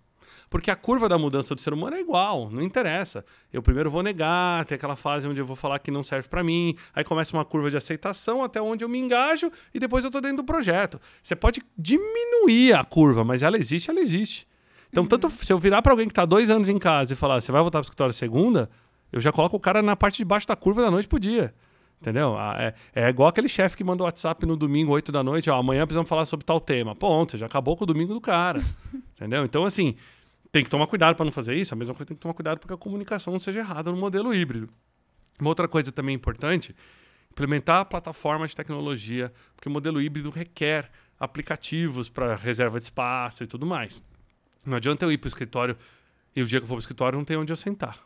Porque 0.50 0.72
a 0.72 0.76
curva 0.76 1.08
da 1.08 1.18
mudança 1.18 1.54
do 1.54 1.62
ser 1.62 1.74
humano 1.74 1.96
é 1.96 2.02
igual, 2.02 2.50
não 2.50 2.62
interessa. 2.62 3.24
Eu 3.54 3.62
primeiro 3.62 3.92
vou 3.92 4.02
negar, 4.02 4.66
tem 4.66 4.76
aquela 4.76 4.96
fase 4.96 5.28
onde 5.28 5.40
eu 5.40 5.46
vou 5.46 5.56
falar 5.56 5.78
que 5.80 5.92
não 5.92 6.02
serve 6.02 6.28
para 6.28 6.44
mim, 6.44 6.76
aí 6.94 7.04
começa 7.04 7.36
uma 7.38 7.46
curva 7.46 7.70
de 7.70 7.78
aceitação 7.78 8.44
até 8.44 8.60
onde 8.60 8.84
eu 8.84 8.90
me 8.90 8.98
engajo 8.98 9.52
e 9.74 9.80
depois 9.80 10.04
eu 10.04 10.10
tô 10.10 10.20
dentro 10.20 10.38
do 10.38 10.44
projeto. 10.44 11.00
Você 11.22 11.36
pode 11.36 11.62
diminuir 11.78 12.74
a 12.74 12.84
curva, 12.84 13.24
mas 13.24 13.44
ela 13.44 13.58
existe, 13.58 13.92
ela 13.92 14.00
existe. 14.00 14.48
Então, 14.92 15.06
tanto 15.06 15.30
se 15.30 15.54
eu 15.54 15.60
virar 15.60 15.84
para 15.84 15.94
alguém 15.94 16.08
que 16.08 16.14
tá 16.14 16.26
dois 16.26 16.50
anos 16.50 16.68
em 16.68 16.80
casa 16.80 17.14
e 17.14 17.16
falar, 17.16 17.42
você 17.42 17.52
vai 17.52 17.62
voltar 17.62 17.78
pro 17.80 17.86
escritório 17.86 18.14
segunda, 18.14 18.70
eu 19.12 19.22
já 19.22 19.32
coloco 19.32 19.56
o 19.56 19.60
cara 19.60 19.84
na 19.84 19.96
parte 19.96 20.18
de 20.18 20.26
baixo 20.26 20.48
da 20.48 20.56
curva 20.56 20.82
da 20.82 20.90
noite 20.90 21.08
pro 21.08 21.20
dia. 21.20 21.54
Entendeu? 22.02 22.36
Ah, 22.38 22.56
É, 22.58 22.74
é 23.04 23.10
igual 23.10 23.28
aquele 23.28 23.50
chefe 23.50 23.76
que 23.76 23.84
manda 23.84 24.02
o 24.02 24.06
WhatsApp 24.06 24.46
no 24.46 24.56
domingo, 24.56 24.94
8 24.94 25.12
da 25.12 25.22
noite, 25.22 25.50
ó, 25.50 25.58
amanhã 25.58 25.86
precisamos 25.86 26.08
falar 26.08 26.26
sobre 26.26 26.46
tal 26.46 26.60
tema. 26.60 26.96
Ponto, 26.96 27.32
você 27.32 27.38
já 27.38 27.46
acabou 27.46 27.76
com 27.76 27.84
o 27.84 27.88
domingo 27.88 28.14
do 28.14 28.22
cara. 28.22 28.60
entendeu? 29.16 29.44
Então, 29.44 29.66
assim, 29.66 29.96
tem 30.52 30.64
que 30.64 30.70
tomar 30.70 30.88
cuidado 30.88 31.16
para 31.16 31.26
não 31.26 31.32
fazer 31.32 31.56
isso. 31.56 31.74
A 31.74 31.78
mesma 31.78 31.94
coisa 31.94 32.08
tem 32.08 32.16
que 32.16 32.22
tomar 32.22 32.34
cuidado 32.34 32.60
para 32.60 32.68
que 32.68 32.74
a 32.74 32.78
comunicação 32.78 33.32
não 33.34 33.40
seja 33.40 33.60
errada 33.60 33.92
no 33.92 33.98
modelo 33.98 34.34
híbrido. 34.34 34.70
Uma 35.40 35.50
outra 35.50 35.68
coisa 35.68 35.92
também 35.92 36.16
importante, 36.16 36.76
implementar 37.32 37.82
a 37.82 37.86
plataforma 37.86 38.48
de 38.48 38.56
tecnologia, 38.56 39.32
porque 39.56 39.70
o 39.70 39.72
modelo 39.72 40.02
híbrido 40.02 40.30
requer 40.30 40.90
aplicativos 41.20 42.10
para 42.10 42.36
reserva 42.36 42.80
de 42.80 42.86
espaço 42.86 43.44
e 43.44 43.48
tudo 43.48 43.66
mais. 43.66 44.04
Não 44.66 44.76
adianta 44.76 45.06
eu 45.06 45.12
ir 45.12 45.18
para 45.18 45.28
o 45.28 45.30
escritório 45.30 45.78
e 46.36 46.42
o 46.42 46.46
dia 46.46 46.60
que 46.60 46.64
eu 46.64 46.68
for 46.68 46.76
para 46.76 46.80
o 46.80 46.84
escritório 46.84 47.18
não 47.18 47.26
tem 47.26 47.38
onde 47.38 47.52
eu 47.52 47.58
sentar. 47.58 48.00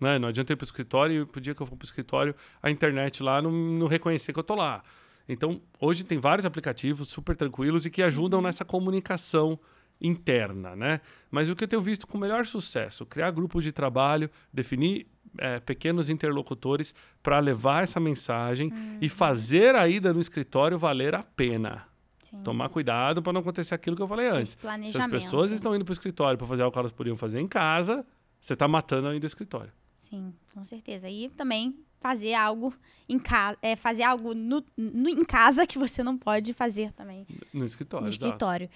Né? 0.00 0.18
Não 0.18 0.28
adianta 0.28 0.52
eu 0.52 0.54
ir 0.54 0.56
para 0.56 0.64
o 0.64 0.66
escritório 0.66 1.14
e 1.16 1.38
o 1.38 1.40
dia 1.40 1.54
que 1.54 1.62
eu 1.62 1.66
for 1.66 1.76
para 1.76 1.84
o 1.84 1.86
escritório 1.86 2.34
a 2.62 2.70
internet 2.70 3.22
lá 3.22 3.42
não, 3.42 3.50
não 3.50 3.86
reconhecer 3.86 4.32
que 4.32 4.38
eu 4.38 4.44
tô 4.44 4.54
lá. 4.54 4.82
Então, 5.28 5.60
hoje 5.78 6.04
tem 6.04 6.18
vários 6.18 6.46
aplicativos 6.46 7.08
super 7.08 7.36
tranquilos 7.36 7.84
e 7.84 7.90
que 7.90 8.02
ajudam 8.02 8.40
nessa 8.40 8.64
comunicação 8.64 9.58
interna, 10.00 10.74
né? 10.76 11.00
Mas 11.30 11.50
o 11.50 11.56
que 11.56 11.64
eu 11.64 11.68
tenho 11.68 11.82
visto 11.82 12.06
com 12.06 12.16
melhor 12.18 12.46
sucesso, 12.46 13.04
criar 13.04 13.30
grupos 13.30 13.64
de 13.64 13.72
trabalho, 13.72 14.30
definir 14.52 15.06
eh, 15.38 15.60
pequenos 15.60 16.08
interlocutores 16.08 16.94
para 17.22 17.38
levar 17.38 17.82
essa 17.82 17.98
mensagem 18.00 18.72
e 19.00 19.08
fazer 19.08 19.74
a 19.74 19.86
ida 19.88 20.12
no 20.12 20.20
escritório 20.20 20.78
valer 20.78 21.14
a 21.14 21.22
pena. 21.22 21.84
Sim. 22.20 22.42
Tomar 22.42 22.68
cuidado 22.68 23.22
para 23.22 23.32
não 23.32 23.40
acontecer 23.40 23.74
aquilo 23.74 23.96
que 23.96 24.02
eu 24.02 24.08
falei 24.08 24.28
antes. 24.28 24.56
Se 24.92 24.98
as 24.98 25.10
pessoas 25.10 25.50
estão 25.50 25.74
indo 25.74 25.84
para 25.84 25.92
o 25.92 25.94
escritório 25.94 26.36
para 26.38 26.46
fazer 26.46 26.62
algo 26.62 26.72
que 26.72 26.78
elas 26.78 26.92
podiam 26.92 27.16
fazer 27.16 27.40
em 27.40 27.48
casa, 27.48 28.04
você 28.40 28.52
está 28.52 28.68
matando 28.68 29.08
ainda 29.08 29.24
o 29.24 29.26
escritório. 29.26 29.72
Sim, 29.98 30.32
com 30.54 30.62
certeza. 30.62 31.08
E 31.08 31.28
também 31.30 31.74
fazer 32.00 32.32
algo 32.34 32.72
em 33.08 33.18
casa, 33.18 33.58
é, 33.60 33.74
fazer 33.74 34.02
algo 34.04 34.32
no, 34.34 34.62
no- 34.76 35.08
em 35.08 35.24
casa 35.24 35.66
que 35.66 35.78
você 35.78 36.02
não 36.02 36.16
pode 36.16 36.52
fazer 36.54 36.92
também 36.92 37.26
No 37.52 37.64
escritório. 37.64 38.04
no 38.04 38.10
escritório. 38.10 38.70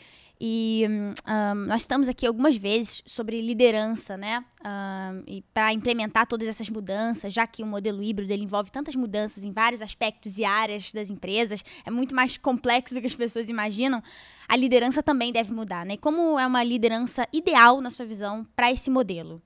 E 0.44 0.84
hum, 0.90 1.14
ahn, 1.24 1.66
nós 1.68 1.82
estamos 1.82 2.08
aqui 2.08 2.26
algumas 2.26 2.56
vezes 2.56 3.00
sobre 3.06 3.40
liderança, 3.40 4.16
né? 4.16 4.44
Ahn, 4.64 5.22
e 5.24 5.40
para 5.54 5.72
implementar 5.72 6.26
todas 6.26 6.48
essas 6.48 6.68
mudanças, 6.68 7.32
já 7.32 7.46
que 7.46 7.62
o 7.62 7.66
modelo 7.66 8.02
híbrido 8.02 8.32
ele 8.32 8.42
envolve 8.42 8.68
tantas 8.68 8.96
mudanças 8.96 9.44
em 9.44 9.52
vários 9.52 9.80
aspectos 9.80 10.38
e 10.38 10.44
áreas 10.44 10.92
das 10.92 11.10
empresas, 11.10 11.64
é 11.86 11.92
muito 11.92 12.12
mais 12.12 12.36
complexo 12.36 12.92
do 12.92 13.00
que 13.00 13.06
as 13.06 13.14
pessoas 13.14 13.48
imaginam. 13.48 14.02
A 14.48 14.56
liderança 14.56 15.00
também 15.00 15.32
deve 15.32 15.52
mudar, 15.52 15.86
né? 15.86 15.94
E 15.94 15.98
como 15.98 16.36
é 16.36 16.44
uma 16.44 16.64
liderança 16.64 17.24
ideal 17.32 17.80
na 17.80 17.88
sua 17.88 18.04
visão 18.04 18.44
para 18.56 18.72
esse 18.72 18.90
modelo? 18.90 19.40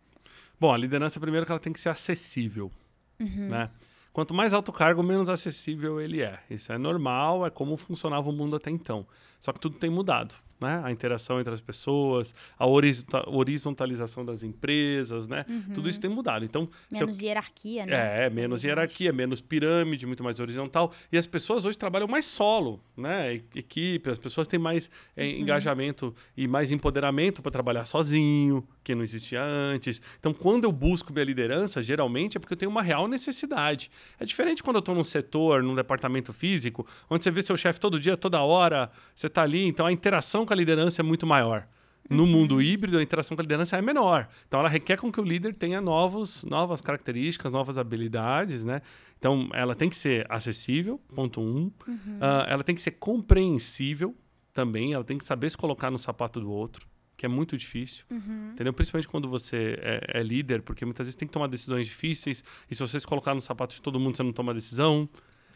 Bom, 0.58 0.72
a 0.72 0.78
liderança, 0.78 1.20
primeiro, 1.20 1.44
que 1.44 1.52
ela 1.52 1.60
tem 1.60 1.74
que 1.74 1.80
ser 1.80 1.90
acessível. 1.90 2.72
Né? 3.18 3.70
Quanto 4.16 4.32
mais 4.32 4.54
alto 4.54 4.70
o 4.70 4.72
cargo, 4.72 5.02
menos 5.02 5.28
acessível 5.28 6.00
ele 6.00 6.22
é. 6.22 6.40
Isso 6.48 6.72
é 6.72 6.78
normal, 6.78 7.44
é 7.44 7.50
como 7.50 7.76
funcionava 7.76 8.30
o 8.30 8.32
mundo 8.32 8.56
até 8.56 8.70
então. 8.70 9.06
Só 9.40 9.52
que 9.52 9.60
tudo 9.60 9.78
tem 9.78 9.90
mudado. 9.90 10.34
né? 10.60 10.80
A 10.84 10.90
interação 10.90 11.38
entre 11.38 11.52
as 11.52 11.60
pessoas, 11.60 12.34
a 12.58 12.66
horizontalização 12.66 14.24
das 14.24 14.42
empresas, 14.42 15.26
né? 15.26 15.44
Uhum. 15.48 15.74
Tudo 15.74 15.88
isso 15.88 16.00
tem 16.00 16.10
mudado. 16.10 16.44
Então, 16.44 16.68
menos 16.90 17.20
eu... 17.20 17.26
hierarquia, 17.26 17.86
né? 17.86 18.26
É, 18.26 18.30
menos 18.30 18.64
hierarquia, 18.64 19.12
menos 19.12 19.40
pirâmide, 19.40 20.06
muito 20.06 20.24
mais 20.24 20.40
horizontal. 20.40 20.92
E 21.12 21.18
as 21.18 21.26
pessoas 21.26 21.64
hoje 21.64 21.76
trabalham 21.76 22.08
mais 22.08 22.26
solo, 22.26 22.80
né? 22.96 23.34
Equipe, 23.54 24.10
as 24.10 24.18
pessoas 24.18 24.46
têm 24.46 24.58
mais 24.58 24.90
é, 25.16 25.24
uhum. 25.24 25.30
engajamento 25.30 26.14
e 26.36 26.48
mais 26.48 26.70
empoderamento 26.70 27.42
para 27.42 27.52
trabalhar 27.52 27.84
sozinho, 27.84 28.66
que 28.82 28.94
não 28.94 29.02
existia 29.02 29.42
antes. 29.42 30.00
Então, 30.18 30.32
quando 30.32 30.64
eu 30.64 30.72
busco 30.72 31.12
minha 31.12 31.24
liderança, 31.24 31.82
geralmente 31.82 32.36
é 32.36 32.40
porque 32.40 32.54
eu 32.54 32.58
tenho 32.58 32.70
uma 32.70 32.82
real 32.82 33.06
necessidade. 33.08 33.90
É 34.18 34.24
diferente 34.24 34.62
quando 34.62 34.76
eu 34.76 34.80
estou 34.80 34.94
num 34.94 35.04
setor, 35.04 35.62
num 35.62 35.74
departamento 35.74 36.32
físico, 36.32 36.86
onde 37.10 37.24
você 37.24 37.30
vê 37.30 37.42
seu 37.42 37.56
chefe 37.56 37.78
todo 37.78 38.00
dia, 38.00 38.16
toda 38.16 38.40
hora, 38.40 38.90
você 39.14 39.25
está 39.26 39.42
ali, 39.42 39.66
então 39.66 39.86
a 39.86 39.92
interação 39.92 40.44
com 40.46 40.52
a 40.52 40.56
liderança 40.56 41.02
é 41.02 41.04
muito 41.04 41.26
maior. 41.26 41.66
No 42.08 42.22
uhum. 42.22 42.28
mundo 42.28 42.62
híbrido, 42.62 42.98
a 42.98 43.02
interação 43.02 43.36
com 43.36 43.40
a 43.40 43.44
liderança 43.44 43.76
é 43.76 43.82
menor. 43.82 44.28
Então, 44.46 44.60
ela 44.60 44.68
requer 44.68 44.96
com 44.96 45.10
que 45.10 45.20
o 45.20 45.24
líder 45.24 45.54
tenha 45.54 45.80
novos, 45.80 46.44
novas 46.44 46.80
características, 46.80 47.50
novas 47.50 47.78
habilidades, 47.78 48.64
né? 48.64 48.80
Então, 49.18 49.48
ela 49.52 49.74
tem 49.74 49.88
que 49.88 49.96
ser 49.96 50.26
acessível, 50.28 51.00
ponto 51.14 51.40
um. 51.40 51.70
Uhum. 51.86 52.18
Uh, 52.18 52.46
ela 52.46 52.62
tem 52.62 52.74
que 52.74 52.82
ser 52.82 52.92
compreensível 52.92 54.14
também. 54.52 54.92
Ela 54.92 55.04
tem 55.04 55.18
que 55.18 55.24
saber 55.24 55.50
se 55.50 55.56
colocar 55.56 55.90
no 55.90 55.98
sapato 55.98 56.38
do 56.38 56.50
outro, 56.50 56.86
que 57.16 57.26
é 57.26 57.28
muito 57.28 57.56
difícil. 57.56 58.04
Uhum. 58.10 58.50
Entendeu? 58.52 58.72
Principalmente 58.72 59.08
quando 59.08 59.28
você 59.28 59.76
é, 59.80 60.20
é, 60.20 60.22
líder, 60.22 60.62
porque 60.62 60.84
muitas 60.84 61.06
vezes 61.06 61.16
tem 61.16 61.26
que 61.26 61.32
tomar 61.32 61.48
decisões 61.48 61.86
difíceis. 61.86 62.44
E 62.70 62.74
se 62.74 62.80
você 62.80 63.00
se 63.00 63.06
colocar 63.06 63.34
no 63.34 63.40
sapato 63.40 63.74
de 63.74 63.82
todo 63.82 63.98
mundo, 63.98 64.16
você 64.16 64.22
não 64.22 64.32
toma 64.32 64.54
decisão. 64.54 65.08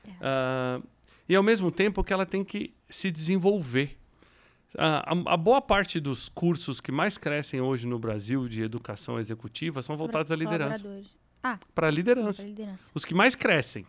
É. 0.05 0.81
Uh, 0.81 0.87
e, 1.31 1.37
ao 1.37 1.45
mesmo 1.45 1.71
tempo, 1.71 2.03
que 2.03 2.13
ela 2.13 2.27
tem 2.27 2.43
que 2.43 2.75
se 2.89 3.09
desenvolver 3.09 3.97
a, 4.77 5.13
a, 5.13 5.37
boa 5.37 5.63
parte 5.63 6.01
dos 6.01 6.29
cursos 6.29 6.81
que 6.81 6.91
mais 6.91 7.17
crescem 7.17 7.61
hoje 7.61 7.87
no 7.87 8.01
Brasil 8.01 8.49
de 8.49 8.63
educação 8.63 9.17
executiva 9.17 9.81
são 9.81 9.97
voltados 9.97 10.33
à 10.33 10.35
liderança. 10.35 10.85
Ah, 11.41 11.59
para 11.73 11.89
liderança. 11.89 12.45
liderança. 12.45 12.91
Os 12.93 13.05
que 13.05 13.15
mais 13.15 13.37
crescem. 13.37 13.87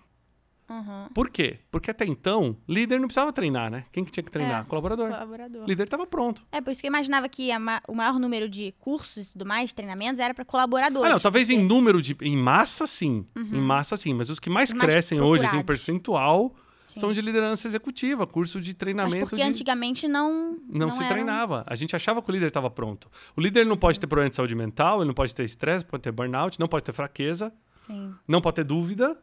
Uhum. 0.69 1.07
Por 1.15 1.31
quê? 1.31 1.59
Porque 1.71 1.89
até 1.89 2.05
então, 2.05 2.55
líder 2.69 2.99
não 2.99 3.07
precisava 3.07 3.33
treinar, 3.33 3.71
né? 3.71 3.85
Quem 3.91 4.05
que 4.05 4.11
tinha 4.11 4.23
que 4.23 4.31
treinar? 4.31 4.61
É, 4.61 4.69
colaborador. 4.69 5.09
Colaborador. 5.09 5.65
Líder 5.67 5.83
estava 5.83 6.05
pronto. 6.05 6.45
É, 6.51 6.61
por 6.61 6.71
isso 6.71 6.79
que 6.79 6.85
eu 6.85 6.91
imaginava 6.91 7.27
que 7.27 7.57
ma 7.57 7.81
o 7.87 7.95
maior 7.95 8.19
número 8.19 8.47
de 8.47 8.71
cursos 8.79 9.25
e 9.25 9.31
tudo 9.31 9.47
mais, 9.47 9.73
treinamentos, 9.73 10.19
era 10.19 10.33
para 10.33 10.45
colaboradores. 10.45 11.09
Ah, 11.09 11.13
não, 11.13 11.19
talvez 11.19 11.47
porque... 11.47 11.59
em 11.59 11.65
número 11.65 12.01
de. 12.03 12.15
Em 12.21 12.37
massa, 12.37 12.85
sim. 12.85 13.25
Uhum. 13.35 13.49
Em 13.51 13.61
massa, 13.61 13.97
sim. 13.97 14.13
Mas 14.13 14.29
os 14.29 14.39
que 14.39 14.49
mais, 14.49 14.71
crescem 14.71 15.19
hoje, 15.19 15.43
assim, 15.43 15.57
em 15.57 15.63
percentual, 15.63 16.55
Sim. 16.93 16.99
são 16.99 17.13
de 17.13 17.21
liderança 17.21 17.67
executiva, 17.67 18.27
curso 18.27 18.59
de 18.59 18.73
treinamento. 18.73 19.17
Mas 19.19 19.29
porque 19.29 19.43
de... 19.43 19.49
antigamente 19.49 20.07
não. 20.07 20.57
Não, 20.67 20.87
não 20.87 20.93
se 20.93 21.07
treinava. 21.07 21.63
A 21.65 21.75
gente 21.75 21.95
achava 21.95 22.21
que 22.21 22.29
o 22.29 22.33
líder 22.33 22.47
estava 22.47 22.69
pronto. 22.69 23.09
O 23.35 23.41
líder 23.41 23.65
não 23.65 23.77
pode 23.77 23.99
ter 23.99 24.07
problema 24.07 24.29
de 24.29 24.35
saúde 24.35 24.55
mental, 24.55 24.99
ele 24.99 25.07
não 25.07 25.13
pode 25.13 25.33
ter 25.33 25.43
estresse, 25.43 25.85
pode 25.85 26.03
ter 26.03 26.11
burnout, 26.11 26.59
não 26.59 26.67
pode 26.67 26.83
ter 26.83 26.93
fraqueza, 26.93 27.53
Sim. 27.87 28.13
não 28.27 28.41
pode 28.41 28.55
ter 28.55 28.63
dúvida, 28.65 29.17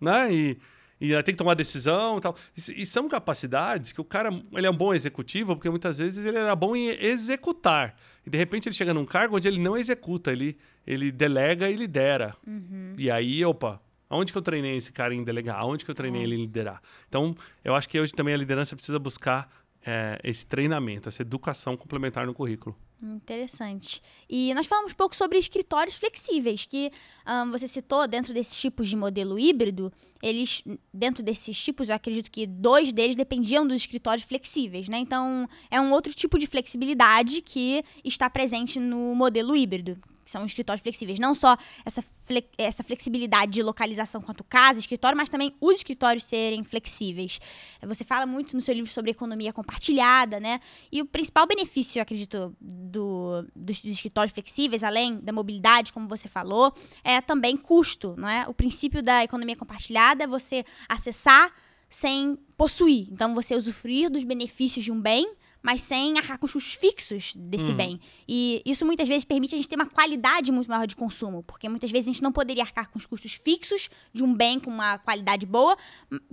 né? 0.00 0.32
E, 0.32 0.58
e 1.00 1.22
tem 1.22 1.34
que 1.34 1.38
tomar 1.38 1.54
decisão 1.54 2.18
e 2.18 2.20
tal. 2.20 2.36
E, 2.56 2.82
e, 2.82 2.86
são 2.86 3.08
capacidades 3.08 3.92
que 3.92 4.00
o 4.00 4.04
cara 4.04 4.30
ele 4.52 4.66
é 4.66 4.70
um 4.70 4.76
bom 4.76 4.94
executivo, 4.94 5.54
porque 5.54 5.68
muitas 5.68 5.98
vezes 5.98 6.24
ele 6.24 6.38
era 6.38 6.56
bom 6.56 6.74
em 6.74 6.88
executar. 6.88 7.94
E 8.24 8.30
de 8.30 8.38
repente 8.38 8.68
ele 8.68 8.74
chega 8.74 8.94
num 8.94 9.04
cargo 9.04 9.36
onde 9.36 9.48
ele 9.48 9.60
não 9.60 9.76
executa, 9.76 10.32
ele, 10.32 10.56
ele 10.86 11.10
delega 11.10 11.68
e 11.68 11.76
lidera. 11.76 12.36
Uhum. 12.46 12.94
E 12.96 13.10
aí, 13.10 13.44
opa, 13.44 13.80
Aonde 14.12 14.30
que 14.30 14.36
eu 14.36 14.42
treinei 14.42 14.76
esse 14.76 14.92
cara 14.92 15.14
em 15.14 15.24
delegar? 15.24 15.56
Aonde 15.56 15.86
que 15.86 15.90
eu 15.90 15.94
treinei 15.94 16.22
ele 16.22 16.34
em 16.34 16.42
liderar? 16.42 16.82
Então, 17.08 17.34
eu 17.64 17.74
acho 17.74 17.88
que 17.88 17.98
hoje 17.98 18.12
também 18.12 18.34
a 18.34 18.36
liderança 18.36 18.76
precisa 18.76 18.98
buscar 18.98 19.50
é, 19.86 20.20
esse 20.22 20.44
treinamento, 20.44 21.08
essa 21.08 21.22
educação 21.22 21.78
complementar 21.78 22.26
no 22.26 22.34
currículo. 22.34 22.76
Interessante. 23.02 24.02
E 24.28 24.52
nós 24.52 24.66
falamos 24.66 24.92
um 24.92 24.94
pouco 24.94 25.16
sobre 25.16 25.38
escritórios 25.38 25.96
flexíveis, 25.96 26.66
que 26.66 26.92
um, 27.26 27.50
você 27.50 27.66
citou 27.66 28.06
dentro 28.06 28.34
desses 28.34 28.54
tipos 28.54 28.86
de 28.86 28.96
modelo 28.96 29.38
híbrido, 29.38 29.90
eles, 30.22 30.62
dentro 30.92 31.22
desses 31.22 31.56
tipos, 31.56 31.88
eu 31.88 31.94
acredito 31.94 32.30
que 32.30 32.46
dois 32.46 32.92
deles 32.92 33.16
dependiam 33.16 33.66
dos 33.66 33.78
escritórios 33.78 34.26
flexíveis, 34.26 34.90
né? 34.90 34.98
Então, 34.98 35.48
é 35.70 35.80
um 35.80 35.90
outro 35.90 36.12
tipo 36.12 36.38
de 36.38 36.46
flexibilidade 36.46 37.40
que 37.40 37.82
está 38.04 38.28
presente 38.28 38.78
no 38.78 39.14
modelo 39.14 39.56
híbrido, 39.56 39.98
são 40.32 40.44
escritórios 40.44 40.82
flexíveis. 40.82 41.18
Não 41.18 41.34
só 41.34 41.56
essa, 41.84 42.02
fle 42.24 42.44
essa 42.58 42.82
flexibilidade 42.82 43.52
de 43.52 43.62
localização 43.62 44.20
quanto 44.20 44.42
casa, 44.42 44.80
escritório, 44.80 45.16
mas 45.16 45.28
também 45.28 45.54
os 45.60 45.76
escritórios 45.76 46.24
serem 46.24 46.64
flexíveis. 46.64 47.38
Você 47.82 48.04
fala 48.04 48.26
muito 48.26 48.56
no 48.56 48.60
seu 48.60 48.74
livro 48.74 48.90
sobre 48.90 49.10
economia 49.10 49.52
compartilhada, 49.52 50.40
né? 50.40 50.60
E 50.90 51.00
o 51.02 51.06
principal 51.06 51.46
benefício, 51.46 51.98
eu 51.98 52.02
acredito, 52.02 52.56
do, 52.60 53.46
dos, 53.54 53.84
escritórios 53.84 54.32
flexíveis, 54.32 54.82
além 54.82 55.18
da 55.18 55.32
mobilidade, 55.32 55.92
como 55.92 56.08
você 56.08 56.28
falou, 56.28 56.72
é 57.04 57.20
também 57.20 57.56
custo, 57.56 58.14
não 58.16 58.28
é? 58.28 58.48
O 58.48 58.54
princípio 58.54 59.02
da 59.02 59.22
economia 59.22 59.56
compartilhada 59.56 60.24
é 60.24 60.26
você 60.26 60.64
acessar 60.88 61.52
sem 61.88 62.38
possuir. 62.56 63.06
Então, 63.10 63.34
você 63.34 63.54
usufruir 63.54 64.10
dos 64.10 64.24
benefícios 64.24 64.82
de 64.82 64.90
um 64.90 65.00
bem 65.00 65.30
mas 65.62 65.82
sem 65.82 66.18
arcar 66.18 66.38
com 66.38 66.46
os 66.46 66.52
custos 66.52 66.74
fixos 66.74 67.34
desse 67.36 67.70
uhum. 67.70 67.76
bem. 67.76 68.00
E 68.28 68.62
isso 68.66 68.84
muitas 68.84 69.08
vezes 69.08 69.24
permite 69.24 69.54
a 69.54 69.58
gente 69.58 69.68
ter 69.68 69.76
uma 69.76 69.86
qualidade 69.86 70.50
muito 70.50 70.68
maior 70.68 70.86
de 70.86 70.96
consumo, 70.96 71.42
porque 71.42 71.68
muitas 71.68 71.90
vezes 71.90 72.08
a 72.08 72.12
gente 72.12 72.22
não 72.22 72.32
poderia 72.32 72.62
arcar 72.62 72.90
com 72.90 72.98
os 72.98 73.06
custos 73.06 73.34
fixos 73.34 73.88
de 74.12 74.24
um 74.24 74.34
bem 74.34 74.58
com 74.58 74.70
uma 74.70 74.98
qualidade 74.98 75.46
boa, 75.46 75.76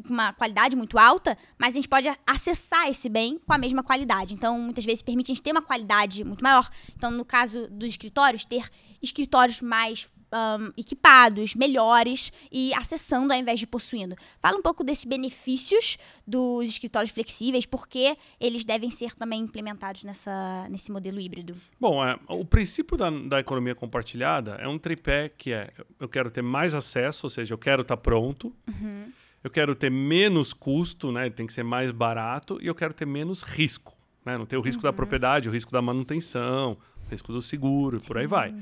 uma 0.10 0.34
qualidade 0.34 0.76
muito 0.76 0.98
alta, 0.98 1.38
mas 1.58 1.70
a 1.70 1.76
gente 1.76 1.88
pode 1.88 2.08
acessar 2.26 2.90
esse 2.90 3.08
bem 3.08 3.40
com 3.46 3.54
a 3.54 3.58
mesma 3.58 3.84
qualidade. 3.84 4.34
Então, 4.34 4.60
muitas 4.60 4.86
vezes 4.86 5.02
permite 5.02 5.32
a 5.32 5.36
gente 5.36 5.44
ter 5.44 5.52
uma 5.52 5.62
qualidade 5.62 6.24
muito 6.24 6.44
maior. 6.44 6.70
Então, 6.96 7.12
no 7.12 7.24
caso 7.24 7.68
dos 7.68 7.90
escritórios, 7.90 8.46
ter 8.46 8.70
escritórios 9.02 9.62
mais 9.62 10.12
um, 10.34 10.72
equipados, 10.78 11.56
melhores 11.56 12.32
e 12.52 12.74
acessando 12.74 13.34
ao 13.34 13.40
invés 13.40 13.60
de 13.60 13.68
possuindo. 13.68 14.16
Fala 14.42 14.58
um 14.58 14.62
pouco 14.62 14.84
desses 14.84 15.06
benefícios 15.06 15.98
dos 16.26 16.70
escritórios 16.70 17.12
flexíveis, 17.12 17.66
porque 17.66 18.18
eles 18.40 18.64
devem 18.64 18.90
ser 18.90 19.16
também 19.16 19.42
implementados 19.42 20.04
nessa, 20.04 20.68
nesse 20.70 20.92
modelo 20.92 21.20
híbrido. 21.20 21.56
Bom, 21.80 22.04
é, 22.06 22.18
o 22.28 22.46
princípio 22.46 22.98
da, 22.98 23.10
da 23.10 23.40
economia 23.40 23.76
compartilhada 23.76 24.56
é 24.56 24.68
um 24.68 24.78
tripé 24.78 25.30
que 25.30 25.52
é 25.52 25.72
eu 26.00 26.08
quero 26.08 26.32
ter 26.32 26.42
mais 26.42 26.74
acesso, 26.74 27.26
ou 27.26 27.30
seja, 27.30 27.54
eu 27.54 27.58
quero 27.58 27.82
estar 27.82 27.98
tá 27.98 28.02
pronto. 28.02 28.56
Uhum. 28.68 29.12
Eu 29.44 29.50
quero 29.50 29.74
ter 29.74 29.90
menos 29.90 30.54
custo, 30.54 31.12
né? 31.12 31.30
Tem 31.30 31.46
que 31.46 31.54
ser 31.54 31.64
mais 31.64 31.92
barato 31.92 32.60
e 32.62 32.68
eu 32.68 32.76
quero 32.76 32.94
ter 32.94 33.06
menos 33.06 33.42
risco, 33.42 33.98
né? 34.26 34.38
Não 34.38 34.46
ter 34.46 34.58
o 34.58 34.62
risco 34.62 34.82
uhum. 34.82 34.90
da 34.90 34.94
propriedade, 34.94 35.48
o 35.48 35.52
risco 35.52 35.72
da 35.72 35.82
manutenção, 35.82 36.78
o 37.08 37.12
risco 37.12 37.32
do 37.32 37.42
seguro, 37.42 37.98
e 37.98 38.02
por 38.02 38.18
aí 38.18 38.28
vai. 38.28 38.54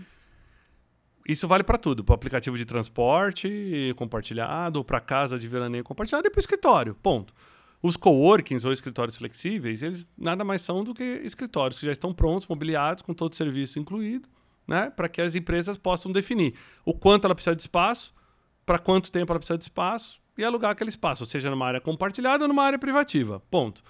Isso 1.27 1.45
vale 1.45 1.63
para 1.63 1.77
tudo, 1.77 2.05
para 2.05 2.15
aplicativo 2.15 2.57
de 2.57 2.63
transporte 2.63 3.93
compartilhado, 3.97 4.81
para 4.85 5.01
casa 5.01 5.37
de 5.37 5.45
veraneio 5.45 5.83
compartilhado 5.83 6.25
e 6.25 6.31
para 6.31 6.39
escritório. 6.39 6.95
Ponto. 6.95 7.33
Os 7.83 7.97
coworkings 7.97 8.65
ou 8.65 8.71
escritórios 8.71 9.17
flexíveis, 9.17 9.83
eles 9.83 10.07
nada 10.17 10.45
mais 10.45 10.61
são 10.61 10.83
do 10.83 10.93
que 10.93 11.03
escritórios 11.03 11.79
que 11.79 11.85
já 11.85 11.91
estão 11.91 12.13
prontos, 12.13 12.47
mobiliados, 12.47 13.03
com 13.03 13.13
todo 13.13 13.33
o 13.33 13.35
serviço 13.35 13.77
incluído, 13.77 14.27
né? 14.65 14.89
Para 14.89 15.09
que 15.09 15.21
as 15.21 15.35
empresas 15.35 15.77
possam 15.77 16.11
definir 16.11 16.55
o 16.85 16.93
quanto 16.93 17.25
ela 17.25 17.35
precisa 17.35 17.55
de 17.55 17.61
espaço, 17.61 18.15
para 18.65 18.79
quanto 18.79 19.11
tempo 19.11 19.31
ela 19.31 19.39
precisa 19.39 19.57
de 19.57 19.65
espaço 19.65 20.19
e 20.37 20.45
alugar 20.45 20.71
aquele 20.71 20.89
espaço, 20.89 21.25
seja 21.25 21.49
numa 21.49 21.67
área 21.67 21.81
compartilhada 21.81 22.45
ou 22.45 22.47
numa 22.47 22.63
área 22.63 22.79
privativa. 22.79 23.41
Ponto. 23.51 23.83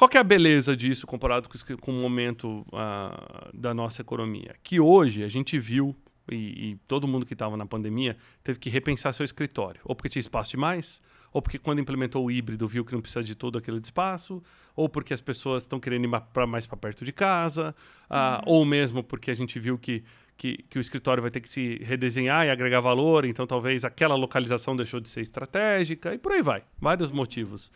Qual 0.00 0.08
que 0.08 0.16
é 0.16 0.20
a 0.20 0.24
beleza 0.24 0.74
disso 0.74 1.06
comparado 1.06 1.46
com, 1.46 1.76
com 1.76 1.90
o 1.90 1.94
momento 1.94 2.64
uh, 2.68 3.50
da 3.52 3.74
nossa 3.74 4.00
economia? 4.00 4.56
Que 4.62 4.80
hoje 4.80 5.22
a 5.22 5.28
gente 5.28 5.58
viu, 5.58 5.94
e, 6.32 6.70
e 6.70 6.76
todo 6.88 7.06
mundo 7.06 7.26
que 7.26 7.34
estava 7.34 7.54
na 7.54 7.66
pandemia 7.66 8.16
teve 8.42 8.58
que 8.58 8.70
repensar 8.70 9.12
seu 9.12 9.24
escritório. 9.24 9.78
Ou 9.84 9.94
porque 9.94 10.08
tinha 10.08 10.20
espaço 10.20 10.52
demais, 10.52 11.02
ou 11.30 11.42
porque 11.42 11.58
quando 11.58 11.82
implementou 11.82 12.24
o 12.24 12.30
híbrido 12.30 12.66
viu 12.66 12.82
que 12.82 12.94
não 12.94 13.02
precisa 13.02 13.22
de 13.22 13.34
todo 13.34 13.58
aquele 13.58 13.76
espaço, 13.76 14.42
ou 14.74 14.88
porque 14.88 15.12
as 15.12 15.20
pessoas 15.20 15.64
estão 15.64 15.78
querendo 15.78 16.06
ir 16.06 16.20
pra, 16.32 16.46
mais 16.46 16.64
para 16.64 16.78
perto 16.78 17.04
de 17.04 17.12
casa, 17.12 17.74
uh, 18.10 18.42
ou 18.46 18.64
mesmo 18.64 19.04
porque 19.04 19.30
a 19.30 19.34
gente 19.34 19.60
viu 19.60 19.76
que, 19.76 20.02
que, 20.34 20.64
que, 20.70 20.78
o 20.78 20.80
escritório 20.80 21.20
vai 21.20 21.30
ter 21.30 21.42
que 21.42 21.48
se 21.50 21.76
redesenhar 21.84 22.46
e 22.46 22.50
agregar 22.50 22.80
valor, 22.80 23.26
então 23.26 23.46
talvez 23.46 23.84
aquela 23.84 24.14
localização 24.14 24.74
deixou 24.74 24.98
de 24.98 25.10
ser 25.10 25.20
estratégica, 25.20 26.14
e 26.14 26.16
por 26.16 26.32
aí 26.32 26.40
vai. 26.40 26.64
Vários 26.80 27.12
motivos. 27.12 27.70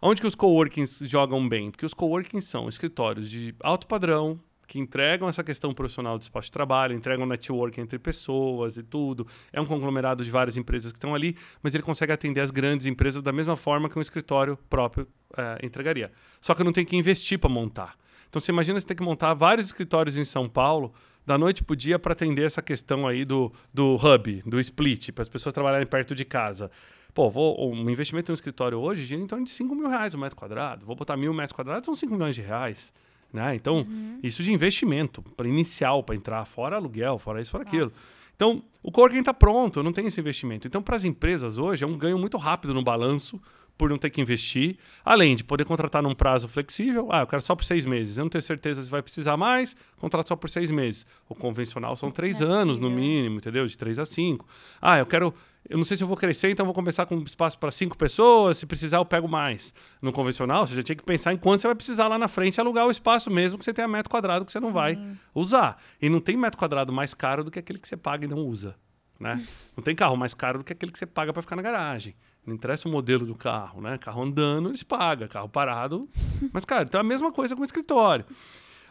Onde 0.00 0.20
que 0.20 0.26
os 0.26 0.34
coworkings 0.34 1.00
jogam 1.08 1.48
bem? 1.48 1.70
Porque 1.70 1.84
os 1.84 1.92
coworkings 1.92 2.46
são 2.46 2.68
escritórios 2.68 3.28
de 3.28 3.54
alto 3.64 3.86
padrão, 3.86 4.38
que 4.68 4.78
entregam 4.78 5.28
essa 5.28 5.42
questão 5.42 5.72
profissional 5.72 6.18
do 6.18 6.22
espaço 6.22 6.46
de 6.46 6.52
trabalho, 6.52 6.94
entregam 6.94 7.26
network 7.26 7.80
entre 7.80 7.98
pessoas 7.98 8.76
e 8.76 8.82
tudo. 8.82 9.26
É 9.52 9.60
um 9.60 9.64
conglomerado 9.64 10.22
de 10.22 10.30
várias 10.30 10.56
empresas 10.56 10.92
que 10.92 10.98
estão 10.98 11.14
ali, 11.14 11.36
mas 11.62 11.74
ele 11.74 11.82
consegue 11.82 12.12
atender 12.12 12.42
as 12.42 12.50
grandes 12.50 12.86
empresas 12.86 13.22
da 13.22 13.32
mesma 13.32 13.56
forma 13.56 13.88
que 13.88 13.98
um 13.98 14.02
escritório 14.02 14.56
próprio 14.68 15.08
é, 15.36 15.66
entregaria. 15.66 16.12
Só 16.40 16.54
que 16.54 16.62
não 16.62 16.72
tem 16.72 16.84
que 16.84 16.94
investir 16.94 17.38
para 17.38 17.48
montar. 17.48 17.96
Então 18.28 18.38
você 18.38 18.52
imagina 18.52 18.78
você 18.78 18.86
ter 18.86 18.94
que 18.94 19.02
montar 19.02 19.32
vários 19.32 19.66
escritórios 19.66 20.18
em 20.18 20.24
São 20.24 20.48
Paulo 20.48 20.92
da 21.26 21.38
noite 21.38 21.64
para 21.64 21.72
o 21.72 21.76
dia 21.76 21.98
para 21.98 22.12
atender 22.12 22.44
essa 22.44 22.62
questão 22.62 23.06
aí 23.06 23.24
do, 23.24 23.52
do 23.72 23.96
hub, 23.96 24.42
do 24.46 24.60
split, 24.60 25.12
para 25.12 25.22
as 25.22 25.28
pessoas 25.28 25.52
trabalharem 25.52 25.86
perto 25.86 26.14
de 26.14 26.24
casa. 26.24 26.70
Pô, 27.14 27.30
vou, 27.30 27.72
um 27.72 27.90
investimento 27.90 28.30
no 28.30 28.34
escritório 28.34 28.78
hoje 28.78 29.04
gira 29.04 29.20
em 29.20 29.26
torno 29.26 29.44
de 29.44 29.50
5 29.50 29.74
mil 29.74 29.88
reais 29.88 30.14
o 30.14 30.16
um 30.16 30.20
metro 30.20 30.36
quadrado. 30.36 30.86
Vou 30.86 30.94
botar 30.94 31.16
mil 31.16 31.32
metros 31.32 31.52
quadrados, 31.52 31.84
são 31.84 31.94
5 31.94 32.12
milhões 32.12 32.34
de 32.34 32.42
reais. 32.42 32.92
Né? 33.32 33.54
Então, 33.54 33.78
uhum. 33.78 34.18
isso 34.22 34.42
de 34.42 34.52
investimento, 34.52 35.22
para 35.22 35.48
inicial, 35.48 36.02
para 36.02 36.14
entrar, 36.14 36.44
fora 36.44 36.76
aluguel, 36.76 37.18
fora 37.18 37.40
isso, 37.40 37.50
fora 37.50 37.64
Nossa. 37.64 37.76
aquilo. 37.76 37.92
Então, 38.34 38.62
o 38.82 38.92
coworking 38.92 39.18
está 39.18 39.34
pronto, 39.34 39.82
não 39.82 39.92
tem 39.92 40.06
esse 40.06 40.20
investimento. 40.20 40.66
Então, 40.66 40.80
para 40.80 40.96
as 40.96 41.04
empresas 41.04 41.58
hoje, 41.58 41.82
é 41.82 41.86
um 41.86 41.98
ganho 41.98 42.16
muito 42.16 42.36
rápido 42.36 42.72
no 42.72 42.82
balanço, 42.82 43.40
por 43.78 43.88
não 43.88 43.96
ter 43.96 44.10
que 44.10 44.20
investir, 44.20 44.76
além 45.04 45.36
de 45.36 45.44
poder 45.44 45.64
contratar 45.64 46.02
num 46.02 46.14
prazo 46.14 46.48
flexível. 46.48 47.08
Ah, 47.12 47.20
eu 47.20 47.26
quero 47.28 47.40
só 47.40 47.54
por 47.54 47.64
seis 47.64 47.84
meses. 47.84 48.18
Eu 48.18 48.24
não 48.24 48.28
tenho 48.28 48.42
certeza 48.42 48.82
se 48.82 48.90
vai 48.90 49.00
precisar 49.00 49.36
mais, 49.36 49.76
contrato 49.96 50.28
só 50.28 50.36
por 50.36 50.50
seis 50.50 50.70
meses. 50.70 51.06
O 51.28 51.34
convencional 51.34 51.94
são 51.94 52.10
três 52.10 52.40
é 52.40 52.44
anos 52.44 52.78
possível. 52.78 52.90
no 52.90 52.96
mínimo, 52.96 53.36
entendeu? 53.36 53.64
De 53.64 53.78
três 53.78 53.98
a 53.98 54.04
cinco. 54.04 54.46
Ah, 54.82 54.98
eu 54.98 55.06
quero. 55.06 55.32
Eu 55.68 55.76
não 55.76 55.84
sei 55.84 55.96
se 55.96 56.02
eu 56.02 56.08
vou 56.08 56.16
crescer, 56.16 56.50
então 56.50 56.64
vou 56.64 56.74
começar 56.74 57.04
com 57.06 57.16
espaço 57.18 57.58
para 57.58 57.70
cinco 57.70 57.96
pessoas. 57.96 58.58
Se 58.58 58.66
precisar, 58.66 58.96
eu 58.96 59.04
pego 59.04 59.28
mais. 59.28 59.72
No 60.02 60.12
convencional, 60.12 60.66
você 60.66 60.74
já 60.74 60.82
tinha 60.82 60.96
que 60.96 61.04
pensar 61.04 61.32
em 61.32 61.36
quanto 61.36 61.60
você 61.60 61.68
vai 61.68 61.74
precisar 61.74 62.08
lá 62.08 62.18
na 62.18 62.26
frente 62.26 62.60
alugar 62.60 62.86
o 62.86 62.90
espaço, 62.90 63.30
mesmo 63.30 63.58
que 63.58 63.64
você 63.64 63.72
tenha 63.72 63.86
metro 63.86 64.10
quadrado 64.10 64.44
que 64.44 64.50
você 64.50 64.58
não 64.58 64.68
Sim. 64.68 64.74
vai 64.74 64.98
usar. 65.34 65.80
E 66.00 66.08
não 66.08 66.20
tem 66.20 66.36
metro 66.36 66.58
quadrado 66.58 66.92
mais 66.92 67.14
caro 67.14 67.44
do 67.44 67.50
que 67.50 67.58
aquele 67.58 67.78
que 67.78 67.86
você 67.86 67.96
paga 67.96 68.24
e 68.24 68.28
não 68.28 68.38
usa. 68.38 68.74
Né? 69.20 69.44
não 69.76 69.84
tem 69.84 69.94
carro 69.94 70.16
mais 70.16 70.32
caro 70.32 70.58
do 70.58 70.64
que 70.64 70.72
aquele 70.72 70.90
que 70.90 70.98
você 70.98 71.06
paga 71.06 71.32
para 71.32 71.42
ficar 71.42 71.56
na 71.56 71.62
garagem. 71.62 72.14
Não 72.48 72.54
interessa 72.54 72.88
o 72.88 72.90
modelo 72.90 73.26
do 73.26 73.34
carro, 73.34 73.80
né? 73.80 73.98
Carro 73.98 74.22
andando, 74.22 74.70
eles 74.70 74.82
pagam. 74.82 75.28
Carro 75.28 75.48
parado. 75.48 76.08
Mas, 76.52 76.64
cara, 76.64 76.84
então 76.84 76.98
é 76.98 77.02
a 77.02 77.06
mesma 77.06 77.30
coisa 77.30 77.54
com 77.54 77.60
o 77.60 77.64
escritório. 77.64 78.24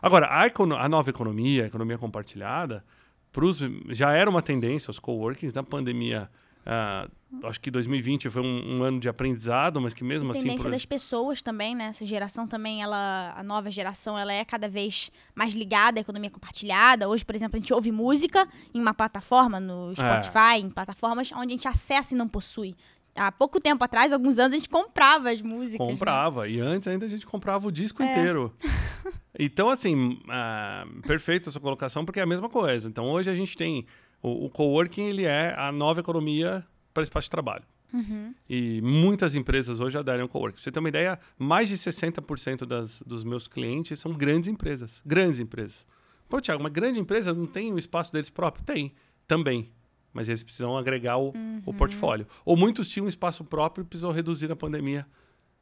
Agora, 0.01 0.27
a, 0.27 0.43
a 0.43 0.89
nova 0.89 1.09
economia, 1.09 1.63
a 1.63 1.67
economia 1.67 1.97
compartilhada, 1.97 2.85
pros, 3.31 3.63
já 3.89 4.11
era 4.11 4.29
uma 4.29 4.41
tendência, 4.41 4.91
os 4.91 4.99
coworkings, 4.99 5.53
na 5.53 5.63
pandemia. 5.63 6.29
Uh, 6.67 7.47
acho 7.47 7.61
que 7.61 7.71
2020 7.71 8.29
foi 8.29 8.41
um, 8.41 8.77
um, 8.77 8.83
ano 8.83 8.99
de 8.99 9.07
aprendizado, 9.07 9.79
mas 9.79 9.93
que 9.93 10.03
mesmo 10.03 10.27
e 10.27 10.31
assim... 10.31 10.41
tendência 10.41 10.63
por... 10.63 10.71
das 10.71 10.85
pessoas 10.85 11.41
também, 11.41 11.73
né? 11.73 11.85
Essa 11.85 12.05
geração 12.05 12.45
também, 12.45 12.83
ela, 12.83 13.33
a 13.37 13.41
nova 13.41 13.71
geração, 13.71 14.19
ela 14.19 14.33
é 14.33 14.43
cada 14.43 14.67
vez 14.67 15.09
mais 15.33 15.53
ligada 15.53 15.99
à 15.99 16.01
economia 16.01 16.29
compartilhada. 16.29 17.07
Hoje, 17.07 17.23
por 17.23 17.33
exemplo, 17.35 17.57
a 17.57 17.59
gente 17.59 17.73
ouve 17.73 17.91
música 17.91 18.47
em 18.73 18.81
uma 18.81 18.93
plataforma, 18.93 19.59
no 19.59 19.91
é. 19.91 19.95
Spotify, 19.95 20.55
é. 20.55 20.59
em 20.59 20.69
plataformas 20.69 21.31
onde 21.31 21.53
a 21.53 21.55
gente 21.55 21.67
acessa 21.67 22.13
e 22.13 22.17
não 22.17 22.27
possui 22.27 22.75
há 23.17 23.31
pouco 23.31 23.59
tempo 23.59 23.83
atrás, 23.83 24.13
alguns 24.13 24.37
anos, 24.37 24.53
a 24.53 24.57
gente 24.59 24.69
comprava 24.69 25.31
as 25.31 25.41
músicas. 25.41 25.85
Né? 25.85 25.93
Comprava. 25.93 26.43
Né? 26.43 26.51
E 26.51 26.59
antes 26.59 26.87
ainda 26.87 27.05
a 27.05 27.09
gente 27.09 27.25
comprava 27.25 27.67
o 27.67 27.71
disco 27.71 28.01
é. 28.01 28.11
inteiro. 28.11 28.53
então, 29.37 29.69
assim, 29.69 30.19
uh, 30.23 31.01
perfeita 31.01 31.51
sua 31.51 31.61
colocação, 31.61 32.05
porque 32.05 32.19
é 32.19 32.23
a 32.23 32.27
mesma 32.27 32.49
coisa. 32.49 32.87
Então, 32.87 33.05
hoje 33.09 33.29
a 33.29 33.35
gente 33.35 33.57
tem. 33.57 33.85
O, 34.21 34.45
o 34.45 34.49
coworking 34.49 35.03
ele 35.03 35.25
é 35.25 35.53
a 35.57 35.71
nova 35.71 35.99
economia 35.99 36.65
para 36.93 37.03
espaço 37.03 37.25
de 37.25 37.31
trabalho. 37.31 37.63
Uhum. 37.93 38.33
E 38.49 38.81
muitas 38.81 39.33
empresas 39.33 39.79
hoje 39.79 39.97
aderem 39.97 40.21
ao 40.21 40.29
coworking. 40.29 40.55
Pra 40.55 40.63
você 40.63 40.71
ter 40.71 40.79
uma 40.79 40.89
ideia, 40.89 41.19
mais 41.37 41.69
de 41.69 41.77
60% 41.77 42.65
das, 42.65 43.01
dos 43.03 43.23
meus 43.23 43.47
clientes 43.47 43.99
são 43.99 44.13
grandes 44.13 44.47
empresas. 44.47 45.01
Grandes 45.05 45.39
empresas. 45.39 45.85
Pô, 46.27 46.41
Tiago, 46.41 46.61
uma 46.61 46.69
grande 46.69 46.99
empresa 46.99 47.33
não 47.33 47.45
tem 47.45 47.71
o 47.73 47.79
espaço 47.79 48.11
deles 48.11 48.29
próprio? 48.29 48.65
Tem, 48.65 48.93
também 49.25 49.71
mas 50.17 50.27
eles 50.27 50.41
precisam 50.41 50.75
agregar 50.75 51.17
o, 51.17 51.27
uhum. 51.27 51.61
o 51.63 51.71
portfólio. 51.71 52.25
Ou 52.43 52.57
muitos 52.57 52.87
tinham 52.87 53.07
espaço 53.07 53.45
próprio 53.45 53.83
e 53.83 53.85
precisam 53.85 54.11
reduzir 54.11 54.47
na 54.47 54.55
pandemia 54.55 55.05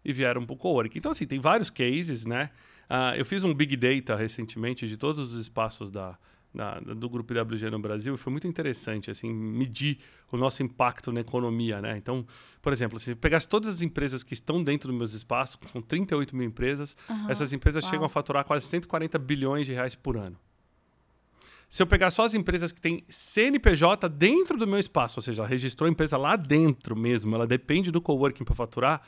e 0.04 0.14
vieram 0.14 0.46
para 0.46 0.54
o 0.54 0.58
coworking. 0.58 0.98
Então, 0.98 1.12
assim, 1.12 1.28
tem 1.28 1.42
vários 1.42 1.70
cases, 1.70 2.26
né? 2.26 2.52
Uh, 2.90 3.18
eu 3.18 3.26
fiz 3.26 3.44
um 3.44 3.54
big 3.54 3.76
data 3.76 4.16
recentemente 4.16 4.88
de 4.88 4.96
todos 4.96 5.34
os 5.34 5.42
espaços 5.42 5.92
da, 5.92 6.18
da, 6.54 6.80
do 6.80 7.10
grupo 7.10 7.34
IWG 7.34 7.70
no 7.70 7.80
Brasil 7.80 8.16
e 8.16 8.18
foi 8.18 8.32
muito 8.32 8.48
interessante, 8.48 9.12
assim, 9.12 9.34
medir 9.34 10.00
o 10.32 10.38
nosso 10.38 10.64
impacto 10.64 11.12
na 11.12 11.20
economia, 11.20 11.82
né? 11.82 11.98
Então, 11.98 12.26
por 12.62 12.72
exemplo, 12.72 12.98
se 12.98 13.14
pegasse 13.14 13.50
todas 13.50 13.68
as 13.68 13.82
empresas 13.82 14.24
que 14.24 14.34
estão 14.34 14.64
dentro 14.64 14.88
dos 14.88 14.98
meus 14.98 15.12
espaços, 15.12 15.60
são 15.70 15.82
38 15.82 16.34
mil 16.34 16.48
empresas, 16.48 16.96
uhum. 17.10 17.30
essas 17.30 17.52
empresas 17.52 17.84
Uau. 17.84 17.92
chegam 17.92 18.06
a 18.06 18.10
faturar 18.10 18.46
quase 18.46 18.66
140 18.68 19.20
bilhões 19.20 19.66
de 19.66 19.74
reais 19.74 19.96
por 19.96 20.16
ano. 20.16 20.38
Se 21.76 21.84
eu 21.84 21.88
pegar 21.88 22.10
só 22.10 22.24
as 22.24 22.34
empresas 22.34 22.72
que 22.72 22.80
têm 22.80 23.04
CNPJ 23.10 24.08
dentro 24.08 24.58
do 24.58 24.66
meu 24.66 24.80
espaço, 24.80 25.20
ou 25.20 25.22
seja, 25.22 25.42
ela 25.42 25.50
registrou 25.50 25.90
a 25.90 25.92
empresa 25.92 26.16
lá 26.16 26.38
dentro 26.38 26.96
mesmo, 26.96 27.36
ela 27.36 27.46
depende 27.46 27.92
do 27.92 28.00
coworking 28.02 28.46
para 28.46 28.56
faturar, 28.56 29.02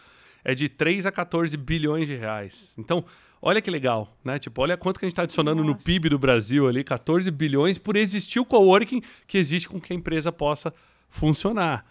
é 0.43 0.53
de 0.53 0.67
3 0.67 1.05
a 1.05 1.11
14 1.13 1.55
bilhões 1.55 2.09
de 2.09 2.15
reais. 2.17 2.73
Então, 2.77 3.05
olha 3.41 3.61
que 3.61 3.71
legal, 3.71 4.13
né? 4.21 4.37
Tipo, 4.37 4.63
olha 4.63 4.75
quanto 4.75 4.99
que 4.99 5.05
a 5.05 5.07
gente 5.07 5.13
está 5.13 5.23
adicionando 5.23 5.63
Nossa. 5.63 5.77
no 5.77 5.81
PIB 5.81 6.09
do 6.09 6.19
Brasil 6.19 6.67
ali, 6.67 6.83
14 6.83 7.31
bilhões 7.31 7.77
por 7.77 7.95
existir 7.95 8.41
o 8.41 8.45
coworking 8.45 9.01
que 9.25 9.37
existe 9.37 9.69
com 9.69 9.79
que 9.79 9.93
a 9.93 9.95
empresa 9.95 10.29
possa 10.29 10.73
funcionar. 11.09 11.85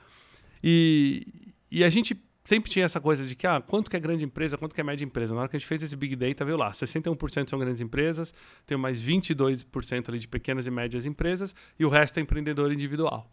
E, 0.62 1.26
e 1.70 1.84
a 1.84 1.88
gente 1.88 2.14
sempre 2.46 2.70
tinha 2.70 2.84
essa 2.84 3.00
coisa 3.00 3.26
de 3.26 3.34
que, 3.34 3.44
ah, 3.44 3.60
quanto 3.60 3.90
que 3.90 3.96
é 3.96 4.00
grande 4.00 4.24
empresa, 4.24 4.56
quanto 4.56 4.72
que 4.72 4.80
é 4.80 4.84
média 4.84 5.04
empresa. 5.04 5.34
Na 5.34 5.40
hora 5.40 5.48
que 5.48 5.56
a 5.56 5.58
gente 5.58 5.66
fez 5.66 5.82
esse 5.82 5.96
Big 5.96 6.14
Data, 6.14 6.44
viu 6.44 6.56
lá, 6.56 6.70
61% 6.70 7.50
são 7.50 7.58
grandes 7.58 7.80
empresas, 7.80 8.32
tem 8.64 8.78
mais 8.78 9.02
22% 9.02 10.08
ali 10.08 10.20
de 10.20 10.28
pequenas 10.28 10.64
e 10.64 10.70
médias 10.70 11.04
empresas, 11.04 11.52
e 11.76 11.84
o 11.84 11.88
resto 11.88 12.18
é 12.18 12.22
empreendedor 12.22 12.72
individual. 12.72 13.28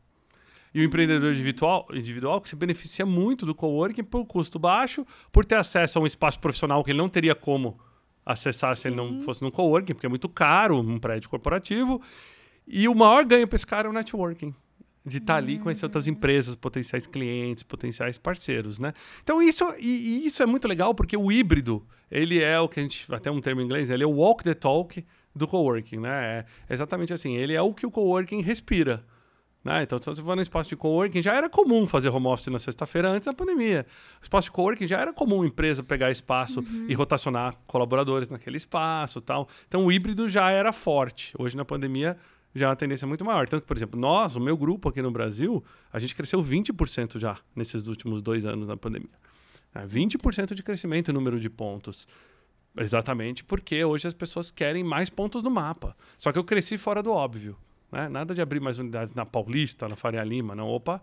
E 0.73 0.81
o 0.81 0.83
empreendedor 0.83 1.31
individual, 1.31 1.85
individual 1.93 2.41
que 2.41 2.49
se 2.49 2.55
beneficia 2.55 3.05
muito 3.05 3.45
do 3.45 3.53
coworking 3.53 4.03
por 4.03 4.25
custo 4.25 4.57
baixo, 4.57 5.05
por 5.31 5.45
ter 5.45 5.55
acesso 5.55 5.99
a 5.99 6.01
um 6.01 6.07
espaço 6.07 6.39
profissional 6.39 6.83
que 6.83 6.89
ele 6.89 6.97
não 6.97 7.07
teria 7.07 7.35
como 7.35 7.79
acessar 8.25 8.75
se 8.75 8.87
ele 8.87 8.95
não 8.95 9.21
fosse 9.21 9.43
no 9.43 9.51
coworking, 9.51 9.93
porque 9.93 10.07
é 10.07 10.09
muito 10.09 10.27
caro, 10.27 10.79
um 10.79 10.97
prédio 10.97 11.29
corporativo. 11.29 12.01
E 12.65 12.87
o 12.87 12.95
maior 12.95 13.23
ganho 13.25 13.47
para 13.47 13.57
esse 13.57 13.67
cara 13.67 13.87
é 13.87 13.91
o 13.91 13.93
networking 13.93 14.55
de 15.05 15.17
estar 15.17 15.33
tá 15.33 15.37
ali 15.37 15.59
conhecer 15.59 15.85
outras 15.85 16.05
uhum. 16.07 16.13
empresas, 16.13 16.55
potenciais 16.55 17.05
clientes, 17.05 17.63
potenciais 17.63 18.17
parceiros, 18.17 18.79
né? 18.79 18.93
Então 19.23 19.41
isso 19.41 19.63
e, 19.77 20.23
e, 20.23 20.27
isso 20.27 20.41
é 20.41 20.45
muito 20.45 20.67
legal 20.67 20.93
porque 20.95 21.17
o 21.17 21.31
híbrido 21.31 21.85
ele 22.09 22.41
é 22.41 22.59
o 22.59 22.69
que 22.69 22.79
a 22.79 22.83
gente 22.83 23.05
até 23.13 23.29
um 23.29 23.41
termo 23.41 23.61
em 23.61 23.65
inglês, 23.65 23.89
ele 23.89 24.03
é 24.03 24.07
o 24.07 24.11
walk 24.11 24.43
the 24.43 24.53
talk 24.53 25.03
do 25.35 25.47
coworking, 25.47 25.97
né? 25.97 26.45
É 26.69 26.73
exatamente 26.73 27.13
assim, 27.13 27.35
ele 27.35 27.53
é 27.53 27.61
o 27.61 27.73
que 27.73 27.85
o 27.85 27.91
coworking 27.91 28.41
respira. 28.41 29.03
Né? 29.63 29.83
Então, 29.83 29.97
se 29.97 30.05
você 30.05 30.21
for 30.21 30.35
no 30.35 30.41
espaço 30.41 30.69
de 30.69 30.75
coworking, 30.75 31.21
já 31.21 31.33
era 31.33 31.49
comum 31.49 31.87
fazer 31.87 32.09
home 32.09 32.27
office 32.27 32.47
na 32.47 32.59
sexta-feira 32.59 33.09
antes 33.09 33.25
da 33.25 33.33
pandemia. 33.33 33.85
O 34.19 34.23
espaço 34.23 34.47
de 34.47 34.51
coworking 34.51 34.85
já 34.85 34.99
era 34.99 35.13
comum 35.13 35.45
empresa 35.45 35.81
pegar 35.81 36.11
espaço 36.11 36.59
uhum. 36.59 36.85
e 36.89 36.93
rotacionar 36.93 37.55
colaboradores 37.65 38.27
naquele 38.27 38.57
espaço 38.57 39.21
tal. 39.21 39.47
Então, 39.67 39.85
o 39.85 39.91
híbrido 39.91 40.27
já 40.27 40.51
era 40.51 40.73
forte. 40.73 41.33
Hoje, 41.39 41.55
na 41.55 41.63
pandemia, 41.63 42.17
já 42.55 42.67
é 42.67 42.69
uma 42.69 42.75
tendência 42.75 43.07
muito 43.07 43.25
maior. 43.25 43.47
Tanto 43.47 43.61
que, 43.61 43.67
por 43.67 43.77
exemplo, 43.77 43.99
nós, 43.99 44.35
o 44.35 44.39
meu 44.39 44.55
grupo 44.55 44.89
aqui 44.89 45.01
no 45.01 45.11
Brasil, 45.11 45.63
a 45.91 45.99
gente 45.99 46.15
cresceu 46.15 46.43
20% 46.43 47.17
já 47.17 47.37
nesses 47.55 47.87
últimos 47.87 48.21
dois 48.21 48.45
anos 48.45 48.67
da 48.67 48.77
pandemia. 48.77 49.09
É, 49.73 49.85
20% 49.85 50.53
de 50.53 50.61
crescimento 50.61 51.09
em 51.09 51.13
número 51.13 51.39
de 51.39 51.49
pontos. 51.49 52.07
Exatamente 52.77 53.43
porque 53.43 53.83
hoje 53.83 54.07
as 54.07 54.13
pessoas 54.13 54.51
querem 54.51 54.83
mais 54.83 55.09
pontos 55.09 55.41
no 55.41 55.49
mapa. 55.49 55.95
Só 56.17 56.31
que 56.31 56.37
eu 56.37 56.43
cresci 56.43 56.77
fora 56.77 57.01
do 57.01 57.11
óbvio. 57.11 57.57
Né? 57.91 58.09
Nada 58.09 58.33
de 58.33 58.41
abrir 58.41 58.59
mais 58.59 58.79
unidades 58.79 59.13
na 59.13 59.25
Paulista, 59.25 59.87
na 59.87 59.95
Faria 59.95 60.23
Lima. 60.23 60.55
Não, 60.55 60.67
opa, 60.67 61.01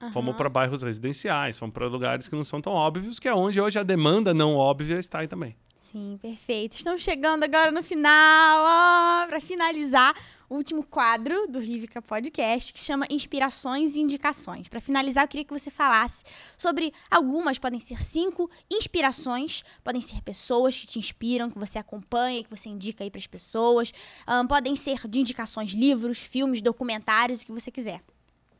uhum. 0.00 0.12
fomos 0.12 0.36
para 0.36 0.48
bairros 0.48 0.82
residenciais, 0.82 1.58
fomos 1.58 1.72
para 1.72 1.86
lugares 1.86 2.28
que 2.28 2.34
não 2.34 2.44
são 2.44 2.60
tão 2.60 2.72
óbvios, 2.72 3.18
que 3.18 3.28
é 3.28 3.34
onde 3.34 3.60
hoje 3.60 3.78
a 3.78 3.82
demanda 3.82 4.32
não 4.32 4.54
óbvia 4.54 4.98
está 4.98 5.20
aí 5.20 5.28
também. 5.28 5.56
Sim, 5.90 6.20
perfeito. 6.22 6.76
Estamos 6.76 7.02
chegando 7.02 7.42
agora 7.42 7.72
no 7.72 7.82
final, 7.82 9.26
para 9.26 9.40
finalizar 9.40 10.14
o 10.48 10.54
último 10.54 10.84
quadro 10.84 11.48
do 11.48 11.58
Rivica 11.58 12.00
Podcast, 12.00 12.72
que 12.72 12.78
chama 12.78 13.06
Inspirações 13.10 13.96
e 13.96 14.00
Indicações. 14.00 14.68
Para 14.68 14.80
finalizar, 14.80 15.24
eu 15.24 15.28
queria 15.28 15.44
que 15.44 15.52
você 15.52 15.68
falasse 15.68 16.22
sobre 16.56 16.92
algumas, 17.10 17.58
podem 17.58 17.80
ser 17.80 18.04
cinco 18.04 18.48
inspirações, 18.70 19.64
podem 19.82 20.00
ser 20.00 20.22
pessoas 20.22 20.78
que 20.78 20.86
te 20.86 21.00
inspiram, 21.00 21.50
que 21.50 21.58
você 21.58 21.76
acompanha, 21.76 22.44
que 22.44 22.50
você 22.50 22.68
indica 22.68 23.02
aí 23.02 23.10
para 23.10 23.18
as 23.18 23.26
pessoas, 23.26 23.92
um, 24.28 24.46
podem 24.46 24.76
ser 24.76 25.08
de 25.08 25.18
indicações, 25.18 25.72
livros, 25.72 26.20
filmes, 26.20 26.62
documentários, 26.62 27.42
o 27.42 27.46
que 27.46 27.52
você 27.52 27.72
quiser. 27.72 28.00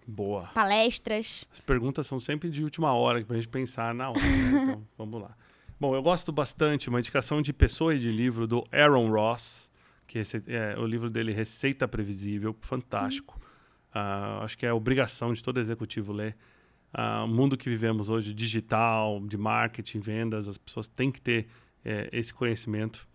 Boa. 0.05 0.49
Palestras. 0.49 1.45
As 1.53 1.61
perguntas 1.61 2.09
são 2.09 2.19
sempre 2.19 2.51
de 2.51 2.65
última 2.65 2.93
hora, 2.93 3.25
para 3.25 3.37
a 3.37 3.39
gente 3.39 3.49
pensar 3.49 3.95
na 3.95 4.11
hora. 4.11 4.19
Né? 4.19 4.73
Então, 4.81 4.89
vamos 4.99 5.23
lá. 5.23 5.37
Bom, 5.81 5.95
eu 5.95 6.03
gosto 6.03 6.31
bastante, 6.31 6.91
uma 6.91 6.99
indicação 6.99 7.41
de 7.41 7.55
pessoa 7.55 7.95
e 7.95 7.99
de 7.99 8.13
livro 8.13 8.47
do 8.47 8.63
Aaron 8.71 9.11
Ross 9.11 9.71
que 10.11 10.19
é, 10.19 10.77
o 10.77 10.85
livro 10.85 11.09
dele 11.09 11.33
Receita 11.33 11.87
Previsível, 11.87 12.55
fantástico. 12.61 13.41
Uh, 13.95 14.43
acho 14.43 14.59
que 14.59 14.67
é 14.67 14.73
obrigação 14.73 15.33
de 15.33 15.41
todo 15.41 15.61
executivo 15.61 16.13
ler. 16.13 16.37
Uh, 16.93 17.25
o 17.25 17.29
mundo 17.29 17.57
que 17.57 17.71
vivemos 17.71 18.09
hoje, 18.09 18.35
digital, 18.35 19.21
de 19.21 19.39
marketing, 19.39 20.01
vendas, 20.01 20.49
as 20.49 20.59
pessoas 20.59 20.89
têm 20.89 21.13
que 21.13 21.21
ter 21.21 21.47
é, 21.85 22.09
esse 22.13 22.35
conhecimento. 22.35 23.09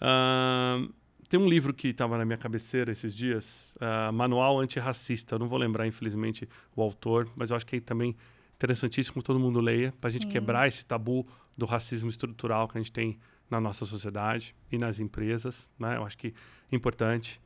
Uh, 0.00 0.92
tem 1.28 1.38
um 1.38 1.48
livro 1.48 1.72
que 1.72 1.88
estava 1.88 2.18
na 2.18 2.24
minha 2.24 2.36
cabeceira 2.36 2.90
esses 2.90 3.14
dias, 3.14 3.72
uh, 3.76 4.12
Manual 4.12 4.58
Antirracista. 4.58 5.36
Eu 5.36 5.38
não 5.38 5.48
vou 5.48 5.58
lembrar, 5.58 5.86
infelizmente, 5.86 6.48
o 6.74 6.82
autor, 6.82 7.28
mas 7.36 7.50
eu 7.50 7.56
acho 7.56 7.64
que 7.64 7.76
é 7.76 7.80
também 7.80 8.16
interessantíssimo 8.56 9.22
que 9.22 9.26
todo 9.26 9.38
mundo 9.38 9.60
leia, 9.60 9.94
para 10.00 10.08
a 10.08 10.12
gente 10.12 10.26
quebrar 10.26 10.66
esse 10.66 10.84
tabu 10.84 11.24
do 11.56 11.66
racismo 11.66 12.08
estrutural 12.08 12.68
que 12.68 12.78
a 12.78 12.80
gente 12.80 12.92
tem 12.92 13.18
na 13.50 13.60
nossa 13.60 13.84
sociedade 13.84 14.54
e 14.70 14.78
nas 14.78 14.98
empresas, 14.98 15.70
né? 15.78 15.96
Eu 15.96 16.04
acho 16.04 16.16
que 16.16 16.34
é 16.70 16.76
importante. 16.76 17.40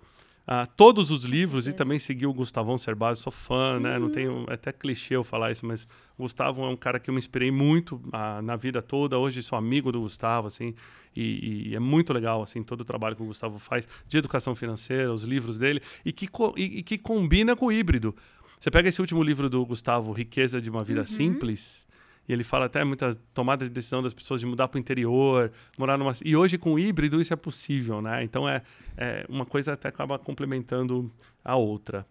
uh, 0.47 0.65
todos 0.77 1.11
os 1.11 1.25
livros 1.25 1.67
e 1.67 1.73
também 1.73 1.99
seguir 1.99 2.27
o 2.27 2.33
Gustavão 2.33 2.79
Cerbasi, 2.79 3.21
sou 3.21 3.33
fã, 3.33 3.81
né? 3.81 3.99
Não 3.99 4.09
tenho 4.09 4.47
é 4.49 4.55
até 4.55 4.73
clichê 4.73 5.17
eu 5.17 5.25
falar 5.25 5.51
isso, 5.51 5.67
mas 5.67 5.89
o 6.17 6.23
Gustavo 6.23 6.63
é 6.63 6.69
um 6.69 6.77
cara 6.77 7.01
que 7.01 7.11
eu 7.11 7.15
me 7.15 7.19
inspirei 7.19 7.51
muito 7.51 7.97
uh, 7.97 8.41
na 8.43 8.55
vida 8.55 8.81
toda. 8.81 9.19
Hoje 9.19 9.43
sou 9.43 9.59
amigo 9.59 9.91
do 9.91 10.01
Gustavo, 10.01 10.47
assim, 10.47 10.73
e, 11.17 11.71
e, 11.71 11.75
é 11.75 11.81
muito 11.81 12.13
legal 12.13 12.43
assim 12.43 12.63
todo 12.63 12.83
o 12.83 12.85
trabalho 12.85 13.17
que 13.17 13.23
o 13.23 13.27
Gustavo 13.27 13.59
faz 13.59 13.89
de 14.07 14.19
educação 14.19 14.55
financeira, 14.55 15.13
os 15.13 15.25
livros 15.25 15.59
dele 15.59 15.81
e 16.05 16.13
que, 16.13 16.29
e, 16.57 16.79
e 16.79 16.83
que 16.83 16.99
combina 16.99 17.57
com 17.57 17.67
o 17.67 17.73
híbrido. 17.73 18.15
Você 18.61 18.71
pega 18.71 18.89
esse 18.89 19.01
último 19.01 19.23
livro 19.23 19.51
do 19.51 19.65
Gustavo, 19.67 20.13
Riqueza 20.13 20.61
de 20.61 20.71
uma 20.71 20.85
Vida 20.85 21.01
uhum. 21.01 21.07
Simples, 21.07 21.87
e 22.29 22.33
ele 22.33 22.45
fala 22.45 22.67
até 22.67 22.83
muitas 22.85 23.19
tomadas 23.33 23.69
de 23.69 23.75
decisão 23.75 24.03
das 24.03 24.15
pessoas 24.15 24.41
de 24.41 24.47
mudar 24.47 24.69
para 24.69 24.77
o 24.77 24.81
interior, 24.81 25.53
morar 25.79 25.97
numa. 25.97 26.13
E 26.25 26.37
hoje, 26.37 26.59
com 26.59 26.75
o 26.75 26.79
híbrido, 26.79 27.21
isso 27.21 27.33
é 27.33 27.37
possível, 27.37 28.03
né? 28.03 28.25
Então, 28.25 28.49
é, 28.49 28.63
é 28.97 29.25
uma 29.29 29.47
coisa 29.47 29.73
até 29.73 29.89
acaba 29.89 30.19
complementando 30.19 31.11
a 31.45 31.57
outra. 31.57 32.07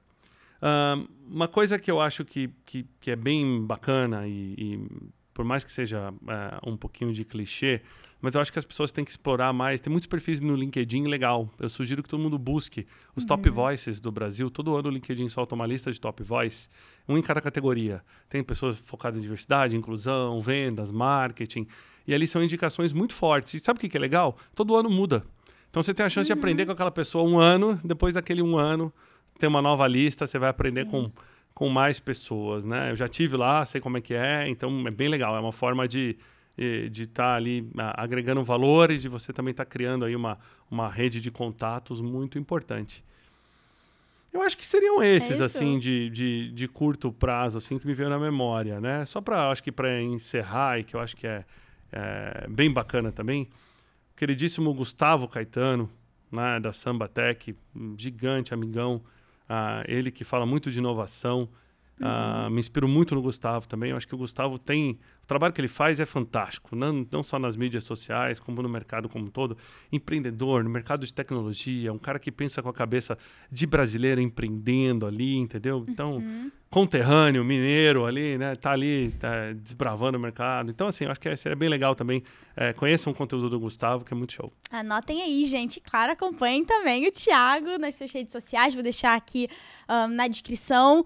Um, 0.61 1.07
uma 1.35 1.47
coisa 1.47 1.77
que 1.77 1.91
eu 1.91 1.99
acho 1.99 2.23
que, 2.23 2.49
que, 2.65 2.85
que 2.99 3.11
é 3.11 3.15
bem 3.15 3.65
bacana, 3.65 4.27
e, 4.27 4.55
e 4.57 4.87
por 5.33 5.43
mais 5.43 5.63
que 5.63 5.71
seja 5.71 6.11
uh, 6.11 6.69
um 6.69 6.77
pouquinho 6.77 7.13
de 7.13 7.25
clichê, 7.25 7.81
mas 8.25 8.33
eu 8.33 8.41
acho 8.41 8.51
que 8.51 8.57
as 8.57 8.65
pessoas 8.65 8.91
têm 8.91 9.05
que 9.05 9.11
explorar 9.11 9.53
mais. 9.53 9.79
Tem 9.79 9.91
muitos 9.91 10.07
perfis 10.07 10.41
no 10.41 10.55
LinkedIn 10.55 11.05
legal. 11.05 11.47
Eu 11.59 11.69
sugiro 11.69 12.01
que 12.01 12.09
todo 12.09 12.19
mundo 12.19 12.39
busque 12.39 12.87
os 13.15 13.21
uhum. 13.21 13.27
top 13.27 13.49
voices 13.51 13.99
do 13.99 14.11
Brasil. 14.11 14.49
Todo 14.49 14.75
ano 14.75 14.89
o 14.89 14.91
LinkedIn 14.91 15.29
solta 15.29 15.53
uma 15.53 15.67
lista 15.67 15.91
de 15.91 16.01
top 16.01 16.23
voice, 16.23 16.67
um 17.07 17.19
em 17.19 17.21
cada 17.21 17.39
categoria. 17.39 18.01
Tem 18.27 18.43
pessoas 18.43 18.79
focadas 18.79 19.19
em 19.19 19.21
diversidade, 19.21 19.75
inclusão, 19.75 20.41
vendas, 20.41 20.91
marketing. 20.91 21.67
E 22.07 22.15
ali 22.15 22.27
são 22.27 22.43
indicações 22.43 22.93
muito 22.93 23.13
fortes. 23.13 23.53
E 23.53 23.59
sabe 23.59 23.77
o 23.77 23.79
que 23.87 23.95
é 23.95 23.99
legal? 23.99 24.35
Todo 24.55 24.75
ano 24.75 24.89
muda. 24.89 25.23
Então 25.69 25.83
você 25.83 25.93
tem 25.93 26.03
a 26.03 26.09
chance 26.09 26.31
uhum. 26.31 26.35
de 26.35 26.39
aprender 26.39 26.65
com 26.65 26.71
aquela 26.71 26.89
pessoa 26.89 27.23
um 27.23 27.37
ano, 27.37 27.79
depois 27.83 28.15
daquele 28.15 28.41
um 28.41 28.57
ano, 28.57 28.91
tem 29.37 29.47
uma 29.47 29.61
nova 29.61 29.85
lista, 29.87 30.25
você 30.25 30.39
vai 30.39 30.49
aprender 30.49 30.87
com, 30.87 31.11
com 31.53 31.69
mais 31.69 31.99
pessoas, 31.99 32.65
né? 32.65 32.89
Eu 32.89 32.95
já 32.95 33.07
tive 33.07 33.37
lá, 33.37 33.63
sei 33.67 33.79
como 33.79 33.99
é 33.99 34.01
que 34.01 34.15
é, 34.15 34.49
então 34.49 34.87
é 34.87 34.89
bem 34.89 35.09
legal. 35.09 35.35
É 35.35 35.39
uma 35.39 35.51
forma 35.51 35.87
de 35.87 36.17
de 36.57 37.03
estar 37.03 37.23
tá 37.23 37.35
ali 37.35 37.69
agregando 37.95 38.43
valor 38.43 38.91
e 38.91 38.97
de 38.97 39.09
você 39.09 39.33
também 39.33 39.51
estar 39.51 39.65
tá 39.65 39.69
criando 39.69 40.05
aí 40.05 40.15
uma, 40.15 40.37
uma 40.69 40.89
rede 40.89 41.19
de 41.19 41.29
contatos 41.29 42.01
muito 42.01 42.39
importante. 42.39 43.03
Eu 44.31 44.41
acho 44.41 44.57
que 44.57 44.65
seriam 44.65 45.01
esses, 45.01 45.39
é 45.39 45.45
assim, 45.45 45.79
de, 45.79 46.09
de, 46.09 46.51
de, 46.51 46.67
curto 46.67 47.09
prazo, 47.09 47.57
assim, 47.57 47.79
que 47.79 47.87
me 47.87 47.93
veio 47.93 48.09
na 48.09 48.19
memória, 48.19 48.81
né? 48.81 49.05
Só 49.05 49.21
para, 49.21 49.49
acho 49.49 49.63
que 49.63 49.71
para 49.71 50.01
encerrar, 50.01 50.77
e 50.77 50.83
que 50.83 50.93
eu 50.93 50.99
acho 50.99 51.15
que 51.15 51.25
é, 51.25 51.45
é, 51.89 52.45
bem 52.49 52.69
bacana 52.69 53.13
também, 53.13 53.47
queridíssimo 54.13 54.73
Gustavo 54.73 55.25
Caetano, 55.29 55.89
né, 56.29 56.59
da 56.59 56.73
Samba 56.73 57.07
Tech, 57.07 57.55
gigante, 57.97 58.53
amigão, 58.53 59.01
uh, 59.49 59.83
ele 59.87 60.11
que 60.11 60.25
fala 60.25 60.45
muito 60.45 60.69
de 60.69 60.79
inovação, 60.79 61.47
Uh, 61.99 62.49
me 62.49 62.59
inspiro 62.59 62.89
muito 62.89 63.15
no 63.15 63.21
Gustavo 63.21 63.67
também. 63.67 63.91
Eu 63.91 63.97
acho 63.97 64.07
que 64.07 64.15
o 64.15 64.17
Gustavo 64.17 64.59
tem. 64.59 64.99
O 65.23 65.27
trabalho 65.27 65.53
que 65.53 65.61
ele 65.61 65.67
faz 65.67 65.99
é 65.99 66.05
fantástico, 66.05 66.75
não, 66.75 67.07
não 67.09 67.23
só 67.23 67.39
nas 67.39 67.55
mídias 67.55 67.83
sociais, 67.83 68.39
como 68.39 68.61
no 68.61 68.69
mercado 68.69 69.09
como 69.09 69.25
um 69.25 69.29
todo. 69.29 69.57
Empreendedor, 69.91 70.63
no 70.63 70.69
mercado 70.69 71.03
de 71.03 71.11
tecnologia, 71.11 71.91
um 71.91 71.97
cara 71.97 72.19
que 72.19 72.31
pensa 72.31 72.61
com 72.61 72.69
a 72.69 72.73
cabeça 72.73 73.17
de 73.51 73.65
brasileiro 73.65 74.21
empreendendo 74.21 75.07
ali, 75.07 75.35
entendeu? 75.35 75.83
Então, 75.87 76.17
uhum. 76.17 76.51
conterrâneo, 76.69 77.43
mineiro 77.43 78.05
ali, 78.05 78.37
né? 78.37 78.55
Tá 78.55 78.73
ali, 78.73 79.09
tá 79.19 79.53
desbravando 79.53 80.17
o 80.17 80.21
mercado. 80.21 80.69
Então, 80.69 80.87
assim, 80.87 81.05
eu 81.05 81.11
acho 81.11 81.19
que 81.19 81.35
seria 81.37 81.55
bem 81.55 81.69
legal 81.69 81.95
também. 81.95 82.21
É, 82.55 82.71
conheçam 82.73 83.11
o 83.11 83.15
conteúdo 83.15 83.49
do 83.49 83.59
Gustavo, 83.59 84.05
que 84.05 84.13
é 84.13 84.17
muito 84.17 84.33
show. 84.33 84.53
Anotem 84.69 85.23
aí, 85.23 85.45
gente. 85.45 85.79
Claro, 85.79 86.11
acompanhem 86.11 86.63
também 86.63 87.07
o 87.07 87.11
Thiago 87.11 87.79
nas 87.79 87.95
suas 87.95 88.11
redes 88.11 88.31
sociais. 88.31 88.75
Vou 88.75 88.83
deixar 88.83 89.15
aqui 89.15 89.47
um, 89.89 90.07
na 90.07 90.27
descrição. 90.27 91.03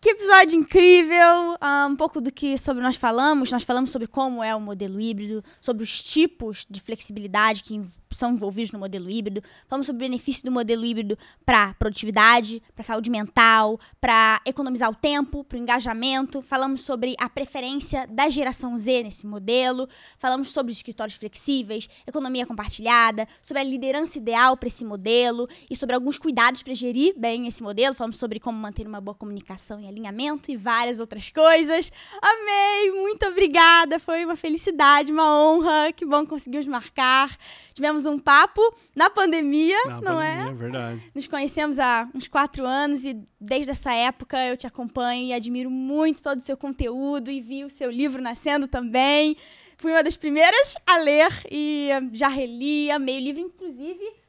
Que 0.00 0.12
episódio 0.12 0.58
incrível! 0.58 1.56
Uh, 1.60 1.90
um 1.90 1.94
pouco 1.94 2.22
do 2.22 2.32
que 2.32 2.56
sobre 2.56 2.82
nós 2.82 2.96
falamos. 2.96 3.52
Nós 3.52 3.64
falamos 3.64 3.90
sobre 3.90 4.08
como 4.08 4.42
é 4.42 4.56
o 4.56 4.60
modelo 4.60 4.98
híbrido, 4.98 5.44
sobre 5.60 5.84
os 5.84 6.02
tipos 6.02 6.66
de 6.70 6.80
flexibilidade 6.80 7.62
que 7.62 7.78
são 8.10 8.32
envolvidos 8.32 8.72
no 8.72 8.78
modelo 8.78 9.10
híbrido. 9.10 9.42
Falamos 9.68 9.86
sobre 9.86 9.98
o 9.98 10.08
benefício 10.08 10.42
do 10.42 10.50
modelo 10.50 10.86
híbrido 10.86 11.18
para 11.44 11.74
produtividade, 11.74 12.62
para 12.74 12.82
saúde 12.82 13.10
mental, 13.10 13.78
para 14.00 14.40
economizar 14.46 14.90
o 14.90 14.94
tempo, 14.94 15.44
para 15.44 15.58
o 15.58 15.60
engajamento. 15.60 16.40
Falamos 16.40 16.80
sobre 16.80 17.14
a 17.20 17.28
preferência 17.28 18.06
da 18.06 18.30
geração 18.30 18.78
Z 18.78 19.02
nesse 19.02 19.26
modelo. 19.26 19.86
Falamos 20.18 20.50
sobre 20.50 20.72
os 20.72 20.78
escritórios 20.78 21.18
flexíveis, 21.18 21.90
economia 22.06 22.46
compartilhada, 22.46 23.28
sobre 23.42 23.60
a 23.60 23.64
liderança 23.64 24.16
ideal 24.16 24.56
para 24.56 24.68
esse 24.68 24.82
modelo 24.82 25.46
e 25.68 25.76
sobre 25.76 25.94
alguns 25.94 26.16
cuidados 26.16 26.62
para 26.62 26.74
gerir 26.74 27.12
bem 27.18 27.46
esse 27.46 27.62
modelo. 27.62 27.94
Falamos 27.94 28.16
sobre 28.16 28.40
como 28.40 28.58
manter 28.58 28.86
uma 28.86 28.98
boa 28.98 29.14
comunicação 29.14 29.78
e 29.78 29.89
alinhamento 29.90 30.50
e 30.50 30.56
várias 30.56 30.98
outras 31.00 31.28
coisas. 31.28 31.92
Amei, 32.22 32.90
muito 32.92 33.26
obrigada, 33.26 33.98
foi 33.98 34.24
uma 34.24 34.36
felicidade, 34.36 35.12
uma 35.12 35.38
honra, 35.38 35.92
que 35.92 36.04
bom 36.04 36.22
que 36.22 36.30
conseguimos 36.30 36.66
marcar. 36.66 37.36
Tivemos 37.74 38.06
um 38.06 38.18
papo 38.18 38.60
na 38.94 39.10
pandemia, 39.10 39.76
na 39.86 40.00
não 40.00 40.20
é? 40.20 40.36
pandemia, 40.36 40.50
é? 40.50 40.54
verdade. 40.54 41.02
Nos 41.14 41.26
conhecemos 41.26 41.78
há 41.78 42.08
uns 42.14 42.28
quatro 42.28 42.66
anos 42.66 43.04
e 43.04 43.16
desde 43.40 43.70
essa 43.70 43.92
época 43.92 44.38
eu 44.46 44.56
te 44.56 44.66
acompanho 44.66 45.26
e 45.26 45.32
admiro 45.32 45.70
muito 45.70 46.22
todo 46.22 46.38
o 46.38 46.42
seu 46.42 46.56
conteúdo 46.56 47.30
e 47.30 47.40
vi 47.40 47.64
o 47.64 47.70
seu 47.70 47.90
livro 47.90 48.22
nascendo 48.22 48.66
também. 48.66 49.36
Fui 49.78 49.92
uma 49.92 50.02
das 50.02 50.16
primeiras 50.16 50.74
a 50.86 50.98
ler 50.98 51.30
e 51.50 51.88
já 52.12 52.28
reli, 52.28 52.90
amei 52.90 53.16
o 53.16 53.20
livro, 53.20 53.40
inclusive 53.40 54.19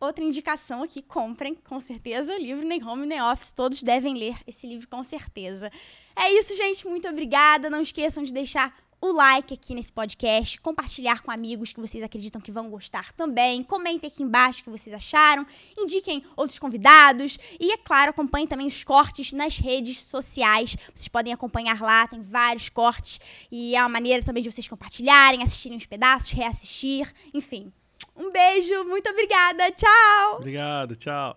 outra 0.00 0.24
indicação 0.24 0.82
aqui, 0.82 1.02
comprem, 1.02 1.54
com 1.54 1.80
certeza, 1.80 2.34
o 2.34 2.38
livro 2.38 2.66
Nem 2.66 2.82
Home 2.84 3.06
Nem 3.06 3.22
Office, 3.22 3.52
todos 3.52 3.82
devem 3.82 4.14
ler 4.14 4.36
esse 4.46 4.66
livro 4.66 4.88
com 4.88 5.02
certeza. 5.02 5.70
É 6.14 6.32
isso, 6.32 6.56
gente, 6.56 6.86
muito 6.86 7.08
obrigada. 7.08 7.68
Não 7.68 7.80
esqueçam 7.80 8.22
de 8.22 8.32
deixar 8.32 8.74
o 9.00 9.12
like 9.12 9.54
aqui 9.54 9.74
nesse 9.74 9.92
podcast, 9.92 10.60
compartilhar 10.60 11.22
com 11.22 11.30
amigos 11.30 11.72
que 11.72 11.80
vocês 11.80 12.02
acreditam 12.02 12.40
que 12.40 12.50
vão 12.50 12.70
gostar 12.70 13.12
também. 13.12 13.62
Comentem 13.62 14.08
aqui 14.08 14.22
embaixo 14.22 14.60
o 14.60 14.64
que 14.64 14.70
vocês 14.70 14.94
acharam, 14.94 15.46
indiquem 15.76 16.24
outros 16.34 16.58
convidados 16.58 17.38
e, 17.60 17.72
é 17.72 17.76
claro, 17.76 18.10
acompanhem 18.10 18.46
também 18.46 18.66
os 18.66 18.82
cortes 18.82 19.32
nas 19.32 19.58
redes 19.58 20.02
sociais. 20.02 20.76
Vocês 20.94 21.08
podem 21.08 21.32
acompanhar 21.32 21.80
lá, 21.80 22.06
tem 22.06 22.22
vários 22.22 22.68
cortes 22.68 23.20
e 23.50 23.76
é 23.76 23.80
uma 23.80 23.88
maneira 23.88 24.24
também 24.24 24.42
de 24.42 24.50
vocês 24.50 24.66
compartilharem, 24.66 25.42
assistirem 25.42 25.76
os 25.76 25.86
pedaços, 25.86 26.30
reassistir, 26.30 27.12
enfim. 27.34 27.72
Um 28.16 28.30
beijo, 28.32 28.84
muito 28.84 29.08
obrigada, 29.10 29.70
tchau! 29.72 30.36
Obrigado, 30.36 30.96
tchau! 30.96 31.36